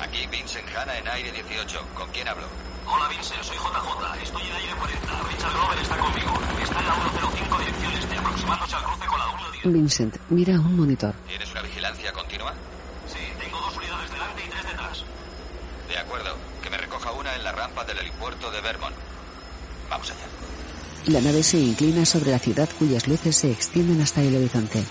Aquí 0.00 0.26
Vincent 0.32 0.66
Hanna 0.76 0.98
en 0.98 1.08
aire 1.08 1.30
18. 1.30 1.80
¿Con 1.94 2.10
quién 2.10 2.26
hablo? 2.26 2.46
Hola 2.86 3.08
Vincent, 3.08 3.40
soy 3.44 3.56
JJ. 3.56 4.22
Estoy 4.24 4.42
en 4.42 4.52
aire 4.56 4.72
40. 4.74 5.22
Richard 5.30 5.52
Glover 5.52 5.78
está 5.78 5.96
conmigo. 5.96 6.32
Está 6.60 6.80
en 6.80 6.86
la 6.86 6.94
105 6.94 7.58
dirección 7.58 7.92
este, 7.92 8.18
aproximándose 8.18 8.74
al 8.76 8.82
cruce 8.82 9.06
con 9.06 9.18
la 9.20 9.26
110. 9.62 9.74
Vincent 9.74 10.16
mira 10.30 10.54
un 10.58 10.76
monitor. 10.76 11.14
¿Tienes 11.28 11.50
una 11.52 11.62
vigilancia 11.62 12.12
continua? 12.12 12.52
Sí, 13.06 13.20
tengo 13.38 13.60
dos 13.60 13.76
unidades 13.76 14.10
delante 14.10 14.42
y 14.44 14.50
tres 14.50 14.64
detrás. 14.64 15.04
De 15.88 15.98
acuerdo. 15.98 16.36
Que 16.62 16.70
me 16.70 16.76
recoja 16.76 17.12
una 17.12 17.34
en 17.34 17.44
la 17.44 17.52
rampa 17.52 17.84
del 17.84 17.98
helipuerto 17.98 18.50
de 18.50 18.60
Vermont. 18.60 18.94
Vamos 19.88 20.10
allá. 20.10 20.26
La 21.06 21.20
nave 21.20 21.42
se 21.42 21.58
inclina 21.58 22.04
sobre 22.04 22.30
la 22.30 22.38
ciudad 22.38 22.68
cuyas 22.78 23.08
luces 23.08 23.36
se 23.36 23.50
extienden 23.50 24.02
hasta 24.02 24.20
el 24.20 24.36
horizonte. 24.36 24.84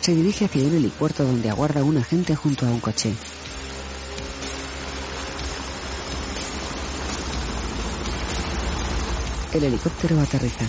Se 0.00 0.14
dirige 0.14 0.46
hacia 0.46 0.62
un 0.62 0.74
helipuerto 0.74 1.24
donde 1.24 1.50
aguarda 1.50 1.84
un 1.84 1.98
agente 1.98 2.34
junto 2.34 2.66
a 2.66 2.70
un 2.70 2.80
coche. 2.80 3.12
El 9.52 9.64
helicóptero 9.64 10.20
aterriza. 10.20 10.64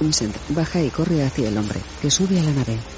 Vincent 0.00 0.36
baja 0.48 0.82
y 0.82 0.90
corre 0.90 1.24
hacia 1.24 1.48
el 1.48 1.56
hombre, 1.56 1.80
que 2.00 2.10
sube 2.10 2.40
a 2.40 2.42
la 2.42 2.52
nave. 2.52 2.91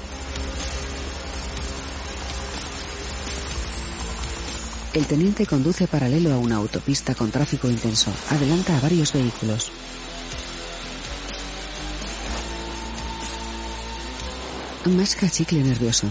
El 4.95 5.05
teniente 5.07 5.45
conduce 5.45 5.87
paralelo 5.87 6.31
a 6.33 6.37
una 6.37 6.55
autopista 6.55 7.13
con 7.13 7.29
tráfico 7.29 7.69
intenso. 7.69 8.13
Adelanta 8.29 8.77
a 8.77 8.79
varios 8.79 9.11
vehículos. 9.11 9.69
Masca 14.85 15.29
chicle 15.29 15.59
nervioso. 15.59 16.07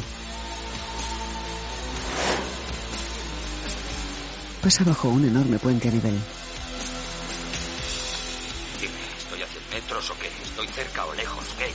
Pasa 4.61 4.85
bajo 4.85 5.09
un 5.09 5.25
enorme 5.25 5.59
puente 5.59 5.89
a 5.89 5.93
nivel. 5.93 6.21
Dime, 8.81 8.93
¿estoy 9.17 9.41
a 9.41 9.47
100 9.47 9.63
metros 9.71 10.11
o 10.11 10.19
qué? 10.19 10.29
¿Estoy 10.43 10.69
cerca 10.69 11.07
o 11.07 11.15
lejos? 11.15 11.47
¿Qué? 11.59 11.71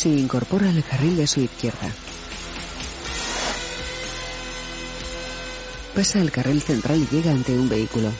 Se 0.00 0.08
incorpora 0.08 0.70
al 0.70 0.82
carril 0.82 1.14
de 1.14 1.26
su 1.26 1.40
izquierda. 1.40 1.92
Pasa 5.94 6.22
al 6.22 6.30
carril 6.30 6.62
central 6.62 7.02
y 7.02 7.14
llega 7.14 7.30
ante 7.30 7.52
un 7.52 7.68
vehículo. 7.68 8.10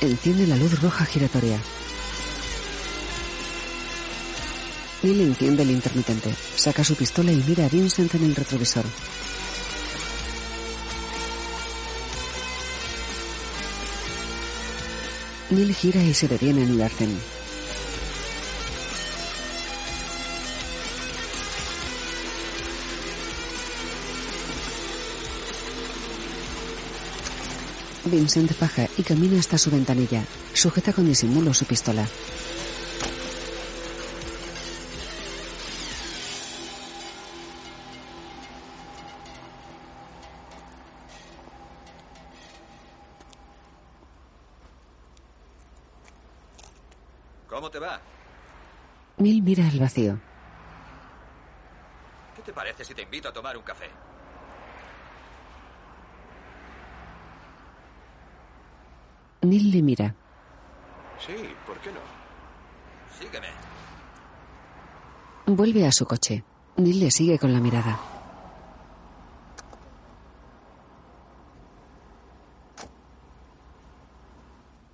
Enciende 0.00 0.46
la 0.46 0.54
luz 0.54 0.80
roja 0.80 1.04
giratoria. 1.04 1.58
Neil 5.02 5.20
enciende 5.22 5.64
el 5.64 5.72
intermitente. 5.72 6.32
Saca 6.54 6.84
su 6.84 6.94
pistola 6.94 7.32
y 7.32 7.42
mira 7.44 7.64
a 7.64 7.68
Vincent 7.68 8.14
en 8.14 8.22
el 8.22 8.36
retrovisor. 8.36 8.84
Neil 15.50 15.74
gira 15.74 16.04
y 16.04 16.14
se 16.14 16.28
detiene 16.28 16.62
en 16.62 16.70
el 16.70 16.80
arcén. 16.80 17.33
Vincent 28.14 28.56
baja 28.60 28.86
y 28.96 29.02
camina 29.02 29.40
hasta 29.40 29.58
su 29.58 29.70
ventanilla. 29.70 30.22
Sujeta 30.52 30.92
con 30.92 31.04
disimulo 31.04 31.52
su 31.52 31.64
pistola. 31.64 32.06
¿Cómo 47.48 47.70
te 47.70 47.78
va? 47.80 48.00
Neil 49.18 49.42
mira 49.42 49.68
al 49.68 49.78
vacío. 49.80 50.20
¿Qué 52.36 52.42
te 52.42 52.52
parece 52.52 52.84
si 52.84 52.94
te 52.94 53.02
invito 53.02 53.28
a 53.28 53.32
tomar 53.32 53.56
un 53.56 53.62
café? 53.64 53.90
Neil 59.44 59.70
le 59.70 59.82
mira. 59.82 60.14
Sí, 61.18 61.34
¿por 61.66 61.78
qué 61.80 61.90
no? 61.92 62.00
Sígueme. 63.18 63.48
Vuelve 65.46 65.86
a 65.86 65.92
su 65.92 66.06
coche. 66.06 66.44
Neil 66.76 67.00
le 67.00 67.10
sigue 67.10 67.38
con 67.38 67.52
la 67.52 67.60
mirada. 67.60 68.00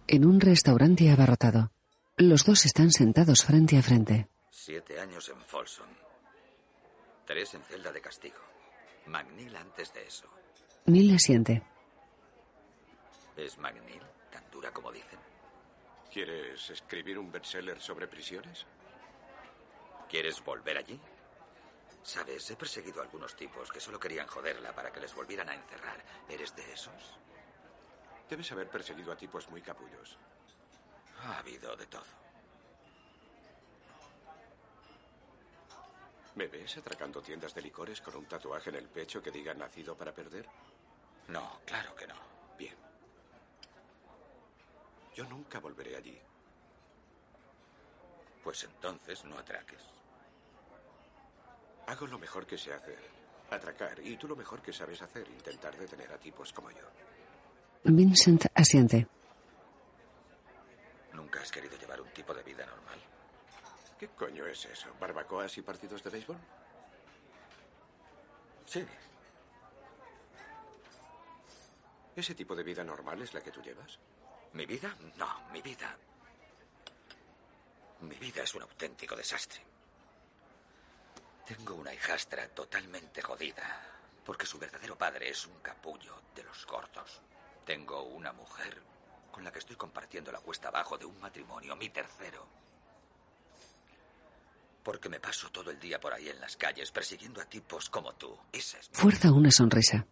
En 0.09 0.25
un 0.25 0.41
restaurante 0.41 1.11
abarrotado. 1.11 1.71
Los 2.17 2.45
dos 2.45 2.67
están 2.67 2.91
sentados 2.91 3.45
frente 3.45 3.79
a 3.79 3.83
frente. 3.83 4.29
Siete 4.51 5.01
años 5.01 5.29
en 5.29 5.41
Folsom. 5.41 5.87
Tres 7.25 7.55
en 7.55 7.63
celda 7.63 7.93
de 7.93 8.01
castigo. 8.01 8.41
McNeil 9.07 9.55
antes 9.55 9.95
de 9.95 10.05
eso. 10.05 10.27
Neil 10.87 11.15
asiente. 11.15 11.63
¿Es 13.37 13.57
McNeil 13.57 14.10
como 14.69 14.93
dicen? 14.93 15.19
¿Quieres 16.13 16.69
escribir 16.69 17.19
un 17.19 17.33
bestseller 17.33 17.81
sobre 17.81 18.07
prisiones? 18.07 18.67
¿Quieres 20.09 20.45
volver 20.45 20.77
allí? 20.77 21.01
Sabes, 22.03 22.51
he 22.51 22.57
perseguido 22.57 23.01
a 23.01 23.05
algunos 23.05 23.35
tipos 23.37 23.71
que 23.71 23.81
solo 23.81 23.99
querían 23.99 24.27
joderla 24.27 24.75
para 24.75 24.93
que 24.93 25.01
les 25.01 25.15
volvieran 25.15 25.49
a 25.49 25.55
encerrar. 25.55 26.03
¿Eres 26.29 26.55
de 26.57 26.73
esos? 26.73 27.19
Debes 28.29 28.51
haber 28.53 28.69
perseguido 28.69 29.13
a 29.13 29.17
tipos 29.17 29.49
muy 29.49 29.63
capullos. 29.63 30.19
Ha 31.23 31.39
habido 31.39 31.77
de 31.77 31.87
todo. 31.87 32.21
¿Me 36.35 36.47
ves 36.47 36.77
atracando 36.79 37.21
tiendas 37.21 37.55
de 37.55 37.63
licores 37.63 38.01
con 38.01 38.17
un 38.17 38.27
tatuaje 38.27 38.71
en 38.71 38.77
el 38.77 38.89
pecho 38.89 39.23
que 39.23 39.31
diga 39.31 39.53
nacido 39.53 39.97
para 39.97 40.15
perder? 40.15 40.49
No, 41.29 41.61
claro 41.67 41.95
que 41.95 42.07
no. 42.07 42.15
Bien. 42.57 42.90
Yo 45.21 45.27
nunca 45.27 45.61
volveré 45.61 45.97
allí. 45.97 46.19
Pues 48.43 48.65
entonces 48.65 49.23
no 49.27 49.37
atraques. 49.37 49.83
Hago 51.89 52.07
lo 52.07 52.19
mejor 52.19 52.47
que 52.47 52.57
sé 52.57 52.73
hacer. 52.73 52.99
Atracar. 53.51 54.01
Y 54.01 54.17
tú 54.17 54.27
lo 54.27 54.35
mejor 54.35 54.63
que 54.63 54.73
sabes 54.73 55.03
hacer. 55.03 55.29
Intentar 55.29 55.77
detener 55.77 56.11
a 56.11 56.17
tipos 56.17 56.55
como 56.55 56.71
yo. 56.71 56.89
Vincent 57.85 58.47
asiente. 58.55 59.07
¿Nunca 61.13 61.43
has 61.43 61.53
querido 61.53 61.77
llevar 61.77 62.01
un 62.01 62.09
tipo 62.15 62.33
de 62.33 62.43
vida 62.43 62.65
normal? 62.65 62.99
¿Qué 63.99 64.09
coño 64.09 64.47
es 64.47 64.65
eso? 64.65 64.89
¿Barbacoas 64.99 65.59
y 65.59 65.61
partidos 65.61 66.03
de 66.03 66.09
béisbol? 66.09 66.39
Sí. 68.65 68.87
¿Ese 72.17 72.35
tipo 72.35 72.57
de 72.57 72.63
vida 72.63 72.83
normal 72.83 73.21
es 73.21 73.35
la 73.35 73.43
que 73.43 73.51
tú 73.51 73.61
llevas? 73.61 74.01
¿Mi 74.53 74.67
vida? 74.67 74.95
No, 75.17 75.49
mi 75.53 75.63
vida. 75.63 75.97
Mi 78.01 78.17
vida 78.17 78.43
es 78.43 78.55
un 78.55 78.63
auténtico 78.63 79.15
desastre. 79.15 79.61
Tengo 81.47 81.75
una 81.75 81.93
hijastra 81.93 82.49
totalmente 82.49 83.23
jodida, 83.23 83.83
porque 84.25 84.47
su 84.47 84.59
verdadero 84.59 84.97
padre 84.97 85.31
es 85.31 85.47
un 85.47 85.59
capullo 85.61 86.23
de 86.35 86.43
los 86.45 86.67
gordos. 86.67 87.21
Tengo 87.65 88.03
una 88.03 88.33
mujer 88.33 88.83
con 89.31 89.45
la 89.45 89.53
que 89.53 89.59
estoy 89.59 89.77
compartiendo 89.77 90.33
la 90.33 90.41
cuesta 90.41 90.69
abajo 90.69 90.99
de 90.99 91.05
un 91.05 91.19
matrimonio, 91.21 91.77
mi 91.77 91.91
tercero. 91.91 92.47
Porque 94.83 95.09
me 95.09 95.21
paso 95.21 95.51
todo 95.51 95.71
el 95.71 95.79
día 95.79 96.01
por 96.01 96.13
ahí 96.13 96.29
en 96.29 96.41
las 96.41 96.57
calles 96.57 96.91
persiguiendo 96.91 97.41
a 97.41 97.45
tipos 97.45 97.91
como 97.91 98.15
tú. 98.15 98.37
Esa 98.53 98.79
es 98.79 98.91
mi... 98.91 98.97
Fuerza 98.97 99.33
una 99.33 99.51
sonrisa. 99.51 100.07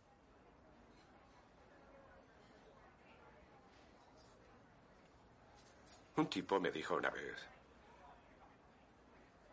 Un 6.19 6.29
tipo 6.29 6.59
me 6.59 6.73
dijo 6.73 6.97
una 6.97 7.11
vez, 7.11 7.37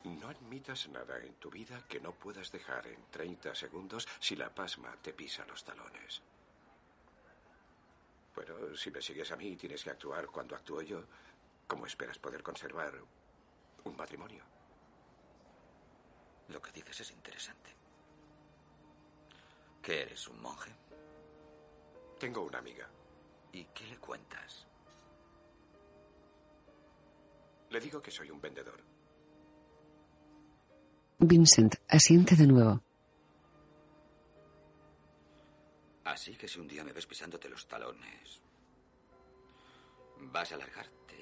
no 0.05 0.29
admitas 0.29 0.87
nada 0.87 1.19
en 1.19 1.35
tu 1.35 1.51
vida 1.51 1.85
que 1.87 1.99
no 1.99 2.11
puedas 2.11 2.51
dejar 2.51 2.87
en 2.87 3.05
30 3.11 3.53
segundos 3.53 4.07
si 4.19 4.35
la 4.35 4.49
pasma 4.49 4.97
te 4.99 5.13
pisa 5.13 5.45
los 5.45 5.63
talones. 5.63 6.23
Bueno, 8.33 8.75
si 8.75 8.89
me 8.89 8.99
sigues 8.99 9.31
a 9.31 9.35
mí 9.35 9.49
y 9.49 9.55
tienes 9.55 9.83
que 9.83 9.91
actuar 9.91 10.25
cuando 10.25 10.55
actúo 10.55 10.81
yo, 10.81 11.03
¿cómo 11.67 11.85
esperas 11.85 12.17
poder 12.17 12.41
conservar 12.41 12.95
un 13.83 13.95
matrimonio? 13.95 14.43
Lo 16.47 16.59
que 16.59 16.71
dices 16.71 16.99
es 16.99 17.11
interesante. 17.11 17.75
¿Qué 19.83 20.01
eres, 20.01 20.27
un 20.27 20.41
monje? 20.41 20.71
Tengo 22.19 22.41
una 22.41 22.57
amiga. 22.57 22.89
¿Y 23.51 23.65
qué 23.65 23.85
le 23.85 23.99
cuentas? 23.99 24.65
Le 27.69 27.79
digo 27.79 28.01
que 28.01 28.11
soy 28.11 28.29
un 28.31 28.39
vendedor. 28.39 28.83
Vincent 31.19 31.75
asiente 31.87 32.35
de 32.35 32.47
nuevo. 32.47 32.81
Así 36.03 36.35
que 36.35 36.47
si 36.47 36.59
un 36.59 36.67
día 36.67 36.83
me 36.83 36.93
ves 36.93 37.07
pisándote 37.07 37.49
los 37.49 37.67
talones, 37.67 38.41
vas 40.17 40.51
a 40.51 40.57
largarte 40.57 41.15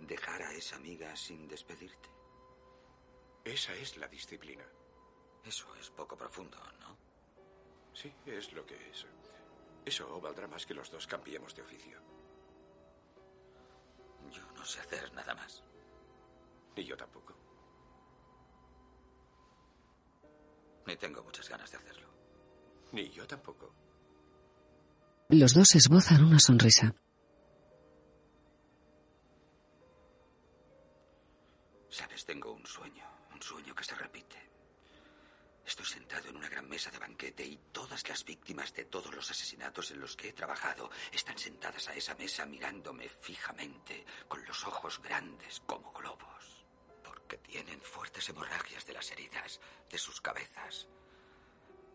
y 0.00 0.06
dejar 0.06 0.42
a 0.42 0.52
esa 0.52 0.76
amiga 0.76 1.14
sin 1.16 1.48
despedirte. 1.48 2.10
Esa 3.44 3.74
es 3.74 3.96
la 3.96 4.06
disciplina. 4.08 4.64
Eso 5.44 5.74
es 5.76 5.90
poco 5.90 6.16
profundo, 6.16 6.58
¿no? 6.80 6.96
Sí, 7.92 8.12
es 8.26 8.52
lo 8.52 8.64
que 8.64 8.74
es. 8.90 9.06
Eso 9.84 10.20
valdrá 10.20 10.46
más 10.46 10.64
que 10.64 10.74
los 10.74 10.90
dos 10.90 11.06
cambiemos 11.06 11.54
de 11.54 11.62
oficio. 11.62 12.11
Yo 14.30 14.42
no 14.54 14.64
sé 14.64 14.80
hacer 14.80 15.12
nada 15.14 15.34
más. 15.34 15.62
Ni 16.76 16.84
yo 16.84 16.96
tampoco. 16.96 17.34
Ni 20.86 20.96
tengo 20.96 21.22
muchas 21.22 21.48
ganas 21.48 21.70
de 21.70 21.76
hacerlo. 21.78 22.08
Ni 22.92 23.10
yo 23.10 23.26
tampoco. 23.26 23.74
Los 25.28 25.54
dos 25.54 25.74
esbozan 25.74 26.24
una 26.24 26.38
sonrisa. 26.38 26.94
Sabes, 31.88 32.24
tengo 32.24 32.52
un 32.52 32.66
sueño, 32.66 33.04
un 33.34 33.40
sueño 33.42 33.74
que 33.74 33.84
se 33.84 33.94
repite. 33.94 34.41
Estoy 35.72 35.86
sentado 35.86 36.28
en 36.28 36.36
una 36.36 36.50
gran 36.50 36.68
mesa 36.68 36.90
de 36.90 36.98
banquete 36.98 37.42
y 37.46 37.56
todas 37.72 38.06
las 38.06 38.26
víctimas 38.26 38.74
de 38.74 38.84
todos 38.84 39.14
los 39.14 39.30
asesinatos 39.30 39.90
en 39.90 40.00
los 40.00 40.14
que 40.14 40.28
he 40.28 40.32
trabajado 40.34 40.90
están 41.10 41.38
sentadas 41.38 41.88
a 41.88 41.94
esa 41.94 42.14
mesa 42.14 42.44
mirándome 42.44 43.08
fijamente, 43.08 44.04
con 44.28 44.44
los 44.44 44.66
ojos 44.66 45.00
grandes 45.00 45.62
como 45.64 45.90
globos, 45.94 46.66
porque 47.02 47.38
tienen 47.38 47.80
fuertes 47.80 48.28
hemorragias 48.28 48.84
de 48.84 48.92
las 48.92 49.10
heridas 49.12 49.60
de 49.88 49.96
sus 49.96 50.20
cabezas. 50.20 50.88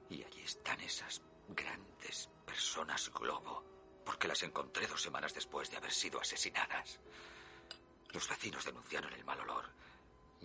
Y 0.09 0.23
allí 0.23 0.41
están 0.41 0.81
esas 0.81 1.21
grandes 1.47 2.31
personas 2.47 3.11
globo, 3.13 3.63
porque 4.03 4.27
las 4.27 4.41
encontré 4.41 4.87
dos 4.87 5.03
semanas 5.03 5.35
después 5.35 5.69
de 5.69 5.77
haber 5.77 5.93
sido 5.93 6.19
asesinadas. 6.19 6.99
Los 8.09 8.27
vecinos 8.27 8.65
denunciaron 8.65 9.13
el 9.13 9.23
mal 9.23 9.39
olor 9.41 9.69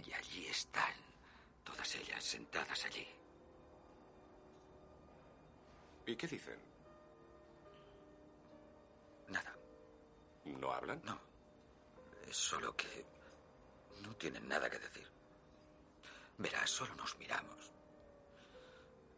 y 0.04 0.12
allí 0.12 0.48
están, 0.48 0.92
todas 1.64 1.94
ellas 1.94 2.22
sentadas 2.22 2.84
allí. 2.84 3.21
¿Y 6.06 6.16
qué 6.16 6.26
dicen? 6.26 6.58
Nada. 9.28 9.56
¿No 10.44 10.72
hablan? 10.72 11.00
No. 11.04 11.18
Es 12.28 12.36
solo 12.36 12.76
que 12.76 13.04
no 14.02 14.14
tienen 14.16 14.48
nada 14.48 14.68
que 14.68 14.78
decir. 14.78 15.06
Verás, 16.38 16.70
solo 16.70 16.94
nos 16.96 17.16
miramos. 17.18 17.72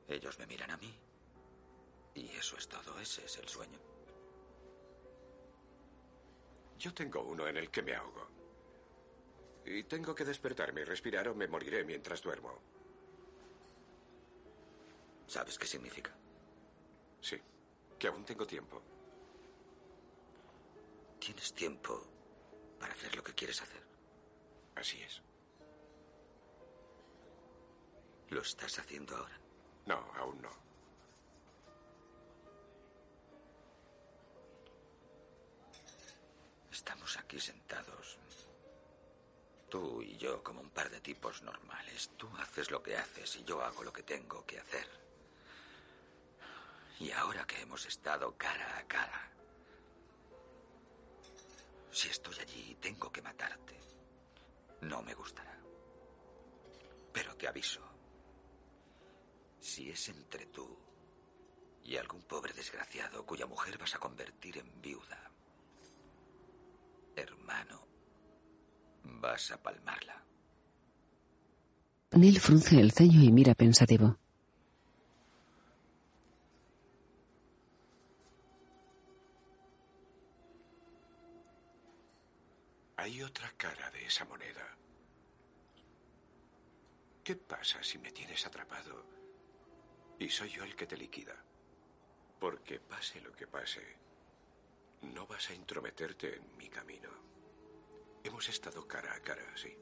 Ellos 0.08 0.38
me 0.38 0.46
miran 0.46 0.70
a 0.70 0.76
mí. 0.76 0.94
Y 2.14 2.28
eso 2.30 2.56
es 2.56 2.68
todo. 2.68 2.98
Ese 3.00 3.24
es 3.24 3.38
el 3.38 3.48
sueño. 3.48 3.78
Yo 6.78 6.92
tengo 6.92 7.22
uno 7.22 7.46
en 7.48 7.56
el 7.56 7.70
que 7.70 7.82
me 7.82 7.94
ahogo. 7.94 8.28
Y 9.64 9.84
tengo 9.84 10.14
que 10.14 10.24
despertarme 10.24 10.82
y 10.82 10.84
respirar 10.84 11.28
o 11.28 11.34
me 11.34 11.48
moriré 11.48 11.84
mientras 11.84 12.20
duermo. 12.20 12.60
¿Sabes 15.26 15.58
qué 15.58 15.66
significa? 15.66 16.14
Sí, 17.24 17.40
que 17.98 18.08
aún 18.08 18.22
tengo 18.22 18.46
tiempo. 18.46 18.82
Tienes 21.18 21.54
tiempo 21.54 21.98
para 22.78 22.92
hacer 22.92 23.16
lo 23.16 23.24
que 23.24 23.32
quieres 23.32 23.62
hacer. 23.62 23.82
Así 24.74 25.00
es. 25.00 25.22
¿Lo 28.28 28.42
estás 28.42 28.78
haciendo 28.78 29.16
ahora? 29.16 29.40
No, 29.86 29.94
aún 30.16 30.42
no. 30.42 30.50
Estamos 36.70 37.16
aquí 37.16 37.40
sentados. 37.40 38.18
Tú 39.70 40.02
y 40.02 40.18
yo 40.18 40.42
como 40.44 40.60
un 40.60 40.68
par 40.68 40.90
de 40.90 41.00
tipos 41.00 41.40
normales. 41.40 42.10
Tú 42.18 42.28
haces 42.36 42.70
lo 42.70 42.82
que 42.82 42.98
haces 42.98 43.36
y 43.36 43.44
yo 43.44 43.62
hago 43.62 43.82
lo 43.82 43.94
que 43.94 44.02
tengo 44.02 44.44
que 44.44 44.60
hacer. 44.60 45.03
Y 47.00 47.10
ahora 47.10 47.46
que 47.46 47.60
hemos 47.60 47.84
estado 47.86 48.36
cara 48.36 48.78
a 48.78 48.86
cara, 48.86 49.30
si 51.90 52.08
estoy 52.08 52.34
allí 52.40 52.70
y 52.72 52.74
tengo 52.76 53.10
que 53.10 53.22
matarte, 53.22 53.78
no 54.82 55.02
me 55.02 55.14
gustará. 55.14 55.58
Pero 57.12 57.36
te 57.36 57.48
aviso, 57.48 57.80
si 59.60 59.90
es 59.90 60.08
entre 60.08 60.46
tú 60.46 60.76
y 61.84 61.96
algún 61.96 62.22
pobre 62.22 62.52
desgraciado 62.52 63.24
cuya 63.24 63.46
mujer 63.46 63.78
vas 63.78 63.94
a 63.94 63.98
convertir 63.98 64.58
en 64.58 64.80
viuda, 64.80 65.30
hermano, 67.16 67.86
vas 69.04 69.50
a 69.52 69.62
palmarla. 69.62 70.24
Neil 72.12 72.40
frunce 72.40 72.80
el 72.80 72.92
ceño 72.92 73.22
y 73.22 73.32
mira 73.32 73.54
pensativo. 73.54 74.18
Hay 83.04 83.22
otra 83.22 83.52
cara 83.58 83.90
de 83.90 84.06
esa 84.06 84.24
moneda. 84.24 84.66
¿Qué 87.22 87.36
pasa 87.36 87.82
si 87.82 87.98
me 87.98 88.10
tienes 88.10 88.46
atrapado 88.46 89.04
y 90.18 90.30
soy 90.30 90.48
yo 90.48 90.64
el 90.64 90.74
que 90.74 90.86
te 90.86 90.96
liquida? 90.96 91.36
Porque 92.40 92.80
pase 92.80 93.20
lo 93.20 93.30
que 93.32 93.46
pase, 93.46 93.82
no 95.02 95.26
vas 95.26 95.50
a 95.50 95.54
intrometerte 95.54 96.36
en 96.36 96.56
mi 96.56 96.70
camino. 96.70 97.10
Hemos 98.22 98.48
estado 98.48 98.88
cara 98.88 99.12
a 99.12 99.20
cara, 99.20 99.54
sí. 99.54 99.76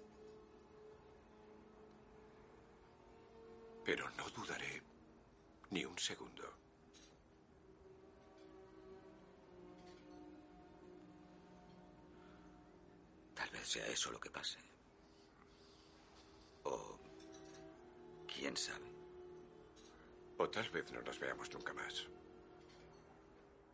Pero 3.85 4.11
no 4.11 4.29
dudaré 4.31 4.83
ni 5.71 5.85
un 5.85 5.97
segundo. 5.97 6.62
Sea 13.65 13.87
eso 13.87 14.11
lo 14.11 14.21
que 14.21 14.31
pase. 14.31 14.59
O 16.65 16.99
quién 18.27 18.57
sabe. 18.57 18.91
O 20.39 20.49
tal 20.49 20.69
vez 20.71 20.91
no 20.93 21.03
nos 21.03 21.19
veamos 21.19 21.53
nunca 21.53 21.73
más. 21.73 22.07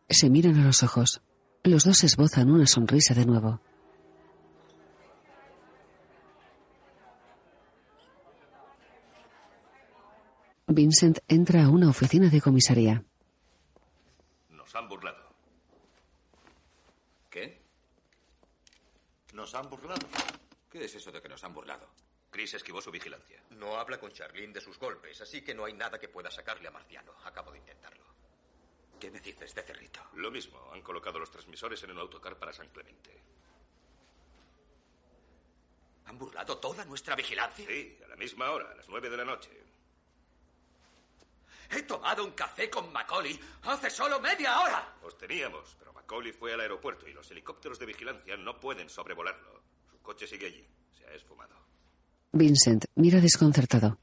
Se 0.09 0.29
miran 0.29 0.59
a 0.59 0.65
los 0.65 0.83
ojos. 0.83 1.21
Los 1.63 1.83
dos 1.83 2.03
esbozan 2.03 2.49
una 2.49 2.65
sonrisa 2.65 3.13
de 3.13 3.25
nuevo. 3.25 3.61
Vincent 10.67 11.19
entra 11.27 11.65
a 11.65 11.69
una 11.69 11.89
oficina 11.89 12.29
de 12.29 12.41
comisaría. 12.41 13.03
Nos 14.49 14.75
han 14.75 14.87
burlado. 14.87 15.33
¿Qué? 17.29 17.61
Nos 19.39 19.55
han 19.55 19.69
burlado. 19.69 20.05
¿Qué 20.69 20.83
es 20.83 20.95
eso 20.95 21.13
de 21.13 21.21
que 21.21 21.29
nos 21.29 21.41
han 21.45 21.53
burlado? 21.53 21.87
Chris 22.29 22.55
esquivó 22.55 22.81
su 22.81 22.91
vigilancia. 22.91 23.41
No 23.51 23.77
habla 23.77 23.97
con 23.97 24.11
Charlene 24.11 24.51
de 24.51 24.59
sus 24.59 24.77
golpes, 24.77 25.21
así 25.21 25.41
que 25.41 25.55
no 25.55 25.63
hay 25.63 25.71
nada 25.71 25.97
que 25.97 26.09
pueda 26.09 26.29
sacarle 26.29 26.67
a 26.67 26.71
Marciano. 26.71 27.13
Acabo 27.23 27.49
de 27.53 27.59
intentarlo. 27.59 28.03
¿Qué 28.99 29.09
me 29.09 29.21
dices 29.21 29.55
de 29.55 29.63
Cerrito? 29.63 30.01
Lo 30.15 30.29
mismo, 30.29 30.69
han 30.73 30.81
colocado 30.81 31.19
los 31.19 31.31
transmisores 31.31 31.81
en 31.83 31.91
un 31.91 31.99
autocar 31.99 32.37
para 32.37 32.51
San 32.51 32.67
Clemente. 32.67 33.23
¿Han 36.07 36.17
burlado 36.17 36.57
toda 36.57 36.83
nuestra 36.83 37.15
vigilancia? 37.15 37.65
Sí, 37.65 37.97
a 38.03 38.09
la 38.09 38.17
misma 38.17 38.51
hora, 38.51 38.69
a 38.71 38.75
las 38.75 38.89
nueve 38.89 39.09
de 39.09 39.15
la 39.15 39.23
noche. 39.23 39.51
He 41.69 41.83
tomado 41.83 42.25
un 42.25 42.31
café 42.31 42.69
con 42.69 42.91
Macaulay 42.91 43.39
hace 43.63 43.89
solo 43.89 44.19
media 44.19 44.59
hora. 44.59 44.95
Os 45.01 45.17
teníamos, 45.17 45.77
pero 45.79 45.93
Macaulay 46.09 46.31
fue 46.31 46.51
al 46.51 46.61
aeropuerto 46.61 47.07
y 47.07 47.13
los 47.13 47.29
helicópteros 47.29 47.77
de 47.77 47.85
vigilancia 47.85 48.35
no 48.35 48.59
pueden 48.59 48.89
sobrevolarlo. 48.89 49.61
Su 49.91 49.99
coche 50.01 50.25
sigue 50.25 50.47
allí. 50.47 50.65
Se 50.97 51.05
ha 51.05 51.13
esfumado. 51.13 51.55
Vincent 52.31 52.85
mira 52.95 53.21
desconcertado. 53.21 53.99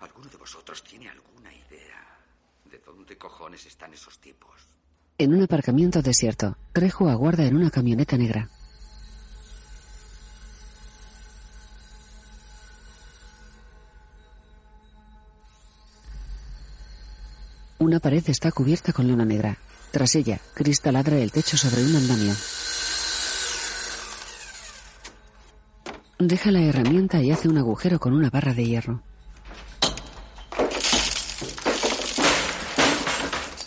¿Alguno 0.00 0.30
de 0.30 0.38
vosotros 0.38 0.82
tiene 0.82 1.10
alguna 1.10 1.52
idea 1.52 2.18
de 2.64 2.78
dónde 2.78 3.18
cojones 3.18 3.66
están 3.66 3.92
esos 3.92 4.18
tipos? 4.18 4.68
En 5.18 5.34
un 5.34 5.42
aparcamiento 5.42 6.00
desierto, 6.00 6.56
Trejo 6.72 7.10
aguarda 7.10 7.44
en 7.44 7.56
una 7.56 7.70
camioneta 7.70 8.16
negra. 8.16 8.48
Una 17.84 18.00
pared 18.00 18.24
está 18.28 18.50
cubierta 18.50 18.94
con 18.94 19.06
lona 19.06 19.26
negra. 19.26 19.58
Tras 19.90 20.14
ella, 20.14 20.40
Chris 20.54 20.80
taladra 20.80 21.18
el 21.18 21.30
techo 21.30 21.58
sobre 21.58 21.84
un 21.84 21.94
andamio. 21.94 22.34
Deja 26.18 26.50
la 26.50 26.62
herramienta 26.62 27.20
y 27.20 27.30
hace 27.30 27.46
un 27.46 27.58
agujero 27.58 28.00
con 28.00 28.14
una 28.14 28.30
barra 28.30 28.54
de 28.54 28.64
hierro. 28.64 29.02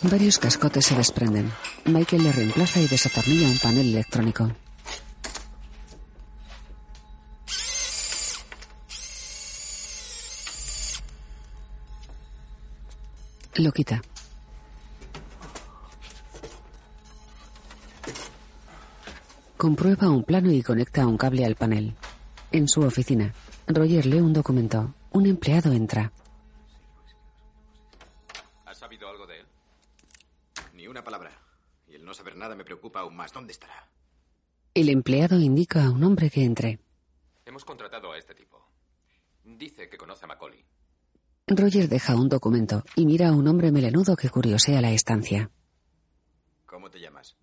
Varios 0.02 0.38
cascotes 0.38 0.86
se 0.86 0.96
desprenden. 0.96 1.52
Michael 1.84 2.24
le 2.24 2.32
reemplaza 2.32 2.80
y 2.80 2.88
desatornilla 2.88 3.46
un 3.46 3.58
panel 3.58 3.86
electrónico. 3.86 4.50
Lo 13.58 13.72
quita. 13.72 14.00
Comprueba 19.56 20.08
un 20.08 20.22
plano 20.22 20.52
y 20.52 20.62
conecta 20.62 21.04
un 21.04 21.16
cable 21.16 21.44
al 21.44 21.56
panel. 21.56 21.96
En 22.52 22.68
su 22.68 22.82
oficina, 22.82 23.34
Roger 23.66 24.06
lee 24.06 24.20
un 24.20 24.32
documento. 24.32 24.94
Un 25.10 25.26
empleado 25.26 25.72
entra. 25.72 26.12
¿Has 28.64 28.78
sabido 28.78 29.08
algo 29.08 29.26
de 29.26 29.40
él? 29.40 29.46
Ni 30.74 30.86
una 30.86 31.02
palabra. 31.02 31.32
Y 31.88 31.96
el 31.96 32.04
no 32.04 32.14
saber 32.14 32.36
nada 32.36 32.54
me 32.54 32.64
preocupa 32.64 33.00
aún 33.00 33.16
más. 33.16 33.32
¿Dónde 33.32 33.50
estará? 33.50 33.88
El 34.72 34.88
empleado 34.88 35.40
indica 35.40 35.84
a 35.84 35.90
un 35.90 36.04
hombre 36.04 36.30
que 36.30 36.44
entre. 36.44 36.78
Hemos 37.44 37.64
contratado 37.64 38.12
a 38.12 38.18
este 38.18 38.36
tipo. 38.36 38.64
Dice 39.42 39.88
que 39.88 39.98
conoce 39.98 40.26
a 40.26 40.28
Macaulay. 40.28 40.64
Roger 41.56 41.88
deja 41.88 42.14
un 42.14 42.28
documento 42.28 42.84
y 42.94 43.06
mira 43.06 43.28
a 43.28 43.32
un 43.32 43.48
hombre 43.48 43.72
melenudo 43.72 44.16
que 44.16 44.28
curiosea 44.28 44.80
la 44.82 44.90
estancia. 44.90 45.50
¿Cómo 46.66 46.90
te 46.90 47.00
llamas? 47.00 47.36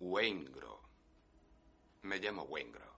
Waingro. 0.00 0.80
Me 2.02 2.18
llamo 2.18 2.42
Waingro. 2.42 2.92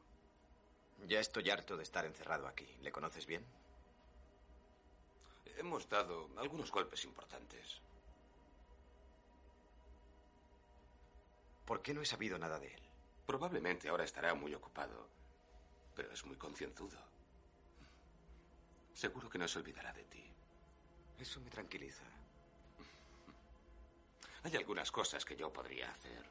Ya 1.06 1.20
estoy 1.20 1.48
harto 1.50 1.76
de 1.76 1.84
estar 1.84 2.04
encerrado 2.04 2.48
aquí. 2.48 2.66
¿Le 2.82 2.90
conoces 2.90 3.26
bien? 3.26 3.44
Hemos 5.58 5.88
dado 5.88 6.28
algunos 6.38 6.72
golpes 6.72 7.04
importantes. 7.04 7.80
¿Por 11.64 11.82
qué 11.82 11.94
no 11.94 12.02
he 12.02 12.06
sabido 12.06 12.38
nada 12.38 12.58
de 12.58 12.66
él? 12.66 12.82
Probablemente 13.26 13.88
ahora 13.88 14.04
estará 14.04 14.34
muy 14.34 14.54
ocupado, 14.54 15.08
pero 15.94 16.10
es 16.12 16.24
muy 16.26 16.36
concienzudo. 16.36 17.13
Seguro 18.94 19.28
que 19.28 19.38
no 19.38 19.48
se 19.48 19.58
olvidará 19.58 19.92
de 19.92 20.04
ti. 20.04 20.22
Eso 21.18 21.40
me 21.40 21.50
tranquiliza. 21.50 22.04
Hay 24.44 24.54
algunas 24.56 24.90
cosas 24.90 25.24
que 25.24 25.36
yo 25.36 25.52
podría 25.52 25.90
hacer 25.90 26.22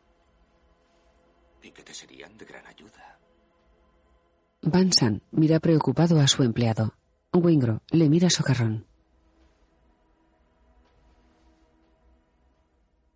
y 1.62 1.72
que 1.72 1.84
te 1.84 1.94
serían 1.94 2.38
de 2.38 2.46
gran 2.46 2.66
ayuda. 2.68 3.20
Van 4.62 4.92
San 4.94 5.22
mira 5.32 5.60
preocupado 5.60 6.20
a 6.20 6.28
su 6.28 6.44
empleado. 6.44 6.96
Wingro 7.34 7.82
le 7.90 8.10
mira 8.10 8.30
socarrón. 8.30 8.86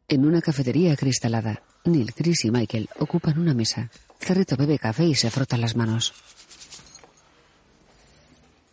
En 0.09 0.25
una 0.25 0.41
cafetería 0.41 0.95
cristalada, 0.95 1.63
Neil, 1.83 2.13
Chris 2.13 2.45
y 2.45 2.51
Michael 2.51 2.89
ocupan 2.99 3.37
una 3.37 3.53
mesa. 3.53 3.91
Cerrito 4.19 4.55
bebe 4.55 4.79
café 4.79 5.05
y 5.05 5.15
se 5.15 5.29
frota 5.29 5.57
las 5.57 5.75
manos. 5.75 6.13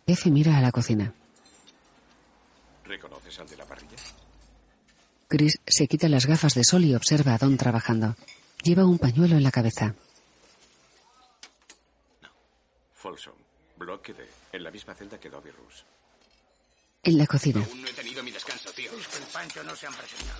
Effie 0.07 0.31
mira 0.31 0.57
a 0.57 0.61
la 0.61 0.71
cocina. 0.71 1.11
¿Reconoces 2.83 3.39
al 3.39 3.49
de 3.49 3.57
la 3.57 3.65
parrilla? 3.65 3.95
Chris 5.27 5.59
se 5.65 5.87
quita 5.87 6.07
las 6.07 6.27
gafas 6.27 6.53
de 6.53 6.63
sol 6.63 6.85
y 6.85 6.93
observa 6.93 7.33
a 7.33 7.37
Don 7.39 7.57
trabajando. 7.57 8.15
Lleva 8.63 8.85
un 8.85 8.99
pañuelo 8.99 9.35
en 9.35 9.43
la 9.43 9.51
cabeza. 9.51 9.95
Folsom, 12.93 13.33
bloque 13.77 14.13
D, 14.13 14.27
en 14.53 14.63
la 14.63 14.69
misma 14.71 14.93
celda 14.93 15.19
que 15.19 15.29
Dobby 15.29 15.49
Rush. 15.49 15.81
En 17.03 17.17
la 17.17 17.27
cocina, 17.27 17.63
Aún 17.63 17.81
no 17.81 17.87
he 17.87 17.93
tenido 17.93 18.23
mi 18.23 18.31
descanso, 18.31 18.71
tío. 18.73 18.91
Es 18.97 19.07
que 19.07 19.17
el 19.17 19.23
Pancho 19.25 19.63
no 19.63 19.75
se 19.75 19.87
han 19.87 19.93
presentado. 19.93 20.39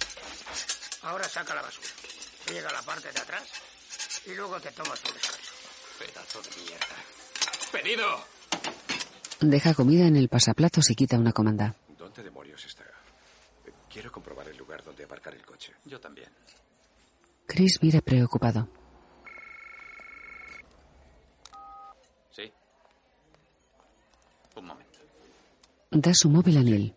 Ahora 1.04 1.28
saca 1.30 1.54
la 1.56 1.62
basura. 1.62 1.88
Llega 2.52 2.70
a 2.70 2.74
la 2.74 2.82
parte 2.84 3.12
de 3.12 3.20
atrás 3.20 3.44
y 4.26 4.34
luego 4.34 4.60
te 4.60 4.72
tomas 4.72 5.00
tu 5.02 5.14
descanso. 5.14 5.52
Pedazo 6.00 6.42
de 6.42 6.50
mierda. 6.64 6.96
¡Pedido! 7.72 8.35
Deja 9.42 9.74
comida 9.74 10.08
en 10.08 10.16
el 10.16 10.30
pasaplatos 10.30 10.90
y 10.90 10.96
quita 10.96 11.18
una 11.18 11.32
comanda. 11.32 11.76
¿Dónde 11.98 12.24
demonios 12.24 12.66
está? 12.66 12.84
Quiero 13.90 14.12
comprobar 14.12 14.48
el 14.50 14.58
lugar 14.58 14.84
donde 14.84 15.04
aparcar 15.04 15.34
el 15.34 15.46
coche. 15.46 15.74
Yo 15.86 16.00
también. 16.00 16.30
Chris 17.46 17.80
mira 17.82 18.02
preocupado. 18.02 18.68
Sí. 22.32 22.52
Un 24.56 24.66
momento. 24.66 25.00
Da 25.92 26.14
su 26.14 26.30
móvil 26.30 26.58
a 26.58 26.62
Neil. 26.62 26.94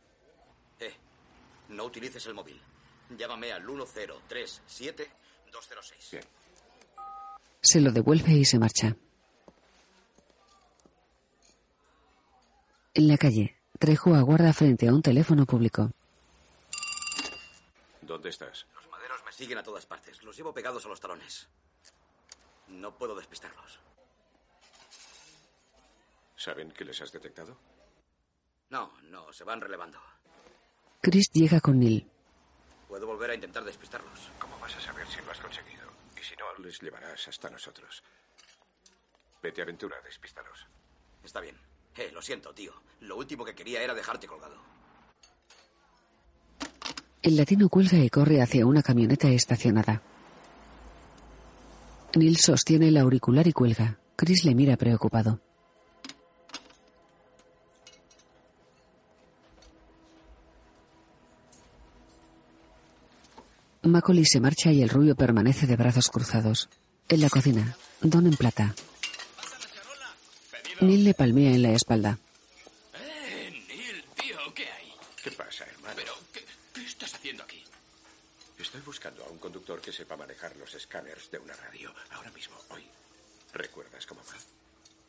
Eh, 0.80 0.92
no 1.68 1.84
utilices 1.84 2.26
el 2.26 2.34
móvil. 2.34 2.60
Llámame 3.16 3.52
al 3.52 3.64
1037-206. 3.64 5.06
Bien. 6.10 6.24
Se 7.60 7.80
lo 7.80 7.92
devuelve 7.92 8.32
y 8.32 8.44
se 8.44 8.58
marcha. 8.58 8.96
En 12.98 13.06
la 13.06 13.16
calle, 13.16 13.54
Trejo 13.78 14.16
aguarda 14.16 14.52
frente 14.52 14.88
a 14.88 14.92
un 14.92 15.02
teléfono 15.02 15.46
público. 15.46 15.92
¿Dónde 18.02 18.30
estás? 18.30 18.66
Los 18.74 18.90
maderos 18.90 19.20
me 19.24 19.30
siguen 19.30 19.56
a 19.56 19.62
todas 19.62 19.86
partes. 19.86 20.20
Los 20.24 20.36
llevo 20.36 20.52
pegados 20.52 20.84
a 20.84 20.88
los 20.88 20.98
talones. 20.98 21.46
No 22.66 22.98
puedo 22.98 23.14
despistarlos. 23.14 23.78
¿Saben 26.34 26.72
que 26.72 26.84
les 26.84 27.00
has 27.00 27.12
detectado? 27.12 27.56
No, 28.70 28.90
no, 29.04 29.32
se 29.32 29.44
van 29.44 29.60
relevando. 29.60 30.00
Chris 31.00 31.30
llega 31.30 31.60
con 31.60 31.78
Neil. 31.78 32.04
Puedo 32.88 33.06
volver 33.06 33.30
a 33.30 33.34
intentar 33.36 33.62
despistarlos. 33.62 34.28
¿Cómo 34.40 34.58
vas 34.58 34.74
a 34.74 34.80
saber 34.80 35.06
si 35.06 35.20
lo 35.22 35.30
has 35.30 35.38
conseguido? 35.38 35.86
Y 36.20 36.24
si 36.24 36.34
no, 36.34 36.52
les 36.64 36.80
llevarás 36.80 37.28
hasta 37.28 37.48
nosotros. 37.48 38.02
Vete, 39.40 39.62
aventura, 39.62 40.00
despístalos. 40.02 40.66
Está 41.22 41.40
bien. 41.40 41.67
Eh, 41.98 42.10
lo 42.14 42.22
siento, 42.22 42.54
tío. 42.54 42.72
Lo 43.00 43.16
último 43.16 43.44
que 43.44 43.56
quería 43.56 43.82
era 43.82 43.92
dejarte 43.92 44.28
colgado. 44.28 44.56
El 47.22 47.36
latino 47.36 47.68
cuelga 47.68 47.98
y 47.98 48.08
corre 48.08 48.40
hacia 48.40 48.64
una 48.64 48.82
camioneta 48.82 49.28
estacionada. 49.28 50.00
Neil 52.14 52.36
sostiene 52.36 52.88
el 52.88 52.96
auricular 52.96 53.46
y 53.48 53.52
cuelga. 53.52 53.98
Chris 54.14 54.44
le 54.44 54.54
mira 54.54 54.76
preocupado. 54.76 55.40
Macaulay 63.82 64.24
se 64.24 64.40
marcha 64.40 64.70
y 64.70 64.82
el 64.82 64.88
rubio 64.88 65.16
permanece 65.16 65.66
de 65.66 65.76
brazos 65.76 66.08
cruzados. 66.08 66.68
En 67.08 67.20
la 67.20 67.30
cocina, 67.30 67.76
Don 68.02 68.26
en 68.26 68.36
plata. 68.36 68.74
Neil 70.80 71.04
le 71.04 71.14
palmea 71.14 71.50
en 71.50 71.62
la 71.62 71.72
espalda. 71.72 72.18
Eh, 72.94 73.64
Neil, 73.68 74.04
tío, 74.14 74.38
¿qué 74.54 74.66
hay? 74.70 74.92
¿Qué 75.22 75.30
pasa, 75.32 75.64
hermano? 75.64 75.94
Pero, 75.96 76.12
¿qué, 76.32 76.44
qué 76.72 76.84
estás 76.84 77.14
haciendo 77.14 77.42
aquí? 77.42 77.62
Estoy 78.58 78.80
buscando 78.82 79.24
a 79.24 79.28
un 79.28 79.38
conductor 79.38 79.80
que 79.80 79.92
sepa 79.92 80.16
manejar 80.16 80.54
los 80.56 80.72
escáneres 80.74 81.30
de 81.30 81.38
una 81.38 81.54
radio. 81.54 81.92
Ahora 82.10 82.30
mismo, 82.32 82.56
hoy. 82.70 82.84
¿Recuerdas 83.52 84.06
cómo 84.06 84.20
va? 84.22 84.36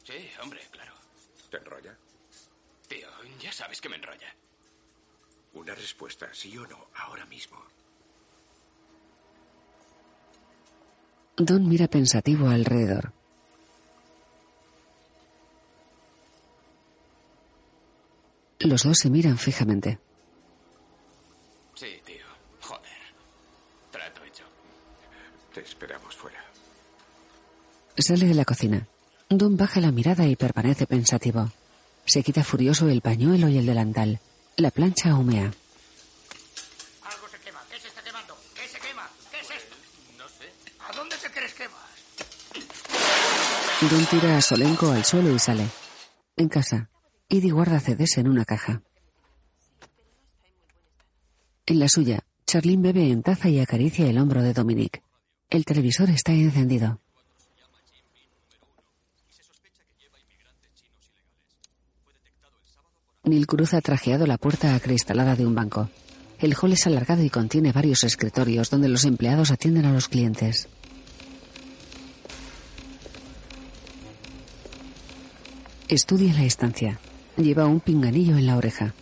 Sí, 0.03 0.29
hombre, 0.41 0.61
claro. 0.71 0.93
¿Te 1.49 1.57
enrolla? 1.57 1.95
Tío, 2.87 3.07
ya 3.39 3.51
sabes 3.51 3.81
que 3.81 3.89
me 3.89 3.97
enrolla. 3.97 4.33
Una 5.53 5.75
respuesta, 5.75 6.29
sí 6.33 6.57
o 6.57 6.65
no, 6.67 6.87
ahora 6.95 7.25
mismo. 7.25 7.57
Don 11.37 11.67
mira 11.67 11.87
pensativo 11.87 12.49
alrededor. 12.49 13.13
Los 18.59 18.83
dos 18.83 18.97
se 18.97 19.09
miran 19.09 19.37
fijamente. 19.37 19.99
Sí, 21.75 21.87
tío. 22.05 22.25
Joder. 22.59 22.97
Trato 23.91 24.23
hecho. 24.25 24.43
Te 25.53 25.61
esperamos 25.61 26.15
fuera. 26.15 26.43
Sale 27.97 28.25
de 28.25 28.33
la 28.33 28.45
cocina. 28.45 28.87
Don 29.29 29.55
baja 29.55 29.79
la 29.79 29.91
mirada 29.91 30.25
y 30.25 30.35
permanece 30.35 30.87
pensativo. 30.87 31.49
Se 32.05 32.23
quita 32.23 32.43
furioso 32.43 32.89
el 32.89 33.01
pañuelo 33.01 33.47
y 33.47 33.57
el 33.57 33.65
delantal. 33.65 34.19
La 34.57 34.71
plancha 34.71 35.15
humea. 35.15 35.53
Algo 37.03 37.27
se 37.29 37.39
quema. 37.39 37.61
¿Qué 37.69 37.79
se 37.79 37.87
está 37.87 38.01
quemando? 38.01 38.35
¿Qué 38.55 38.67
se 38.67 38.79
quema? 38.79 39.07
¿Qué 39.31 39.39
es 39.39 39.51
esto? 39.51 39.75
No 40.17 40.27
sé. 40.27 40.51
¿A 40.79 40.91
dónde 40.97 41.15
te 41.15 41.31
crees 41.31 41.53
que 41.53 41.67
vas? 41.67 43.89
Don 43.89 44.05
tira 44.07 44.37
a 44.37 44.41
Solenco 44.41 44.91
al 44.91 45.05
suelo 45.05 45.31
y 45.33 45.39
sale. 45.39 45.65
En 46.35 46.49
casa, 46.49 46.89
Edie 47.31 47.51
guarda 47.51 47.79
CDs 47.79 48.17
en 48.17 48.27
una 48.27 48.43
caja. 48.43 48.81
En 51.67 51.77
la 51.79 51.87
suya, 51.87 52.23
Charlene 52.47 52.81
bebe 52.81 53.11
en 53.11 53.21
taza 53.21 53.49
y 53.49 53.59
acaricia 53.59 54.09
el 54.09 54.17
hombro 54.17 54.41
de 54.41 54.53
Dominic. 54.53 55.03
El 55.47 55.63
televisor 55.63 56.09
está 56.09 56.31
encendido. 56.31 56.99
Neil 63.25 63.45
cruza 63.45 63.79
trajeado 63.81 64.25
la 64.25 64.39
puerta 64.39 64.73
acristalada 64.73 65.35
de 65.35 65.45
un 65.45 65.53
banco. 65.53 65.91
El 66.39 66.55
hall 66.59 66.73
es 66.73 66.87
alargado 66.87 67.21
y 67.21 67.29
contiene 67.29 67.71
varios 67.71 68.03
escritorios 68.03 68.71
donde 68.71 68.89
los 68.89 69.05
empleados 69.05 69.51
atienden 69.51 69.85
a 69.85 69.93
los 69.93 70.07
clientes. 70.07 70.67
Estudia 75.87 76.33
la 76.33 76.43
estancia. 76.43 76.99
Lleva 77.39 77.67
un 77.67 77.79
pinganillo 77.79 78.37
en 78.37 78.45
la 78.45 78.57
oreja. 78.57 78.93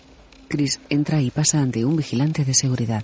Chris 0.48 0.80
entra 0.90 1.20
y 1.24 1.32
pasa 1.32 1.60
ante 1.60 1.84
un 1.84 1.96
vigilante 1.96 2.46
de 2.46 2.54
seguridad. 2.54 3.04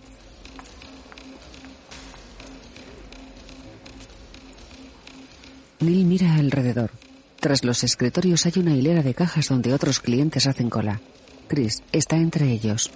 Neil 5.80 6.06
mira 6.06 6.36
alrededor. 6.36 6.92
Tras 7.40 7.64
los 7.66 7.84
escritorios 7.84 8.46
hay 8.46 8.54
una 8.58 8.76
hilera 8.76 9.02
de 9.02 9.16
cajas 9.16 9.50
donde 9.50 9.74
otros 9.74 10.00
clientes 10.00 10.46
hacen 10.46 10.70
cola. 10.70 11.02
Chris 11.48 11.82
está 11.92 12.18
entre 12.18 12.52
ellos. 12.52 12.92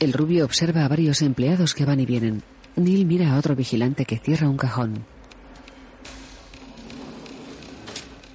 El 0.00 0.14
rubio 0.14 0.46
observa 0.46 0.86
a 0.86 0.88
varios 0.88 1.20
empleados 1.20 1.74
que 1.74 1.84
van 1.84 2.00
y 2.00 2.06
vienen. 2.06 2.42
Neil 2.74 3.04
mira 3.04 3.34
a 3.34 3.38
otro 3.38 3.54
vigilante 3.54 4.06
que 4.06 4.18
cierra 4.18 4.48
un 4.48 4.56
cajón. 4.56 5.04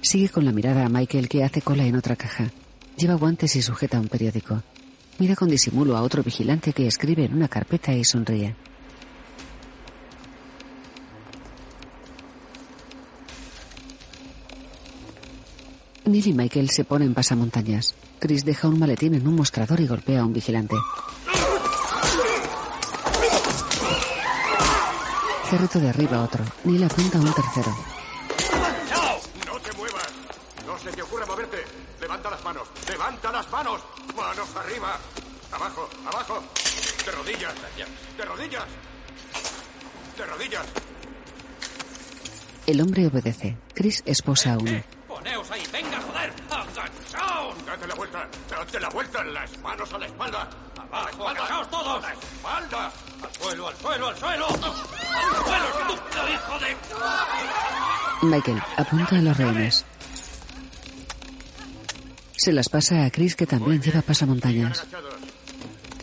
Sigue 0.00 0.28
con 0.28 0.44
la 0.44 0.52
mirada 0.52 0.84
a 0.84 0.88
Michael 0.88 1.28
que 1.28 1.44
hace 1.44 1.62
cola 1.62 1.84
en 1.84 1.96
otra 1.96 2.16
caja. 2.16 2.50
Lleva 2.96 3.14
guantes 3.14 3.56
y 3.56 3.62
sujeta 3.62 4.00
un 4.00 4.08
periódico. 4.08 4.62
Mira 5.18 5.34
con 5.34 5.48
disimulo 5.48 5.96
a 5.96 6.02
otro 6.02 6.22
vigilante 6.22 6.72
que 6.72 6.86
escribe 6.86 7.24
en 7.24 7.34
una 7.34 7.48
carpeta 7.48 7.92
y 7.92 8.04
sonríe. 8.04 8.54
Neil 16.04 16.28
y 16.28 16.32
Michael 16.34 16.70
se 16.70 16.84
ponen 16.84 17.14
pasamontañas. 17.14 17.94
Chris 18.20 18.44
deja 18.44 18.68
un 18.68 18.78
maletín 18.78 19.14
en 19.14 19.26
un 19.26 19.34
mostrador 19.34 19.80
y 19.80 19.86
golpea 19.86 20.20
a 20.20 20.24
un 20.24 20.32
vigilante. 20.32 20.76
Cerrito 25.50 25.80
de 25.80 25.88
arriba 25.88 26.22
otro. 26.22 26.44
Neil 26.64 26.84
apunta 26.84 27.18
a 27.18 27.20
un 27.20 27.32
tercero. 27.32 27.95
¡Levanta 32.26 32.36
las 32.36 32.44
manos! 32.44 32.68
¡Levanta 32.88 33.30
las 33.30 33.50
manos! 33.50 33.80
¡Manos 34.16 34.56
arriba! 34.56 34.98
¡Abajo! 35.52 35.88
¡Abajo! 36.06 36.42
¡De 37.04 37.12
rodillas! 37.12 37.54
¡De 38.16 38.24
rodillas! 38.24 38.64
¡De 40.18 40.26
rodillas! 40.26 40.66
El 42.66 42.80
hombre 42.80 43.06
obedece. 43.06 43.56
Chris 43.74 44.02
esposa 44.06 44.54
a 44.54 44.58
uno. 44.58 44.82
¡Poneos 45.06 45.48
ahí! 45.52 45.62
¡Venga, 45.72 46.00
joder! 46.00 46.32
¡Agachaos! 46.50 47.64
¡Date 47.64 47.86
la 47.86 47.94
vuelta! 47.94 48.28
¡Date 48.50 48.80
la 48.80 48.88
vuelta! 48.88 49.22
¡Las 49.22 49.58
manos 49.58 49.92
a 49.92 49.98
la 49.98 50.06
espalda! 50.06 50.50
¡Abajo! 50.80 51.28
¡Agachaos 51.28 51.70
todos! 51.70 52.04
¡Espalda! 52.08 52.92
¡Al 53.22 53.34
suelo, 53.40 53.68
al 53.68 53.76
suelo, 53.76 54.08
al 54.08 54.18
suelo! 54.18 54.46
¡Al 54.48 55.44
suelo, 55.44 55.68
estúpido 55.68 56.28
hijo 56.28 56.58
de... 56.58 56.76
Michael 58.22 58.62
apunta 58.76 59.16
a 59.16 59.22
los 59.22 59.36
rehenes. 59.36 59.84
Se 62.36 62.52
las 62.52 62.68
pasa 62.68 63.04
a 63.04 63.10
Chris 63.10 63.34
que 63.34 63.46
también 63.46 63.80
lleva 63.80 64.02
pasamontañas. 64.02 64.86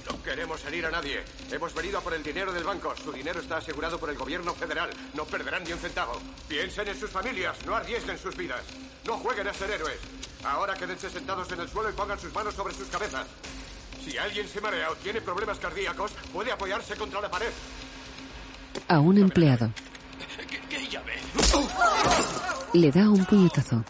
No 0.09 0.23
queremos 0.23 0.65
herir 0.65 0.85
a 0.85 0.91
nadie. 0.91 1.23
Hemos 1.51 1.73
venido 1.73 1.99
a 1.99 2.01
por 2.01 2.13
el 2.13 2.23
dinero 2.23 2.51
del 2.51 2.63
banco. 2.63 2.93
Su 3.01 3.11
dinero 3.11 3.39
está 3.39 3.57
asegurado 3.57 3.99
por 3.99 4.09
el 4.09 4.17
gobierno 4.17 4.53
federal. 4.53 4.89
No 5.13 5.25
perderán 5.25 5.63
ni 5.63 5.73
un 5.73 5.79
centavo. 5.79 6.19
Piensen 6.47 6.87
en 6.87 6.99
sus 6.99 7.09
familias. 7.11 7.55
No 7.65 7.75
arriesguen 7.75 8.17
sus 8.17 8.35
vidas. 8.35 8.61
No 9.05 9.17
jueguen 9.17 9.47
a 9.47 9.53
ser 9.53 9.69
héroes. 9.69 9.99
Ahora 10.43 10.73
quédense 10.73 11.09
sentados 11.09 11.51
en 11.51 11.59
el 11.59 11.69
suelo 11.69 11.89
y 11.89 11.93
pongan 11.93 12.19
sus 12.19 12.33
manos 12.33 12.53
sobre 12.55 12.73
sus 12.73 12.87
cabezas. 12.87 13.27
Si 14.03 14.17
alguien 14.17 14.47
se 14.47 14.59
marea 14.59 14.89
o 14.89 14.95
tiene 14.95 15.21
problemas 15.21 15.59
cardíacos, 15.59 16.11
puede 16.33 16.51
apoyarse 16.51 16.95
contra 16.95 17.21
la 17.21 17.29
pared. 17.29 17.51
A 18.87 18.99
un 18.99 19.17
empleado. 19.17 19.71
Le 22.73 22.91
da 22.91 23.09
un 23.09 23.23
puñetazo. 23.25 23.85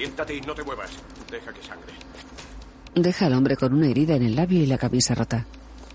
Siéntate. 0.00 0.34
Y 0.34 0.40
no 0.40 0.54
te 0.54 0.64
muevas. 0.64 0.90
Deja 1.30 1.52
que 1.52 1.62
sangre. 1.62 1.92
Deja 2.94 3.26
al 3.26 3.34
hombre 3.34 3.56
con 3.58 3.74
una 3.74 3.86
herida 3.86 4.16
en 4.16 4.22
el 4.22 4.34
labio 4.34 4.62
y 4.62 4.66
la 4.66 4.78
camisa 4.78 5.14
rota. 5.14 5.44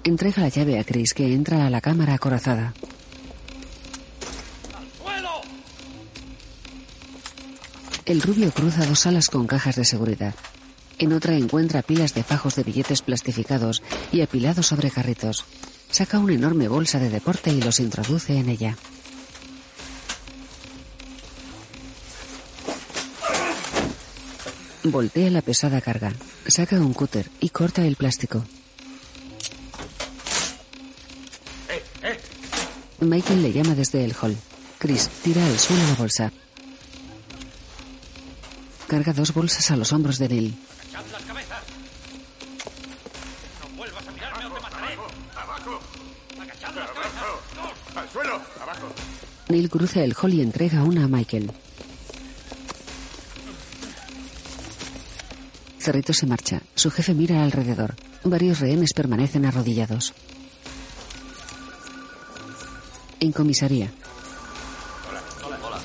Entrega 0.04 0.44
la 0.44 0.50
llave 0.50 0.78
a 0.78 0.84
Chris 0.84 1.16
que 1.16 1.34
entra 1.34 1.66
a 1.66 1.72
la 1.72 1.82
cámara 1.82 2.14
acorazada. 2.14 2.76
El 8.06 8.22
rubio 8.22 8.52
cruza 8.52 8.86
dos 8.86 9.00
salas 9.00 9.32
con 9.32 9.48
cajas 9.48 9.76
de 9.76 9.86
seguridad. 9.86 10.36
En 11.00 11.12
otra 11.12 11.36
encuentra 11.36 11.82
pilas 11.82 12.14
de 12.14 12.22
fajos 12.22 12.56
de 12.56 12.62
billetes 12.62 13.02
plastificados 13.02 13.82
y 14.12 14.22
apilados 14.22 14.68
sobre 14.68 14.92
carritos. 14.92 15.46
Saca 15.90 16.20
una 16.20 16.36
enorme 16.36 16.68
bolsa 16.68 17.00
de 17.00 17.10
deporte 17.10 17.50
y 17.52 17.60
los 17.60 17.80
introduce 17.80 18.38
en 18.38 18.50
ella. 18.50 18.78
Voltea 24.86 25.32
la 25.32 25.42
pesada 25.42 25.82
carga. 25.82 26.14
Saca 26.46 26.76
un 26.76 26.94
cúter 26.94 27.32
y 27.40 27.50
corta 27.50 27.84
el 27.84 27.96
plástico. 27.96 28.46
Michael 33.00 33.42
le 33.42 33.52
llama 33.52 33.74
desde 33.74 34.06
el 34.06 34.16
hall. 34.22 34.38
Chris 34.78 35.10
tira 35.24 35.44
al 35.44 35.58
suelo 35.58 35.84
la 35.88 35.96
bolsa. 35.96 36.32
Carga 38.88 39.12
dos 39.14 39.34
bolsas 39.34 39.72
a 39.72 39.76
los 39.76 39.92
hombros 39.92 40.20
de 40.20 40.30
Neil. 40.30 40.56
¡Echad 40.88 41.04
las 41.12 41.24
cabezas! 41.24 41.64
¡No 43.62 43.78
vuelvas 43.78 44.08
a 44.08 44.12
mirarme 44.12 44.46
o 44.46 44.52
te 44.54 44.62
mataré! 44.62 44.94
¡Abajo! 45.36 45.80
¡Agachad 46.40 46.76
las 46.76 46.92
cabezas! 46.92 47.96
¡Al 47.96 48.10
suelo! 48.10 48.42
¡Abajo! 48.62 48.88
Neil 49.50 49.68
cruza 49.68 50.04
el 50.04 50.14
hall 50.14 50.34
y 50.36 50.42
entrega 50.42 50.84
una 50.84 51.06
a 51.06 51.08
Michael. 51.08 51.52
Cerrito 55.86 56.14
se 56.14 56.26
marcha. 56.26 56.64
Su 56.74 56.90
jefe 56.90 57.14
mira 57.14 57.44
alrededor. 57.44 57.94
Varios 58.24 58.60
rehenes 58.60 58.92
permanecen 58.92 59.46
arrodillados. 59.46 60.16
En 63.20 63.32
comisaría, 63.32 63.92
Hola, 65.46 65.60
hola, 65.62 65.80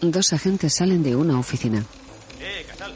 dos 0.00 0.32
agentes 0.32 0.72
salen 0.72 1.02
de 1.02 1.16
una 1.16 1.38
oficina. 1.38 1.84
Eh, 2.40 2.64
Casal. 2.66 2.94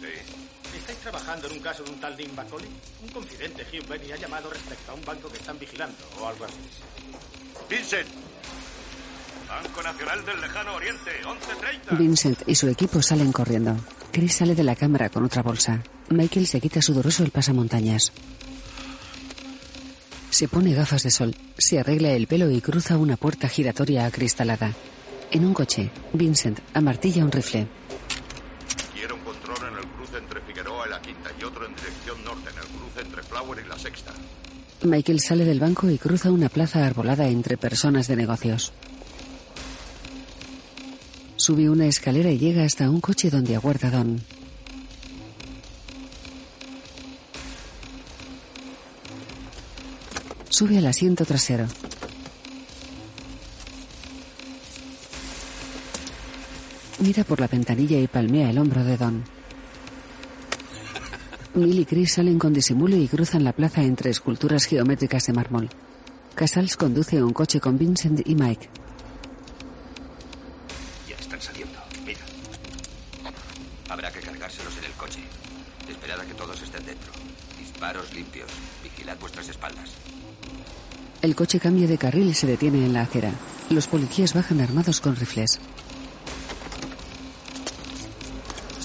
Sí. 0.00 0.78
¿Estáis 0.78 0.98
trabajando 1.00 1.48
en 1.48 1.52
un 1.52 1.60
caso 1.60 1.84
de 1.84 1.90
un 1.90 2.00
tal 2.00 2.16
Dean 2.16 2.34
Macaulay? 2.34 2.70
Un 3.02 3.08
confidente, 3.10 3.66
Hugh 3.70 3.86
Benny, 3.86 4.12
ha 4.12 4.16
llamado 4.16 4.48
respecto 4.48 4.92
a 4.92 4.94
un 4.94 5.04
banco 5.04 5.28
que 5.28 5.36
están 5.36 5.58
vigilando 5.58 5.98
o 6.18 6.26
algo 6.26 6.46
así. 6.46 6.54
Vincent. 7.68 8.08
Banco 9.46 9.82
Nacional 9.82 10.24
del 10.24 10.40
Lejano 10.40 10.74
Oriente, 10.74 11.10
11.30. 11.22 11.98
Vincent 11.98 12.42
y 12.46 12.54
su 12.54 12.66
equipo 12.68 13.02
salen 13.02 13.30
corriendo. 13.30 13.76
Chris 14.16 14.36
sale 14.36 14.54
de 14.54 14.64
la 14.64 14.74
cámara 14.74 15.10
con 15.10 15.26
otra 15.26 15.42
bolsa. 15.42 15.82
Michael 16.08 16.46
se 16.46 16.58
quita 16.58 16.80
sudoroso 16.80 17.22
el 17.22 17.30
pasamontañas. 17.30 18.14
Se 20.30 20.48
pone 20.48 20.72
gafas 20.72 21.02
de 21.02 21.10
sol, 21.10 21.36
se 21.58 21.78
arregla 21.78 22.12
el 22.12 22.26
pelo 22.26 22.50
y 22.50 22.62
cruza 22.62 22.96
una 22.96 23.18
puerta 23.18 23.46
giratoria 23.46 24.06
acristalada. 24.06 24.72
En 25.30 25.44
un 25.44 25.52
coche, 25.52 25.90
Vincent 26.14 26.60
amartilla 26.72 27.26
un 27.26 27.30
rifle. 27.30 27.68
Quiero 28.94 29.16
un 29.16 29.20
control 29.20 29.58
en 29.70 29.78
el 29.80 29.86
cruce 29.86 30.16
entre 30.16 30.40
Figueroa 30.40 30.86
y 30.86 30.90
la 30.92 31.02
Quinta 31.02 31.30
y 31.38 31.44
otro 31.44 31.66
en 31.66 31.74
dirección 31.74 32.24
norte, 32.24 32.48
en 32.48 32.56
el 32.56 32.68
cruce 32.68 33.00
entre 33.02 33.22
Flower 33.22 33.62
y 33.62 33.68
la 33.68 33.78
Sexta. 33.78 34.14
Michael 34.80 35.20
sale 35.20 35.44
del 35.44 35.60
banco 35.60 35.90
y 35.90 35.98
cruza 35.98 36.32
una 36.32 36.48
plaza 36.48 36.86
arbolada 36.86 37.28
entre 37.28 37.58
personas 37.58 38.08
de 38.08 38.16
negocios. 38.16 38.72
Sube 41.46 41.70
una 41.70 41.86
escalera 41.86 42.28
y 42.32 42.38
llega 42.38 42.64
hasta 42.64 42.90
un 42.90 43.00
coche 43.00 43.30
donde 43.30 43.54
aguarda 43.54 43.88
Don. 43.88 44.20
Sube 50.48 50.78
al 50.78 50.86
asiento 50.86 51.24
trasero. 51.24 51.68
Mira 56.98 57.22
por 57.22 57.38
la 57.38 57.46
ventanilla 57.46 58.00
y 58.00 58.08
palmea 58.08 58.50
el 58.50 58.58
hombro 58.58 58.82
de 58.82 58.96
Don. 58.96 59.22
Neil 61.54 61.78
y 61.78 61.84
Chris 61.84 62.14
salen 62.14 62.40
con 62.40 62.52
disimulo 62.52 62.96
y 62.96 63.06
cruzan 63.06 63.44
la 63.44 63.52
plaza 63.52 63.84
entre 63.84 64.10
esculturas 64.10 64.64
geométricas 64.64 65.26
de 65.26 65.32
mármol. 65.32 65.68
Casals 66.34 66.76
conduce 66.76 67.22
un 67.22 67.32
coche 67.32 67.60
con 67.60 67.78
Vincent 67.78 68.28
y 68.28 68.34
Mike. 68.34 68.68
Limpios. 78.12 78.50
Vigilad 78.82 79.16
vuestras 79.20 79.48
espaldas. 79.48 79.90
El 81.22 81.36
coche 81.36 81.60
cambia 81.60 81.86
de 81.86 81.98
carril 81.98 82.28
y 82.28 82.34
se 82.34 82.46
detiene 82.46 82.84
en 82.84 82.92
la 82.92 83.02
acera. 83.02 83.30
Los 83.70 83.86
policías 83.86 84.34
bajan 84.34 84.60
armados 84.60 85.00
con 85.00 85.14
rifles. 85.14 85.60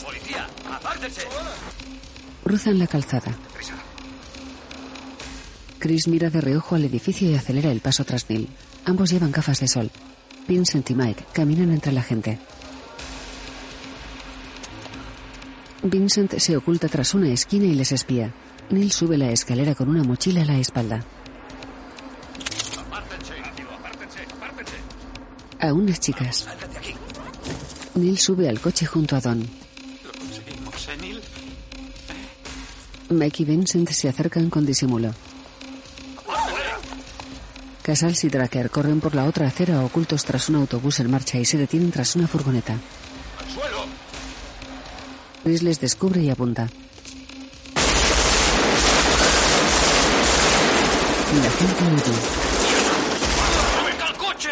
¡Policía! 0.03 0.47
¡Apártense! 0.71 1.21
Cruzan 2.43 2.77
la 2.77 2.87
calzada. 2.87 3.35
Chris 5.79 6.07
mira 6.07 6.29
de 6.29 6.41
reojo 6.41 6.75
al 6.75 6.85
edificio 6.85 7.29
y 7.29 7.33
acelera 7.33 7.71
el 7.71 7.81
paso 7.81 8.05
tras 8.05 8.29
Neil. 8.29 8.49
Ambos 8.85 9.09
llevan 9.09 9.31
gafas 9.31 9.59
de 9.61 9.67
sol. 9.67 9.89
Vincent 10.47 10.87
y 10.91 10.95
Mike 10.95 11.25
caminan 11.33 11.71
entre 11.71 11.91
la 11.91 12.03
gente. 12.03 12.37
Vincent 15.81 16.37
se 16.37 16.55
oculta 16.55 16.87
tras 16.87 17.15
una 17.15 17.29
esquina 17.29 17.65
y 17.65 17.73
les 17.73 17.91
espía. 17.91 18.31
Neil 18.71 18.91
sube 18.91 19.17
la 19.17 19.29
escalera 19.31 19.75
con 19.75 19.89
una 19.89 20.01
mochila 20.03 20.43
a 20.43 20.45
la 20.45 20.57
espalda. 20.57 21.03
Apártense. 22.79 23.33
Apártense, 23.77 24.19
apártense. 24.33 24.75
A 25.59 25.73
unas 25.73 25.99
chicas. 25.99 26.47
Neil 27.95 28.17
sube 28.17 28.47
al 28.47 28.61
coche 28.61 28.85
junto 28.85 29.17
a 29.17 29.19
Don. 29.19 29.41
Lo 29.41 30.11
conseguimos, 30.13 30.87
¿eh, 30.87 30.97
Neil? 31.01 31.21
Mike 33.09 33.43
y 33.43 33.45
Vincent 33.45 33.89
se 33.89 34.07
acercan 34.07 34.49
con 34.49 34.65
disimulo. 34.65 35.13
Casals 37.83 38.23
y 38.23 38.29
Dracker 38.29 38.69
corren 38.69 39.01
por 39.01 39.15
la 39.15 39.25
otra 39.25 39.47
acera 39.47 39.83
ocultos 39.83 40.23
tras 40.23 40.47
un 40.47 40.55
autobús 40.55 41.01
en 41.01 41.11
marcha 41.11 41.37
y 41.39 41.43
se 41.45 41.57
detienen 41.57 41.91
tras 41.91 42.15
una 42.15 42.27
furgoneta. 42.27 42.73
¡Al 42.73 43.49
suelo! 43.53 43.85
Chris 45.43 45.61
les 45.61 45.81
descubre 45.81 46.21
y 46.21 46.29
apunta. 46.29 46.69
La 51.31 51.49
gente 51.49 51.83
huye. 51.85 52.15
¡Venga 53.85 54.05
al 54.05 54.17
coche! 54.17 54.49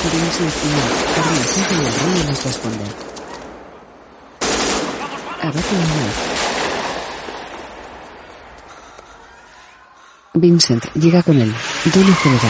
Y 0.00 0.06
Mike 0.06 0.44
corren 1.16 1.38
al 1.38 1.44
gente 1.44 1.74
y 1.74 1.78
el 1.78 1.92
rey 1.92 2.22
les 2.28 2.44
responde. 2.44 2.84
Abaten 5.42 5.58
a 5.58 5.86
Mike. 5.96 6.30
Vincent 10.34 10.84
llega 10.94 11.22
con 11.24 11.40
él. 11.40 11.52
Don 11.92 12.12
acelera. 12.12 12.48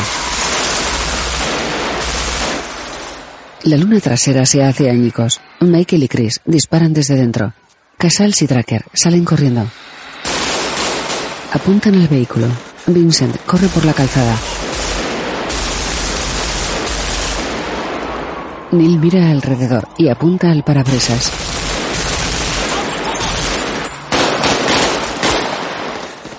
La 3.62 3.76
luna 3.78 3.98
trasera 4.01 4.44
se 4.44 4.62
hace 4.62 4.90
añicos. 4.90 5.40
Michael 5.60 6.02
y 6.02 6.09
Chris 6.09 6.40
disparan 6.44 6.92
desde 6.92 7.14
dentro. 7.14 7.55
Casals 8.01 8.40
y 8.40 8.47
Dracker 8.47 8.86
salen 8.94 9.27
corriendo. 9.27 9.66
Apuntan 11.52 11.97
al 11.97 12.09
vehículo. 12.09 12.47
Vincent 12.86 13.36
corre 13.44 13.68
por 13.68 13.85
la 13.85 13.93
calzada. 13.93 14.39
Neil 18.70 18.98
mira 18.98 19.31
alrededor 19.31 19.86
y 19.98 20.09
apunta 20.09 20.51
al 20.51 20.64
parabrisas. 20.64 21.31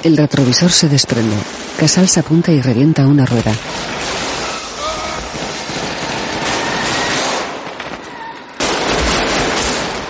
El 0.01 0.17
retrovisor 0.17 0.71
se 0.71 0.89
desprende. 0.89 1.35
Casals 1.77 2.17
apunta 2.17 2.51
y 2.51 2.59
revienta 2.59 3.05
una 3.05 3.27
rueda. 3.27 3.53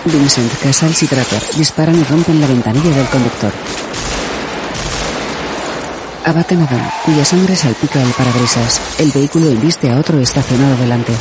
Vincent, 0.04 0.52
Casals 0.60 1.02
y 1.04 1.06
Draper 1.06 1.42
disparan 1.56 1.98
y 1.98 2.02
rompen 2.02 2.40
la 2.40 2.46
ventanilla 2.48 2.90
del 2.90 3.06
conductor. 3.06 3.52
Abaten 6.24 6.62
a 6.62 6.66
Don, 6.66 6.82
cuya 7.04 7.24
sangre 7.24 7.54
salpica 7.54 8.02
el 8.02 8.10
parabrisas. 8.10 8.80
El 8.98 9.10
vehículo 9.12 9.48
embiste 9.48 9.90
a 9.90 9.98
otro 9.98 10.18
estacionado 10.18 10.76
delante. 10.76 11.12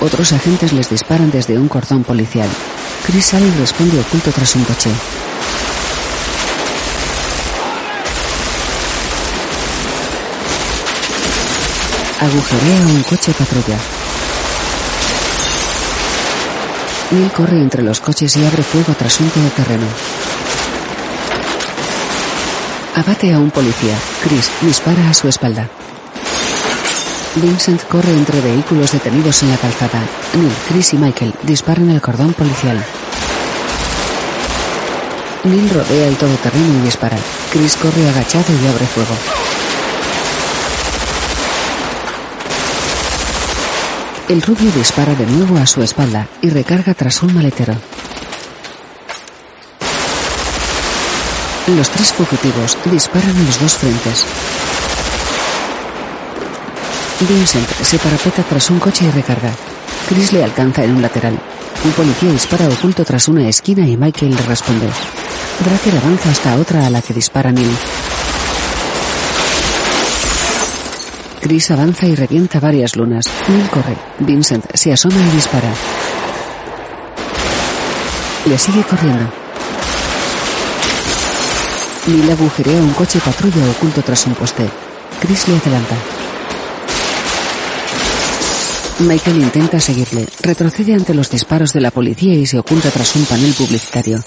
Otros 0.00 0.32
agentes 0.32 0.72
les 0.72 0.88
disparan 0.88 1.30
desde 1.30 1.58
un 1.58 1.68
cordón 1.68 2.04
policial. 2.04 2.48
Chris 3.06 3.26
sale 3.26 3.46
y 3.46 3.60
responde 3.60 4.00
oculto 4.00 4.30
tras 4.30 4.56
un 4.56 4.64
coche. 4.64 4.90
Agujerea 12.20 12.80
un 12.86 13.02
coche 13.02 13.32
patrulla. 13.32 14.01
Neil 17.12 17.30
corre 17.30 17.60
entre 17.60 17.82
los 17.82 18.00
coches 18.00 18.34
y 18.38 18.44
abre 18.46 18.62
fuego 18.62 18.94
tras 18.98 19.20
un 19.20 19.28
terreno. 19.30 19.86
Abate 22.96 23.34
a 23.34 23.38
un 23.38 23.50
policía. 23.50 23.94
Chris 24.24 24.50
dispara 24.62 25.10
a 25.10 25.14
su 25.14 25.28
espalda. 25.28 25.68
Vincent 27.34 27.82
corre 27.84 28.12
entre 28.12 28.40
vehículos 28.40 28.92
detenidos 28.92 29.42
en 29.42 29.50
la 29.50 29.58
calzada. 29.58 30.02
Neil, 30.34 30.52
Chris 30.68 30.94
y 30.94 30.96
Michael 30.96 31.34
disparan 31.42 31.90
el 31.90 32.00
cordón 32.00 32.32
policial. 32.32 32.82
Neil 35.44 35.68
rodea 35.68 36.08
el 36.08 36.16
todoterreno 36.16 36.78
y 36.78 36.84
dispara. 36.86 37.18
Chris 37.52 37.76
corre 37.76 38.08
agachado 38.08 38.52
y 38.52 38.66
abre 38.68 38.86
fuego. 38.86 39.51
El 44.32 44.40
rubio 44.40 44.72
dispara 44.72 45.14
de 45.14 45.26
nuevo 45.26 45.58
a 45.58 45.66
su 45.66 45.82
espalda 45.82 46.26
y 46.40 46.48
recarga 46.48 46.94
tras 46.94 47.22
un 47.22 47.34
maletero. 47.34 47.74
Los 51.66 51.90
tres 51.90 52.14
fugitivos 52.14 52.78
disparan 52.90 53.36
en 53.36 53.44
los 53.44 53.60
dos 53.60 53.74
frentes. 53.74 54.24
Vincent 57.28 57.68
se 57.82 57.98
parapeta 57.98 58.42
tras 58.44 58.70
un 58.70 58.78
coche 58.78 59.04
y 59.04 59.10
recarga. 59.10 59.52
Chris 60.08 60.32
le 60.32 60.42
alcanza 60.42 60.82
en 60.82 60.96
un 60.96 61.02
lateral. 61.02 61.38
Un 61.84 61.92
policía 61.92 62.32
dispara 62.32 62.68
oculto 62.68 63.04
tras 63.04 63.28
una 63.28 63.46
esquina 63.46 63.86
y 63.86 63.98
Michael 63.98 64.34
le 64.34 64.42
responde. 64.44 64.86
Draker 65.62 65.98
avanza 65.98 66.30
hasta 66.30 66.56
otra 66.56 66.86
a 66.86 66.90
la 66.90 67.02
que 67.02 67.12
dispara 67.12 67.52
Neil. 67.52 67.76
Chris 71.42 71.72
avanza 71.72 72.06
y 72.06 72.14
revienta 72.14 72.60
varias 72.60 72.94
lunas. 72.94 73.26
Neil 73.48 73.68
corre. 73.68 73.96
Vincent 74.20 74.64
se 74.74 74.92
asoma 74.92 75.16
y 75.16 75.34
dispara. 75.34 75.74
Le 78.46 78.56
sigue 78.56 78.80
corriendo. 78.84 79.28
Neil 82.06 82.30
agujerea 82.30 82.80
un 82.80 82.92
coche 82.92 83.18
patrulla 83.18 83.70
oculto 83.72 84.02
tras 84.02 84.24
un 84.28 84.34
poste. 84.34 84.68
Chris 85.20 85.48
le 85.48 85.56
adelanta. 85.56 85.96
Michael 89.00 89.42
intenta 89.42 89.80
seguirle. 89.80 90.28
Retrocede 90.42 90.94
ante 90.94 91.12
los 91.12 91.28
disparos 91.28 91.72
de 91.72 91.80
la 91.80 91.90
policía 91.90 92.34
y 92.34 92.46
se 92.46 92.60
oculta 92.60 92.90
tras 92.90 93.16
un 93.16 93.24
panel 93.24 93.52
publicitario. 93.52 94.22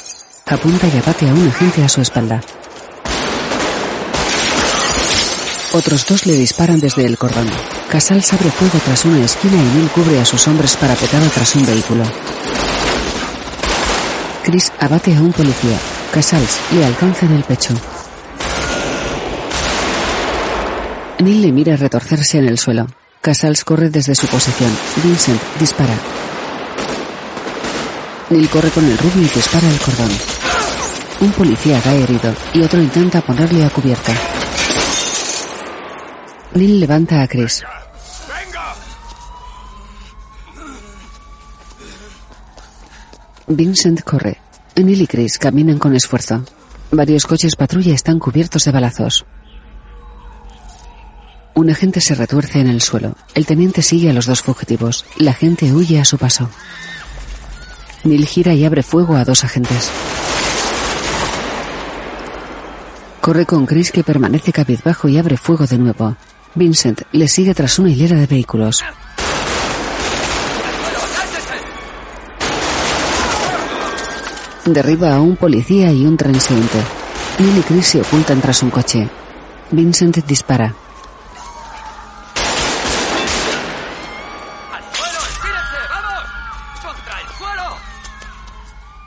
Apunta 0.47 0.85
y 0.93 0.97
abate 0.97 1.29
a 1.29 1.33
un 1.33 1.47
agente 1.47 1.81
a 1.81 1.87
su 1.87 2.01
espalda. 2.01 2.41
Otros 5.75 6.05
dos 6.05 6.25
le 6.25 6.31
disparan 6.35 6.79
desde 6.79 7.05
el 7.05 7.17
cordón. 7.17 7.49
Casals 7.89 8.31
abre 8.31 8.49
fuego 8.49 8.79
tras 8.85 9.03
una 9.03 9.25
esquina 9.25 9.55
y 9.55 9.77
Neil 9.77 9.89
cubre 9.89 10.21
a 10.21 10.23
sus 10.23 10.47
hombres 10.47 10.77
parapetado 10.77 11.27
tras 11.27 11.53
un 11.57 11.65
vehículo. 11.65 12.05
Chris 14.45 14.71
abate 14.79 15.13
a 15.13 15.19
un 15.19 15.33
policía. 15.33 15.77
Casals 16.13 16.59
le 16.71 16.85
alcanza 16.85 17.25
en 17.25 17.33
el 17.33 17.43
pecho. 17.43 17.73
Neil 21.19 21.41
le 21.41 21.51
mira 21.51 21.75
retorcerse 21.75 22.37
en 22.37 22.47
el 22.47 22.57
suelo. 22.57 22.87
Casals 23.19 23.65
corre 23.65 23.89
desde 23.89 24.15
su 24.15 24.27
posición. 24.27 24.71
Vincent 25.03 25.41
dispara. 25.59 25.95
Neil 28.29 28.47
corre 28.47 28.69
con 28.69 28.85
el 28.85 28.97
rubio 28.97 29.23
y 29.23 29.29
dispara 29.29 29.67
el 29.67 29.79
cordón. 29.79 30.11
Un 31.19 31.31
policía 31.33 31.81
cae 31.81 32.01
herido 32.01 32.33
y 32.53 32.61
otro 32.61 32.81
intenta 32.81 33.19
ponerle 33.19 33.65
a 33.65 33.69
cubierta. 33.69 34.13
Neil 36.55 36.79
levanta 36.79 37.21
a 37.21 37.27
Chris. 37.27 37.65
Vincent 43.47 44.01
corre. 44.03 44.39
Neil 44.77 45.01
y 45.01 45.07
Chris 45.07 45.37
caminan 45.37 45.79
con 45.79 45.93
esfuerzo. 45.93 46.45
Varios 46.91 47.27
coches 47.27 47.57
patrulla 47.57 47.93
están 47.93 48.19
cubiertos 48.19 48.63
de 48.63 48.71
balazos. 48.71 49.25
Un 51.55 51.69
agente 51.69 51.99
se 51.99 52.15
retuerce 52.15 52.61
en 52.61 52.67
el 52.67 52.81
suelo. 52.81 53.17
El 53.33 53.45
teniente 53.45 53.81
sigue 53.81 54.09
a 54.09 54.13
los 54.13 54.25
dos 54.25 54.41
fugitivos. 54.41 55.05
La 55.17 55.33
gente 55.33 55.73
huye 55.73 55.99
a 55.99 56.05
su 56.05 56.17
paso. 56.17 56.49
Neil 58.05 58.25
gira 58.27 58.53
y 58.53 58.63
abre 58.63 58.81
fuego 58.81 59.17
a 59.17 59.25
dos 59.25 59.43
agentes. 59.43 59.91
Corre 63.19 63.45
con 63.45 63.65
Chris 63.65 63.91
que 63.91 64.05
permanece 64.05 64.53
cabizbajo 64.53 65.09
y 65.09 65.17
abre 65.17 65.35
fuego 65.35 65.67
de 65.67 65.77
nuevo. 65.77 66.15
Vincent 66.55 67.01
le 67.11 67.27
sigue 67.27 67.53
tras 67.53 67.79
una 67.79 67.89
hilera 67.89 68.15
de 68.15 68.27
vehículos. 68.27 68.81
Derriba 74.63 75.15
a 75.15 75.19
un 75.19 75.35
policía 75.35 75.91
y 75.91 76.05
un 76.05 76.15
transeúnte. 76.15 76.77
Neil 77.39 77.57
y 77.57 77.61
Chris 77.61 77.87
se 77.87 78.01
ocultan 78.01 78.39
tras 78.39 78.63
un 78.63 78.69
coche. 78.69 79.09
Vincent 79.71 80.15
dispara. 80.25 80.73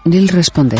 Neil 0.05 0.29
responde. 0.29 0.77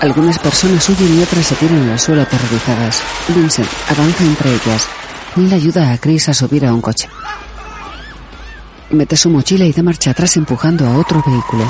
Algunas 0.00 0.38
personas 0.38 0.88
huyen 0.88 1.18
y 1.18 1.22
otras 1.22 1.44
se 1.44 1.56
tiran 1.56 1.90
al 1.90 1.98
suelo 1.98 2.22
aterrorizadas. 2.22 3.02
Vincent 3.34 3.68
avanza 3.88 4.22
entre 4.22 4.54
ellas. 4.54 4.86
Neil 5.34 5.52
ayuda 5.52 5.92
a 5.92 5.98
Chris 5.98 6.28
a 6.28 6.34
subir 6.34 6.64
a 6.64 6.72
un 6.72 6.80
coche. 6.80 7.08
Mete 8.90 9.16
su 9.16 9.28
mochila 9.28 9.64
y 9.64 9.72
da 9.72 9.82
marcha 9.82 10.12
atrás 10.12 10.36
empujando 10.36 10.86
a 10.86 10.96
otro 10.96 11.22
vehículo. 11.26 11.64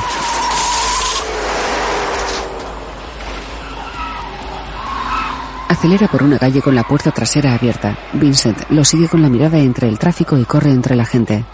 Acelera 5.69 6.09
por 6.09 6.23
una 6.23 6.39
calle 6.39 6.61
con 6.61 6.75
la 6.75 6.85
puerta 6.85 7.11
trasera 7.11 7.55
abierta. 7.55 7.97
Vincent 8.13 8.71
lo 8.71 8.85
sigue 8.85 9.09
con 9.09 9.23
la 9.23 9.31
mirada 9.31 9.59
entre 9.59 9.89
el 9.89 9.99
tráfico 9.99 10.37
y 10.37 10.45
corre 10.45 10.71
entre 10.71 10.97
la 10.97 11.07
gente. 11.07 11.45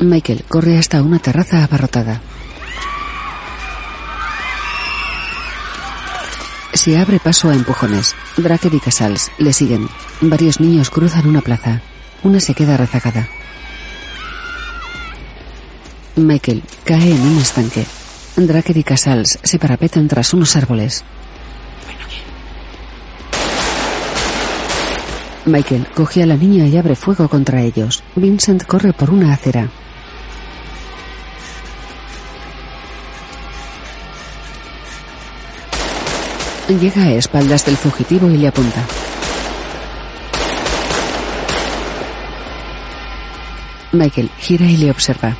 Michael 0.00 0.44
corre 0.48 0.78
hasta 0.78 1.02
una 1.02 1.18
terraza 1.18 1.62
abarrotada. 1.62 2.22
Se 6.72 6.96
abre 6.96 7.20
paso 7.20 7.50
a 7.50 7.54
empujones. 7.54 8.14
Draker 8.38 8.72
y 8.72 8.80
Casals 8.80 9.30
le 9.36 9.52
siguen. 9.52 9.88
Varios 10.22 10.58
niños 10.58 10.88
cruzan 10.88 11.26
una 11.26 11.42
plaza. 11.42 11.82
Una 12.22 12.40
se 12.40 12.54
queda 12.54 12.78
rezagada. 12.78 13.28
Michael 16.16 16.62
cae 16.84 17.10
en 17.10 17.20
un 17.20 17.38
estanque. 17.38 17.84
Draker 18.36 18.78
y 18.78 18.84
Casals 18.84 19.38
se 19.42 19.58
parapetan 19.58 20.08
tras 20.08 20.32
unos 20.32 20.56
árboles. 20.56 21.04
Michael 25.44 25.86
coge 25.94 26.22
a 26.22 26.26
la 26.26 26.36
niña 26.36 26.66
y 26.66 26.78
abre 26.78 26.96
fuego 26.96 27.28
contra 27.28 27.60
ellos. 27.60 28.02
Vincent 28.16 28.64
corre 28.64 28.94
por 28.94 29.10
una 29.10 29.34
acera. 29.34 29.68
Llega 36.78 37.02
a 37.02 37.10
espaldas 37.10 37.66
del 37.66 37.76
fugitivo 37.76 38.30
y 38.30 38.38
le 38.38 38.46
apunta. 38.46 38.86
Michael 43.92 44.30
gira 44.38 44.64
y 44.66 44.76
le 44.76 44.90
observa. 44.90 45.36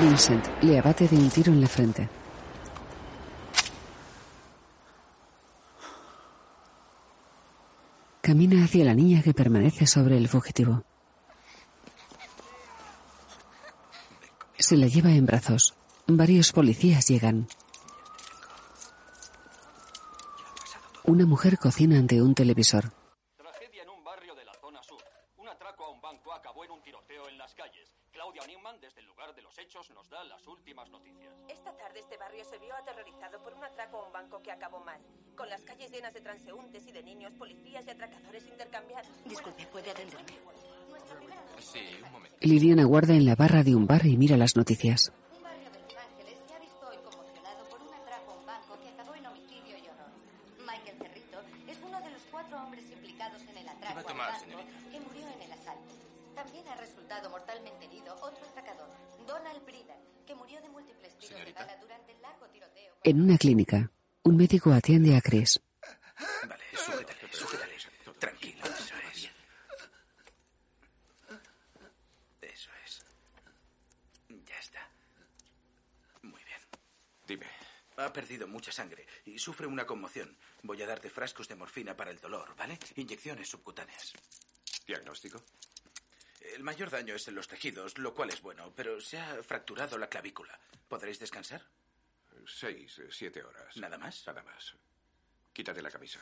Vincent 0.00 0.46
le 0.62 0.78
abate 0.78 1.08
de 1.08 1.16
un 1.16 1.30
tiro 1.30 1.52
en 1.52 1.60
la 1.62 1.66
frente. 1.66 2.08
Camina 8.20 8.64
hacia 8.64 8.84
la 8.84 8.94
niña 8.94 9.22
que 9.22 9.32
permanece 9.32 9.86
sobre 9.86 10.18
el 10.18 10.28
fugitivo. 10.28 10.84
Se 14.58 14.76
la 14.76 14.86
lleva 14.86 15.10
en 15.10 15.26
brazos. 15.26 15.74
Varios 16.08 16.52
policías 16.52 17.08
llegan. 17.08 17.48
Una 21.02 21.26
mujer 21.26 21.58
cocina 21.58 21.98
ante 21.98 22.22
un 22.22 22.32
televisor. 22.32 22.92
Tragedia 23.36 23.82
en 23.82 23.90
un 23.90 24.04
barrio 24.04 24.36
de 24.36 24.44
la 24.44 24.54
zona 24.54 24.80
sur. 24.84 25.02
Un 25.36 25.48
atraco 25.48 25.84
a 25.84 25.90
un 25.90 26.00
banco 26.00 26.32
acabó 26.32 26.64
en 26.64 26.70
un 26.70 26.82
tiroteo 26.82 27.28
en 27.28 27.36
las 27.38 27.52
calles. 27.54 27.92
Claudia 28.12 28.46
Newman, 28.46 28.80
desde 28.80 29.00
el 29.00 29.06
lugar 29.08 29.34
de 29.34 29.42
los 29.42 29.58
hechos, 29.58 29.90
nos 29.90 30.08
da 30.08 30.22
las 30.24 30.46
últimas 30.46 30.88
noticias. 30.90 31.34
Esta 31.48 31.76
tarde 31.76 31.98
este 31.98 32.16
barrio 32.16 32.44
se 32.44 32.58
vio 32.58 32.76
aterrorizado 32.76 33.42
por 33.42 33.54
un 33.54 33.64
atraco 33.64 33.98
a 33.98 34.06
un 34.06 34.12
banco 34.12 34.40
que 34.40 34.52
acabó 34.52 34.78
mal. 34.84 35.00
Con 35.36 35.48
las 35.50 35.62
calles 35.62 35.90
llenas 35.90 36.14
de 36.14 36.20
transeúntes 36.20 36.86
y 36.86 36.92
de 36.92 37.02
niños, 37.02 37.32
policías 37.34 37.84
y 37.84 37.90
atracadores 37.90 38.46
intercambiaron. 38.46 39.10
Disculpe, 39.24 39.66
¿puede 39.66 39.90
atenderme? 39.90 40.38
Sí, 41.58 41.80
un 42.04 42.12
momento. 42.12 42.36
Liliana 42.40 42.84
guarda 42.84 43.14
en 43.14 43.26
la 43.26 43.34
barra 43.34 43.64
de 43.64 43.74
un 43.74 43.88
bar 43.88 44.06
y 44.06 44.16
mira 44.16 44.36
las 44.36 44.54
noticias. 44.54 45.12
Implicados 53.26 53.42
en 53.42 53.58
el 53.58 53.68
atraco 53.68 54.08
al 54.08 54.16
banco 54.16 54.90
que 54.90 55.00
murió 55.00 55.28
en 55.28 55.42
el 55.42 55.52
asalto. 55.52 55.94
También 56.34 56.68
ha 56.68 56.76
resultado 56.76 57.30
mortalmente 57.30 57.86
herido 57.86 58.14
otro 58.20 58.44
atracador, 58.46 58.88
Donald 59.26 59.64
Bridan, 59.64 59.98
que 60.26 60.34
murió 60.34 60.60
de 60.60 60.68
múltiples 60.68 61.12
tiros 61.18 61.28
Señorita. 61.28 61.60
de 61.60 61.66
bala 61.66 61.80
durante 61.80 62.12
el 62.12 62.22
largo 62.22 62.46
tiroteo. 62.46 62.94
En 63.02 63.22
una 63.22 63.38
clínica, 63.38 63.90
un 64.22 64.36
médico 64.36 64.72
atiende 64.72 65.16
a 65.16 65.20
Chris. 65.20 65.60
Vale, 66.48 66.64
sujétale, 66.74 67.32
sujétale. 67.32 67.76
Tranquilo, 68.18 68.64
eso 68.64 68.94
es. 69.12 69.30
Eso 72.42 72.70
es. 72.84 73.04
Ya 74.28 74.58
está. 74.58 74.88
Muy 76.22 76.42
bien. 76.44 76.60
Dime. 77.26 77.46
Ha 77.98 78.12
perdido 78.12 78.46
mucha 78.46 78.72
sangre 78.72 79.06
y 79.24 79.38
sufre 79.38 79.66
una 79.66 79.86
conmoción. 79.86 80.36
Voy 80.66 80.82
a 80.82 80.86
darte 80.86 81.10
frascos 81.10 81.46
de 81.46 81.54
morfina 81.54 81.96
para 81.96 82.10
el 82.10 82.18
dolor, 82.18 82.56
¿vale? 82.56 82.76
Inyecciones 82.96 83.48
subcutáneas. 83.48 84.14
¿Diagnóstico? 84.84 85.40
El 86.54 86.64
mayor 86.64 86.90
daño 86.90 87.14
es 87.14 87.28
en 87.28 87.36
los 87.36 87.46
tejidos, 87.46 87.96
lo 87.98 88.12
cual 88.12 88.30
es 88.30 88.42
bueno, 88.42 88.72
pero 88.74 89.00
se 89.00 89.18
ha 89.18 89.42
fracturado 89.44 89.96
la 89.96 90.08
clavícula. 90.08 90.58
¿Podréis 90.88 91.20
descansar? 91.20 91.62
Seis, 92.46 92.98
eh, 92.98 93.08
siete 93.10 93.44
horas. 93.44 93.76
¿Nada 93.76 93.96
más? 93.96 94.24
Nada 94.26 94.42
más. 94.42 94.74
Quítate 95.52 95.80
la 95.80 95.90
camisa. 95.90 96.20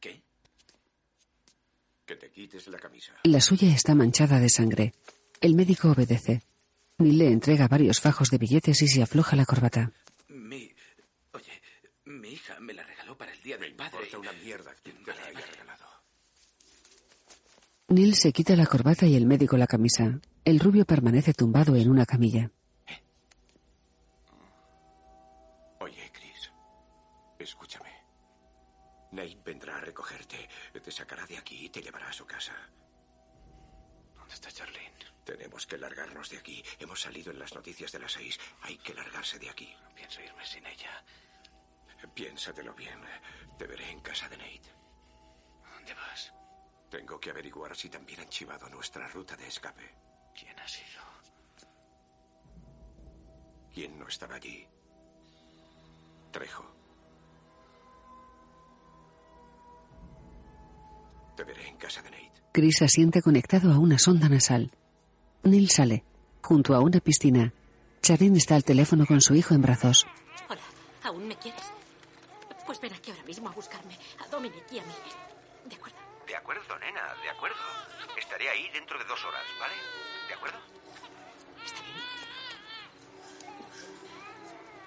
¿Qué? 0.00 0.22
Que 2.06 2.16
te 2.16 2.30
quites 2.30 2.66
la 2.68 2.78
camisa. 2.78 3.14
La 3.24 3.42
suya 3.42 3.68
está 3.74 3.94
manchada 3.94 4.40
de 4.40 4.48
sangre. 4.48 4.94
El 5.40 5.54
médico 5.54 5.90
obedece. 5.90 6.42
Neil 6.96 7.18
le 7.18 7.28
entrega 7.28 7.68
varios 7.68 8.00
fajos 8.00 8.30
de 8.30 8.38
billetes 8.38 8.80
y 8.82 8.88
se 8.88 9.02
afloja 9.02 9.36
la 9.36 9.44
corbata. 9.44 9.92
Mi... 10.28 10.74
Oye, 11.32 11.62
mi 12.06 12.30
hija 12.30 12.58
me 12.60 12.72
la 12.72 12.82
para 13.18 13.32
el 13.32 13.42
Día 13.42 13.58
del 13.58 13.74
Padre. 13.74 14.04
Importa 14.04 14.18
una 14.18 14.32
mierda 14.32 14.74
quien 14.82 15.02
te 15.04 15.14
la 15.14 15.24
haya 15.26 15.46
regalado. 15.46 15.86
Neil 17.88 18.14
se 18.14 18.32
quita 18.32 18.54
la 18.54 18.66
corbata 18.66 19.06
y 19.06 19.16
el 19.16 19.26
médico 19.26 19.56
la 19.56 19.66
camisa. 19.66 20.20
El 20.44 20.60
rubio 20.60 20.84
permanece 20.84 21.34
tumbado 21.34 21.74
en 21.76 21.90
una 21.90 22.06
camilla. 22.06 22.50
Oye, 25.80 26.10
Chris. 26.12 26.50
Escúchame. 27.38 27.90
Nate 29.12 29.38
vendrá 29.44 29.78
a 29.78 29.80
recogerte. 29.80 30.48
Te 30.82 30.90
sacará 30.90 31.26
de 31.26 31.38
aquí 31.38 31.66
y 31.66 31.68
te 31.70 31.80
llevará 31.80 32.08
a 32.08 32.12
su 32.12 32.26
casa. 32.26 32.54
¿Dónde 34.16 34.34
está 34.34 34.50
Charlene? 34.50 34.92
Tenemos 35.24 35.66
que 35.66 35.76
largarnos 35.78 36.30
de 36.30 36.38
aquí. 36.38 36.62
Hemos 36.78 37.00
salido 37.00 37.32
en 37.32 37.38
las 37.38 37.54
noticias 37.54 37.92
de 37.92 37.98
las 37.98 38.12
seis. 38.12 38.38
Hay 38.62 38.78
que 38.78 38.94
largarse 38.94 39.38
de 39.38 39.50
aquí. 39.50 39.74
No 39.82 39.94
pienso 39.94 40.22
irme 40.22 40.44
sin 40.46 40.64
ella. 40.66 41.04
Piénsatelo 42.14 42.74
bien. 42.74 42.98
Te 43.58 43.66
veré 43.66 43.90
en 43.90 44.00
casa 44.00 44.28
de 44.28 44.36
Nate. 44.36 44.70
¿A 45.64 45.74
dónde 45.74 45.94
vas? 45.94 46.32
Tengo 46.90 47.20
que 47.20 47.30
averiguar 47.30 47.76
si 47.76 47.88
también 47.88 48.20
han 48.20 48.28
chivado 48.28 48.68
nuestra 48.68 49.06
ruta 49.08 49.36
de 49.36 49.46
escape. 49.46 49.94
¿Quién 50.34 50.58
ha 50.58 50.68
sido? 50.68 51.02
¿Quién 53.72 53.98
no 53.98 54.08
estaba 54.08 54.36
allí? 54.36 54.66
Trejo. 56.32 56.64
Te 61.36 61.44
veré 61.44 61.68
en 61.68 61.76
casa 61.76 62.02
de 62.02 62.10
Nate. 62.10 62.42
Chris 62.52 62.82
asiente 62.82 63.22
conectado 63.22 63.72
a 63.72 63.78
una 63.78 63.98
sonda 63.98 64.28
nasal. 64.28 64.72
Neil 65.44 65.70
sale. 65.70 66.04
Junto 66.42 66.74
a 66.74 66.80
una 66.80 67.00
piscina, 67.00 67.52
Charin 68.02 68.36
está 68.36 68.56
al 68.56 68.64
teléfono 68.64 69.06
con 69.06 69.20
su 69.20 69.34
hijo 69.34 69.54
en 69.54 69.62
brazos. 69.62 70.06
Hola, 70.48 70.62
¿aún 71.04 71.28
me 71.28 71.36
quieres? 71.36 71.77
Pues 72.68 72.80
ven 72.82 72.92
aquí 72.92 73.10
ahora 73.10 73.22
mismo 73.22 73.48
a 73.48 73.52
buscarme, 73.52 73.96
a 74.22 74.28
Dominic 74.28 74.70
y 74.70 74.78
a 74.78 74.82
mí. 74.82 74.92
¿De 75.64 75.74
acuerdo? 75.74 75.96
De 76.26 76.36
acuerdo, 76.36 76.78
nena, 76.78 77.14
de 77.22 77.30
acuerdo. 77.30 77.56
Estaré 78.14 78.46
ahí 78.50 78.68
dentro 78.74 78.98
de 78.98 79.06
dos 79.06 79.24
horas, 79.24 79.42
¿vale? 79.58 79.72
¿De 80.28 80.34
acuerdo? 80.34 80.58
Está 81.64 81.80
bien. 81.80 81.96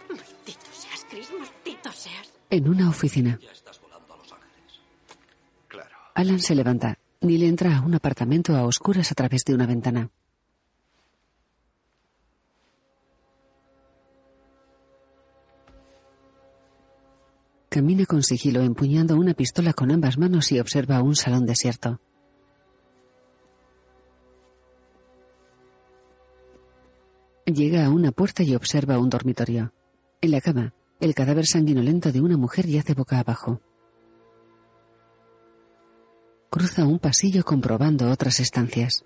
Maldito 0.10 0.68
seas, 0.72 1.06
Chris, 1.10 1.32
maldito 1.32 1.92
seas. 1.92 2.32
En 2.52 2.70
una 2.70 2.88
oficina, 2.88 3.40
Ya 3.42 3.52
estás 3.52 3.82
volando 3.82 4.14
a 4.14 4.18
Los 4.18 4.32
Ángeles. 4.32 4.80
Claro. 5.68 5.98
Alan 6.14 6.40
se 6.40 6.54
levanta. 6.54 7.00
Neil 7.22 7.42
entra 7.42 7.78
a 7.78 7.82
un 7.82 7.96
apartamento 7.96 8.56
a 8.56 8.62
oscuras 8.64 9.12
a 9.12 9.16
través 9.16 9.44
de 9.44 9.56
una 9.56 9.66
ventana. 9.66 10.12
Camina 17.74 18.06
con 18.06 18.22
sigilo 18.22 18.60
empuñando 18.64 19.16
una 19.16 19.34
pistola 19.34 19.72
con 19.72 19.92
ambas 19.92 20.18
manos 20.18 20.52
y 20.52 20.60
observa 20.60 21.02
un 21.02 21.16
salón 21.16 21.46
desierto. 21.46 22.02
Llega 27.46 27.86
a 27.86 27.90
una 27.90 28.12
puerta 28.12 28.44
y 28.44 28.56
observa 28.56 29.00
un 29.00 29.10
dormitorio. 29.10 29.72
En 30.20 30.32
la 30.32 30.42
cama, 30.42 30.74
el 31.00 31.16
cadáver 31.16 31.48
sanguinolento 31.48 32.12
de 32.12 32.20
una 32.20 32.36
mujer 32.36 32.68
yace 32.68 32.94
boca 32.94 33.20
abajo. 33.20 33.62
Cruza 36.50 36.86
un 36.86 37.00
pasillo 37.00 37.46
comprobando 37.46 38.12
otras 38.12 38.42
estancias. 38.42 39.06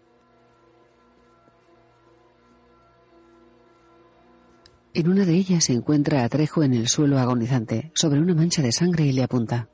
En 4.98 5.10
una 5.10 5.26
de 5.26 5.34
ellas 5.34 5.66
se 5.66 5.74
encuentra 5.74 6.24
a 6.24 6.30
Trejo 6.30 6.64
en 6.64 6.74
el 6.74 6.88
suelo 6.88 7.20
agonizante, 7.20 7.92
sobre 7.94 8.22
una 8.22 8.34
mancha 8.34 8.62
de 8.62 8.72
sangre 8.72 9.04
y 9.04 9.12
le 9.12 9.24
apunta. 9.24 9.68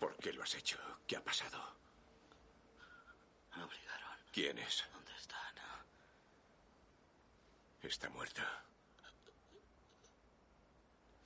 ¿Por 0.00 0.16
qué 0.16 0.32
lo 0.32 0.42
has 0.42 0.54
hecho? 0.54 0.78
¿Qué 1.06 1.16
ha 1.16 1.22
pasado? 1.22 1.58
Me 3.54 3.62
obligaron. 3.62 4.08
¿Quién 4.32 4.56
es? 4.56 4.82
¿Dónde 4.94 5.12
está 5.20 5.36
Ana? 5.50 5.84
Está 7.82 8.08
muerta. 8.08 8.64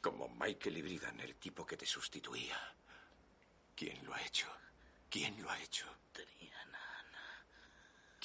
Como 0.00 0.28
Michael 0.30 0.78
y 0.78 1.00
el 1.22 1.36
tipo 1.36 1.64
que 1.64 1.76
te 1.76 1.86
sustituía. 1.86 2.58
¿Quién 3.76 4.04
lo 4.04 4.12
ha 4.12 4.20
hecho? 4.22 4.48
¿Quién 5.08 5.40
lo 5.40 5.48
ha 5.48 5.62
hecho? 5.62 5.86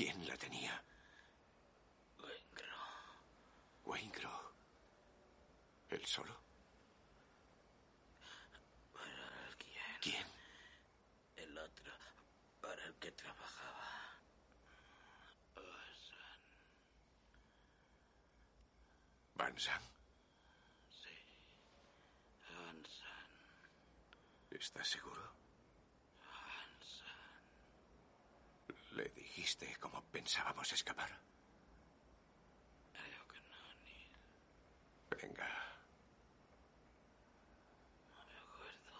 ¿Quién 0.01 0.27
la 0.27 0.35
tenía? 0.35 0.83
Waingro. 2.17 2.77
Waingro. 3.85 4.55
¿Él 5.91 6.03
solo? 6.07 6.35
¿Para 8.93 9.55
quién? 9.59 9.97
¿Quién? 10.01 10.27
El 11.35 11.55
otro. 11.55 11.93
Para 12.61 12.83
el 12.83 12.95
que 12.95 13.11
trabajaba. 13.11 14.17
¿Van 19.35 19.59
Sang? 19.59 19.83
Hansan. 22.49 23.27
¿Estás 24.49 24.87
seguro? 24.87 25.31
¿Le 28.91 29.03
dijiste 29.15 29.77
cómo 29.79 30.01
pensábamos 30.11 30.71
escapar? 30.73 31.09
Creo 32.91 33.27
que 33.27 33.39
no, 33.49 35.17
Venga. 35.17 35.47
no 38.09 38.25
me 38.25 38.37
acuerdo. 38.37 38.91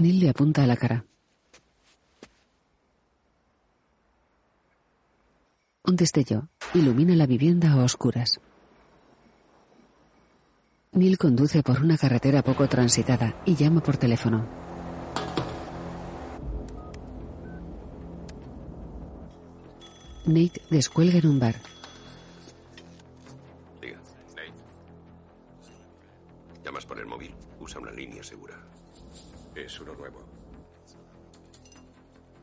Neil 0.00 0.18
le 0.18 0.30
apunta 0.30 0.62
a 0.62 0.66
la 0.66 0.76
cara. 0.76 1.04
Un 5.84 5.96
destello 5.96 6.48
ilumina 6.72 7.14
la 7.16 7.26
vivienda 7.26 7.72
a 7.72 7.84
oscuras. 7.84 8.40
Neil 10.92 11.18
conduce 11.18 11.62
por 11.62 11.82
una 11.82 11.98
carretera 11.98 12.42
poco 12.42 12.66
transitada 12.66 13.42
y 13.44 13.56
llama 13.56 13.82
por 13.82 13.98
teléfono. 13.98 14.48
Nate 20.24 20.62
descuelga 20.70 21.18
en 21.18 21.26
un 21.26 21.38
bar. 21.38 21.56
Diga. 23.82 24.00
Llamas 26.64 26.86
por 26.86 26.98
el 26.98 27.06
móvil. 27.06 27.34
Usa 27.58 27.80
una 27.80 27.90
línea 27.90 28.22
segura. 28.22 28.69
Es 29.60 29.78
uno 29.78 29.94
nuevo. 29.94 30.24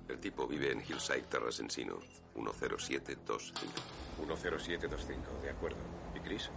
El 0.08 0.20
tipo 0.20 0.48
vive 0.48 0.72
en 0.72 0.82
Hillside 0.82 1.24
Terrace 1.24 1.64
Encino, 1.64 1.98
10725. 2.36 3.72
10725, 4.20 5.42
de 5.42 5.50
acuerdo. 5.50 5.78
¿Y 6.16 6.20
Chris? 6.20 6.52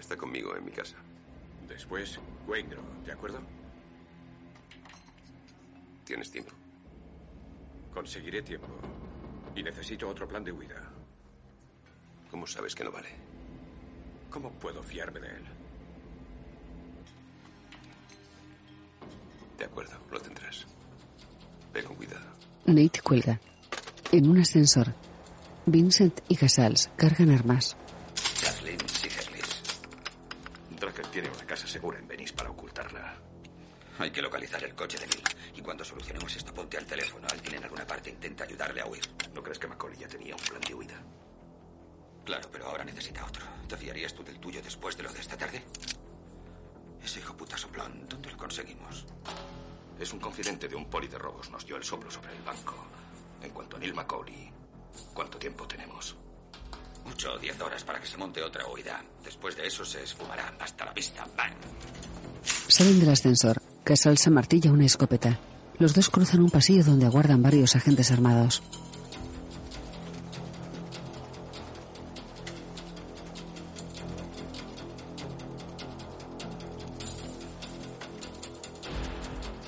Está 0.00 0.16
conmigo 0.16 0.56
en 0.56 0.64
mi 0.64 0.70
casa. 0.72 0.96
Después, 1.68 2.18
Waingro, 2.46 2.80
¿de 3.04 3.12
acuerdo? 3.12 3.40
¿Tienes 6.04 6.30
tiempo? 6.30 6.52
Conseguiré 7.92 8.40
tiempo. 8.40 8.68
Y 9.54 9.62
necesito 9.62 10.08
otro 10.08 10.26
plan 10.26 10.44
de 10.44 10.52
huida. 10.52 10.82
¿Cómo 12.30 12.46
sabes 12.46 12.74
que 12.74 12.84
no 12.84 12.90
vale? 12.90 13.10
¿Cómo 14.30 14.50
puedo 14.52 14.82
fiarme 14.82 15.20
de 15.20 15.28
él? 15.28 15.55
De 19.58 19.64
acuerdo, 19.64 19.96
lo 20.10 20.20
tendrás. 20.20 20.66
Ve 21.72 21.82
con 21.82 21.96
cuidado. 21.96 22.26
Nate 22.66 23.00
cuelga. 23.00 23.40
En 24.12 24.28
un 24.28 24.38
ascensor, 24.38 24.94
Vincent 25.66 26.20
y 26.28 26.36
Casals 26.36 26.90
cargan 26.96 27.30
armas. 27.30 27.76
Kathleen. 28.42 28.78
Drucker 30.78 31.06
tiene 31.06 31.28
una 31.30 31.46
casa 31.46 31.66
segura 31.66 31.98
en 31.98 32.06
Venice 32.06 32.34
para 32.34 32.50
ocultarla. 32.50 33.16
Hay 33.98 34.10
que 34.10 34.20
localizar 34.20 34.62
el 34.62 34.74
coche 34.74 34.98
de 34.98 35.06
Neil. 35.06 35.24
Y 35.56 35.62
cuando 35.62 35.84
solucionemos 35.84 36.36
esto, 36.36 36.52
ponte 36.52 36.76
al 36.76 36.84
teléfono. 36.84 37.26
Alguien 37.32 37.54
en 37.56 37.64
alguna 37.64 37.86
parte 37.86 38.10
intenta 38.10 38.44
ayudarle 38.44 38.82
a 38.82 38.86
huir. 38.86 39.02
¿No 39.34 39.42
crees 39.42 39.58
que 39.58 39.66
Macaulay 39.66 39.98
ya 39.98 40.08
tenía 40.08 40.34
un 40.34 40.42
plan 40.42 40.60
de 40.60 40.74
huida? 40.74 41.02
Claro, 42.24 42.48
pero 42.52 42.66
ahora 42.66 42.84
necesita 42.84 43.24
otro. 43.24 43.44
¿Te 43.66 43.76
fiarías 43.76 44.12
tú 44.14 44.22
del 44.22 44.38
tuyo 44.38 44.60
después 44.62 44.96
de 44.96 45.04
lo 45.04 45.12
de 45.12 45.20
esta 45.20 45.36
tarde? 45.36 45.62
Ese 47.06 47.20
hijo 47.20 47.36
puta 47.36 47.56
soplón, 47.56 48.04
¿dónde 48.08 48.32
lo 48.32 48.36
conseguimos? 48.36 49.06
Es 49.96 50.12
un 50.12 50.18
confidente 50.18 50.66
de 50.66 50.74
un 50.74 50.86
poli 50.86 51.06
de 51.06 51.16
robos. 51.16 51.48
Nos 51.52 51.64
dio 51.64 51.76
el 51.76 51.84
soplo 51.84 52.10
sobre 52.10 52.34
el 52.34 52.42
banco. 52.42 52.74
En 53.40 53.50
cuanto 53.52 53.76
a 53.76 53.78
Neil 53.78 53.94
Macaulay, 53.94 54.50
¿cuánto 55.14 55.38
tiempo 55.38 55.68
tenemos? 55.68 56.16
Ocho 57.08 57.34
o 57.34 57.38
diez 57.38 57.60
horas 57.60 57.84
para 57.84 58.00
que 58.00 58.08
se 58.08 58.16
monte 58.16 58.42
otra 58.42 58.66
huida. 58.66 59.04
Después 59.22 59.56
de 59.56 59.68
eso 59.68 59.84
se 59.84 60.02
esfumará. 60.02 60.52
Hasta 60.58 60.84
la 60.84 60.92
vista. 60.92 61.24
¡Bang! 61.36 61.54
Salen 62.66 62.98
del 62.98 63.10
ascensor. 63.10 63.62
Casals 63.84 64.26
amartilla 64.26 64.72
una 64.72 64.86
escopeta. 64.86 65.38
Los 65.78 65.94
dos 65.94 66.10
cruzan 66.10 66.42
un 66.42 66.50
pasillo 66.50 66.82
donde 66.82 67.06
aguardan 67.06 67.40
varios 67.40 67.76
agentes 67.76 68.10
armados. 68.10 68.64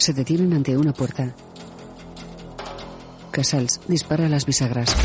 Se 0.09 0.15
detienen 0.15 0.55
ante 0.55 0.75
una 0.75 0.95
puerta. 0.95 1.35
Casals 3.31 3.79
dispara 3.87 4.27
las 4.27 4.47
bisagras. 4.47 4.97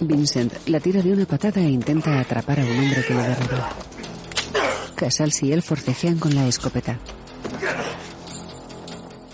Vincent 0.00 0.52
la 0.66 0.78
tira 0.78 1.00
de 1.00 1.10
una 1.10 1.24
patada 1.24 1.62
e 1.62 1.70
intenta 1.70 2.20
atrapar 2.20 2.60
a 2.60 2.64
un 2.64 2.78
hombre 2.80 3.02
que 3.02 3.14
le 3.14 3.22
derriba. 3.22 3.70
Casals 4.94 5.42
y 5.42 5.54
él 5.54 5.62
forcejean 5.62 6.18
con 6.18 6.34
la 6.34 6.46
escopeta. 6.46 6.98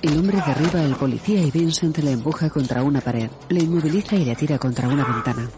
El 0.02 0.18
hombre 0.18 0.40
derriba 0.46 0.84
al 0.84 0.94
policía 0.94 1.42
y 1.42 1.50
Vincent 1.50 1.98
le 1.98 2.12
empuja 2.12 2.48
contra 2.48 2.84
una 2.84 3.00
pared, 3.00 3.28
le 3.48 3.58
inmoviliza 3.58 4.14
y 4.14 4.24
le 4.24 4.36
tira 4.36 4.56
contra 4.56 4.86
una 4.86 5.04
ventana. 5.04 5.50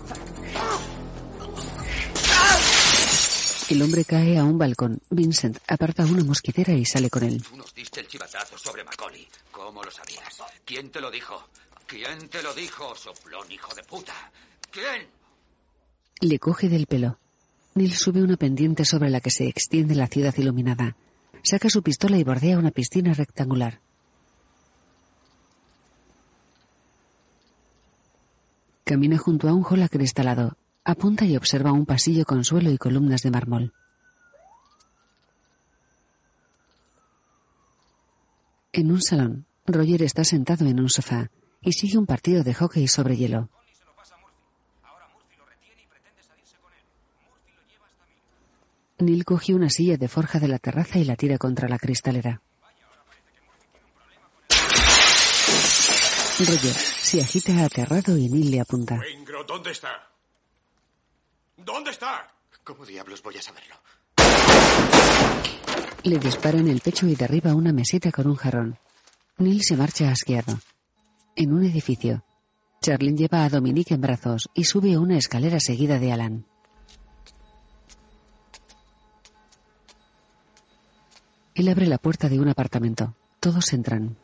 El 3.69 3.83
hombre 3.83 4.03
cae 4.07 4.39
a 4.39 4.45
un 4.45 4.57
balcón. 4.57 4.99
Vincent 5.11 5.59
aparta 5.67 6.07
una 6.07 6.25
mosquitera 6.25 6.73
y 6.73 6.87
sale 6.87 7.11
con 7.11 7.23
él. 7.23 7.43
Tú 7.43 7.55
nos 7.55 7.75
diste 7.75 8.01
el 8.01 8.09
chivatazo 8.09 8.57
sobre 8.57 8.83
Macaulay. 8.83 9.29
¿Cómo 9.51 9.85
lo 9.85 9.91
sabías? 9.91 10.43
¿Quién 10.65 10.91
te 10.91 11.03
lo 11.03 11.11
dijo? 11.11 11.49
¿Quién 11.87 12.31
te 12.31 12.43
lo 12.43 12.55
dijo, 12.55 12.95
soplón 12.97 13.53
hijo 13.53 13.75
de 13.75 13.83
puta? 13.83 14.15
¿Quién? 14.71 15.09
Le 16.21 16.39
coge 16.39 16.71
del 16.71 16.87
pelo. 16.87 17.19
Neil 17.75 17.95
sube 17.95 18.23
una 18.23 18.39
pendiente 18.39 18.87
sobre 18.87 19.11
la 19.11 19.21
que 19.21 19.31
se 19.31 19.47
extiende 19.49 19.95
la 19.95 20.07
ciudad 20.07 20.35
iluminada. 20.39 20.97
Saca 21.43 21.69
su 21.69 21.83
pistola 21.83 22.17
y 22.17 22.25
bordea 22.25 22.59
una 22.59 22.71
piscina 22.71 23.13
rectangular. 23.13 23.81
Camina 28.85 29.19
junto 29.19 29.47
a 29.47 29.53
un 29.53 29.65
hall 29.69 29.83
acristalado. 29.83 30.57
Apunta 30.85 31.25
y 31.25 31.37
observa 31.37 31.73
un 31.73 31.87
pasillo 31.87 32.25
con 32.25 32.45
suelo 32.45 32.71
y 32.71 32.79
columnas 32.79 33.23
de 33.23 33.31
mármol. 33.31 33.73
En 38.73 38.93
un 38.93 39.03
salón, 39.03 39.47
Roger 39.67 40.03
está 40.03 40.25
sentado 40.25 40.67
en 40.67 40.81
un 40.81 40.89
sofá 40.89 41.31
y 41.61 41.73
sigue 41.73 41.99
un 41.99 42.07
partido 42.07 42.45
de 42.45 42.55
hockey 42.55 42.87
sobre 42.89 43.17
hielo. 43.17 43.51
Neil 48.99 49.25
coge 49.25 49.55
una 49.55 49.71
silla 49.71 49.97
de 49.97 50.09
forja 50.09 50.41
de 50.41 50.49
la 50.49 50.59
terraza 50.59 50.99
y 50.99 51.05
la 51.05 51.17
tira 51.17 51.39
contra 51.39 51.69
la 51.69 51.79
cristalera. 51.79 52.41
Roger 56.41 56.75
se 56.75 57.21
agita 57.21 57.65
aterrado 57.65 58.17
y 58.17 58.29
Neil 58.29 58.51
le 58.51 58.61
apunta. 58.61 59.01
¿dónde 59.47 59.71
está? 59.71 60.08
¿Dónde 61.69 61.91
está? 61.91 62.27
¿Cómo 62.65 62.87
diablos 62.87 63.23
voy 63.23 63.37
a 63.37 63.43
saberlo? 63.43 63.75
Le 66.03 66.19
dispara 66.19 66.57
en 66.57 66.69
el 66.69 66.81
pecho 66.81 67.07
y 67.07 67.15
derriba 67.15 67.55
una 67.55 67.75
mesita 67.75 68.11
con 68.11 68.27
un 68.27 68.37
jarrón. 68.37 68.79
Neil 69.37 69.63
se 69.63 69.77
marcha 69.77 70.11
asqueado. 70.11 70.61
En 71.37 71.53
un 71.53 71.63
edificio, 71.65 72.25
Charlene 72.81 73.19
lleva 73.19 73.45
a 73.45 73.51
Dominique 73.51 73.93
en 73.93 74.01
brazos 74.01 74.49
y 74.55 74.65
sube 74.65 74.97
una 74.97 75.19
escalera 75.19 75.61
seguida 75.61 75.99
de 75.99 76.11
Alan. 76.11 76.47
Él 81.55 81.69
abre 81.69 81.87
la 81.87 81.99
puerta 81.99 82.31
de 82.31 82.41
un 82.41 82.49
apartamento. 82.49 83.15
Todos 83.41 83.75
entran. 83.75 84.17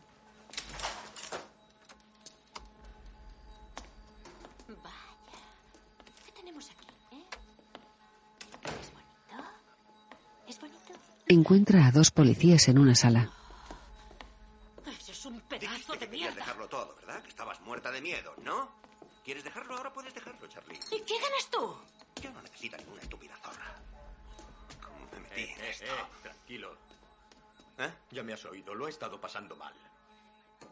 Encuentra 11.34 11.88
a 11.88 11.90
dos 11.90 12.12
policías 12.12 12.68
en 12.68 12.78
una 12.78 12.94
sala. 12.94 13.28
Un 15.26 15.40
pedazo 15.40 15.94
de 15.94 15.98
Querías 16.00 16.10
mierda. 16.10 16.34
dejarlo 16.36 16.68
todo, 16.68 16.94
¿verdad? 16.96 17.22
Que 17.22 17.28
estabas 17.30 17.60
muerta 17.62 17.90
de 17.90 18.00
miedo, 18.02 18.34
¿no? 18.42 18.70
¿Quieres 19.24 19.42
dejarlo? 19.42 19.74
Ahora 19.76 19.90
puedes 19.92 20.14
dejarlo, 20.14 20.46
Charlie. 20.46 20.78
¿Y 20.92 21.00
qué 21.00 21.14
ganas 21.18 21.50
tú? 21.50 21.76
Ya 22.22 22.30
no 22.30 22.40
necesita 22.42 22.76
ninguna 22.76 23.00
estúpida 23.02 23.34
zorra. 23.38 23.74
¿Cómo 24.80 24.98
me 25.12 25.20
metí 25.20 25.42
en 25.50 25.64
esto? 25.64 25.86
tranquilo. 26.22 26.76
¿Eh? 27.78 27.90
Ya 28.12 28.22
me 28.22 28.34
has 28.34 28.44
oído, 28.44 28.74
lo 28.74 28.86
he 28.86 28.90
estado 28.90 29.18
pasando 29.20 29.56
mal. 29.56 29.72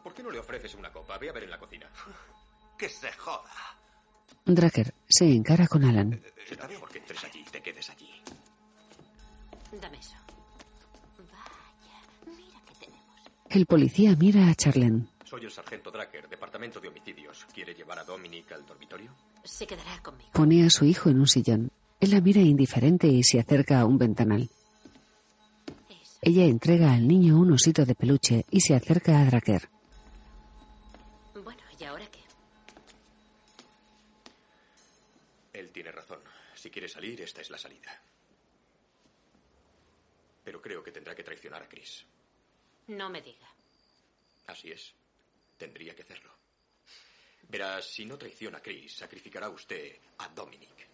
¿Por 0.01 0.13
qué 0.13 0.23
no 0.23 0.29
le 0.29 0.39
ofreces 0.39 0.75
una 0.75 0.93
copa? 0.93 1.17
Ve 1.17 1.29
a 1.29 1.33
ver 1.33 1.43
en 1.43 1.49
la 1.49 1.59
cocina. 1.59 1.89
Que 2.77 2.87
se 2.89 3.11
joda. 3.13 3.51
Dracker 4.45 4.93
se 5.09 5.25
encara 5.25 5.67
con 5.67 5.83
Alan. 5.83 6.21
Será 6.47 6.67
mejor 6.67 6.89
que 6.89 6.99
entres 6.99 7.23
allí 7.23 7.39
y 7.41 7.43
te 7.51 7.61
quedes 7.61 7.89
allí. 7.89 8.21
Dame 9.73 9.97
eso. 9.97 10.15
El 13.53 13.67
policía 13.67 14.15
mira 14.15 14.49
a 14.49 14.55
Charlene. 14.55 15.05
Soy 15.23 15.45
el 15.45 15.51
sargento 15.51 15.91
Dracker, 15.91 16.27
departamento 16.27 16.79
de 16.79 16.87
homicidios. 16.87 17.45
¿Quiere 17.53 17.75
llevar 17.75 17.99
a 17.99 18.03
Dominic 18.03 18.51
al 18.51 18.65
dormitorio? 18.65 19.15
Se 19.43 19.67
quedará 19.67 20.01
conmigo. 20.01 20.31
Pone 20.33 20.65
a 20.65 20.71
su 20.71 20.85
hijo 20.85 21.11
en 21.11 21.19
un 21.19 21.27
sillón. 21.27 21.71
Él 21.99 22.09
la 22.09 22.19
mira 22.19 22.41
indiferente 22.41 23.05
y 23.05 23.21
se 23.21 23.39
acerca 23.39 23.79
a 23.79 23.85
un 23.85 23.99
ventanal. 23.99 24.49
Ella 26.23 26.45
entrega 26.45 26.93
al 26.93 27.07
niño 27.07 27.37
un 27.37 27.51
osito 27.51 27.85
de 27.85 27.93
peluche 27.93 28.43
y 28.49 28.61
se 28.61 28.73
acerca 28.73 29.21
a 29.21 29.25
Dracker. 29.25 29.69
Bueno, 31.43 31.61
¿y 31.79 31.83
ahora 31.83 32.07
qué? 32.07 32.21
Él 35.53 35.69
tiene 35.71 35.91
razón. 35.91 36.21
Si 36.55 36.71
quiere 36.71 36.89
salir, 36.89 37.21
esta 37.21 37.41
es 37.41 37.51
la 37.51 37.59
salida. 37.59 38.01
creo 40.63 40.81
que 40.81 40.91
tendrá 40.91 41.13
que 41.13 41.23
traicionar 41.23 41.61
a 41.61 41.67
Chris. 41.67 42.05
No 42.87 43.09
me 43.09 43.21
diga. 43.21 43.47
Así 44.47 44.71
es. 44.71 44.93
Tendría 45.57 45.95
que 45.95 46.01
hacerlo. 46.01 46.31
Verás, 47.47 47.85
si 47.85 48.05
no 48.05 48.17
traiciona 48.17 48.57
a 48.57 48.61
Chris, 48.61 48.97
sacrificará 48.97 49.49
usted 49.49 49.99
a 50.17 50.27
Dominic. 50.29 50.87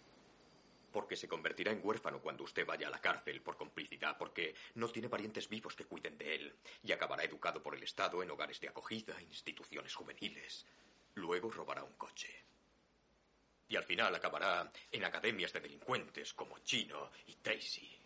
Porque 0.92 1.16
se 1.16 1.28
convertirá 1.28 1.72
en 1.72 1.80
huérfano 1.82 2.20
cuando 2.20 2.44
usted 2.44 2.66
vaya 2.66 2.88
a 2.88 2.90
la 2.90 3.00
cárcel 3.00 3.40
por 3.40 3.56
complicidad, 3.56 4.18
porque 4.18 4.54
no 4.74 4.88
tiene 4.88 5.08
parientes 5.08 5.48
vivos 5.48 5.74
que 5.74 5.84
cuiden 5.84 6.18
de 6.18 6.34
él, 6.34 6.56
y 6.82 6.92
acabará 6.92 7.24
educado 7.24 7.62
por 7.62 7.74
el 7.76 7.82
Estado 7.82 8.22
en 8.22 8.30
hogares 8.30 8.60
de 8.60 8.68
acogida, 8.68 9.20
instituciones 9.22 9.94
juveniles. 9.94 10.66
Luego 11.14 11.50
robará 11.50 11.84
un 11.84 11.94
coche. 11.94 12.44
Y 13.68 13.76
al 13.76 13.84
final 13.84 14.12
acabará 14.14 14.70
en 14.90 15.04
academias 15.04 15.52
de 15.52 15.60
delincuentes 15.60 16.34
como 16.34 16.58
Chino 16.58 17.12
y 17.28 17.36
Tracy. 17.36 17.96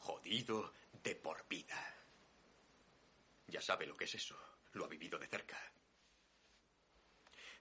Jodido 0.00 0.72
de 1.02 1.14
por 1.14 1.46
vida. 1.48 1.93
Ya 3.46 3.60
sabe 3.60 3.86
lo 3.86 3.96
que 3.96 4.04
es 4.04 4.14
eso. 4.14 4.36
Lo 4.72 4.84
ha 4.84 4.88
vivido 4.88 5.18
de 5.18 5.28
cerca. 5.28 5.58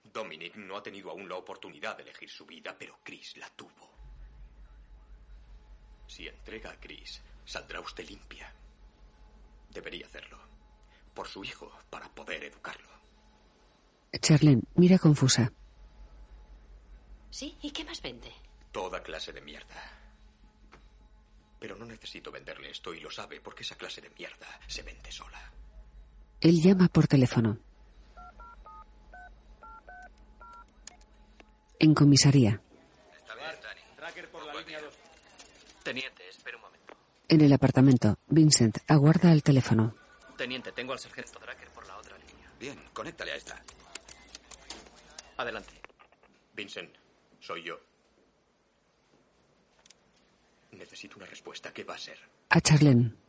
Dominic 0.04 0.56
no 0.56 0.78
ha 0.78 0.84
tenido 0.84 1.12
aún 1.12 1.30
la 1.30 1.36
oportunidad 1.36 1.96
de 1.96 2.04
elegir 2.04 2.30
su 2.30 2.46
vida, 2.46 2.76
pero 2.78 3.00
Chris 3.04 3.38
la 3.38 3.50
tuvo. 3.50 3.94
Si 6.08 6.28
entrega 6.28 6.72
a 6.72 6.80
Chris, 6.80 7.22
saldrá 7.46 7.80
usted 7.80 8.08
limpia. 8.08 8.54
Debería 9.70 10.06
hacerlo. 10.06 10.40
Por 11.14 11.28
su 11.28 11.44
hijo, 11.44 11.72
para 11.90 12.10
poder 12.14 12.44
educarlo. 12.44 12.90
Charlene 14.20 14.62
mira 14.76 15.00
confusa. 15.00 15.52
¿Sí? 17.30 17.58
¿Y 17.62 17.72
qué 17.72 17.84
más 17.84 18.02
vende? 18.02 18.32
Toda 18.72 19.02
clase 19.02 19.32
de 19.34 19.42
mierda. 19.42 19.82
Pero 21.60 21.76
no 21.76 21.86
necesito 21.86 22.32
venderle 22.32 22.70
esto 22.70 22.94
y 22.94 23.00
lo 23.00 23.10
sabe 23.10 23.40
porque 23.42 23.64
esa 23.64 23.76
clase 23.76 24.02
de 24.02 24.10
mierda 24.12 24.60
se 24.68 24.84
vende 24.84 25.12
sola. 25.12 25.52
Él 26.44 26.62
llama 26.62 26.90
por 26.90 27.08
teléfono. 27.08 27.58
En 31.80 31.94
comisaría. 31.94 32.62
Tracker 33.96 34.30
por 34.30 34.46
la 34.46 34.54
línea 34.60 34.82
2. 34.82 34.94
Teniente, 35.84 36.28
espera 36.28 36.58
un 36.58 36.64
momento. 36.64 36.98
En 37.30 37.40
el 37.40 37.54
apartamento, 37.54 38.18
Vincent 38.28 38.80
aguarda 38.90 39.32
al 39.32 39.42
teléfono. 39.42 39.96
Teniente, 40.38 40.74
tengo 40.74 40.92
al 40.92 41.00
sargento 41.00 41.40
Dracker 41.40 41.70
por 41.70 41.88
la 41.88 41.98
otra 41.98 42.18
línea. 42.18 42.52
Bien, 42.60 42.78
conéctale 42.92 43.32
a 43.32 43.36
esta. 43.38 43.64
Adelante. 45.38 45.72
Vincent, 46.54 46.94
soy 47.40 47.64
yo. 47.64 47.80
Necesito 50.74 51.16
una 51.16 51.26
respuesta. 51.26 51.72
¿Qué 51.72 51.86
va 51.86 51.96
a 51.96 51.98
ser? 51.98 52.18
A 52.50 52.60
Charlene. 52.60 53.23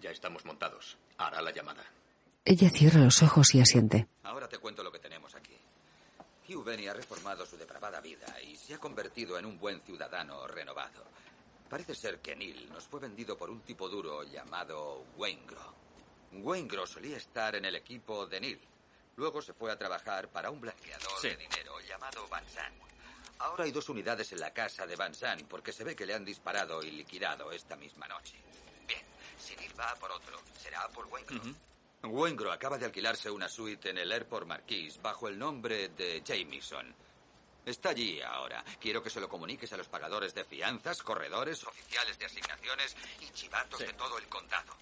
Ya 0.00 0.10
estamos 0.10 0.44
montados. 0.44 0.96
Hará 1.18 1.42
la 1.42 1.50
llamada. 1.52 1.84
Ella 2.44 2.70
cierra 2.70 3.00
los 3.00 3.22
ojos 3.22 3.54
y 3.54 3.60
asiente. 3.60 4.06
Ahora 4.22 4.48
te 4.48 4.58
cuento 4.58 4.82
lo 4.82 4.90
que 4.90 4.98
tenemos 4.98 5.34
aquí. 5.34 5.56
Hugh 6.48 6.64
Benny 6.64 6.88
ha 6.88 6.94
reformado 6.94 7.46
su 7.46 7.56
depravada 7.56 8.00
vida 8.00 8.40
y 8.42 8.56
se 8.56 8.74
ha 8.74 8.78
convertido 8.78 9.38
en 9.38 9.44
un 9.46 9.58
buen 9.58 9.80
ciudadano 9.82 10.46
renovado. 10.48 11.04
Parece 11.68 11.94
ser 11.94 12.18
que 12.20 12.34
Neil 12.34 12.68
nos 12.72 12.84
fue 12.88 12.98
vendido 13.00 13.36
por 13.36 13.50
un 13.50 13.60
tipo 13.60 13.88
duro 13.88 14.24
llamado 14.24 15.04
Waingro. 15.16 15.74
Waingro 16.32 16.86
solía 16.86 17.16
estar 17.18 17.54
en 17.54 17.64
el 17.66 17.76
equipo 17.76 18.26
de 18.26 18.40
Neil. 18.40 18.60
Luego 19.16 19.42
se 19.42 19.52
fue 19.52 19.70
a 19.70 19.76
trabajar 19.78 20.28
para 20.28 20.50
un 20.50 20.60
blanqueador 20.60 21.12
Sí. 21.20 21.28
de 21.28 21.36
dinero 21.36 21.78
llamado 21.80 22.26
Van 22.28 22.44
Zandt. 22.48 22.74
Ahora 23.38 23.64
hay 23.64 23.70
dos 23.70 23.88
unidades 23.88 24.32
en 24.32 24.40
la 24.40 24.52
casa 24.52 24.86
de 24.86 24.96
Van 24.96 25.14
Zandt 25.14 25.46
porque 25.46 25.72
se 25.72 25.84
ve 25.84 25.94
que 25.94 26.06
le 26.06 26.14
han 26.14 26.24
disparado 26.24 26.82
y 26.82 26.90
liquidado 26.90 27.52
esta 27.52 27.76
misma 27.76 28.08
noche. 28.08 28.36
Va 29.78 29.90
a 29.90 29.96
por 29.96 30.10
otro, 30.10 30.40
será 30.58 30.88
por 30.88 31.06
Waingro. 31.06 31.40
Wengro 32.02 32.50
acaba 32.50 32.78
de 32.78 32.86
alquilarse 32.86 33.30
una 33.30 33.48
suite 33.48 33.90
en 33.90 33.98
el 33.98 34.10
Airport 34.10 34.46
Marquis 34.46 35.00
bajo 35.02 35.28
el 35.28 35.38
nombre 35.38 35.88
de 35.90 36.22
Jameson. 36.24 36.94
Está 37.64 37.90
allí 37.90 38.20
ahora. 38.22 38.64
Quiero 38.80 39.02
que 39.02 39.10
se 39.10 39.20
lo 39.20 39.28
comuniques 39.28 39.72
a 39.72 39.76
los 39.76 39.88
pagadores 39.88 40.34
de 40.34 40.44
fianzas, 40.44 41.02
corredores, 41.02 41.62
oficiales 41.64 42.18
de 42.18 42.24
asignaciones 42.24 42.96
y 43.20 43.30
chivatos 43.30 43.80
de 43.80 43.92
todo 43.92 44.18
el 44.18 44.26
condado. 44.28 44.72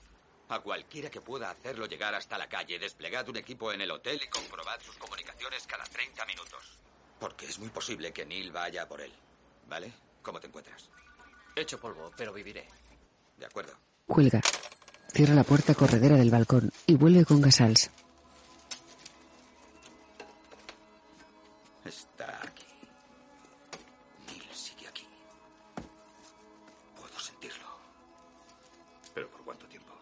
A 0.51 0.61
cualquiera 0.61 1.11
que 1.11 1.21
pueda 1.21 1.51
hacerlo 1.51 1.87
llegar 1.87 2.15
hasta 2.15 2.39
la 2.39 2.49
calle, 2.49 2.79
desplegad 2.79 3.29
un 3.29 3.37
equipo 3.37 3.73
en 3.73 3.83
el 3.83 3.91
hotel 3.91 4.23
y 4.23 4.29
comprobad 4.29 4.81
sus 4.81 4.97
comunicaciones 4.97 5.67
cada 5.67 5.85
30 5.85 6.25
minutos. 6.25 6.79
Porque 7.19 7.47
es 7.47 7.59
muy 7.59 7.69
posible 7.69 8.13
que 8.13 8.25
Neil 8.25 8.53
vaya 8.53 8.89
por 8.89 9.01
él. 9.01 9.13
¿Vale? 9.67 9.93
¿Cómo 10.23 10.41
te 10.41 10.47
encuentras? 10.47 10.89
Hecho 11.55 11.79
polvo, 11.79 12.13
pero 12.17 12.33
viviré. 12.33 12.67
De 13.37 13.45
acuerdo. 13.45 13.75
Cuelga. 14.07 14.41
Cierra 15.12 15.35
la 15.35 15.44
puerta 15.44 15.74
corredera 15.74 16.16
del 16.16 16.30
balcón 16.30 16.70
y 16.86 16.94
vuelve 16.94 17.24
con 17.24 17.40
Gasals. 17.40 17.90
Está 21.85 22.40
aquí. 22.47 22.64
Neil 24.26 24.43
sigue 24.52 24.86
aquí. 24.86 25.05
Puedo 27.01 27.18
sentirlo. 27.18 27.66
¿Pero 29.14 29.28
por 29.30 29.44
cuánto 29.44 29.66
tiempo? 29.66 29.93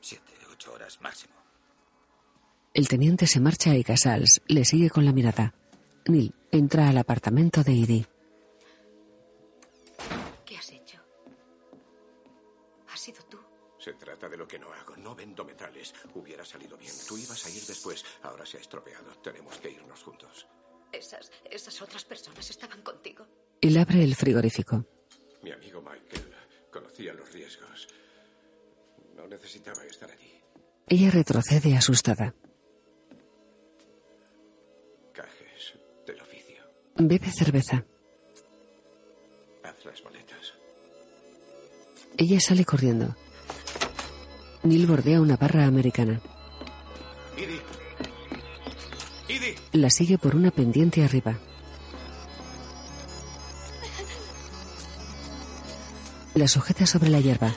Siete, 0.00 0.32
ocho 0.50 0.72
horas 0.72 0.98
máximo. 1.00 1.34
El 2.74 2.88
teniente 2.88 3.26
se 3.26 3.40
marcha 3.40 3.76
y 3.76 3.84
Casals 3.84 4.40
le 4.46 4.64
sigue 4.64 4.90
con 4.90 5.04
la 5.04 5.12
mirada. 5.12 5.54
Neil 6.06 6.34
entra 6.50 6.88
al 6.88 6.98
apartamento 6.98 7.62
de 7.62 7.72
Edie. 7.72 8.06
Trata 14.18 14.28
de 14.28 14.36
lo 14.36 14.46
que 14.46 14.58
no 14.58 14.72
hago. 14.72 14.96
No 14.96 15.14
vendo 15.14 15.44
metales. 15.44 15.94
Hubiera 16.14 16.44
salido 16.44 16.76
bien. 16.76 16.92
Tú 17.06 17.16
ibas 17.16 17.46
a 17.46 17.50
ir 17.50 17.62
después. 17.62 18.04
Ahora 18.22 18.44
se 18.44 18.58
ha 18.58 18.60
estropeado. 18.60 19.12
Tenemos 19.22 19.56
que 19.58 19.70
irnos 19.70 20.02
juntos. 20.02 20.46
Esas, 20.92 21.30
esas 21.50 21.80
otras 21.82 22.04
personas 22.04 22.50
estaban 22.50 22.82
contigo. 22.82 23.26
Él 23.60 23.76
abre 23.76 24.02
el 24.02 24.14
frigorífico. 24.14 24.84
Mi 25.42 25.52
amigo 25.52 25.80
Michael 25.80 26.34
conocía 26.72 27.12
los 27.12 27.30
riesgos. 27.32 27.88
No 29.14 29.26
necesitaba 29.28 29.84
estar 29.84 30.10
allí. 30.10 30.40
Ella 30.88 31.10
retrocede 31.10 31.76
asustada. 31.76 32.34
Cajes 35.12 35.74
del 36.06 36.20
oficio. 36.20 36.64
Bebe 36.96 37.30
cerveza. 37.30 37.84
Haz 39.62 39.84
las 39.84 40.02
maletas. 40.02 40.54
Ella 42.16 42.40
sale 42.40 42.64
corriendo. 42.64 43.14
Neil 44.68 44.86
bordea 44.86 45.18
una 45.22 45.36
barra 45.38 45.64
americana. 45.64 46.20
La 49.72 49.88
sigue 49.88 50.18
por 50.18 50.36
una 50.36 50.50
pendiente 50.50 51.02
arriba. 51.02 51.38
La 56.34 56.48
sujeta 56.48 56.84
sobre 56.84 57.08
la 57.08 57.20
hierba. 57.20 57.54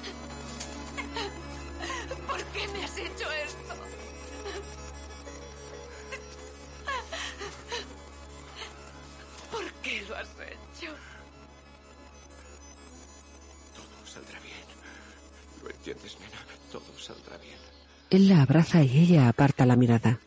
Abraza 18.51 18.83
y 18.83 18.97
ella 18.97 19.29
aparta 19.29 19.65
la 19.65 19.77
mirada. 19.77 20.19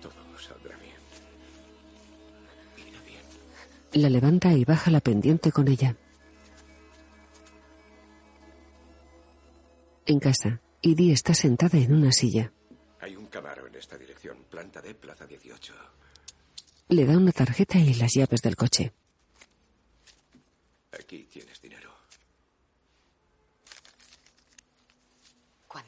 Todo 0.00 0.12
saldrá 0.36 0.76
bien. 0.78 0.96
Irá 2.88 3.00
bien. 3.02 3.22
La 4.02 4.10
levanta 4.10 4.52
y 4.54 4.64
baja 4.64 4.90
la 4.90 5.00
pendiente 5.00 5.52
con 5.52 5.68
ella. 5.68 5.94
En 10.06 10.18
casa, 10.18 10.60
Edie 10.82 11.12
está 11.12 11.32
sentada 11.32 11.78
en 11.78 11.94
una 11.94 12.10
silla. 12.10 12.52
Hay 13.00 13.14
un 13.14 13.26
Camaro 13.26 13.68
en 13.68 13.76
esta 13.76 13.96
dirección. 13.96 14.38
Planta 14.50 14.82
de 14.82 14.96
Plaza 14.96 15.26
18. 15.26 15.74
Le 16.88 17.06
da 17.06 17.16
una 17.16 17.30
tarjeta 17.30 17.78
y 17.78 17.94
las 17.94 18.12
llaves 18.14 18.42
del 18.42 18.56
coche. 18.56 18.92
Aquí 20.92 21.28
tienes 21.32 21.60
dinero. 21.60 21.92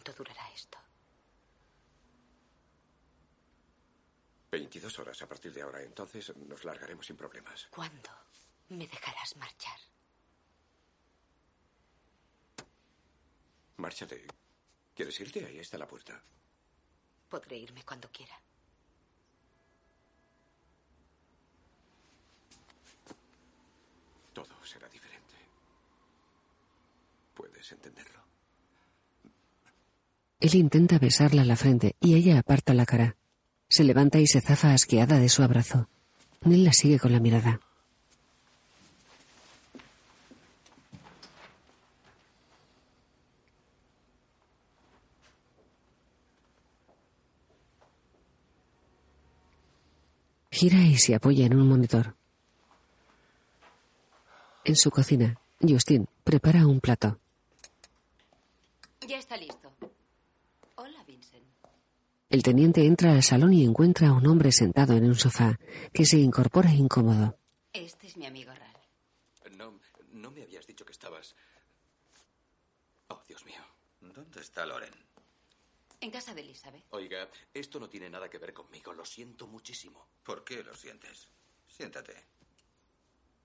¿Cuánto 0.04 0.22
durará 0.22 0.50
esto? 0.52 0.78
22 4.50 4.98
horas 4.98 5.22
a 5.22 5.26
partir 5.26 5.50
de 5.54 5.62
ahora. 5.62 5.82
Entonces 5.82 6.36
nos 6.36 6.62
largaremos 6.62 7.06
sin 7.06 7.16
problemas. 7.16 7.68
¿Cuándo 7.70 8.10
me 8.68 8.86
dejarás 8.86 9.34
marchar? 9.36 9.78
Márchate. 13.78 14.26
¿Quieres 14.94 15.18
irte? 15.20 15.46
Ahí 15.46 15.58
está 15.58 15.78
la 15.78 15.88
puerta. 15.88 16.22
Podré 17.30 17.56
irme 17.56 17.82
cuando 17.82 18.10
quiera. 18.12 18.38
Todo 24.34 24.64
será 24.66 24.86
diferente. 24.88 25.34
Puedes 27.34 27.72
entenderlo. 27.72 28.23
Él 30.44 30.56
intenta 30.56 30.98
besarla 30.98 31.40
en 31.40 31.48
la 31.48 31.56
frente 31.56 31.96
y 32.00 32.16
ella 32.16 32.38
aparta 32.38 32.74
la 32.74 32.84
cara. 32.84 33.16
Se 33.66 33.82
levanta 33.82 34.18
y 34.18 34.26
se 34.26 34.42
zafa 34.42 34.74
asqueada 34.74 35.18
de 35.18 35.30
su 35.30 35.42
abrazo. 35.42 35.88
Neil 36.42 36.64
la 36.64 36.74
sigue 36.74 36.98
con 36.98 37.12
la 37.12 37.18
mirada. 37.18 37.60
Gira 50.50 50.82
y 50.82 50.98
se 50.98 51.14
apoya 51.14 51.46
en 51.46 51.54
un 51.54 51.66
monitor. 51.66 52.16
En 54.62 54.76
su 54.76 54.90
cocina, 54.90 55.40
Justin 55.58 56.06
prepara 56.22 56.66
un 56.66 56.80
plato. 56.80 57.18
Ya 59.08 59.16
está 59.18 59.38
listo. 59.38 59.63
El 62.34 62.42
teniente 62.42 62.84
entra 62.84 63.12
al 63.12 63.22
salón 63.22 63.52
y 63.52 63.62
encuentra 63.62 64.08
a 64.08 64.12
un 64.12 64.26
hombre 64.26 64.50
sentado 64.50 64.94
en 64.94 65.04
un 65.04 65.14
sofá, 65.14 65.56
que 65.92 66.04
se 66.04 66.18
incorpora 66.18 66.72
incómodo. 66.72 67.38
Este 67.72 68.08
es 68.08 68.16
mi 68.16 68.26
amigo 68.26 68.52
Ralph. 68.52 69.56
No, 69.56 69.78
no 70.10 70.32
me 70.32 70.42
habías 70.42 70.66
dicho 70.66 70.84
que 70.84 70.90
estabas... 70.90 71.36
Oh, 73.06 73.22
Dios 73.28 73.44
mío. 73.44 73.62
¿Dónde 74.00 74.40
está 74.40 74.66
Loren? 74.66 74.92
En 76.00 76.10
casa 76.10 76.34
de 76.34 76.40
Elizabeth. 76.40 76.84
Oiga, 76.90 77.30
esto 77.52 77.78
no 77.78 77.88
tiene 77.88 78.10
nada 78.10 78.28
que 78.28 78.38
ver 78.38 78.52
conmigo. 78.52 78.92
Lo 78.92 79.04
siento 79.04 79.46
muchísimo. 79.46 80.08
¿Por 80.24 80.42
qué 80.42 80.64
lo 80.64 80.74
sientes? 80.74 81.28
Siéntate. 81.68 82.16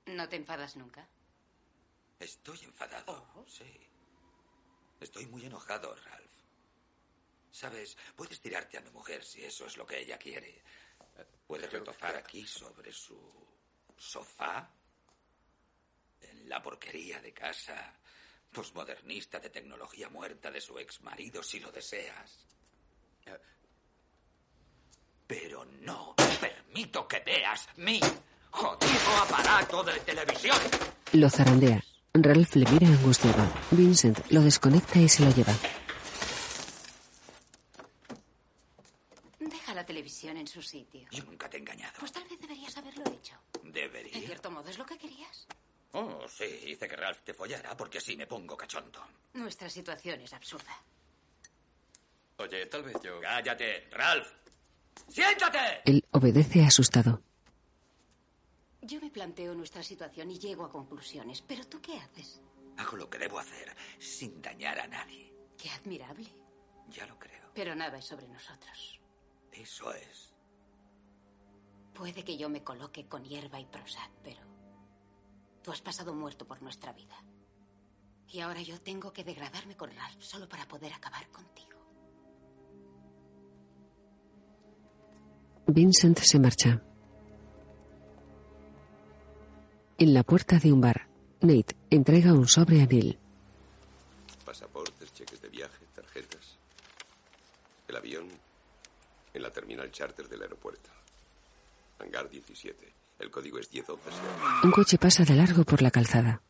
¿No 0.07 0.27
te 0.27 0.35
enfadas 0.35 0.75
nunca? 0.77 1.07
Estoy 2.19 2.57
enfadado. 2.63 3.45
Sí. 3.45 3.71
Estoy 4.99 5.27
muy 5.27 5.45
enojado, 5.45 5.93
Ralph. 5.93 6.28
Sabes, 7.51 7.97
puedes 8.15 8.39
tirarte 8.39 8.77
a 8.77 8.81
mi 8.81 8.89
mujer 8.91 9.23
si 9.23 9.43
eso 9.43 9.65
es 9.65 9.77
lo 9.77 9.85
que 9.85 9.99
ella 9.99 10.17
quiere. 10.17 10.61
Puedes 11.47 11.71
retozar 11.71 12.15
aquí 12.15 12.45
sobre 12.45 12.91
su 12.91 13.17
sofá. 13.97 14.69
En 16.21 16.49
la 16.49 16.61
porquería 16.61 17.21
de 17.21 17.33
casa 17.33 17.93
posmodernista 18.51 19.39
de 19.39 19.49
tecnología 19.49 20.09
muerta 20.09 20.51
de 20.51 20.61
su 20.61 20.77
ex 20.79 21.01
marido 21.01 21.43
si 21.43 21.59
lo 21.59 21.71
deseas. 21.71 22.45
Pero 25.27 25.65
no 25.81 26.15
permito 26.39 27.07
que 27.07 27.19
veas 27.19 27.67
mi 27.77 27.99
jodido 28.49 29.17
aparato 29.21 29.83
de 29.83 29.99
televisión. 29.99 30.57
Lo 31.13 31.29
zarandea. 31.29 31.83
Ralph 32.13 32.55
le 32.55 32.65
mira 32.71 32.87
angustiado. 32.87 33.47
Vincent 33.71 34.19
lo 34.31 34.41
desconecta 34.41 34.99
y 34.99 35.07
se 35.07 35.23
lo 35.23 35.31
lleva. 35.31 35.53
Deja 39.39 39.73
la 39.75 39.85
televisión 39.99 40.37
en 40.37 40.47
su 40.47 40.61
sitio. 40.61 41.05
Yo 41.11 41.23
nunca 41.25 41.49
te 41.49 41.57
he 41.57 41.59
engañado. 41.59 41.93
Pues 41.99 42.11
tal 42.13 42.23
vez 42.23 42.39
deberías 42.39 42.75
haberlo 42.77 43.03
hecho. 43.11 43.35
Debería. 43.63 44.13
En 44.13 44.23
cierto 44.23 44.49
modo, 44.49 44.69
es 44.69 44.77
lo 44.77 44.85
que 44.85 44.97
querías. 44.97 45.45
Oh, 45.91 46.25
sí, 46.27 46.45
hice 46.67 46.87
que 46.87 46.95
Ralph 46.95 47.19
te 47.23 47.33
follara 47.33 47.75
porque 47.75 47.97
así 47.97 48.15
me 48.15 48.25
pongo 48.25 48.55
cachondo. 48.55 49.05
Nuestra 49.33 49.69
situación 49.69 50.21
es 50.21 50.31
absurda. 50.31 50.81
Oye, 52.37 52.65
tal 52.67 52.83
vez 52.83 52.95
yo... 53.03 53.19
Cállate, 53.19 53.89
Ralph. 53.91 54.29
¡Siéntate! 55.09 55.81
Él 55.83 56.05
obedece 56.11 56.63
asustado. 56.63 57.21
Yo 58.81 59.01
me 59.01 59.09
planteo 59.09 59.53
nuestra 59.53 59.83
situación 59.83 60.31
y 60.31 60.39
llego 60.39 60.63
a 60.63 60.71
conclusiones. 60.71 61.41
¿Pero 61.41 61.65
tú 61.67 61.81
qué 61.81 61.97
haces? 61.97 62.41
Hago 62.77 62.95
lo 62.95 63.09
que 63.09 63.17
debo 63.17 63.39
hacer 63.39 63.75
sin 63.99 64.41
dañar 64.41 64.79
a 64.79 64.87
nadie. 64.87 65.33
Qué 65.57 65.69
admirable. 65.69 66.29
Ya 66.87 67.05
lo 67.05 67.19
creo. 67.19 67.51
Pero 67.53 67.75
nada 67.75 67.97
es 67.97 68.05
sobre 68.05 68.29
nosotros. 68.29 68.98
Eso 69.53 69.93
es. 69.93 70.33
Puede 71.93 72.23
que 72.23 72.37
yo 72.37 72.49
me 72.49 72.63
coloque 72.63 73.07
con 73.07 73.23
hierba 73.23 73.59
y 73.59 73.65
Prozac, 73.65 74.11
pero 74.23 74.41
tú 75.61 75.71
has 75.71 75.81
pasado 75.81 76.13
muerto 76.13 76.47
por 76.47 76.61
nuestra 76.61 76.93
vida. 76.93 77.23
Y 78.29 78.39
ahora 78.39 78.61
yo 78.61 78.79
tengo 78.79 79.11
que 79.11 79.23
degradarme 79.23 79.75
con 79.75 79.89
Ralph 79.91 80.21
solo 80.21 80.47
para 80.47 80.67
poder 80.67 80.93
acabar 80.93 81.27
contigo. 81.29 81.77
Vincent 85.67 86.19
se 86.19 86.39
marcha. 86.39 86.81
En 89.97 90.13
la 90.13 90.23
puerta 90.23 90.57
de 90.57 90.71
un 90.71 90.81
bar, 90.81 91.09
Nate 91.41 91.75
entrega 91.89 92.33
un 92.33 92.47
sobre 92.47 92.81
a 92.81 92.85
Neil. 92.85 93.19
Pasaportes, 94.45 95.13
cheques 95.13 95.41
de 95.41 95.49
viaje, 95.49 95.85
tarjetas. 95.93 96.57
El 97.87 97.95
avión 97.97 98.27
en 99.33 99.41
la 99.41 99.51
terminal 99.51 99.91
charter 99.91 100.27
del 100.27 100.41
aeropuerto. 100.41 100.89
Hangar 101.99 102.29
17. 102.29 102.93
El 103.19 103.29
código 103.31 103.59
es 103.59 103.71
1011. 103.71 104.09
Un 104.63 104.71
coche 104.71 104.97
pasa 104.97 105.23
de 105.23 105.35
largo 105.35 105.63
por 105.63 105.81
la 105.81 105.91
calzada. 105.91 106.41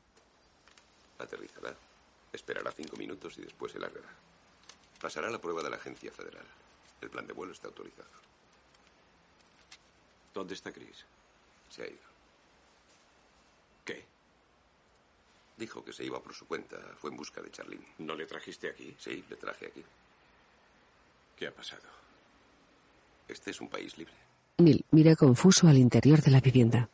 Aterrizará. 1.17 1.75
Esperará 2.31 2.71
cinco 2.71 2.95
minutos 2.97 3.37
y 3.37 3.41
después 3.41 3.71
se 3.71 3.79
largará. 3.79 4.09
Pasará 5.01 5.29
la 5.29 5.39
prueba 5.39 5.63
de 5.63 5.71
la 5.71 5.77
agencia 5.77 6.11
federal. 6.11 6.45
El 7.01 7.09
plan 7.09 7.25
de 7.25 7.33
vuelo 7.33 7.53
está 7.53 7.67
autorizado. 7.67 8.09
¿Dónde 10.33 10.53
está 10.53 10.71
Chris? 10.71 11.05
Se 11.69 11.83
ha 11.83 11.87
ido. 11.87 12.09
¿Qué? 13.83 14.05
Dijo 15.57 15.83
que 15.83 15.93
se 15.93 16.05
iba 16.05 16.21
por 16.21 16.35
su 16.35 16.45
cuenta. 16.45 16.77
Fue 16.97 17.09
en 17.09 17.17
busca 17.17 17.41
de 17.41 17.51
Charlene. 17.51 17.93
¿No 17.99 18.15
le 18.15 18.25
trajiste 18.25 18.69
aquí? 18.69 18.95
Sí, 18.99 19.23
le 19.27 19.35
traje 19.37 19.67
aquí. 19.67 19.83
¿Qué 21.35 21.47
ha 21.47 21.51
pasado? 21.51 21.87
Este 23.29 23.51
es 23.51 23.61
un 23.61 23.69
país 23.69 23.95
libre. 23.97 24.13
Neil 24.57 24.83
mira 24.91 25.15
confuso 25.15 25.67
al 25.67 25.77
interior 25.77 26.21
de 26.21 26.31
la 26.31 26.41
vivienda. 26.41 26.89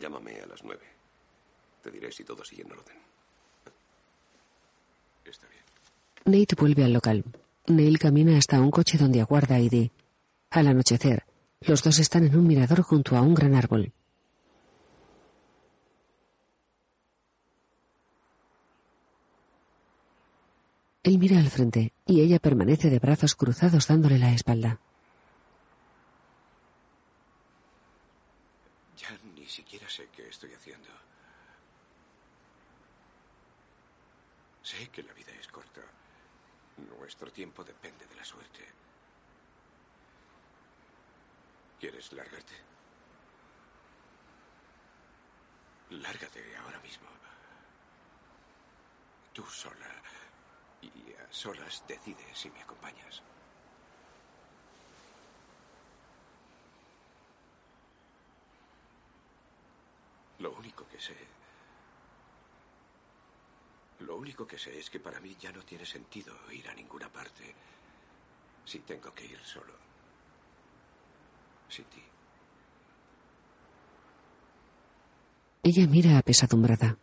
Llámame 0.00 0.40
a 0.40 0.46
las 0.46 0.62
nueve. 0.62 0.86
Te 1.82 1.90
diré 1.90 2.12
si 2.12 2.24
todo 2.24 2.44
sigue 2.44 2.62
en 2.62 2.72
orden. 2.72 2.96
Está 5.24 5.46
bien. 5.48 6.40
Nate 6.40 6.54
vuelve 6.54 6.84
al 6.84 6.92
local. 6.92 7.24
Neil 7.66 7.98
camina 7.98 8.38
hasta 8.38 8.60
un 8.60 8.70
coche 8.70 8.96
donde 8.96 9.20
aguarda 9.20 9.56
a 9.56 9.58
Edie. 9.58 9.90
Al 10.50 10.68
anochecer, 10.68 11.24
los 11.60 11.82
dos 11.82 11.98
están 11.98 12.24
en 12.24 12.36
un 12.36 12.46
mirador 12.46 12.82
junto 12.82 13.16
a 13.16 13.20
un 13.20 13.34
gran 13.34 13.54
árbol. 13.54 13.92
Él 21.02 21.18
mira 21.18 21.38
al 21.38 21.48
frente 21.48 21.92
y 22.06 22.20
ella 22.20 22.38
permanece 22.38 22.90
de 22.90 22.98
brazos 22.98 23.34
cruzados 23.34 23.86
dándole 23.86 24.18
la 24.18 24.32
espalda. 24.32 24.80
Ya 28.96 29.16
ni 29.34 29.46
siquiera 29.46 29.88
sé 29.88 30.08
qué 30.14 30.28
estoy 30.28 30.52
haciendo. 30.52 30.88
Sé 34.62 34.88
que 34.88 35.02
la 35.02 35.12
vida 35.14 35.32
es 35.40 35.48
corta. 35.48 35.80
Nuestro 36.98 37.30
tiempo 37.30 37.64
depende 37.64 38.06
de 38.06 38.16
la 38.16 38.24
suerte. 38.24 38.66
¿Quieres 41.80 42.12
largarte? 42.12 42.54
Lárgate 45.90 46.56
ahora 46.56 46.80
mismo. 46.80 47.08
Tú 49.32 49.44
sola. 49.46 49.86
Y 50.82 51.12
a 51.12 51.26
solas 51.30 51.84
decides 51.86 52.38
si 52.38 52.50
me 52.50 52.62
acompañas. 52.62 53.22
Lo 60.38 60.52
único 60.52 60.86
que 60.86 61.00
sé. 61.00 61.16
Lo 64.00 64.16
único 64.16 64.46
que 64.46 64.58
sé 64.58 64.78
es 64.78 64.88
que 64.88 65.00
para 65.00 65.20
mí 65.20 65.36
ya 65.40 65.50
no 65.50 65.62
tiene 65.62 65.84
sentido 65.84 66.34
ir 66.52 66.68
a 66.68 66.74
ninguna 66.74 67.08
parte 67.08 67.54
si 68.64 68.78
tengo 68.80 69.12
que 69.12 69.24
ir 69.24 69.40
solo. 69.44 69.72
Sin 71.68 71.84
ti. 71.86 72.02
Ella 75.62 75.86
mira 75.88 76.18
apesadumbrada. 76.18 76.96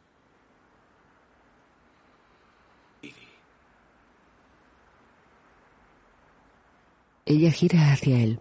Ella 7.27 7.51
gira 7.51 7.91
hacia 7.91 8.19
él. 8.19 8.39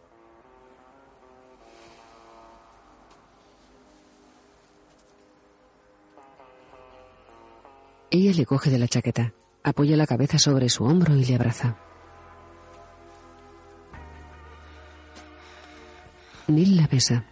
Ella 8.10 8.32
le 8.32 8.44
coge 8.44 8.68
de 8.68 8.78
la 8.78 8.86
chaqueta, 8.86 9.32
apoya 9.62 9.96
la 9.96 10.06
cabeza 10.06 10.38
sobre 10.38 10.68
su 10.68 10.84
hombro 10.84 11.16
y 11.16 11.24
le 11.24 11.34
abraza. 11.34 11.78
Neil 16.48 16.76
la 16.76 16.86
besa. 16.86 17.24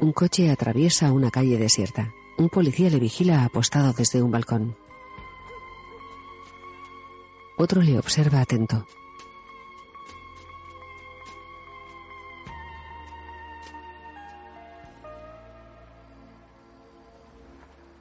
Un 0.00 0.12
coche 0.12 0.50
atraviesa 0.50 1.12
una 1.12 1.30
calle 1.30 1.58
desierta. 1.58 2.10
Un 2.38 2.48
policía 2.48 2.88
le 2.88 2.98
vigila 2.98 3.44
apostado 3.44 3.92
desde 3.92 4.22
un 4.22 4.30
balcón. 4.30 4.74
Otro 7.62 7.82
le 7.82 7.98
observa 7.98 8.40
atento. 8.40 8.86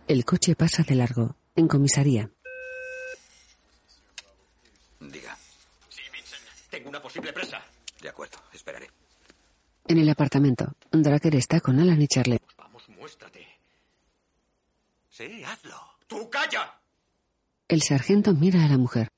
El 0.07 0.23
coche 0.23 0.55
pasa 0.55 0.83
de 0.83 0.95
largo. 0.95 1.35
En 1.57 1.67
comisaría. 1.67 2.31
Diga. 5.01 5.37
Sí, 5.89 6.03
Vincent. 6.13 6.41
Tengo 6.69 6.87
una 6.87 7.01
posible 7.01 7.33
presa. 7.33 7.61
De 8.01 8.07
acuerdo, 8.07 8.37
esperaré. 8.53 8.89
En 9.89 9.97
el 9.97 10.07
apartamento, 10.07 10.71
Draker 10.89 11.35
está 11.35 11.59
con 11.59 11.81
Alan 11.81 12.01
y 12.01 12.07
Charlie. 12.07 12.39
Vamos, 12.57 12.87
muéstrate. 12.87 13.45
Sí, 15.09 15.43
hazlo. 15.43 15.75
¡Tú 16.07 16.29
calla! 16.29 16.79
El 17.67 17.81
sargento 17.81 18.33
mira 18.33 18.63
a 18.63 18.69
la 18.69 18.77
mujer. 18.77 19.09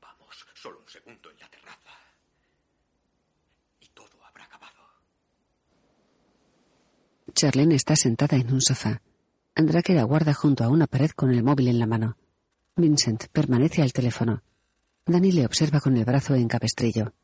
Vamos, 0.00 0.44
solo 0.54 0.80
un 0.80 0.88
segundo 0.88 1.30
en 1.30 1.38
la 1.38 1.48
terraza. 1.48 1.96
Y 3.80 3.86
todo 3.88 4.22
habrá 4.24 4.44
acabado. 4.44 4.82
Charlene 7.42 7.74
está 7.74 7.96
sentada 7.96 8.36
en 8.36 8.52
un 8.52 8.60
sofá. 8.60 9.02
Draker 9.56 9.98
aguarda 9.98 10.32
junto 10.32 10.62
a 10.62 10.68
una 10.68 10.86
pared 10.86 11.10
con 11.10 11.32
el 11.32 11.42
móvil 11.42 11.66
en 11.66 11.80
la 11.80 11.86
mano. 11.86 12.16
Vincent 12.76 13.26
permanece 13.32 13.82
al 13.82 13.92
teléfono. 13.92 14.44
Danny 15.06 15.32
le 15.32 15.44
observa 15.44 15.80
con 15.80 15.96
el 15.96 16.04
brazo 16.04 16.36
en 16.36 16.46
cabestrillo. 16.46 17.14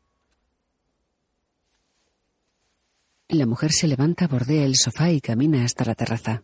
La 3.29 3.45
mujer 3.45 3.71
se 3.71 3.87
levanta, 3.87 4.27
bordea 4.27 4.65
el 4.65 4.75
sofá 4.75 5.09
y 5.09 5.21
camina 5.21 5.63
hasta 5.63 5.85
la 5.85 5.95
terraza. 5.95 6.43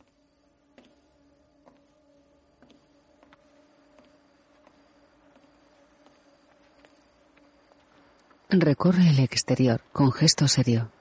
Recorre 8.49 9.09
el 9.09 9.19
exterior 9.19 9.81
con 9.91 10.13
gesto 10.13 10.47
serio. 10.47 10.94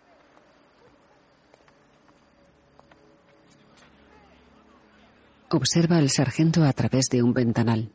Observa 5.54 5.98
al 5.98 6.10
sargento 6.10 6.64
a 6.64 6.72
través 6.72 7.04
de 7.12 7.22
un 7.22 7.32
ventanal. 7.32 7.92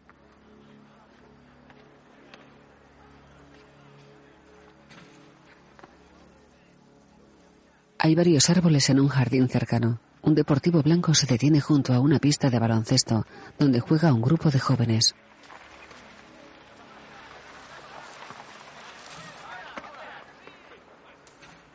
Hay 7.98 8.15
varios 8.15 8.49
árboles 8.49 8.90
en 8.90 9.02
un 9.02 9.10
jardín 9.10 9.49
cercano. 9.49 9.99
Un 10.22 10.36
deportivo 10.36 10.81
blanco 10.81 11.14
se 11.14 11.27
detiene 11.27 11.60
junto 11.60 11.94
a 11.94 11.99
una 11.99 12.19
pista 12.19 12.49
de 12.49 12.60
baloncesto, 12.60 13.26
donde 13.60 13.81
juega 13.81 14.14
un 14.14 14.22
grupo 14.22 14.49
de 14.49 14.60
jóvenes. 14.60 15.14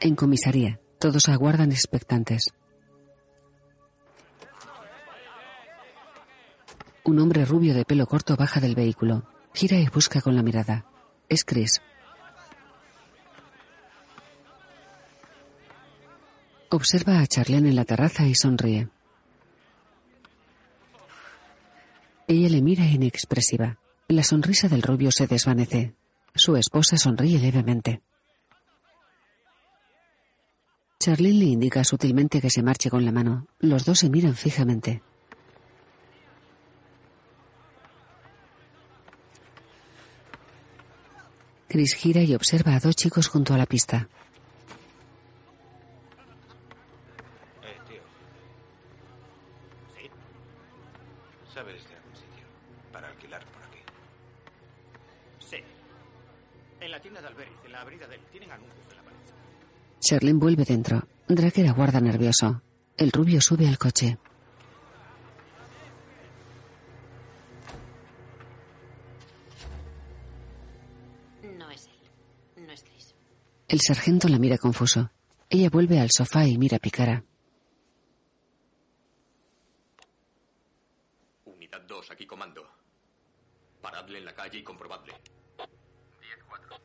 En 0.01 0.17
comisaría, 0.17 0.81
todos 0.99 1.29
aguardan 1.29 1.73
expectantes. 1.73 2.55
Un 7.07 7.19
hombre 7.19 7.45
rubio 7.45 7.75
de 7.75 7.85
pelo 7.85 8.07
corto 8.07 8.35
baja 8.35 8.61
del 8.61 8.75
vehículo. 8.75 9.25
Gira 9.53 9.79
y 9.79 9.87
busca 9.89 10.23
con 10.23 10.35
la 10.35 10.43
mirada. 10.43 10.87
Es 11.29 11.45
Chris. 11.45 11.83
Observa 16.71 17.21
a 17.21 17.27
Charlene 17.27 17.69
en 17.69 17.77
la 17.77 17.85
terraza 17.85 18.27
y 18.27 18.35
sonríe. 18.35 18.89
Ella 22.27 22.49
le 22.49 22.63
mira 22.63 22.87
inexpresiva. 22.87 23.79
La 24.09 24.23
sonrisa 24.23 24.69
del 24.69 24.81
rubio 24.81 25.13
se 25.13 25.27
desvanece. 25.27 25.95
Su 26.35 26.57
esposa 26.57 26.97
sonríe 26.97 27.39
levemente. 27.39 28.01
Charlene 30.99 31.39
le 31.39 31.45
indica 31.45 31.85
sutilmente 31.85 32.41
que 32.41 32.49
se 32.49 32.63
marche 32.63 32.89
con 32.89 33.05
la 33.05 33.13
mano. 33.13 33.47
Los 33.59 33.85
dos 33.85 33.99
se 33.99 34.09
miran 34.09 34.35
fijamente. 34.35 35.03
Chris 41.75 41.97
gira 41.97 42.23
y 42.23 42.37
observa 42.37 42.77
a 42.77 42.79
dos 42.79 42.95
chicos 42.95 43.27
junto 43.27 43.53
a 43.53 43.59
la 43.59 43.67
pista. 43.67 44.09
Eh, 47.65 47.79
tío. 47.89 48.01
¿Sí? 49.97 50.09
¿Sabes 51.53 51.83
de 51.89 51.97
algún 51.97 52.15
sitio 52.15 52.47
para 52.93 53.09
alquilar 53.09 53.45
por 53.47 53.63
aquí? 53.65 53.81
Sí. 55.41 55.57
En 56.81 56.93
la 56.93 57.01
tienda 57.01 57.21
de 57.21 57.27
Alberiz, 57.27 57.57
en 57.67 57.73
la 57.73 57.81
avenida 57.81 58.07
del... 58.07 58.21
Tienen 58.31 58.53
anuncios 58.53 58.87
en 58.91 58.97
la 58.97 59.03
pared. 59.03 59.17
Charlene 59.99 60.39
vuelve 60.39 60.65
dentro. 60.65 61.09
Draker 61.27 61.67
aguarda 61.67 62.01
nervioso. 62.01 62.63
El 62.97 63.11
rubio 63.11 63.41
sube 63.41 63.67
al 63.67 63.79
coche. 63.79 64.19
El 73.67 73.81
sargento 73.81 74.29
la 74.29 74.39
mira 74.39 74.59
confuso. 74.59 75.11
Ella 75.49 75.71
vuelve 75.71 75.99
al 75.99 76.11
sofá 76.11 76.47
y 76.47 76.59
mira 76.59 76.77
a 76.77 76.81
Picara. 76.81 77.25
Unidad 81.47 81.81
2, 81.89 82.11
aquí 82.11 82.27
comando. 82.27 82.63
Paradle 83.81 84.19
en 84.19 84.25
la 84.27 84.35
calle 84.35 84.59
y 84.59 84.63
comprobadle. 84.63 85.15
10-4. 85.59 86.81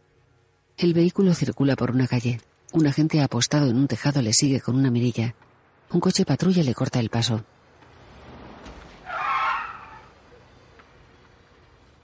El 0.77 0.93
vehículo 0.93 1.33
circula 1.33 1.75
por 1.75 1.91
una 1.91 2.07
calle. 2.07 2.39
Un 2.71 2.87
agente 2.87 3.21
apostado 3.21 3.69
en 3.69 3.77
un 3.77 3.87
tejado 3.87 4.21
le 4.21 4.31
sigue 4.31 4.61
con 4.61 4.75
una 4.75 4.91
mirilla. 4.91 5.35
Un 5.91 5.99
coche 5.99 6.23
patrulla 6.23 6.63
le 6.63 6.73
corta 6.73 6.99
el 6.99 7.09
paso. 7.09 7.43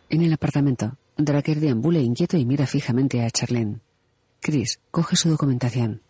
En 0.10 0.22
el 0.22 0.34
apartamento, 0.34 0.98
Draker 1.18 1.60
deambula 1.60 2.00
inquieto 2.00 2.36
y 2.38 2.46
mira 2.46 2.68
fijamente 2.68 3.24
a 3.24 3.30
Charlene. 3.32 3.85
Chris 4.46 4.80
coge 4.92 5.16
su 5.16 5.28
documentación. 5.28 6.04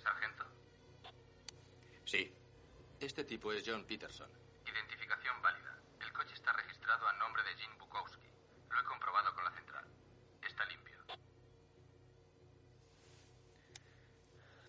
Sargento. 0.00 0.44
Sí. 2.04 2.32
Este 3.00 3.24
tipo 3.24 3.52
es 3.52 3.64
John 3.66 3.84
Peterson. 3.84 4.30
Identificación 4.64 5.42
válida. 5.42 5.76
El 6.00 6.12
coche 6.12 6.34
está 6.34 6.52
registrado 6.52 7.08
a 7.08 7.12
nombre 7.14 7.42
de 7.42 7.56
Jim 7.56 7.76
Bukowski. 7.80 8.28
Lo 8.70 8.80
he 8.80 8.84
comprobado 8.84 9.34
con 9.34 9.42
la 9.42 9.50
central. 9.50 9.84
Está 10.46 10.64
limpio. 10.66 10.98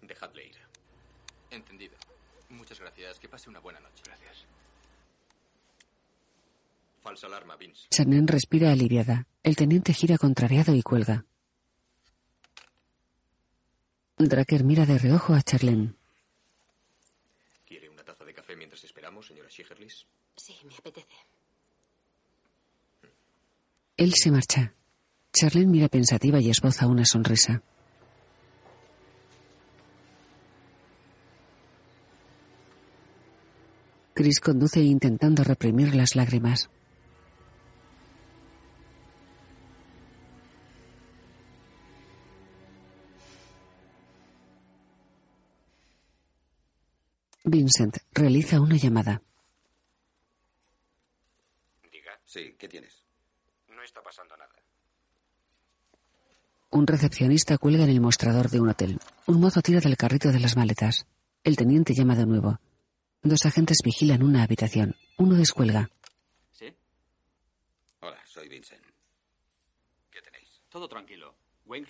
Dejadle 0.02 0.48
ir. 0.48 0.57
Entendido. 1.52 1.95
Muchas 2.49 2.80
gracias. 2.80 3.20
Que 3.20 3.30
pase 3.30 3.52
una 3.52 3.60
buena 3.60 3.80
noche. 3.82 4.02
Gracias. 4.03 4.48
Falsa 7.10 7.26
alarma, 7.26 7.56
Vince. 7.56 7.88
Charlene 7.90 8.27
respira 8.27 8.72
aliviada. 8.72 9.26
El 9.41 9.56
teniente 9.56 9.94
gira 9.94 10.19
contrariado 10.19 10.76
y 10.76 10.84
cuelga. 10.84 11.26
Draker 14.19 14.64
mira 14.64 14.86
de 14.86 14.99
reojo 14.99 15.34
a 15.34 15.41
Charlene. 15.41 15.95
¿Quiere 17.65 17.90
una 17.90 18.03
taza 18.03 18.23
de 18.26 18.34
café 18.36 18.56
mientras 18.56 18.84
esperamos, 18.84 19.26
señora 19.26 19.49
Shigerlis? 19.49 20.06
Sí, 20.36 20.56
me 20.68 20.76
apetece. 20.76 21.15
Él 23.98 24.14
se 24.14 24.30
marcha. 24.30 24.76
Charlene 25.34 25.72
mira 25.72 25.88
pensativa 25.88 26.40
y 26.40 26.52
esboza 26.52 26.86
una 26.86 27.06
sonrisa. 27.06 27.64
Chris 34.14 34.40
conduce 34.40 34.81
intentando 34.81 35.44
reprimir 35.44 35.95
las 35.95 36.15
lágrimas. 36.15 36.69
Vincent 47.49 47.97
realiza 48.11 48.59
una 48.59 48.77
llamada. 48.77 49.21
Diga. 51.91 52.19
Sí, 52.26 52.55
¿qué 52.57 52.67
tienes? 52.67 53.03
No 53.67 53.84
está 53.84 54.01
pasando 54.01 54.35
nada. 54.38 54.55
Un 56.71 56.85
recepcionista 56.85 57.57
cuelga 57.57 57.84
en 57.84 57.89
el 57.89 58.01
mostrador 58.01 58.49
de 58.49 58.59
un 58.59 58.69
hotel. 58.69 58.99
Un 59.26 59.39
mozo 59.39 59.61
tira 59.61 59.80
del 59.80 59.97
carrito 59.97 60.31
de 60.31 60.39
las 60.39 60.55
maletas. 60.55 61.07
El 61.43 61.55
teniente 61.55 61.93
llama 61.93 62.15
de 62.15 62.26
nuevo. 62.26 62.59
Dos 63.23 63.45
agentes 63.45 63.77
vigilan 63.84 64.23
una 64.23 64.43
habitación. 64.43 64.95
Uno 65.17 65.35
descuelga. 65.35 65.89
¿Sí? 66.51 66.73
Hola, 68.01 68.19
soy 68.26 68.47
Vincent. 68.47 68.84
¿Qué 70.11 70.21
tenéis? 70.21 70.61
Todo 70.69 70.88
tranquilo. 70.88 71.35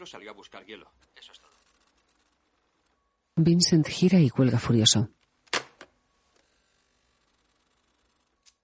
Salió 0.05 0.31
a 0.31 0.33
buscar 0.33 0.65
hielo. 0.65 0.91
Eso 1.15 1.31
es 1.31 1.39
todo. 1.39 1.51
Vincent 3.35 3.87
gira 3.87 4.19
y 4.19 4.29
cuelga 4.29 4.57
furioso. 4.57 5.09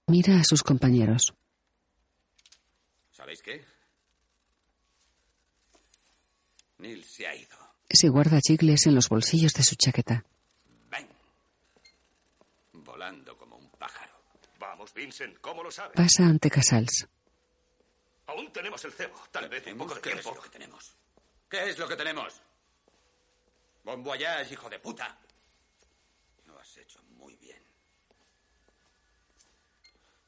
Mira 0.08 0.38
a 0.38 0.44
sus 0.44 0.62
compañeros. 0.62 1.34
¿Sabéis 3.10 3.42
qué? 3.42 3.64
Neil 6.78 7.04
se 7.04 7.26
ha 7.26 7.34
ido. 7.34 7.56
Se 7.90 8.08
guarda 8.08 8.40
chicles 8.40 8.86
en 8.86 8.94
los 8.94 9.08
bolsillos 9.08 9.52
de 9.54 9.62
su 9.64 9.74
chaqueta. 9.74 10.24
Volando 12.72 13.36
como 13.36 13.56
un 13.56 13.68
pájaro. 13.72 14.12
Vamos, 14.60 14.94
Vincent, 14.94 15.38
¿cómo 15.40 15.62
lo 15.64 15.70
sabes? 15.72 15.96
Pasa 15.96 16.24
ante 16.24 16.48
Casals. 16.50 17.08
Aún 18.26 18.52
tenemos 18.52 18.84
el 18.84 18.92
cebo. 18.92 19.20
Tal 19.32 19.48
vez 19.48 19.66
un 19.66 19.78
poco 19.78 19.94
de 19.96 20.00
¿Qué 20.00 20.10
tiempo. 20.12 20.30
es 20.30 20.36
lo 20.36 20.42
que 20.42 20.48
tenemos? 20.50 20.96
¿Qué 21.50 21.68
es 21.68 21.78
lo 21.78 21.88
que 21.88 21.96
tenemos? 21.96 22.40
Bon 23.84 24.02
voyage, 24.04 24.52
hijo 24.54 24.70
de 24.70 24.78
puta. 24.78 25.18
Lo 26.46 26.58
has 26.58 26.76
hecho 26.78 27.02
muy 27.16 27.34
bien. 27.36 27.62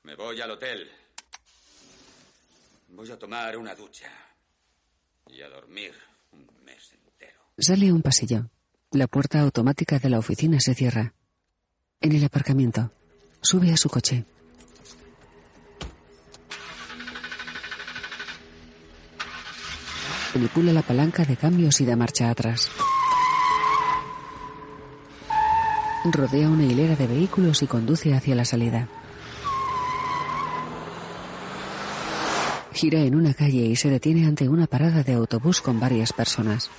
Me 0.09 0.15
voy 0.15 0.41
al 0.41 0.51
hotel. 0.51 0.89
Voy 2.89 3.11
a 3.11 3.19
tomar 3.19 3.55
una 3.59 3.75
ducha. 3.75 4.11
Y 5.27 5.43
a 5.43 5.51
dormir 5.51 5.93
un 6.33 6.49
mes 6.65 6.95
entero. 6.95 7.39
Sale 7.59 7.91
a 7.91 7.93
un 7.93 8.01
pasillo. 8.01 8.49
La 8.91 9.07
puerta 9.07 9.39
automática 9.41 9.99
de 9.99 10.09
la 10.09 10.19
oficina 10.19 10.61
se 10.61 10.75
cierra. 10.75 11.13
En 12.01 12.13
el 12.13 12.25
aparcamiento. 12.25 12.91
Sube 13.43 13.71
a 13.71 13.77
su 13.77 13.91
coche. 13.91 14.25
Manipula 20.35 20.73
la 20.73 20.81
palanca 20.81 21.27
de 21.27 21.37
cambios 21.37 21.83
y 21.83 21.85
da 21.85 21.97
marcha 21.97 22.31
atrás. 22.31 22.71
Rodea 26.11 26.49
una 26.49 26.65
hilera 26.65 26.97
de 26.97 27.07
vehículos 27.07 27.63
y 27.63 27.67
conduce 27.67 28.15
hacia 28.15 28.35
la 28.35 28.47
salida. 28.47 28.89
Gira 32.79 33.01
en 33.01 33.17
una 33.17 33.35
calle 33.35 33.67
y 33.67 33.75
se 33.75 33.91
detiene 33.91 34.25
ante 34.25 34.49
una 34.49 34.69
parada 34.69 35.03
de 35.03 35.15
autobús 35.15 35.61
con 35.61 35.81
varias 35.81 36.13
personas. 36.13 36.71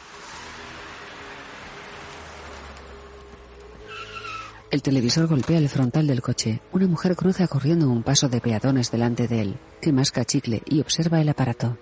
El 4.72 4.82
televisor 4.82 5.28
golpea 5.28 5.58
el 5.58 5.68
frontal 5.68 6.08
del 6.08 6.22
coche. 6.22 6.62
Una 6.72 6.88
mujer 6.88 7.18
cruza 7.18 7.50
corriendo 7.50 7.90
un 7.90 8.04
paso 8.04 8.30
de 8.30 8.40
peatones 8.40 8.92
delante 8.92 9.28
de 9.28 9.42
él, 9.42 9.58
que 9.82 9.92
masca 9.92 10.24
chicle 10.24 10.62
y 10.66 10.80
observa 10.80 11.20
el 11.20 11.28
aparato. 11.28 11.78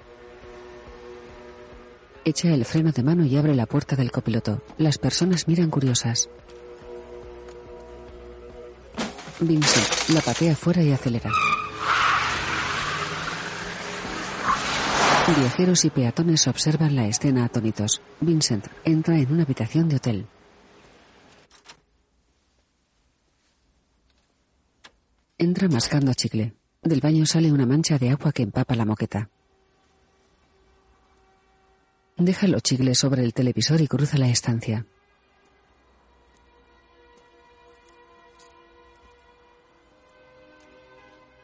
Echa 2.26 2.52
el 2.52 2.66
freno 2.66 2.92
de 2.92 3.04
mano 3.04 3.24
y 3.24 3.38
abre 3.38 3.54
la 3.54 3.68
puerta 3.68 3.96
del 3.96 4.12
copiloto. 4.12 4.64
Las 4.80 4.98
personas 4.98 5.48
miran 5.48 5.70
curiosas. 5.70 6.28
Vincent 9.42 10.10
la 10.10 10.22
patea 10.22 10.56
fuera 10.56 10.82
y 10.82 10.92
acelera. 10.92 11.30
Viajeros 15.36 15.84
y 15.84 15.90
peatones 15.90 16.48
observan 16.48 16.96
la 16.96 17.06
escena 17.06 17.44
atónitos. 17.44 18.02
Vincent 18.22 18.66
entra 18.86 19.18
en 19.20 19.30
una 19.30 19.44
habitación 19.44 19.90
de 19.90 19.98
hotel. 19.98 20.26
Entra 25.38 25.68
mascando 25.68 26.14
chicle. 26.14 26.54
Del 26.82 27.02
baño 27.02 27.26
sale 27.26 27.52
una 27.52 27.66
mancha 27.66 27.98
de 27.98 28.10
agua 28.10 28.32
que 28.32 28.44
empapa 28.44 28.74
la 28.76 28.86
moqueta. 28.86 29.30
Deja 32.16 32.48
los 32.48 32.64
chicles 32.64 32.98
sobre 32.98 33.24
el 33.24 33.34
televisor 33.34 33.82
y 33.82 33.88
cruza 33.88 34.18
la 34.18 34.30
estancia. 34.30 34.86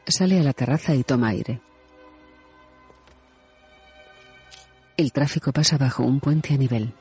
Sale 0.08 0.40
a 0.40 0.44
la 0.44 0.54
terraza 0.54 0.96
y 0.96 1.04
toma 1.04 1.30
aire. 1.30 1.73
El 4.96 5.12
tráfico 5.12 5.52
pasa 5.52 5.78
bajo 5.78 6.04
un 6.04 6.20
puente 6.20 6.54
a 6.54 6.58
nivel. 6.58 6.94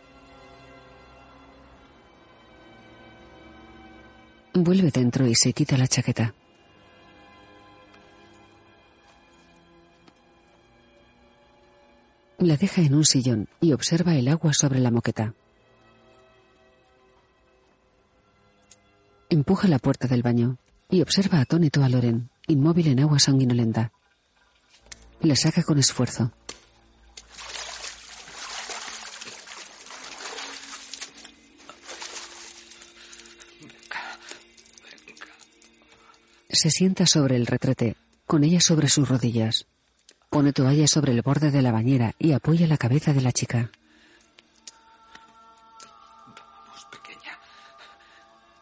Vuelve 4.55 4.91
dentro 4.91 5.27
y 5.27 5.35
se 5.35 5.53
quita 5.53 5.77
la 5.77 5.87
chaqueta. 5.87 6.35
La 12.39 12.57
deja 12.57 12.81
en 12.81 12.95
un 12.95 13.05
sillón 13.05 13.49
y 13.61 13.73
observa 13.73 14.15
el 14.15 14.29
agua 14.29 14.53
sobre 14.55 14.81
la 14.81 14.91
moqueta. 14.91 15.35
Empuja 19.29 19.69
la 19.69 19.79
puerta 19.79 20.09
del 20.09 20.23
baño 20.23 20.59
y 20.91 21.03
observa 21.03 21.41
atónito 21.41 21.85
a 21.85 21.89
Loren, 21.89 22.31
inmóvil 22.47 22.89
en 22.89 23.01
agua 23.01 23.19
sanguinolenta. 23.19 23.93
La 25.21 25.37
saca 25.37 25.62
con 25.62 25.79
esfuerzo. 25.79 26.33
Se 36.62 36.70
sienta 36.70 37.07
sobre 37.07 37.34
el 37.34 37.49
retrete, 37.49 37.97
con 38.24 38.44
ella 38.44 38.60
sobre 38.60 38.89
sus 38.89 39.08
rodillas. 39.08 39.66
Pone 40.31 40.52
toalla 40.52 40.86
sobre 40.86 41.10
el 41.10 41.20
borde 41.20 41.50
de 41.50 41.60
la 41.60 41.73
bañera 41.73 42.15
y 42.20 42.31
apoya 42.31 42.68
la 42.68 42.76
cabeza 42.76 43.12
de 43.12 43.20
la 43.20 43.32
chica. 43.32 43.73
Vamos, 46.28 46.86
pequeña. 46.92 47.36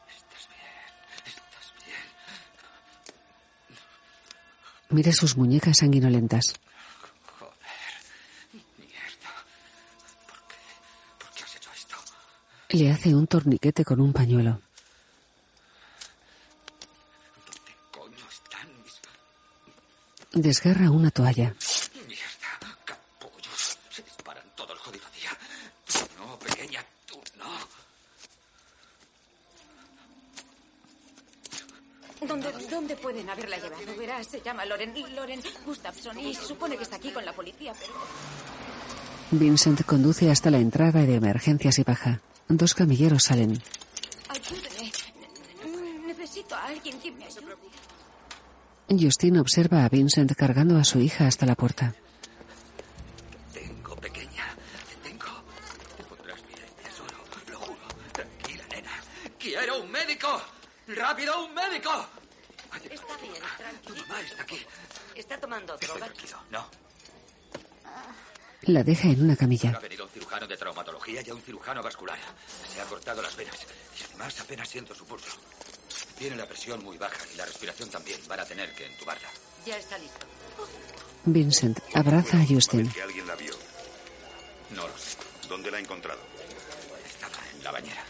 Estás 0.08 0.48
bien. 0.48 1.26
Estás 1.26 1.74
bien. 1.76 1.98
Mira 4.88 5.12
sus 5.12 5.36
muñecas 5.36 5.76
sanguinolentas. 5.76 6.54
Mierda. 8.78 9.30
¿Por 10.26 10.38
qué? 10.48 10.56
¿Por 11.18 11.34
qué 11.34 11.44
has 11.44 11.54
hecho 11.54 11.70
esto? 11.76 11.96
Le 12.70 12.90
hace 12.90 13.14
un 13.14 13.26
torniquete 13.26 13.84
con 13.84 14.00
un 14.00 14.14
pañuelo. 14.14 14.62
Desgarra 20.33 20.91
una 20.91 21.10
toalla. 21.10 21.55
Mierda. 22.07 22.78
Capullos. 22.84 23.78
Se 23.91 24.02
disparan 24.02 24.44
todo 24.55 24.73
el 24.73 24.78
jodido 24.78 25.05
día. 25.18 25.31
No, 26.18 26.39
pequeña, 26.39 26.84
tú 27.07 27.20
no. 27.36 27.50
¿Dónde, 32.28 32.52
¿Dónde 32.70 32.97
pueden 32.97 33.28
haberla 33.28 33.57
llevado? 33.57 33.97
Verás, 33.99 34.26
se 34.28 34.41
llama 34.41 34.65
Loren, 34.67 34.94
Loren 35.17 35.42
Gustafsson 35.67 36.18
y 36.20 36.34
supone 36.34 36.76
que 36.76 36.84
está 36.84 36.97
aquí 36.97 37.10
con 37.10 37.25
la 37.25 37.33
policía, 37.33 37.73
pero... 37.78 37.92
Vincent 39.33 39.84
conduce 39.84 40.31
hasta 40.31 40.50
la 40.50 40.59
entrada 40.59 41.02
de 41.02 41.15
emergencias 41.15 41.78
y 41.78 41.83
baja. 41.83 42.20
Dos 42.49 42.75
camilleros 42.75 43.25
salen. 43.25 43.60
Ayúdeme. 44.28 44.92
Necesito 46.07 46.55
a 46.55 46.67
alguien 46.67 47.00
que 47.00 47.10
me 47.12 47.25
ayude. 47.25 47.57
Justin 48.98 49.38
observa 49.38 49.84
a 49.84 49.88
Vincent 49.88 50.32
cargando 50.34 50.76
a 50.78 50.84
su 50.84 51.00
hija 51.00 51.26
hasta 51.26 51.46
la 51.46 51.54
puerta. 51.54 51.94
Tengo, 53.52 53.94
pequeña. 53.96 54.44
Te 55.02 55.08
tengo. 55.08 55.26
Te 55.96 56.04
pondrás 56.04 56.38
bien, 56.46 56.66
tesoro. 56.82 57.16
Lo 57.50 57.58
juro. 57.60 57.78
Tranquila, 58.12 58.64
nena. 58.70 58.90
¡Quiero 59.38 59.80
un 59.82 59.90
médico! 59.90 60.42
¡Rápido, 60.88 61.44
un 61.46 61.54
médico! 61.54 61.90
Está 62.74 63.16
bien, 63.20 63.34
Tu 63.84 63.94
tranquilo. 63.94 64.06
mamá 64.08 64.20
está 64.22 64.42
aquí. 64.42 64.58
¿Está 65.14 65.38
tomando 65.38 65.76
droga? 65.76 66.08
No. 66.50 66.66
La 68.62 68.82
deja 68.84 69.08
en 69.08 69.22
una 69.22 69.32
Ha 69.32 69.36
camilla. 69.36 69.78
venido 69.80 70.04
un 70.04 70.10
cirujano 70.10 70.46
de 70.46 70.56
traumatología 70.56 71.22
y 71.26 71.30
un 71.30 71.40
cirujano 71.40 71.82
vascular. 71.82 72.18
Se 72.72 72.80
ha 72.80 72.84
cortado 72.84 73.22
las 73.22 73.34
venas 73.36 73.56
y 73.98 74.04
además 74.04 74.38
apenas 74.40 74.68
siento 74.68 74.94
su 74.94 75.04
pulso. 75.06 75.36
Tiene 76.20 76.36
la 76.36 76.44
presión 76.44 76.84
muy 76.84 76.99
baja 76.99 77.24
y 77.32 77.36
la 77.39 77.47
respiración 77.47 77.89
también. 77.89 78.20
Van 78.28 78.39
a 78.39 78.44
tener 78.44 78.74
que 78.74 78.84
entubarla. 78.84 79.26
Ya 79.65 79.78
está 79.78 79.97
listo. 79.97 80.26
Vincent 81.24 81.81
abraza 81.94 82.36
a 82.36 82.47
Justin. 82.47 82.90
Que 82.90 83.00
alguien 83.00 83.26
la 83.26 83.34
vio. 83.36 83.55
No 84.68 84.86
lo 84.86 84.99
sé. 84.99 85.16
¿Dónde 85.49 85.70
la 85.70 85.78
ha 85.78 85.81
encontrado? 85.81 86.20
Estaba 87.07 87.39
en 87.55 87.65
la 87.65 87.73
bañera. 87.73 88.05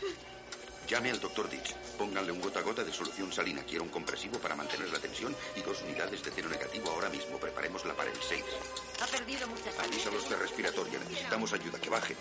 Llame 0.88 1.12
al 1.12 1.20
doctor 1.20 1.48
Dix. 1.48 1.72
Pónganle 1.96 2.32
un 2.32 2.40
gota 2.40 2.58
a 2.58 2.62
gota 2.62 2.82
de 2.82 2.92
solución 2.92 3.32
salina. 3.32 3.62
Quiero 3.62 3.84
un 3.84 3.90
compresivo 3.90 4.40
para 4.40 4.56
mantener 4.56 4.90
la 4.90 4.98
tensión 4.98 5.32
y 5.54 5.60
dos 5.60 5.80
unidades 5.82 6.24
de 6.24 6.32
cero 6.34 6.48
negativo 6.48 6.90
ahora 6.90 7.10
mismo. 7.10 7.38
Preparémosla 7.38 7.94
para 7.94 8.10
el 8.10 8.20
6. 8.20 8.42
Ha 9.02 9.06
perdido 9.06 9.46
mucha 9.46 9.70
sangre. 9.70 9.86
Avísalos 9.86 10.28
de 10.28 10.34
respiratoria. 10.34 10.98
Necesitamos 10.98 11.52
ayuda. 11.52 11.78
Que 11.78 11.90
baje. 11.90 12.16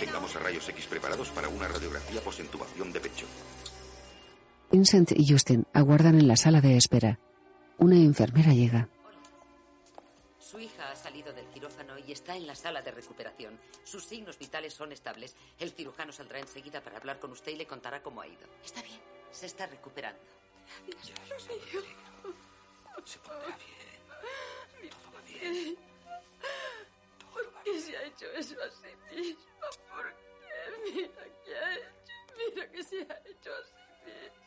Tengamos 0.00 0.34
a 0.34 0.38
rayos 0.38 0.66
X 0.66 0.86
preparados 0.86 1.28
para 1.28 1.50
una 1.50 1.68
radiografía 1.68 2.22
posintubación 2.22 2.90
de 2.90 3.00
pecho. 3.00 3.26
Vincent 4.70 5.12
y 5.12 5.30
Justin 5.30 5.64
aguardan 5.72 6.18
en 6.18 6.28
la 6.28 6.36
sala 6.36 6.60
de 6.60 6.76
espera. 6.76 7.18
Una 7.78 7.96
enfermera 7.96 8.52
llega. 8.52 8.88
Su 10.38 10.58
hija 10.58 10.90
ha 10.90 10.96
salido 10.96 11.32
del 11.32 11.46
quirófano 11.46 11.98
y 11.98 12.12
está 12.12 12.36
en 12.36 12.46
la 12.46 12.54
sala 12.54 12.82
de 12.82 12.90
recuperación. 12.90 13.58
Sus 13.84 14.04
signos 14.04 14.38
vitales 14.38 14.74
son 14.74 14.92
estables. 14.92 15.34
El 15.58 15.70
cirujano 15.70 16.12
saldrá 16.12 16.38
enseguida 16.38 16.80
para 16.80 16.98
hablar 16.98 17.18
con 17.18 17.32
usted 17.32 17.52
y 17.52 17.56
le 17.56 17.66
contará 17.66 18.02
cómo 18.02 18.20
ha 18.20 18.26
ido. 18.26 18.46
Está 18.64 18.82
bien. 18.82 19.00
Se 19.30 19.46
está 19.46 19.66
recuperando. 19.66 20.20
Se 23.04 23.18
pondrá 23.18 23.56
bien. 23.56 24.90
Todo 24.90 25.12
va 25.14 25.20
bien. 25.26 25.76
¿Por 27.32 27.62
qué 27.64 27.80
se 27.80 27.96
ha 27.96 28.02
hecho 28.04 28.26
eso 28.32 28.54
a 28.62 28.70
sí 28.70 28.88
mismo? 29.14 29.40
¿Por 29.90 30.06
qué? 30.14 30.92
Mira 30.92 31.24
qué 31.44 31.56
ha 31.56 31.74
hecho. 31.74 32.12
Mira 32.36 32.70
que 32.70 32.82
se 32.82 33.00
ha 33.02 33.20
hecho 33.24 33.50
a 33.52 33.62
sí 33.64 33.74
mismo. 34.06 34.45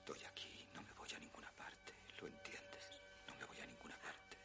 Estoy 0.00 0.24
aquí, 0.24 0.66
no 0.74 0.82
me 0.82 0.92
voy 0.98 1.08
a 1.14 1.18
ninguna 1.18 1.50
parte. 1.56 1.92
¿Lo 2.20 2.26
entiendes? 2.26 2.84
No 3.28 3.34
me 3.36 3.44
voy 3.46 3.60
a 3.60 3.66
ninguna 3.66 3.96
parte. 4.02 4.36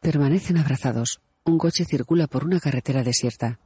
Permanecen 0.00 0.58
abrazados. 0.58 1.20
Un 1.44 1.58
coche 1.58 1.84
circula 1.84 2.26
por 2.26 2.44
una 2.44 2.60
carretera 2.60 3.02
desierta. 3.02 3.58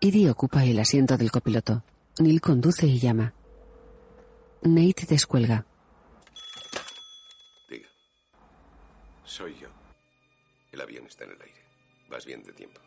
Edie 0.00 0.30
ocupa 0.30 0.64
el 0.64 0.78
asiento 0.78 1.16
del 1.16 1.30
copiloto. 1.30 1.82
Neil 2.18 2.40
conduce 2.40 2.86
y 2.86 2.98
llama. 2.98 3.32
Nate 4.62 5.06
descuelga. 5.06 5.64
Diga. 7.68 7.88
Soy 9.24 9.58
yo. 9.58 9.68
El 10.72 10.80
avión 10.80 11.06
está 11.06 11.24
en 11.24 11.30
el 11.30 11.42
aire. 11.42 11.62
Vas 12.08 12.24
bien 12.24 12.42
de 12.42 12.52
tiempo. 12.52 12.80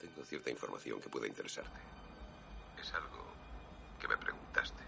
Tengo 0.00 0.24
cierta 0.24 0.50
información 0.50 1.00
que 1.00 1.08
puede 1.08 1.28
interesarte. 1.28 1.80
Es 2.80 2.92
algo 2.92 3.24
que 4.00 4.08
me 4.08 4.16
preguntaste, 4.16 4.83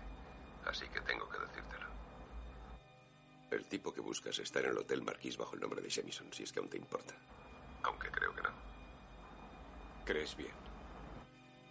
así 0.66 0.86
que 0.88 1.00
tengo 1.00 1.28
que 1.28 1.38
decírtelo. 1.38 1.86
El 3.50 3.66
tipo 3.66 3.92
que 3.92 4.00
buscas 4.00 4.38
está 4.38 4.60
en 4.60 4.66
el 4.66 4.78
Hotel 4.78 5.02
Marquis 5.02 5.36
bajo 5.36 5.54
el 5.54 5.60
nombre 5.60 5.80
de 5.80 5.90
Jamison, 5.90 6.32
si 6.32 6.42
es 6.42 6.52
que 6.52 6.60
aún 6.60 6.68
te 6.68 6.76
importa. 6.76 7.14
Aunque 7.84 8.10
creo 8.10 8.34
que 8.34 8.42
no. 8.42 8.50
¿Crees 10.04 10.36
bien? 10.36 10.52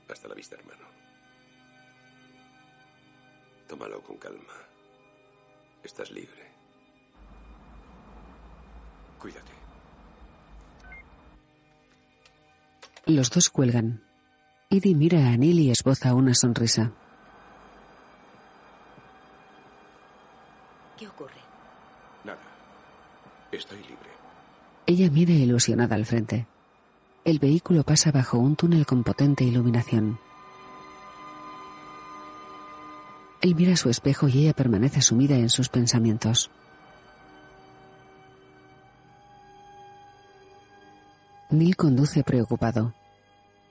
Hasta 0.09 0.27
la 0.27 0.35
vista, 0.35 0.55
hermano. 0.55 0.85
Tómalo 3.67 4.01
con 4.01 4.17
calma. 4.17 4.53
Estás 5.83 6.11
libre. 6.11 6.51
Cuídate. 9.19 9.51
Los 13.07 13.29
dos 13.29 13.49
cuelgan. 13.49 14.03
Edie 14.69 14.95
mira 14.95 15.29
a 15.29 15.37
Neil 15.37 15.59
y 15.59 15.71
esboza 15.71 16.13
una 16.13 16.33
sonrisa. 16.33 16.91
¿Qué 21.05 21.09
ocurre? 21.09 21.41
Nada. 22.23 22.39
Estoy 23.51 23.77
libre. 23.77 24.09
Ella 24.87 25.11
mira 25.11 25.33
ilusionada 25.33 25.95
al 25.95 26.03
frente. 26.03 26.47
El 27.23 27.37
vehículo 27.37 27.83
pasa 27.83 28.11
bajo 28.11 28.39
un 28.39 28.55
túnel 28.55 28.87
con 28.87 29.03
potente 29.03 29.43
iluminación. 29.43 30.17
Él 33.39 33.53
mira 33.53 33.75
su 33.75 33.91
espejo 33.91 34.27
y 34.27 34.39
ella 34.39 34.53
permanece 34.53 35.03
sumida 35.03 35.35
en 35.35 35.51
sus 35.51 35.69
pensamientos. 35.69 36.49
Neil 41.51 41.75
conduce 41.75 42.23
preocupado. 42.23 42.95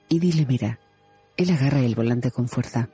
Edie 0.09 0.31
le 0.31 0.45
mira. 0.45 0.79
Él 1.35 1.49
agarra 1.49 1.79
el 1.79 1.95
volante 1.95 2.31
con 2.31 2.47
fuerza. 2.47 2.87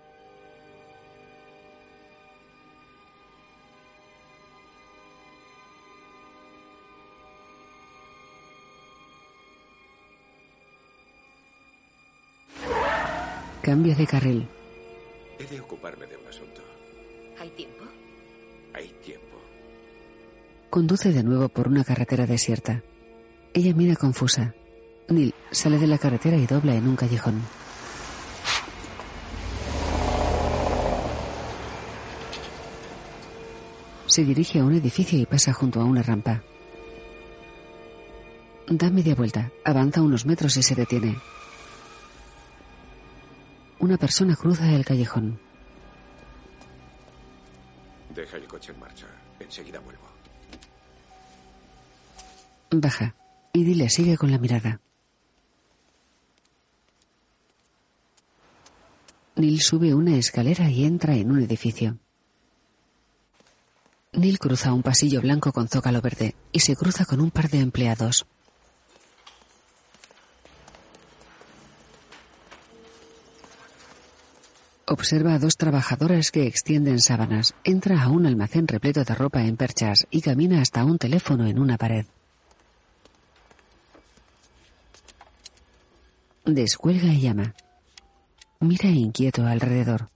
Cambia 13.72 13.96
de 13.96 14.06
carril. 14.06 14.46
He 15.40 15.46
de 15.46 15.62
ocuparme 15.62 16.06
de 16.06 16.18
un 16.18 16.28
asunto. 16.28 16.62
¿Hay 17.40 17.50
tiempo? 17.52 17.86
Hay 18.74 18.90
tiempo. 19.02 19.38
Conduce 20.70 21.14
de 21.14 21.24
nuevo 21.24 21.48
por 21.48 21.70
una 21.70 21.86
carretera 21.86 22.26
desierta. 22.26 22.84
Ella 23.54 23.74
mira 23.74 23.96
confusa. 23.96 24.54
Neil 25.08 25.34
sale 25.52 25.78
de 25.78 25.88
la 25.88 25.98
carretera 25.98 26.36
y 26.36 26.48
dobla 26.48 26.76
en 26.76 26.86
un 26.86 26.98
callejón. 26.98 27.42
Se 34.06 34.26
dirige 34.26 34.60
a 34.60 34.66
un 34.66 34.74
edificio 34.74 35.18
y 35.18 35.26
pasa 35.26 35.54
junto 35.54 35.80
a 35.80 35.86
una 35.86 36.04
rampa. 36.04 36.44
Da 38.68 38.90
media 38.90 39.16
vuelta, 39.16 39.50
avanza 39.64 40.02
unos 40.02 40.26
metros 40.26 40.58
y 40.58 40.62
se 40.62 40.76
detiene. 40.76 41.16
Una 43.82 43.98
persona 43.98 44.36
cruza 44.36 44.72
el 44.72 44.86
callejón. 44.86 45.40
Deja 48.14 48.38
el 48.38 48.46
coche 48.46 48.72
en 48.74 48.80
marcha. 48.80 49.08
Enseguida 49.40 49.80
vuelvo. 49.80 50.04
Baja. 52.70 53.16
Edie 53.54 53.76
le 53.76 53.90
sigue 53.90 54.18
con 54.18 54.30
la 54.30 54.38
mirada. 54.38 54.80
Neil 59.36 59.60
sube 59.62 59.96
una 59.96 60.16
escalera 60.16 60.70
y 60.70 60.86
entra 60.86 61.16
en 61.16 61.32
un 61.32 61.40
edificio. 61.42 61.98
Neil 64.14 64.38
cruza 64.38 64.74
un 64.74 64.84
pasillo 64.84 65.22
blanco 65.22 65.52
con 65.52 65.68
zócalo 65.68 66.02
verde 66.02 66.36
y 66.52 66.60
se 66.60 66.76
cruza 66.76 67.06
con 67.06 67.20
un 67.20 67.32
par 67.32 67.50
de 67.50 67.62
empleados. 67.62 68.28
Observa 74.92 75.36
a 75.36 75.40
dos 75.40 75.56
trabajadoras 75.56 76.32
que 76.32 76.46
extienden 76.46 77.00
sábanas, 77.00 77.56
entra 77.64 78.04
a 78.04 78.10
un 78.10 78.26
almacén 78.26 78.68
repleto 78.68 79.06
de 79.06 79.16
ropa 79.16 79.42
en 79.42 79.56
perchas 79.56 80.06
y 80.12 80.20
camina 80.20 80.62
hasta 80.62 80.84
un 80.84 80.98
teléfono 80.98 81.48
en 81.48 81.60
una 81.60 81.78
pared. 81.78 82.06
Descuelga 86.44 87.08
y 87.08 87.22
llama. 87.22 87.56
Mira 88.60 88.90
inquieto 88.90 89.46
alrededor. 89.46 90.10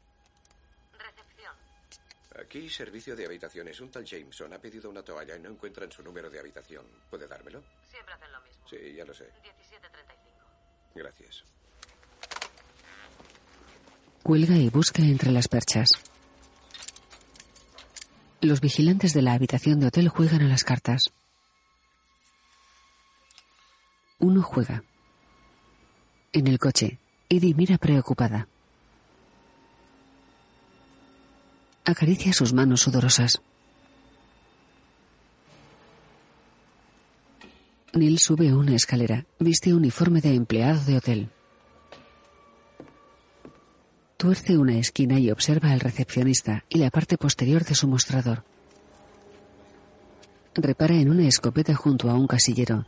Aquí, 2.38 2.70
servicio 2.70 3.16
de 3.16 3.28
habitaciones. 3.28 3.80
Un 3.80 3.92
tal 3.92 4.04
Jameson 4.04 4.52
ha 4.52 4.60
pedido 4.60 4.90
una 4.90 5.04
toalla 5.04 5.38
y 5.38 5.40
no 5.40 5.52
encuentran 5.52 5.90
su 5.90 6.04
número 6.04 6.30
de 6.30 6.38
habitación. 6.38 6.86
¿Puede 7.10 7.30
dármelo? 7.30 7.64
Siempre 7.90 8.14
hacen 8.14 8.30
lo 8.30 8.42
mismo. 8.42 8.68
Sí, 8.68 8.94
ya 8.94 9.06
lo 9.06 9.14
sé. 9.14 9.24
1735. 9.42 10.20
Gracias. 10.96 11.55
Cuelga 14.26 14.58
y 14.58 14.72
busca 14.72 15.04
entre 15.04 15.32
las 15.32 15.48
perchas. 15.48 15.92
Los 18.42 18.60
vigilantes 18.60 19.14
de 19.14 19.22
la 19.22 19.34
habitación 19.34 19.80
de 19.80 19.86
hotel 19.86 20.10
juegan 20.10 20.42
a 20.42 20.48
las 20.48 20.64
cartas. 20.64 21.14
Uno 24.18 24.42
juega. 24.42 24.84
En 26.34 26.48
el 26.48 26.58
coche, 26.58 26.98
Edie 27.30 27.54
mira 27.54 27.78
preocupada. 27.78 28.48
Acaricia 31.84 32.34
sus 32.34 32.52
manos 32.52 32.82
sudorosas. 32.82 33.44
Neil 37.94 38.18
sube 38.18 38.56
una 38.56 38.76
escalera. 38.76 39.28
Viste 39.38 39.76
uniforme 39.76 40.20
de 40.20 40.34
empleado 40.34 40.84
de 40.84 40.98
hotel. 40.98 41.30
Tuerce 44.18 44.58
una 44.58 44.78
esquina 44.78 45.20
y 45.20 45.30
observa 45.30 45.72
al 45.72 45.82
recepcionista 45.82 46.64
y 46.70 46.78
la 46.78 46.90
parte 46.90 47.18
posterior 47.18 47.66
de 47.66 47.76
su 47.76 47.86
mostrador. 47.86 48.46
Repara 50.54 50.96
en 50.96 51.10
una 51.10 51.28
escopeta 51.28 51.76
junto 51.76 52.10
a 52.10 52.14
un 52.14 52.26
casillero. 52.26 52.86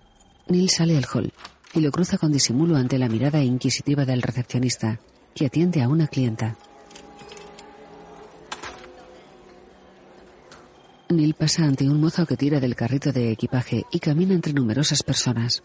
Neil 0.47 0.69
sale 0.69 0.97
al 0.97 1.05
hall 1.13 1.33
y 1.73 1.81
lo 1.81 1.91
cruza 1.91 2.17
con 2.17 2.31
disimulo 2.31 2.77
ante 2.77 2.97
la 2.97 3.09
mirada 3.09 3.43
inquisitiva 3.43 4.05
del 4.05 4.21
recepcionista, 4.21 5.01
que 5.35 5.47
atiende 5.47 5.83
a 5.83 5.89
una 5.89 6.07
clienta. 6.07 6.55
Neil 11.09 11.33
pasa 11.33 11.65
ante 11.65 11.89
un 11.89 11.99
mozo 11.99 12.25
que 12.25 12.37
tira 12.37 12.61
del 12.61 12.75
carrito 12.75 13.11
de 13.11 13.31
equipaje 13.31 13.85
y 13.91 13.99
camina 13.99 14.33
entre 14.33 14.53
numerosas 14.53 15.03
personas. 15.03 15.61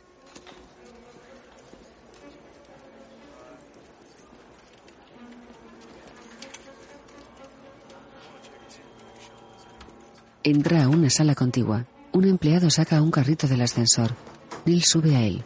Entra 10.44 10.82
a 10.82 10.88
una 10.88 11.08
sala 11.08 11.36
contigua. 11.36 11.86
Un 12.12 12.24
empleado 12.24 12.68
saca 12.68 13.00
un 13.00 13.12
carrito 13.12 13.46
del 13.46 13.60
ascensor. 13.60 14.16
Neil 14.64 14.82
sube 14.82 15.14
a 15.14 15.22
él. 15.22 15.44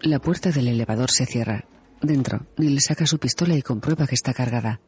La 0.00 0.18
puerta 0.18 0.50
del 0.50 0.68
elevador 0.68 1.10
se 1.10 1.26
cierra. 1.26 1.66
Dentro, 2.00 2.46
Neil 2.56 2.80
saca 2.80 3.06
su 3.06 3.18
pistola 3.18 3.54
y 3.54 3.60
comprueba 3.60 4.06
que 4.06 4.14
está 4.14 4.32
cargada. 4.32 4.80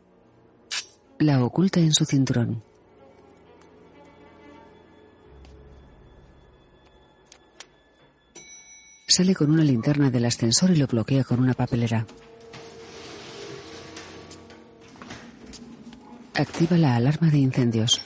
La 1.19 1.44
oculta 1.44 1.81
en 1.81 1.93
su 1.93 2.07
cinturón. 2.07 2.62
Sale 9.07 9.35
con 9.35 9.51
una 9.51 9.65
linterna 9.65 10.11
del 10.11 10.25
ascensor 10.25 10.70
y 10.70 10.77
lo 10.77 10.86
bloquea 10.86 11.25
con 11.25 11.41
una 11.41 11.52
papelera. 11.52 12.07
Activa 16.35 16.78
la 16.78 16.97
alarma 16.97 17.31
de 17.31 17.39
incendios. 17.39 18.01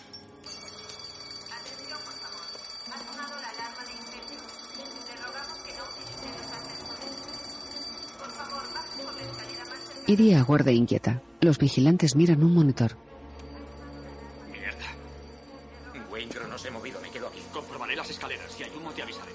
Idi 10.08 10.34
aguarda 10.34 10.72
inquieta. 10.72 11.22
Los 11.40 11.58
vigilantes 11.58 12.16
miran 12.16 12.42
un 12.42 12.54
monitor. 12.54 12.96
Mierda. 14.50 14.86
Waingro 16.10 16.48
no 16.48 16.58
se 16.58 16.68
ha 16.68 16.70
movido, 16.72 17.00
me 17.00 17.10
quedo 17.10 17.28
aquí. 17.28 17.40
Comprobaré 17.52 17.94
las 17.94 18.10
escaleras. 18.10 18.50
Si 18.52 18.64
hay 18.64 18.70
humo, 18.76 18.90
te 18.92 19.02
avisaré. 19.02 19.32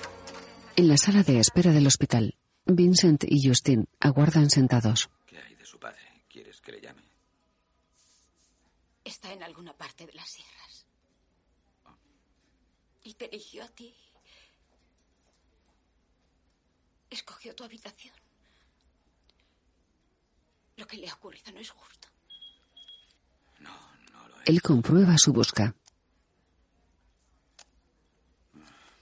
En 0.76 0.88
la 0.88 0.98
sala 0.98 1.24
de 1.24 1.40
espera 1.40 1.72
del 1.72 1.88
hospital, 1.88 2.36
Vincent 2.66 3.24
y 3.26 3.48
Justin 3.48 3.88
aguardan 4.00 4.50
sentados. 4.50 5.10
¿Qué 5.26 5.38
hay 5.38 5.56
de 5.56 5.66
su 5.66 5.78
padre? 5.80 6.00
¿Quieres 6.30 6.60
que 6.62 6.72
le 6.72 6.82
llame? 6.82 7.11
Está 9.22 9.34
en 9.34 9.44
alguna 9.44 9.72
parte 9.74 10.08
de 10.08 10.14
las 10.14 10.28
sierras. 10.28 10.88
Y 13.04 13.14
te 13.14 13.26
eligió 13.26 13.64
a 13.64 13.68
ti. 13.68 13.94
Escogió 17.08 17.54
tu 17.54 17.64
habitación. 17.64 18.16
Lo 20.78 20.88
que 20.88 20.98
le 20.98 21.08
ha 21.08 21.14
ocurrido 21.14 21.52
no 21.52 21.60
es 21.60 21.70
justo. 21.70 22.08
Él 24.46 24.60
comprueba 24.64 25.16
su 25.20 25.32
busca. 25.34 25.76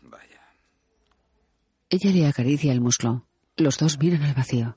Vaya. 0.02 0.42
Ella 1.90 2.12
le 2.12 2.28
acaricia 2.28 2.74
el 2.74 2.82
muslo. 2.82 3.26
Los 3.56 3.78
dos 3.78 3.98
miran 4.00 4.24
al 4.24 4.34
vacío. 4.34 4.76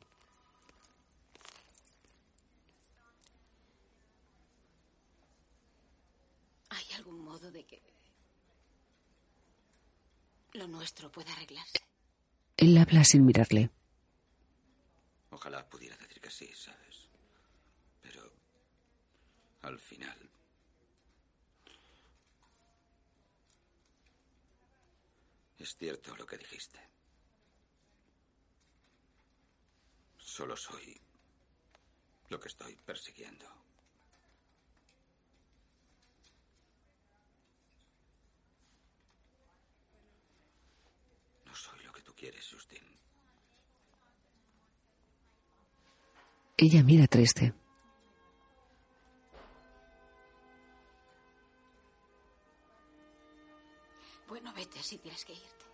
¿Hay 6.71 6.87
algún 6.97 7.25
modo 7.25 7.51
de 7.51 7.65
que 7.65 7.83
lo 10.63 10.69
nuestro 10.69 11.11
pueda 11.11 11.33
arreglarse? 11.33 11.81
Él 12.57 12.77
habla 12.79 13.05
sin 13.05 13.25
mirarle. 13.25 13.71
Ojalá 15.31 15.69
pudiera 15.69 15.97
decir 15.97 16.21
que 16.21 16.31
sí, 16.31 16.53
¿sabes? 16.55 17.09
Pero 18.01 18.33
al 19.63 19.79
final... 19.79 20.31
Es 25.59 25.77
cierto 25.77 26.17
lo 26.17 26.27
que 26.27 26.39
dijiste. 26.39 26.81
Solo 30.19 30.57
soy 30.57 31.01
lo 32.29 32.41
que 32.41 32.49
estoy 32.49 32.75
persiguiendo. 32.77 33.62
Quieres, 42.23 42.49
Justin. 42.49 42.85
Ella 46.57 46.85
mira 46.85 47.09
triste. 47.09 47.53
Bueno, 54.29 54.53
vete 54.55 54.81
si 54.85 54.99
tienes 54.99 55.25
que 55.25 55.33
irte. 55.33 55.67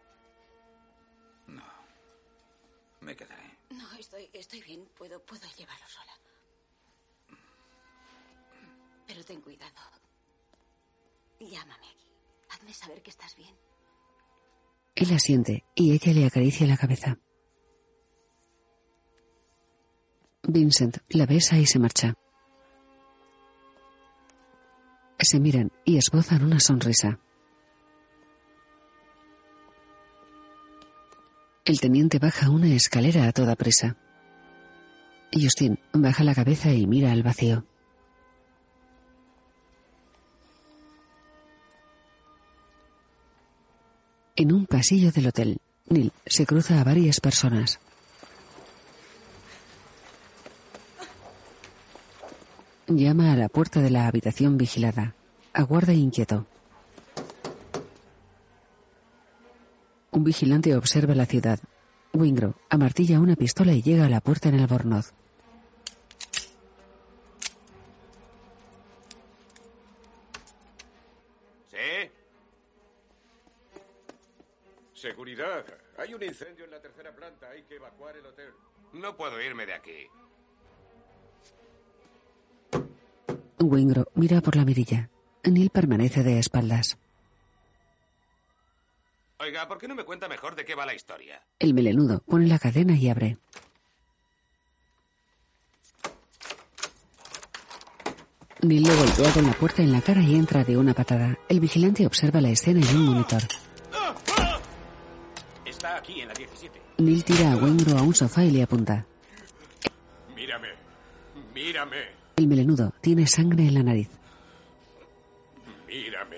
No. 1.48 1.62
Me 3.00 3.14
quedaré. 3.14 3.58
No, 3.68 3.92
estoy, 3.98 4.30
estoy 4.32 4.62
bien. 4.62 4.86
Puedo, 4.96 5.22
puedo 5.26 5.46
llevarlo 5.54 5.86
sola. 5.86 6.14
Pero 9.06 9.22
ten 9.22 9.42
cuidado. 9.42 9.82
Llámame 11.40 11.88
aquí. 11.90 12.10
Hazme 12.48 12.72
saber 12.72 13.02
que 13.02 13.10
estás 13.10 13.36
bien. 13.36 13.67
Él 14.98 15.14
asiente 15.14 15.64
y 15.76 15.92
ella 15.92 16.12
le 16.12 16.26
acaricia 16.26 16.66
la 16.66 16.76
cabeza. 16.76 17.18
Vincent 20.42 20.98
la 21.10 21.24
besa 21.24 21.56
y 21.56 21.66
se 21.66 21.78
marcha. 21.78 22.14
Se 25.20 25.38
miran 25.38 25.70
y 25.84 25.98
esbozan 25.98 26.42
una 26.42 26.58
sonrisa. 26.58 27.20
El 31.64 31.78
teniente 31.78 32.18
baja 32.18 32.50
una 32.50 32.74
escalera 32.74 33.28
a 33.28 33.32
toda 33.32 33.54
prisa. 33.54 33.96
Justin 35.32 35.78
baja 35.92 36.24
la 36.24 36.34
cabeza 36.34 36.72
y 36.72 36.88
mira 36.88 37.12
al 37.12 37.22
vacío. 37.22 37.64
En 44.40 44.52
un 44.52 44.66
pasillo 44.66 45.10
del 45.10 45.26
hotel, 45.26 45.58
Neil 45.88 46.12
se 46.24 46.46
cruza 46.46 46.80
a 46.80 46.84
varias 46.84 47.18
personas. 47.18 47.80
Llama 52.86 53.32
a 53.32 53.36
la 53.36 53.48
puerta 53.48 53.80
de 53.80 53.90
la 53.90 54.06
habitación 54.06 54.56
vigilada. 54.56 55.16
Aguarda 55.52 55.92
inquieto. 55.92 56.46
Un 60.12 60.22
vigilante 60.22 60.76
observa 60.76 61.16
la 61.16 61.26
ciudad. 61.26 61.58
Wingro 62.12 62.54
amartilla 62.70 63.18
una 63.18 63.34
pistola 63.34 63.72
y 63.72 63.82
llega 63.82 64.06
a 64.06 64.08
la 64.08 64.20
puerta 64.20 64.50
en 64.50 64.60
albornoz. 64.60 65.14
¿Sí? 71.72 72.08
Seguridad. 75.00 75.64
Hay 76.08 76.14
un 76.14 76.22
incendio 76.22 76.64
en 76.64 76.70
la 76.70 76.80
tercera 76.80 77.14
planta. 77.14 77.50
Hay 77.50 77.64
que 77.64 77.76
evacuar 77.76 78.16
el 78.16 78.24
hotel. 78.24 78.50
No 78.94 79.14
puedo 79.14 79.38
irme 79.42 79.66
de 79.66 79.74
aquí. 79.74 80.06
Wingro 83.58 84.06
mira 84.14 84.40
por 84.40 84.56
la 84.56 84.64
mirilla. 84.64 85.10
Neil 85.44 85.68
permanece 85.68 86.22
de 86.22 86.38
espaldas. 86.38 86.96
Oiga, 89.38 89.68
¿por 89.68 89.76
qué 89.76 89.86
no 89.86 89.94
me 89.94 90.04
cuenta 90.04 90.28
mejor 90.28 90.56
de 90.56 90.64
qué 90.64 90.74
va 90.74 90.86
la 90.86 90.94
historia? 90.94 91.42
El 91.58 91.74
melenudo 91.74 92.22
pone 92.26 92.46
la 92.46 92.58
cadena 92.58 92.96
y 92.96 93.10
abre. 93.10 93.36
Neil 98.62 98.82
le 98.82 98.96
golpea 98.96 99.32
con 99.34 99.46
la 99.46 99.52
puerta 99.52 99.82
en 99.82 99.92
la 99.92 100.00
cara 100.00 100.22
y 100.22 100.36
entra 100.36 100.64
de 100.64 100.78
una 100.78 100.94
patada. 100.94 101.38
El 101.50 101.60
vigilante 101.60 102.06
observa 102.06 102.40
la 102.40 102.48
escena 102.48 102.80
en 102.80 102.96
un 102.96 103.04
monitor. 103.04 103.42
Está 106.08 106.12
aquí, 106.12 106.20
en 106.22 106.28
la 106.28 106.34
17. 106.34 106.80
Neil 106.98 107.24
tira 107.24 107.52
a 107.52 107.56
Wingro 107.56 107.98
a 107.98 108.02
un 108.02 108.14
sofá 108.14 108.42
y 108.42 108.50
le 108.50 108.62
apunta. 108.62 109.04
Mírame. 110.34 110.68
Mírame. 111.54 111.96
El 112.36 112.46
melenudo 112.46 112.94
tiene 113.02 113.26
sangre 113.26 113.66
en 113.66 113.74
la 113.74 113.82
nariz. 113.82 114.08
Mírame. 115.86 116.36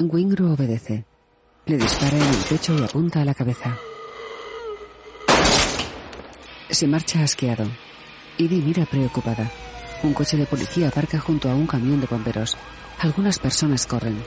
Wingro 0.00 0.52
obedece. 0.52 1.04
Le 1.64 1.78
dispara 1.78 2.16
en 2.16 2.22
el 2.22 2.44
pecho 2.48 2.76
y 2.78 2.82
apunta 2.82 3.22
a 3.22 3.24
la 3.24 3.34
cabeza. 3.34 3.78
Se 6.68 6.86
marcha 6.86 7.22
asqueado. 7.22 7.64
Edie 8.36 8.60
mira 8.60 8.84
preocupada. 8.84 9.50
Un 10.02 10.12
coche 10.12 10.36
de 10.36 10.46
policía 10.46 10.88
aparca 10.88 11.18
junto 11.20 11.48
a 11.48 11.54
un 11.54 11.66
camión 11.66 12.00
de 12.00 12.06
bomberos. 12.06 12.56
Algunas 12.98 13.38
personas 13.38 13.86
corren. 13.86 14.22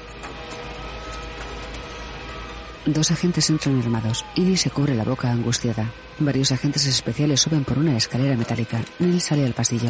Dos 2.86 3.10
agentes 3.10 3.50
entran 3.50 3.82
armados. 3.82 4.24
Edie 4.36 4.58
se 4.58 4.70
cubre 4.70 4.94
la 4.94 5.04
boca 5.04 5.32
angustiada. 5.32 5.92
Varios 6.20 6.52
agentes 6.52 6.86
especiales 6.86 7.42
suben 7.42 7.64
por 7.64 7.80
una 7.80 7.98
escalera 7.98 8.38
metálica. 8.38 8.80
Neil 9.00 9.20
sale 9.20 9.44
al 9.44 9.54
pasillo. 9.54 9.90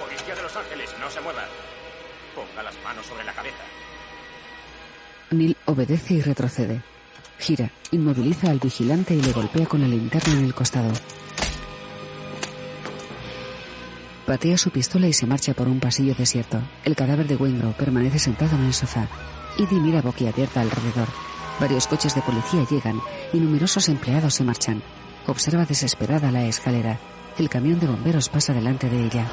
Policía 0.00 0.34
de 0.34 0.42
Los 0.42 0.56
Ángeles, 0.56 0.88
no 0.98 1.10
se 1.10 1.20
mueva. 1.20 1.44
Ponga 2.34 2.62
las 2.62 2.74
manos 2.82 3.04
sobre 3.04 3.24
la 3.24 3.34
cabeza. 3.34 3.62
Neil 5.32 5.54
obedece 5.66 6.14
y 6.14 6.22
retrocede. 6.22 6.82
Gira, 7.38 7.70
inmoviliza 7.90 8.50
al 8.50 8.58
vigilante 8.58 9.14
y 9.14 9.20
le 9.20 9.32
golpea 9.32 9.66
con 9.66 9.82
la 9.82 9.88
linterna 9.88 10.32
en 10.32 10.46
el 10.46 10.54
costado. 10.54 10.92
Patea 14.26 14.56
su 14.56 14.70
pistola 14.70 15.08
y 15.08 15.12
se 15.12 15.26
marcha 15.26 15.52
por 15.52 15.68
un 15.68 15.78
pasillo 15.78 16.14
desierto. 16.14 16.62
El 16.84 16.96
cadáver 16.96 17.26
de 17.26 17.36
Wingro 17.36 17.72
permanece 17.72 18.18
sentado 18.18 18.56
en 18.56 18.64
el 18.64 18.72
sofá. 18.72 19.06
Edie 19.60 19.78
mira 19.78 20.00
boquiabierta 20.00 20.62
alrededor. 20.62 21.08
Varios 21.60 21.86
coches 21.86 22.14
de 22.14 22.22
policía 22.22 22.64
llegan 22.70 22.98
y 23.32 23.38
numerosos 23.38 23.90
empleados 23.90 24.34
se 24.34 24.42
marchan. 24.42 24.82
Observa 25.26 25.66
desesperada 25.66 26.32
la 26.32 26.44
escalera. 26.46 26.98
El 27.36 27.50
camión 27.50 27.78
de 27.78 27.86
bomberos 27.86 28.30
pasa 28.30 28.54
delante 28.54 28.88
de 28.88 29.04
ella. 29.04 29.26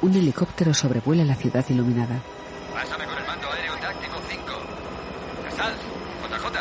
Un 0.00 0.12
helicóptero 0.16 0.74
sobrevuela 0.74 1.24
la 1.24 1.36
ciudad 1.36 1.64
iluminada. 1.68 2.20
Pásame 2.74 3.04
con 3.06 3.16
el 3.16 3.24
mando 3.24 3.48
aéreo 3.52 3.76
táctico 3.76 4.20
5. 4.28 4.42
Casal, 5.44 5.74
JJ. 6.26 6.58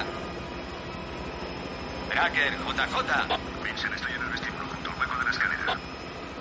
Tracker, 2.11 2.53
JJ. 2.53 3.63
Vincent, 3.63 3.95
estoy 3.95 4.11
en 4.13 4.21
el 4.21 4.29
vestíbulo 4.29 4.65
junto 4.67 4.91
al 4.91 4.99
hueco 4.99 5.17
de 5.17 5.23
la 5.25 5.31
escalera. 5.31 5.79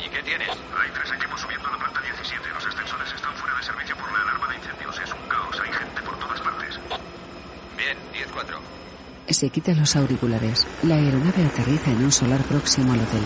¿Y 0.04 0.08
qué 0.10 0.22
tienes? 0.22 0.48
Hay 0.48 0.90
tres 0.92 1.12
equipos 1.12 1.40
subiendo 1.40 1.68
a 1.68 1.72
la 1.72 1.78
planta 1.78 2.00
17. 2.00 2.48
Los 2.52 2.66
ascensores 2.66 3.12
están 3.12 3.34
fuera 3.36 3.56
de 3.56 3.62
servicio 3.62 3.96
por 3.96 4.12
la 4.12 4.20
alarma 4.20 4.48
de 4.48 4.56
incendios. 4.56 4.98
Es 4.98 5.12
un 5.12 5.28
caos. 5.28 5.60
Hay 5.60 5.72
gente 5.72 6.02
por 6.02 6.18
todas 6.18 6.40
partes. 6.40 6.80
Bien, 7.76 7.96
10-4. 8.12 8.60
Se 9.30 9.48
quita 9.48 9.72
los 9.74 9.94
auriculares. 9.94 10.66
La 10.82 10.96
aeronave 10.96 11.44
aterriza 11.44 11.92
en 11.92 12.04
un 12.04 12.10
solar 12.12 12.42
próximo 12.42 12.92
al 12.92 13.00
hotel. 13.00 13.22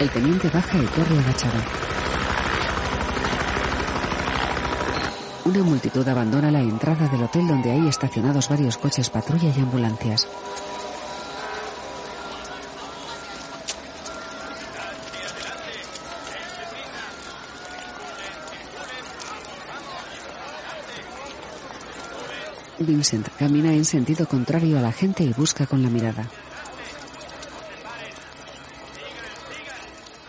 El 0.00 0.10
teniente 0.10 0.50
baja 0.50 0.76
y 0.76 0.86
corre 0.86 1.18
agachado. 1.18 1.60
Una 5.44 5.62
multitud 5.62 6.06
abandona 6.06 6.50
la 6.50 6.60
entrada 6.60 7.08
del 7.08 7.22
hotel 7.22 7.46
donde 7.46 7.70
hay 7.70 7.86
estacionados 7.86 8.48
varios 8.48 8.76
coches 8.76 9.08
patrulla 9.08 9.52
y 9.56 9.60
ambulancias. 9.60 10.26
Vincent 22.90 23.28
camina 23.38 23.72
en 23.72 23.84
sentido 23.84 24.26
contrario 24.26 24.76
a 24.76 24.82
la 24.82 24.90
gente 24.90 25.22
y 25.22 25.32
busca 25.32 25.64
con 25.64 25.80
la 25.80 25.88
mirada. 25.88 26.28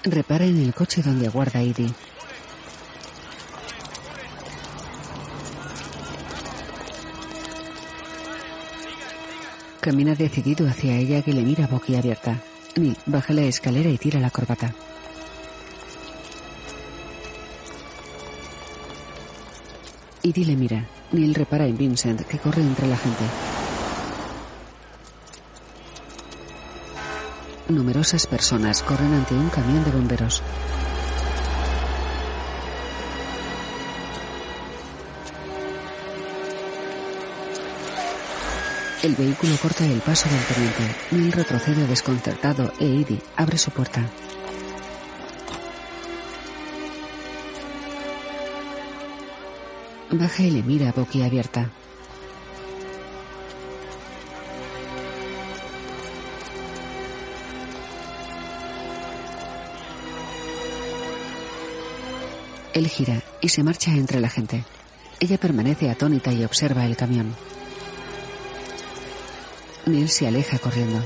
Repara 0.04 0.46
en 0.46 0.62
el 0.62 0.72
coche 0.72 1.02
donde 1.02 1.26
aguarda 1.26 1.60
Edie. 1.60 1.92
Camina 9.80 10.14
decidido 10.14 10.68
hacia 10.68 10.96
ella 10.98 11.24
que 11.24 11.34
le 11.34 11.42
mira 11.42 11.66
boquiabierta. 11.66 12.44
Neil 12.76 12.96
baja 13.08 13.34
la 13.34 13.42
escalera 13.42 13.90
y 13.90 13.98
tira 13.98 14.20
la 14.20 14.30
corbata. 14.30 14.76
Edie 20.22 20.46
le 20.46 20.56
mira. 20.56 21.01
Neil 21.12 21.36
repara 21.36 21.66
en 21.66 21.78
Vincent, 21.78 22.22
que 22.26 22.40
corre 22.40 22.62
entre 22.62 22.88
la 22.88 22.96
gente. 22.96 23.24
Numerosas 27.68 28.28
personas 28.28 28.82
corren 28.82 29.14
ante 29.14 29.34
un 29.34 29.50
camión 29.50 29.84
de 29.84 29.92
bomberos. 29.92 30.42
El 39.04 39.16
vehículo 39.16 39.56
corta 39.62 39.86
el 39.86 40.00
paso 40.00 40.30
del 40.30 40.44
teniente. 40.46 40.96
Neil 41.12 41.32
retrocede 41.32 41.88
desconcertado 41.88 42.72
e 42.80 42.86
Edie 42.86 43.20
abre 43.36 43.58
su 43.58 43.72
puerta. 43.72 44.08
Baja 50.12 50.44
y 50.44 50.52
le 50.52 50.62
mira 50.62 50.92
boquiabierta. 50.92 51.72
Él 62.74 62.88
gira 62.88 63.22
y 63.40 63.50
se 63.50 63.64
marcha 63.64 63.92
entre 63.92 64.20
la 64.20 64.30
gente. 64.30 64.66
Ella 65.22 65.38
permanece 65.38 65.90
atónita 65.90 66.34
y 66.34 66.44
observa 66.44 66.86
el 66.86 66.98
camión. 66.98 67.34
Neil 69.86 70.10
se 70.10 70.28
aleja 70.28 70.58
corriendo. 70.60 71.02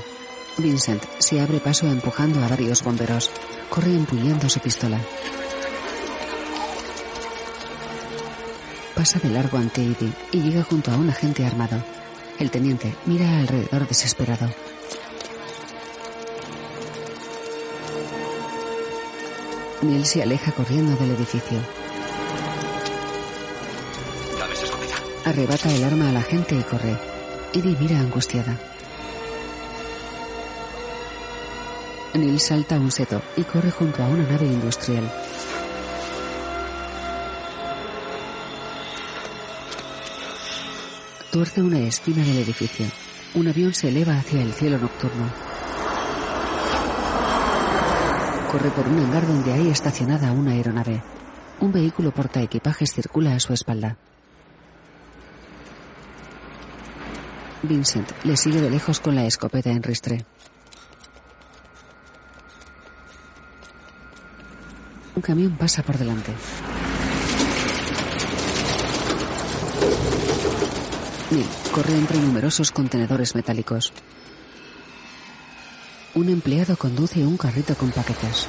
Vincent 0.58 1.02
se 1.18 1.40
abre 1.40 1.60
paso 1.60 1.86
empujando 1.86 2.42
a 2.42 2.48
varios 2.48 2.82
bomberos. 2.82 3.30
Corre 3.70 3.94
empuñando 3.94 4.48
su 4.48 4.58
pistola. 4.58 4.98
Pasa 8.96 9.18
de 9.18 9.28
largo 9.28 9.58
ante 9.58 9.82
Edie 9.82 10.10
y 10.32 10.40
llega 10.40 10.62
junto 10.62 10.90
a 10.90 10.96
un 10.96 11.10
agente 11.10 11.44
armado. 11.44 11.84
El 12.38 12.50
teniente 12.50 12.94
mira 13.04 13.38
alrededor 13.40 13.86
desesperado. 13.86 14.48
Neil 19.82 20.06
se 20.06 20.22
aleja 20.22 20.50
corriendo 20.52 20.96
del 20.96 21.10
edificio. 21.10 21.58
Arrebata 25.26 25.70
el 25.74 25.84
arma 25.84 26.08
a 26.08 26.12
la 26.12 26.22
gente 26.22 26.54
y 26.54 26.62
corre. 26.62 26.96
Edie 27.52 27.76
mira 27.78 28.00
angustiada. 28.00 28.58
Neil 32.14 32.40
salta 32.40 32.76
a 32.76 32.80
un 32.80 32.90
seto 32.90 33.20
y 33.36 33.42
corre 33.42 33.70
junto 33.70 34.02
a 34.02 34.08
una 34.08 34.24
nave 34.24 34.46
industrial. 34.46 35.04
Tuerce 41.36 41.60
una 41.60 41.80
esquina 41.80 42.24
del 42.24 42.38
edificio. 42.38 42.86
Un 43.34 43.46
avión 43.46 43.74
se 43.74 43.90
eleva 43.90 44.16
hacia 44.16 44.40
el 44.40 44.54
cielo 44.54 44.78
nocturno. 44.78 45.30
Corre 48.50 48.70
por 48.70 48.88
un 48.88 48.98
hangar 49.00 49.26
donde 49.26 49.52
hay 49.52 49.68
estacionada 49.68 50.32
una 50.32 50.52
aeronave. 50.52 51.02
Un 51.60 51.72
vehículo 51.72 52.10
porta 52.10 52.40
equipajes 52.40 52.94
circula 52.94 53.34
a 53.34 53.40
su 53.40 53.52
espalda. 53.52 53.98
Vincent 57.64 58.10
le 58.24 58.38
sigue 58.38 58.62
de 58.62 58.70
lejos 58.70 58.98
con 58.98 59.14
la 59.14 59.26
escopeta 59.26 59.68
en 59.68 59.82
ristre. 59.82 60.24
Un 65.14 65.20
camión 65.20 65.54
pasa 65.58 65.82
por 65.82 65.98
delante. 65.98 66.32
Neil 71.36 71.46
corre 71.70 71.94
entre 71.94 72.18
numerosos 72.18 72.70
contenedores 72.70 73.34
metálicos. 73.34 73.92
Un 76.14 76.30
empleado 76.30 76.78
conduce 76.78 77.26
un 77.26 77.36
carrito 77.36 77.74
con 77.74 77.90
paquetes. 77.90 78.46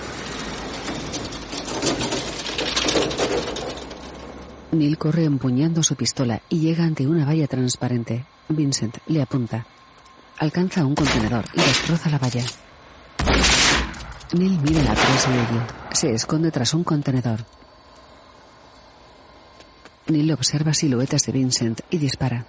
Neil 4.72 4.98
corre 4.98 5.26
empuñando 5.26 5.84
su 5.84 5.98
pistola 5.98 6.42
y 6.48 6.62
llega 6.62 6.86
ante 6.86 7.06
una 7.06 7.26
valla 7.26 7.48
transparente. 7.48 8.26
Vincent 8.48 9.00
le 9.08 9.22
apunta. 9.22 9.66
Alcanza 10.38 10.86
un 10.86 10.96
contenedor 10.96 11.44
y 11.56 11.60
destroza 11.60 12.10
la 12.10 12.20
valla. 12.20 12.46
Neil 14.32 14.60
mira 14.62 14.90
atrás 14.90 15.28
ello. 15.28 15.62
Se 15.92 16.14
esconde 16.14 16.52
tras 16.52 16.74
un 16.74 16.86
contenedor. 16.86 17.44
Neil 20.08 20.32
observa 20.32 20.74
siluetas 20.74 21.24
de 21.24 21.34
Vincent 21.34 21.82
y 21.90 21.98
dispara. 21.98 22.46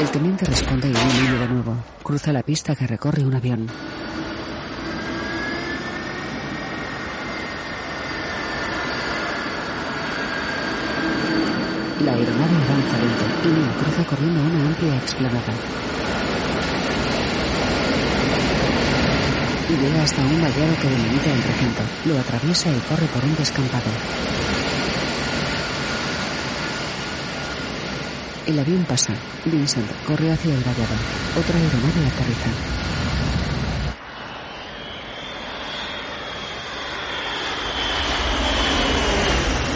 El 0.00 0.10
teniente 0.10 0.44
responde 0.44 0.88
y 0.88 0.90
huye 0.90 1.38
de 1.38 1.48
nuevo. 1.48 1.76
Cruza 2.02 2.32
la 2.32 2.42
pista 2.42 2.74
que 2.74 2.86
recorre 2.86 3.24
un 3.24 3.34
avión. 3.34 3.66
La 12.04 12.12
aeronave 12.12 12.56
avanza 12.56 12.98
lento 12.98 13.24
y 13.44 13.48
Neil 13.48 13.70
cruza 13.80 14.04
corriendo 14.04 14.40
una 14.42 14.66
amplia 14.66 14.96
explanada. 14.96 15.54
Y 19.70 19.76
llega 19.82 20.02
hasta 20.02 20.22
un 20.22 20.42
vallado 20.42 20.76
que 20.82 20.88
delimita 20.90 21.32
el 21.32 21.42
recinto. 21.42 21.82
Lo 22.06 22.18
atraviesa 22.18 22.70
y 22.70 22.80
corre 22.90 23.06
por 23.06 23.24
un 23.24 23.36
descampado. 23.36 23.90
El 28.46 28.58
avión 28.58 28.84
pasa. 28.84 29.14
Vincent 29.46 29.90
corre 30.06 30.30
hacia 30.30 30.54
el 30.54 30.62
vallado. 30.62 30.94
Otra 31.38 31.58
aeronave 31.58 32.06
aterriza. 32.06 32.50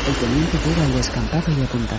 El 0.07 0.15
teniente 0.15 0.59
llega 0.67 0.85
al 0.85 0.93
descampado 0.93 1.53
y 1.59 1.63
apunta. 1.63 1.97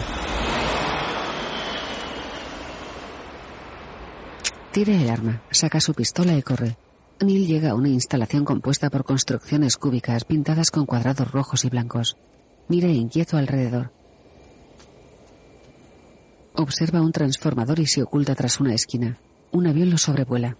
Tira 4.71 4.93
el 4.93 5.09
arma, 5.09 5.41
saca 5.49 5.81
su 5.81 5.95
pistola 5.95 6.37
y 6.37 6.43
corre. 6.43 6.77
Neil 7.19 7.47
llega 7.47 7.71
a 7.71 7.75
una 7.75 7.89
instalación 7.89 8.45
compuesta 8.45 8.91
por 8.91 9.03
construcciones 9.05 9.75
cúbicas 9.75 10.23
pintadas 10.23 10.69
con 10.69 10.85
cuadrados 10.85 11.31
rojos 11.31 11.65
y 11.65 11.69
blancos. 11.69 12.15
Mira 12.67 12.87
inquieto 12.89 13.37
alrededor. 13.37 13.98
Observa 16.61 16.99
un 16.99 17.13
transformador 17.13 17.79
y 17.79 17.87
se 17.87 18.03
oculta 18.03 18.35
tras 18.35 18.59
una 18.59 18.73
esquina. 18.73 19.15
Un 19.53 19.67
avión 19.67 19.89
lo 19.89 19.97
sobrevuela. 19.97 20.57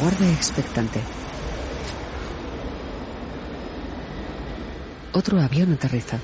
Guarda 0.00 0.32
expectante. 0.32 1.00
Otro 5.12 5.40
avión 5.40 5.74
aterriza. 5.74 6.18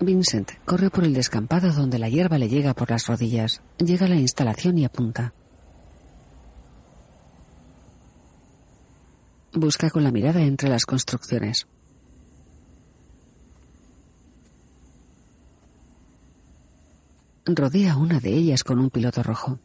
Vincent 0.00 0.50
corre 0.64 0.88
por 0.88 1.04
el 1.04 1.12
descampado 1.12 1.74
donde 1.74 1.98
la 1.98 2.08
hierba 2.08 2.38
le 2.38 2.48
llega 2.48 2.72
por 2.72 2.90
las 2.90 3.06
rodillas. 3.06 3.60
Llega 3.76 4.06
a 4.06 4.08
la 4.08 4.16
instalación 4.16 4.78
y 4.78 4.86
apunta. 4.86 5.34
Busca 9.54 9.90
con 9.90 10.02
la 10.02 10.10
mirada 10.10 10.40
entre 10.40 10.70
las 10.70 10.86
construcciones. 10.86 11.66
Rodea 17.44 17.96
una 17.98 18.18
de 18.18 18.30
ellas 18.30 18.64
con 18.64 18.78
un 18.78 18.88
piloto 18.88 19.22
rojo. 19.22 19.58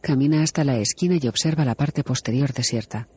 Camina 0.00 0.42
hasta 0.42 0.64
la 0.64 0.78
esquina 0.78 1.18
y 1.20 1.28
observa 1.28 1.66
la 1.66 1.74
parte 1.74 2.02
posterior 2.02 2.54
desierta. 2.54 3.08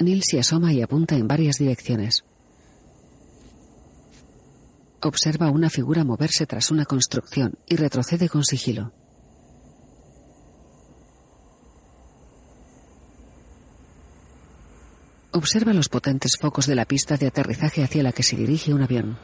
Neil 0.00 0.24
se 0.24 0.40
asoma 0.40 0.72
y 0.72 0.82
apunta 0.82 1.14
en 1.14 1.28
varias 1.28 1.58
direcciones. 1.58 2.24
Observa 5.00 5.50
una 5.50 5.70
figura 5.70 6.02
moverse 6.02 6.44
tras 6.44 6.72
una 6.72 6.84
construcción 6.84 7.54
y 7.66 7.76
retrocede 7.76 8.28
con 8.28 8.44
sigilo. 8.44 8.92
Observa 15.30 15.72
los 15.72 15.88
potentes 15.88 16.36
focos 16.40 16.66
de 16.66 16.74
la 16.74 16.84
pista 16.84 17.16
de 17.16 17.28
aterrizaje 17.28 17.84
hacia 17.84 18.02
la 18.02 18.10
que 18.10 18.24
se 18.24 18.34
dirige 18.34 18.74
un 18.74 18.82
avión. 18.82 19.16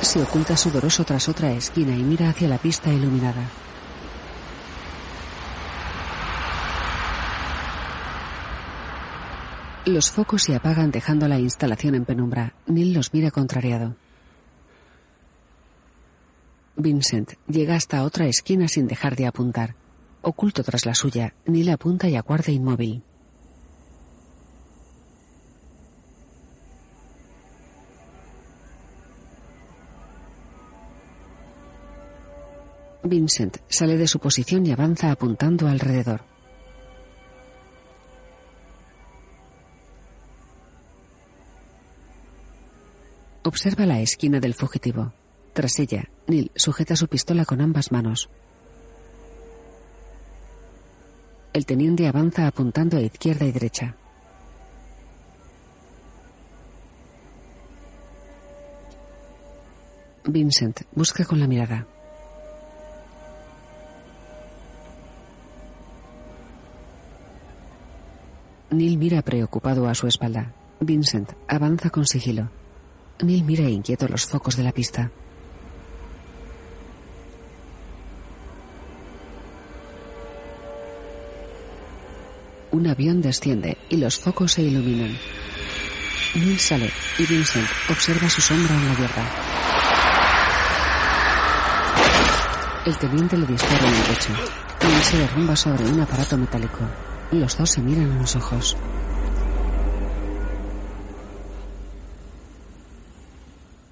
Se 0.00 0.22
oculta 0.22 0.56
sudoroso 0.56 1.02
tras 1.02 1.28
otra 1.28 1.50
esquina 1.54 1.96
y 1.96 2.04
mira 2.04 2.28
hacia 2.28 2.46
la 2.46 2.58
pista 2.58 2.92
iluminada. 2.92 3.50
Los 9.86 10.10
focos 10.10 10.42
se 10.42 10.54
apagan 10.54 10.90
dejando 10.90 11.28
la 11.28 11.38
instalación 11.38 11.94
en 11.94 12.06
penumbra. 12.06 12.54
Neil 12.66 12.94
los 12.94 13.12
mira 13.12 13.30
contrariado. 13.30 13.96
Vincent 16.74 17.32
llega 17.46 17.76
hasta 17.76 18.02
otra 18.02 18.26
esquina 18.26 18.66
sin 18.66 18.86
dejar 18.86 19.14
de 19.14 19.26
apuntar. 19.26 19.76
Oculto 20.22 20.64
tras 20.64 20.86
la 20.86 20.94
suya, 20.94 21.34
Neil 21.44 21.68
apunta 21.68 22.08
y 22.08 22.16
aguarda 22.16 22.50
inmóvil. 22.50 23.02
Vincent 33.02 33.58
sale 33.68 33.98
de 33.98 34.08
su 34.08 34.18
posición 34.18 34.64
y 34.64 34.72
avanza 34.72 35.10
apuntando 35.10 35.68
alrededor. 35.68 36.33
Observa 43.46 43.84
la 43.84 44.00
esquina 44.00 44.40
del 44.40 44.54
fugitivo. 44.54 45.12
Tras 45.52 45.78
ella, 45.78 46.08
Neil 46.26 46.50
sujeta 46.54 46.96
su 46.96 47.08
pistola 47.08 47.44
con 47.44 47.60
ambas 47.60 47.92
manos. 47.92 48.30
El 51.52 51.66
teniente 51.66 52.08
avanza 52.08 52.46
apuntando 52.46 52.96
a 52.96 53.02
izquierda 53.02 53.44
y 53.44 53.52
derecha. 53.52 53.96
Vincent 60.24 60.80
busca 60.92 61.26
con 61.26 61.38
la 61.38 61.46
mirada. 61.46 61.86
Neil 68.70 68.96
mira 68.96 69.20
preocupado 69.20 69.86
a 69.86 69.94
su 69.94 70.06
espalda. 70.06 70.54
Vincent 70.80 71.32
avanza 71.46 71.90
con 71.90 72.06
sigilo. 72.06 72.63
Neil 73.22 73.44
mira 73.44 73.62
inquieto 73.68 74.08
los 74.08 74.26
focos 74.26 74.56
de 74.56 74.64
la 74.64 74.72
pista. 74.72 75.10
Un 82.72 82.88
avión 82.88 83.22
desciende 83.22 83.78
y 83.88 83.98
los 83.98 84.18
focos 84.18 84.52
se 84.52 84.62
iluminan. 84.62 85.16
Neil 86.34 86.58
sale 86.58 86.90
y 87.18 87.26
Vincent 87.26 87.68
observa 87.88 88.28
su 88.28 88.40
sombra 88.40 88.74
en 88.74 88.88
la 88.88 88.94
hierba. 88.94 89.24
El 92.84 92.98
teniente 92.98 93.36
le 93.36 93.46
dispara 93.46 93.86
en 93.86 93.94
el 93.94 94.02
pecho. 94.02 94.32
Neil 94.82 95.02
se 95.04 95.18
derrumba 95.18 95.54
sobre 95.54 95.84
un 95.84 96.00
aparato 96.00 96.36
metálico. 96.36 96.80
Los 97.30 97.56
dos 97.56 97.70
se 97.70 97.80
miran 97.80 98.10
a 98.10 98.20
los 98.20 98.34
ojos. 98.34 98.76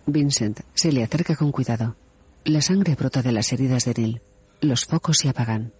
Vincent 0.06 0.60
se 0.74 0.90
le 0.90 1.04
acerca 1.04 1.36
con 1.36 1.52
cuidado. 1.52 1.96
La 2.44 2.60
sangre 2.60 2.96
brota 2.96 3.22
de 3.22 3.30
las 3.32 3.52
heridas 3.52 3.84
de 3.84 3.94
Neil. 3.96 4.22
Los 4.60 4.84
focos 4.84 5.18
se 5.18 5.28
apagan. 5.28 5.72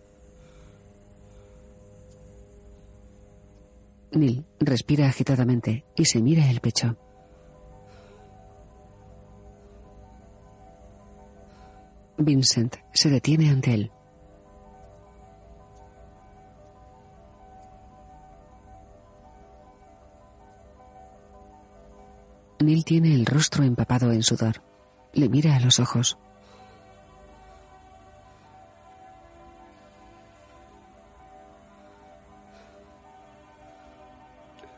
Neil 4.13 4.45
respira 4.61 5.09
agitadamente 5.09 5.85
y 5.97 6.05
se 6.05 6.23
mira 6.23 6.49
el 6.51 6.61
pecho. 6.61 6.97
Vincent 12.19 12.77
se 12.93 13.11
detiene 13.11 13.51
ante 13.51 13.75
él. 13.75 13.91
Neil 22.63 22.85
tiene 22.85 23.13
el 23.15 23.27
rostro 23.27 23.65
empapado 23.65 24.13
en 24.13 24.23
sudor. 24.23 24.63
Le 25.15 25.29
mira 25.29 25.57
a 25.57 25.61
los 25.61 25.81
ojos. 25.81 26.17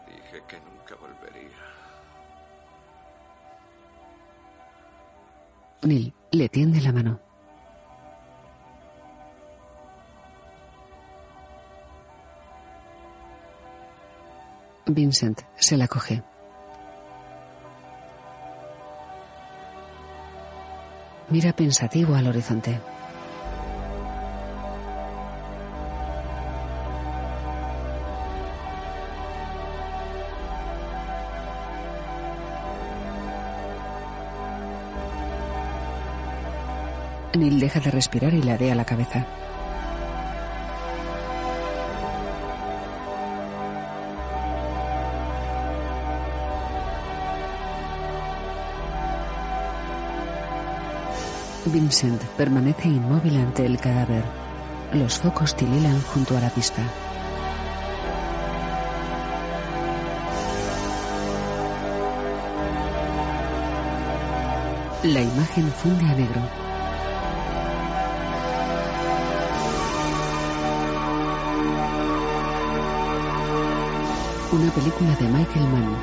Te 0.07 0.13
dije 0.13 0.43
que 0.49 0.57
nunca 0.61 0.95
volvería. 0.97 1.51
Neil 5.83 6.15
le 6.31 6.49
tiende 6.49 6.81
la 6.81 6.93
mano. 6.93 7.21
Vincent 14.87 15.43
se 15.57 15.77
la 15.77 15.89
coge. 15.89 16.34
Mira 21.35 21.53
pensativo 21.53 22.15
al 22.15 22.29
horizonte. 22.29 22.79
Neil 37.37 37.59
deja 37.59 37.81
de 37.81 37.91
respirar 37.91 38.33
y 38.33 38.41
ladea 38.41 38.77
la 38.77 38.85
cabeza. 38.85 39.27
Vincent 51.67 52.23
permanece 52.37 52.89
inmóvil 52.89 53.37
ante 53.37 53.65
el 53.65 53.79
cadáver. 53.79 54.25
Los 54.93 55.19
focos 55.19 55.57
tililan 55.57 56.01
junto 56.03 56.37
a 56.37 56.41
la 56.41 56.51
pista. 56.51 56.83
La 65.05 65.21
imagen 65.21 65.71
funde 65.73 66.05
a 66.05 66.15
negro. 66.15 66.41
Una 74.53 74.71
película 74.71 75.17
de 75.17 75.29
Michael 75.29 75.67
Mann. 75.69 75.97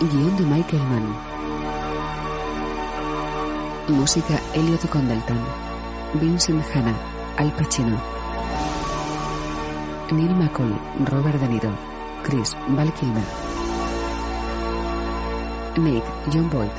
Guión 0.00 0.36
de 0.36 0.44
Michael 0.44 0.82
Mann. 0.82 1.35
Música 3.88 4.40
Elliot 4.52 4.84
Condleton. 4.90 5.38
Vincent 6.14 6.60
Hanna. 6.74 6.92
Al 7.36 7.52
Pacino. 7.52 7.96
Neil 10.10 10.34
Macaulay. 10.34 10.76
Robert 11.04 11.40
De 11.40 11.48
Niro. 11.48 11.70
Chris. 12.24 12.56
Val 12.66 12.92
Kilmer. 12.94 13.22
Nate. 15.76 16.04
John 16.32 16.50
Boyd. 16.50 16.70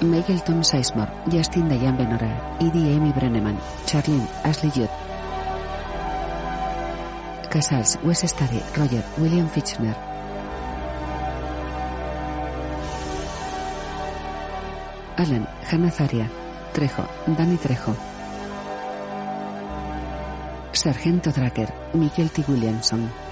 Michael 0.00 0.42
Tom 0.42 0.64
Sizemore. 0.64 1.12
Justin 1.30 1.68
Diane 1.68 1.98
Benora. 1.98 2.56
Edie 2.60 2.94
Amy 2.94 3.12
Brenneman. 3.12 3.58
Charlene. 3.84 4.26
Ashley 4.42 4.70
Judd. 4.70 4.90
Casals. 7.50 7.98
Wes 8.02 8.24
Stady. 8.24 8.62
Roger. 8.74 9.04
William 9.18 9.50
Fichtner. 9.50 10.13
Alan, 15.16 15.46
Hannah 15.70 15.90
Zaria, 15.90 16.28
Trejo, 16.72 17.06
Danny 17.36 17.56
Trejo. 17.56 17.94
Sargento 20.72 21.30
Tracker, 21.30 21.72
Michael 21.94 22.30
T. 22.30 22.44
Williamson. 22.48 23.23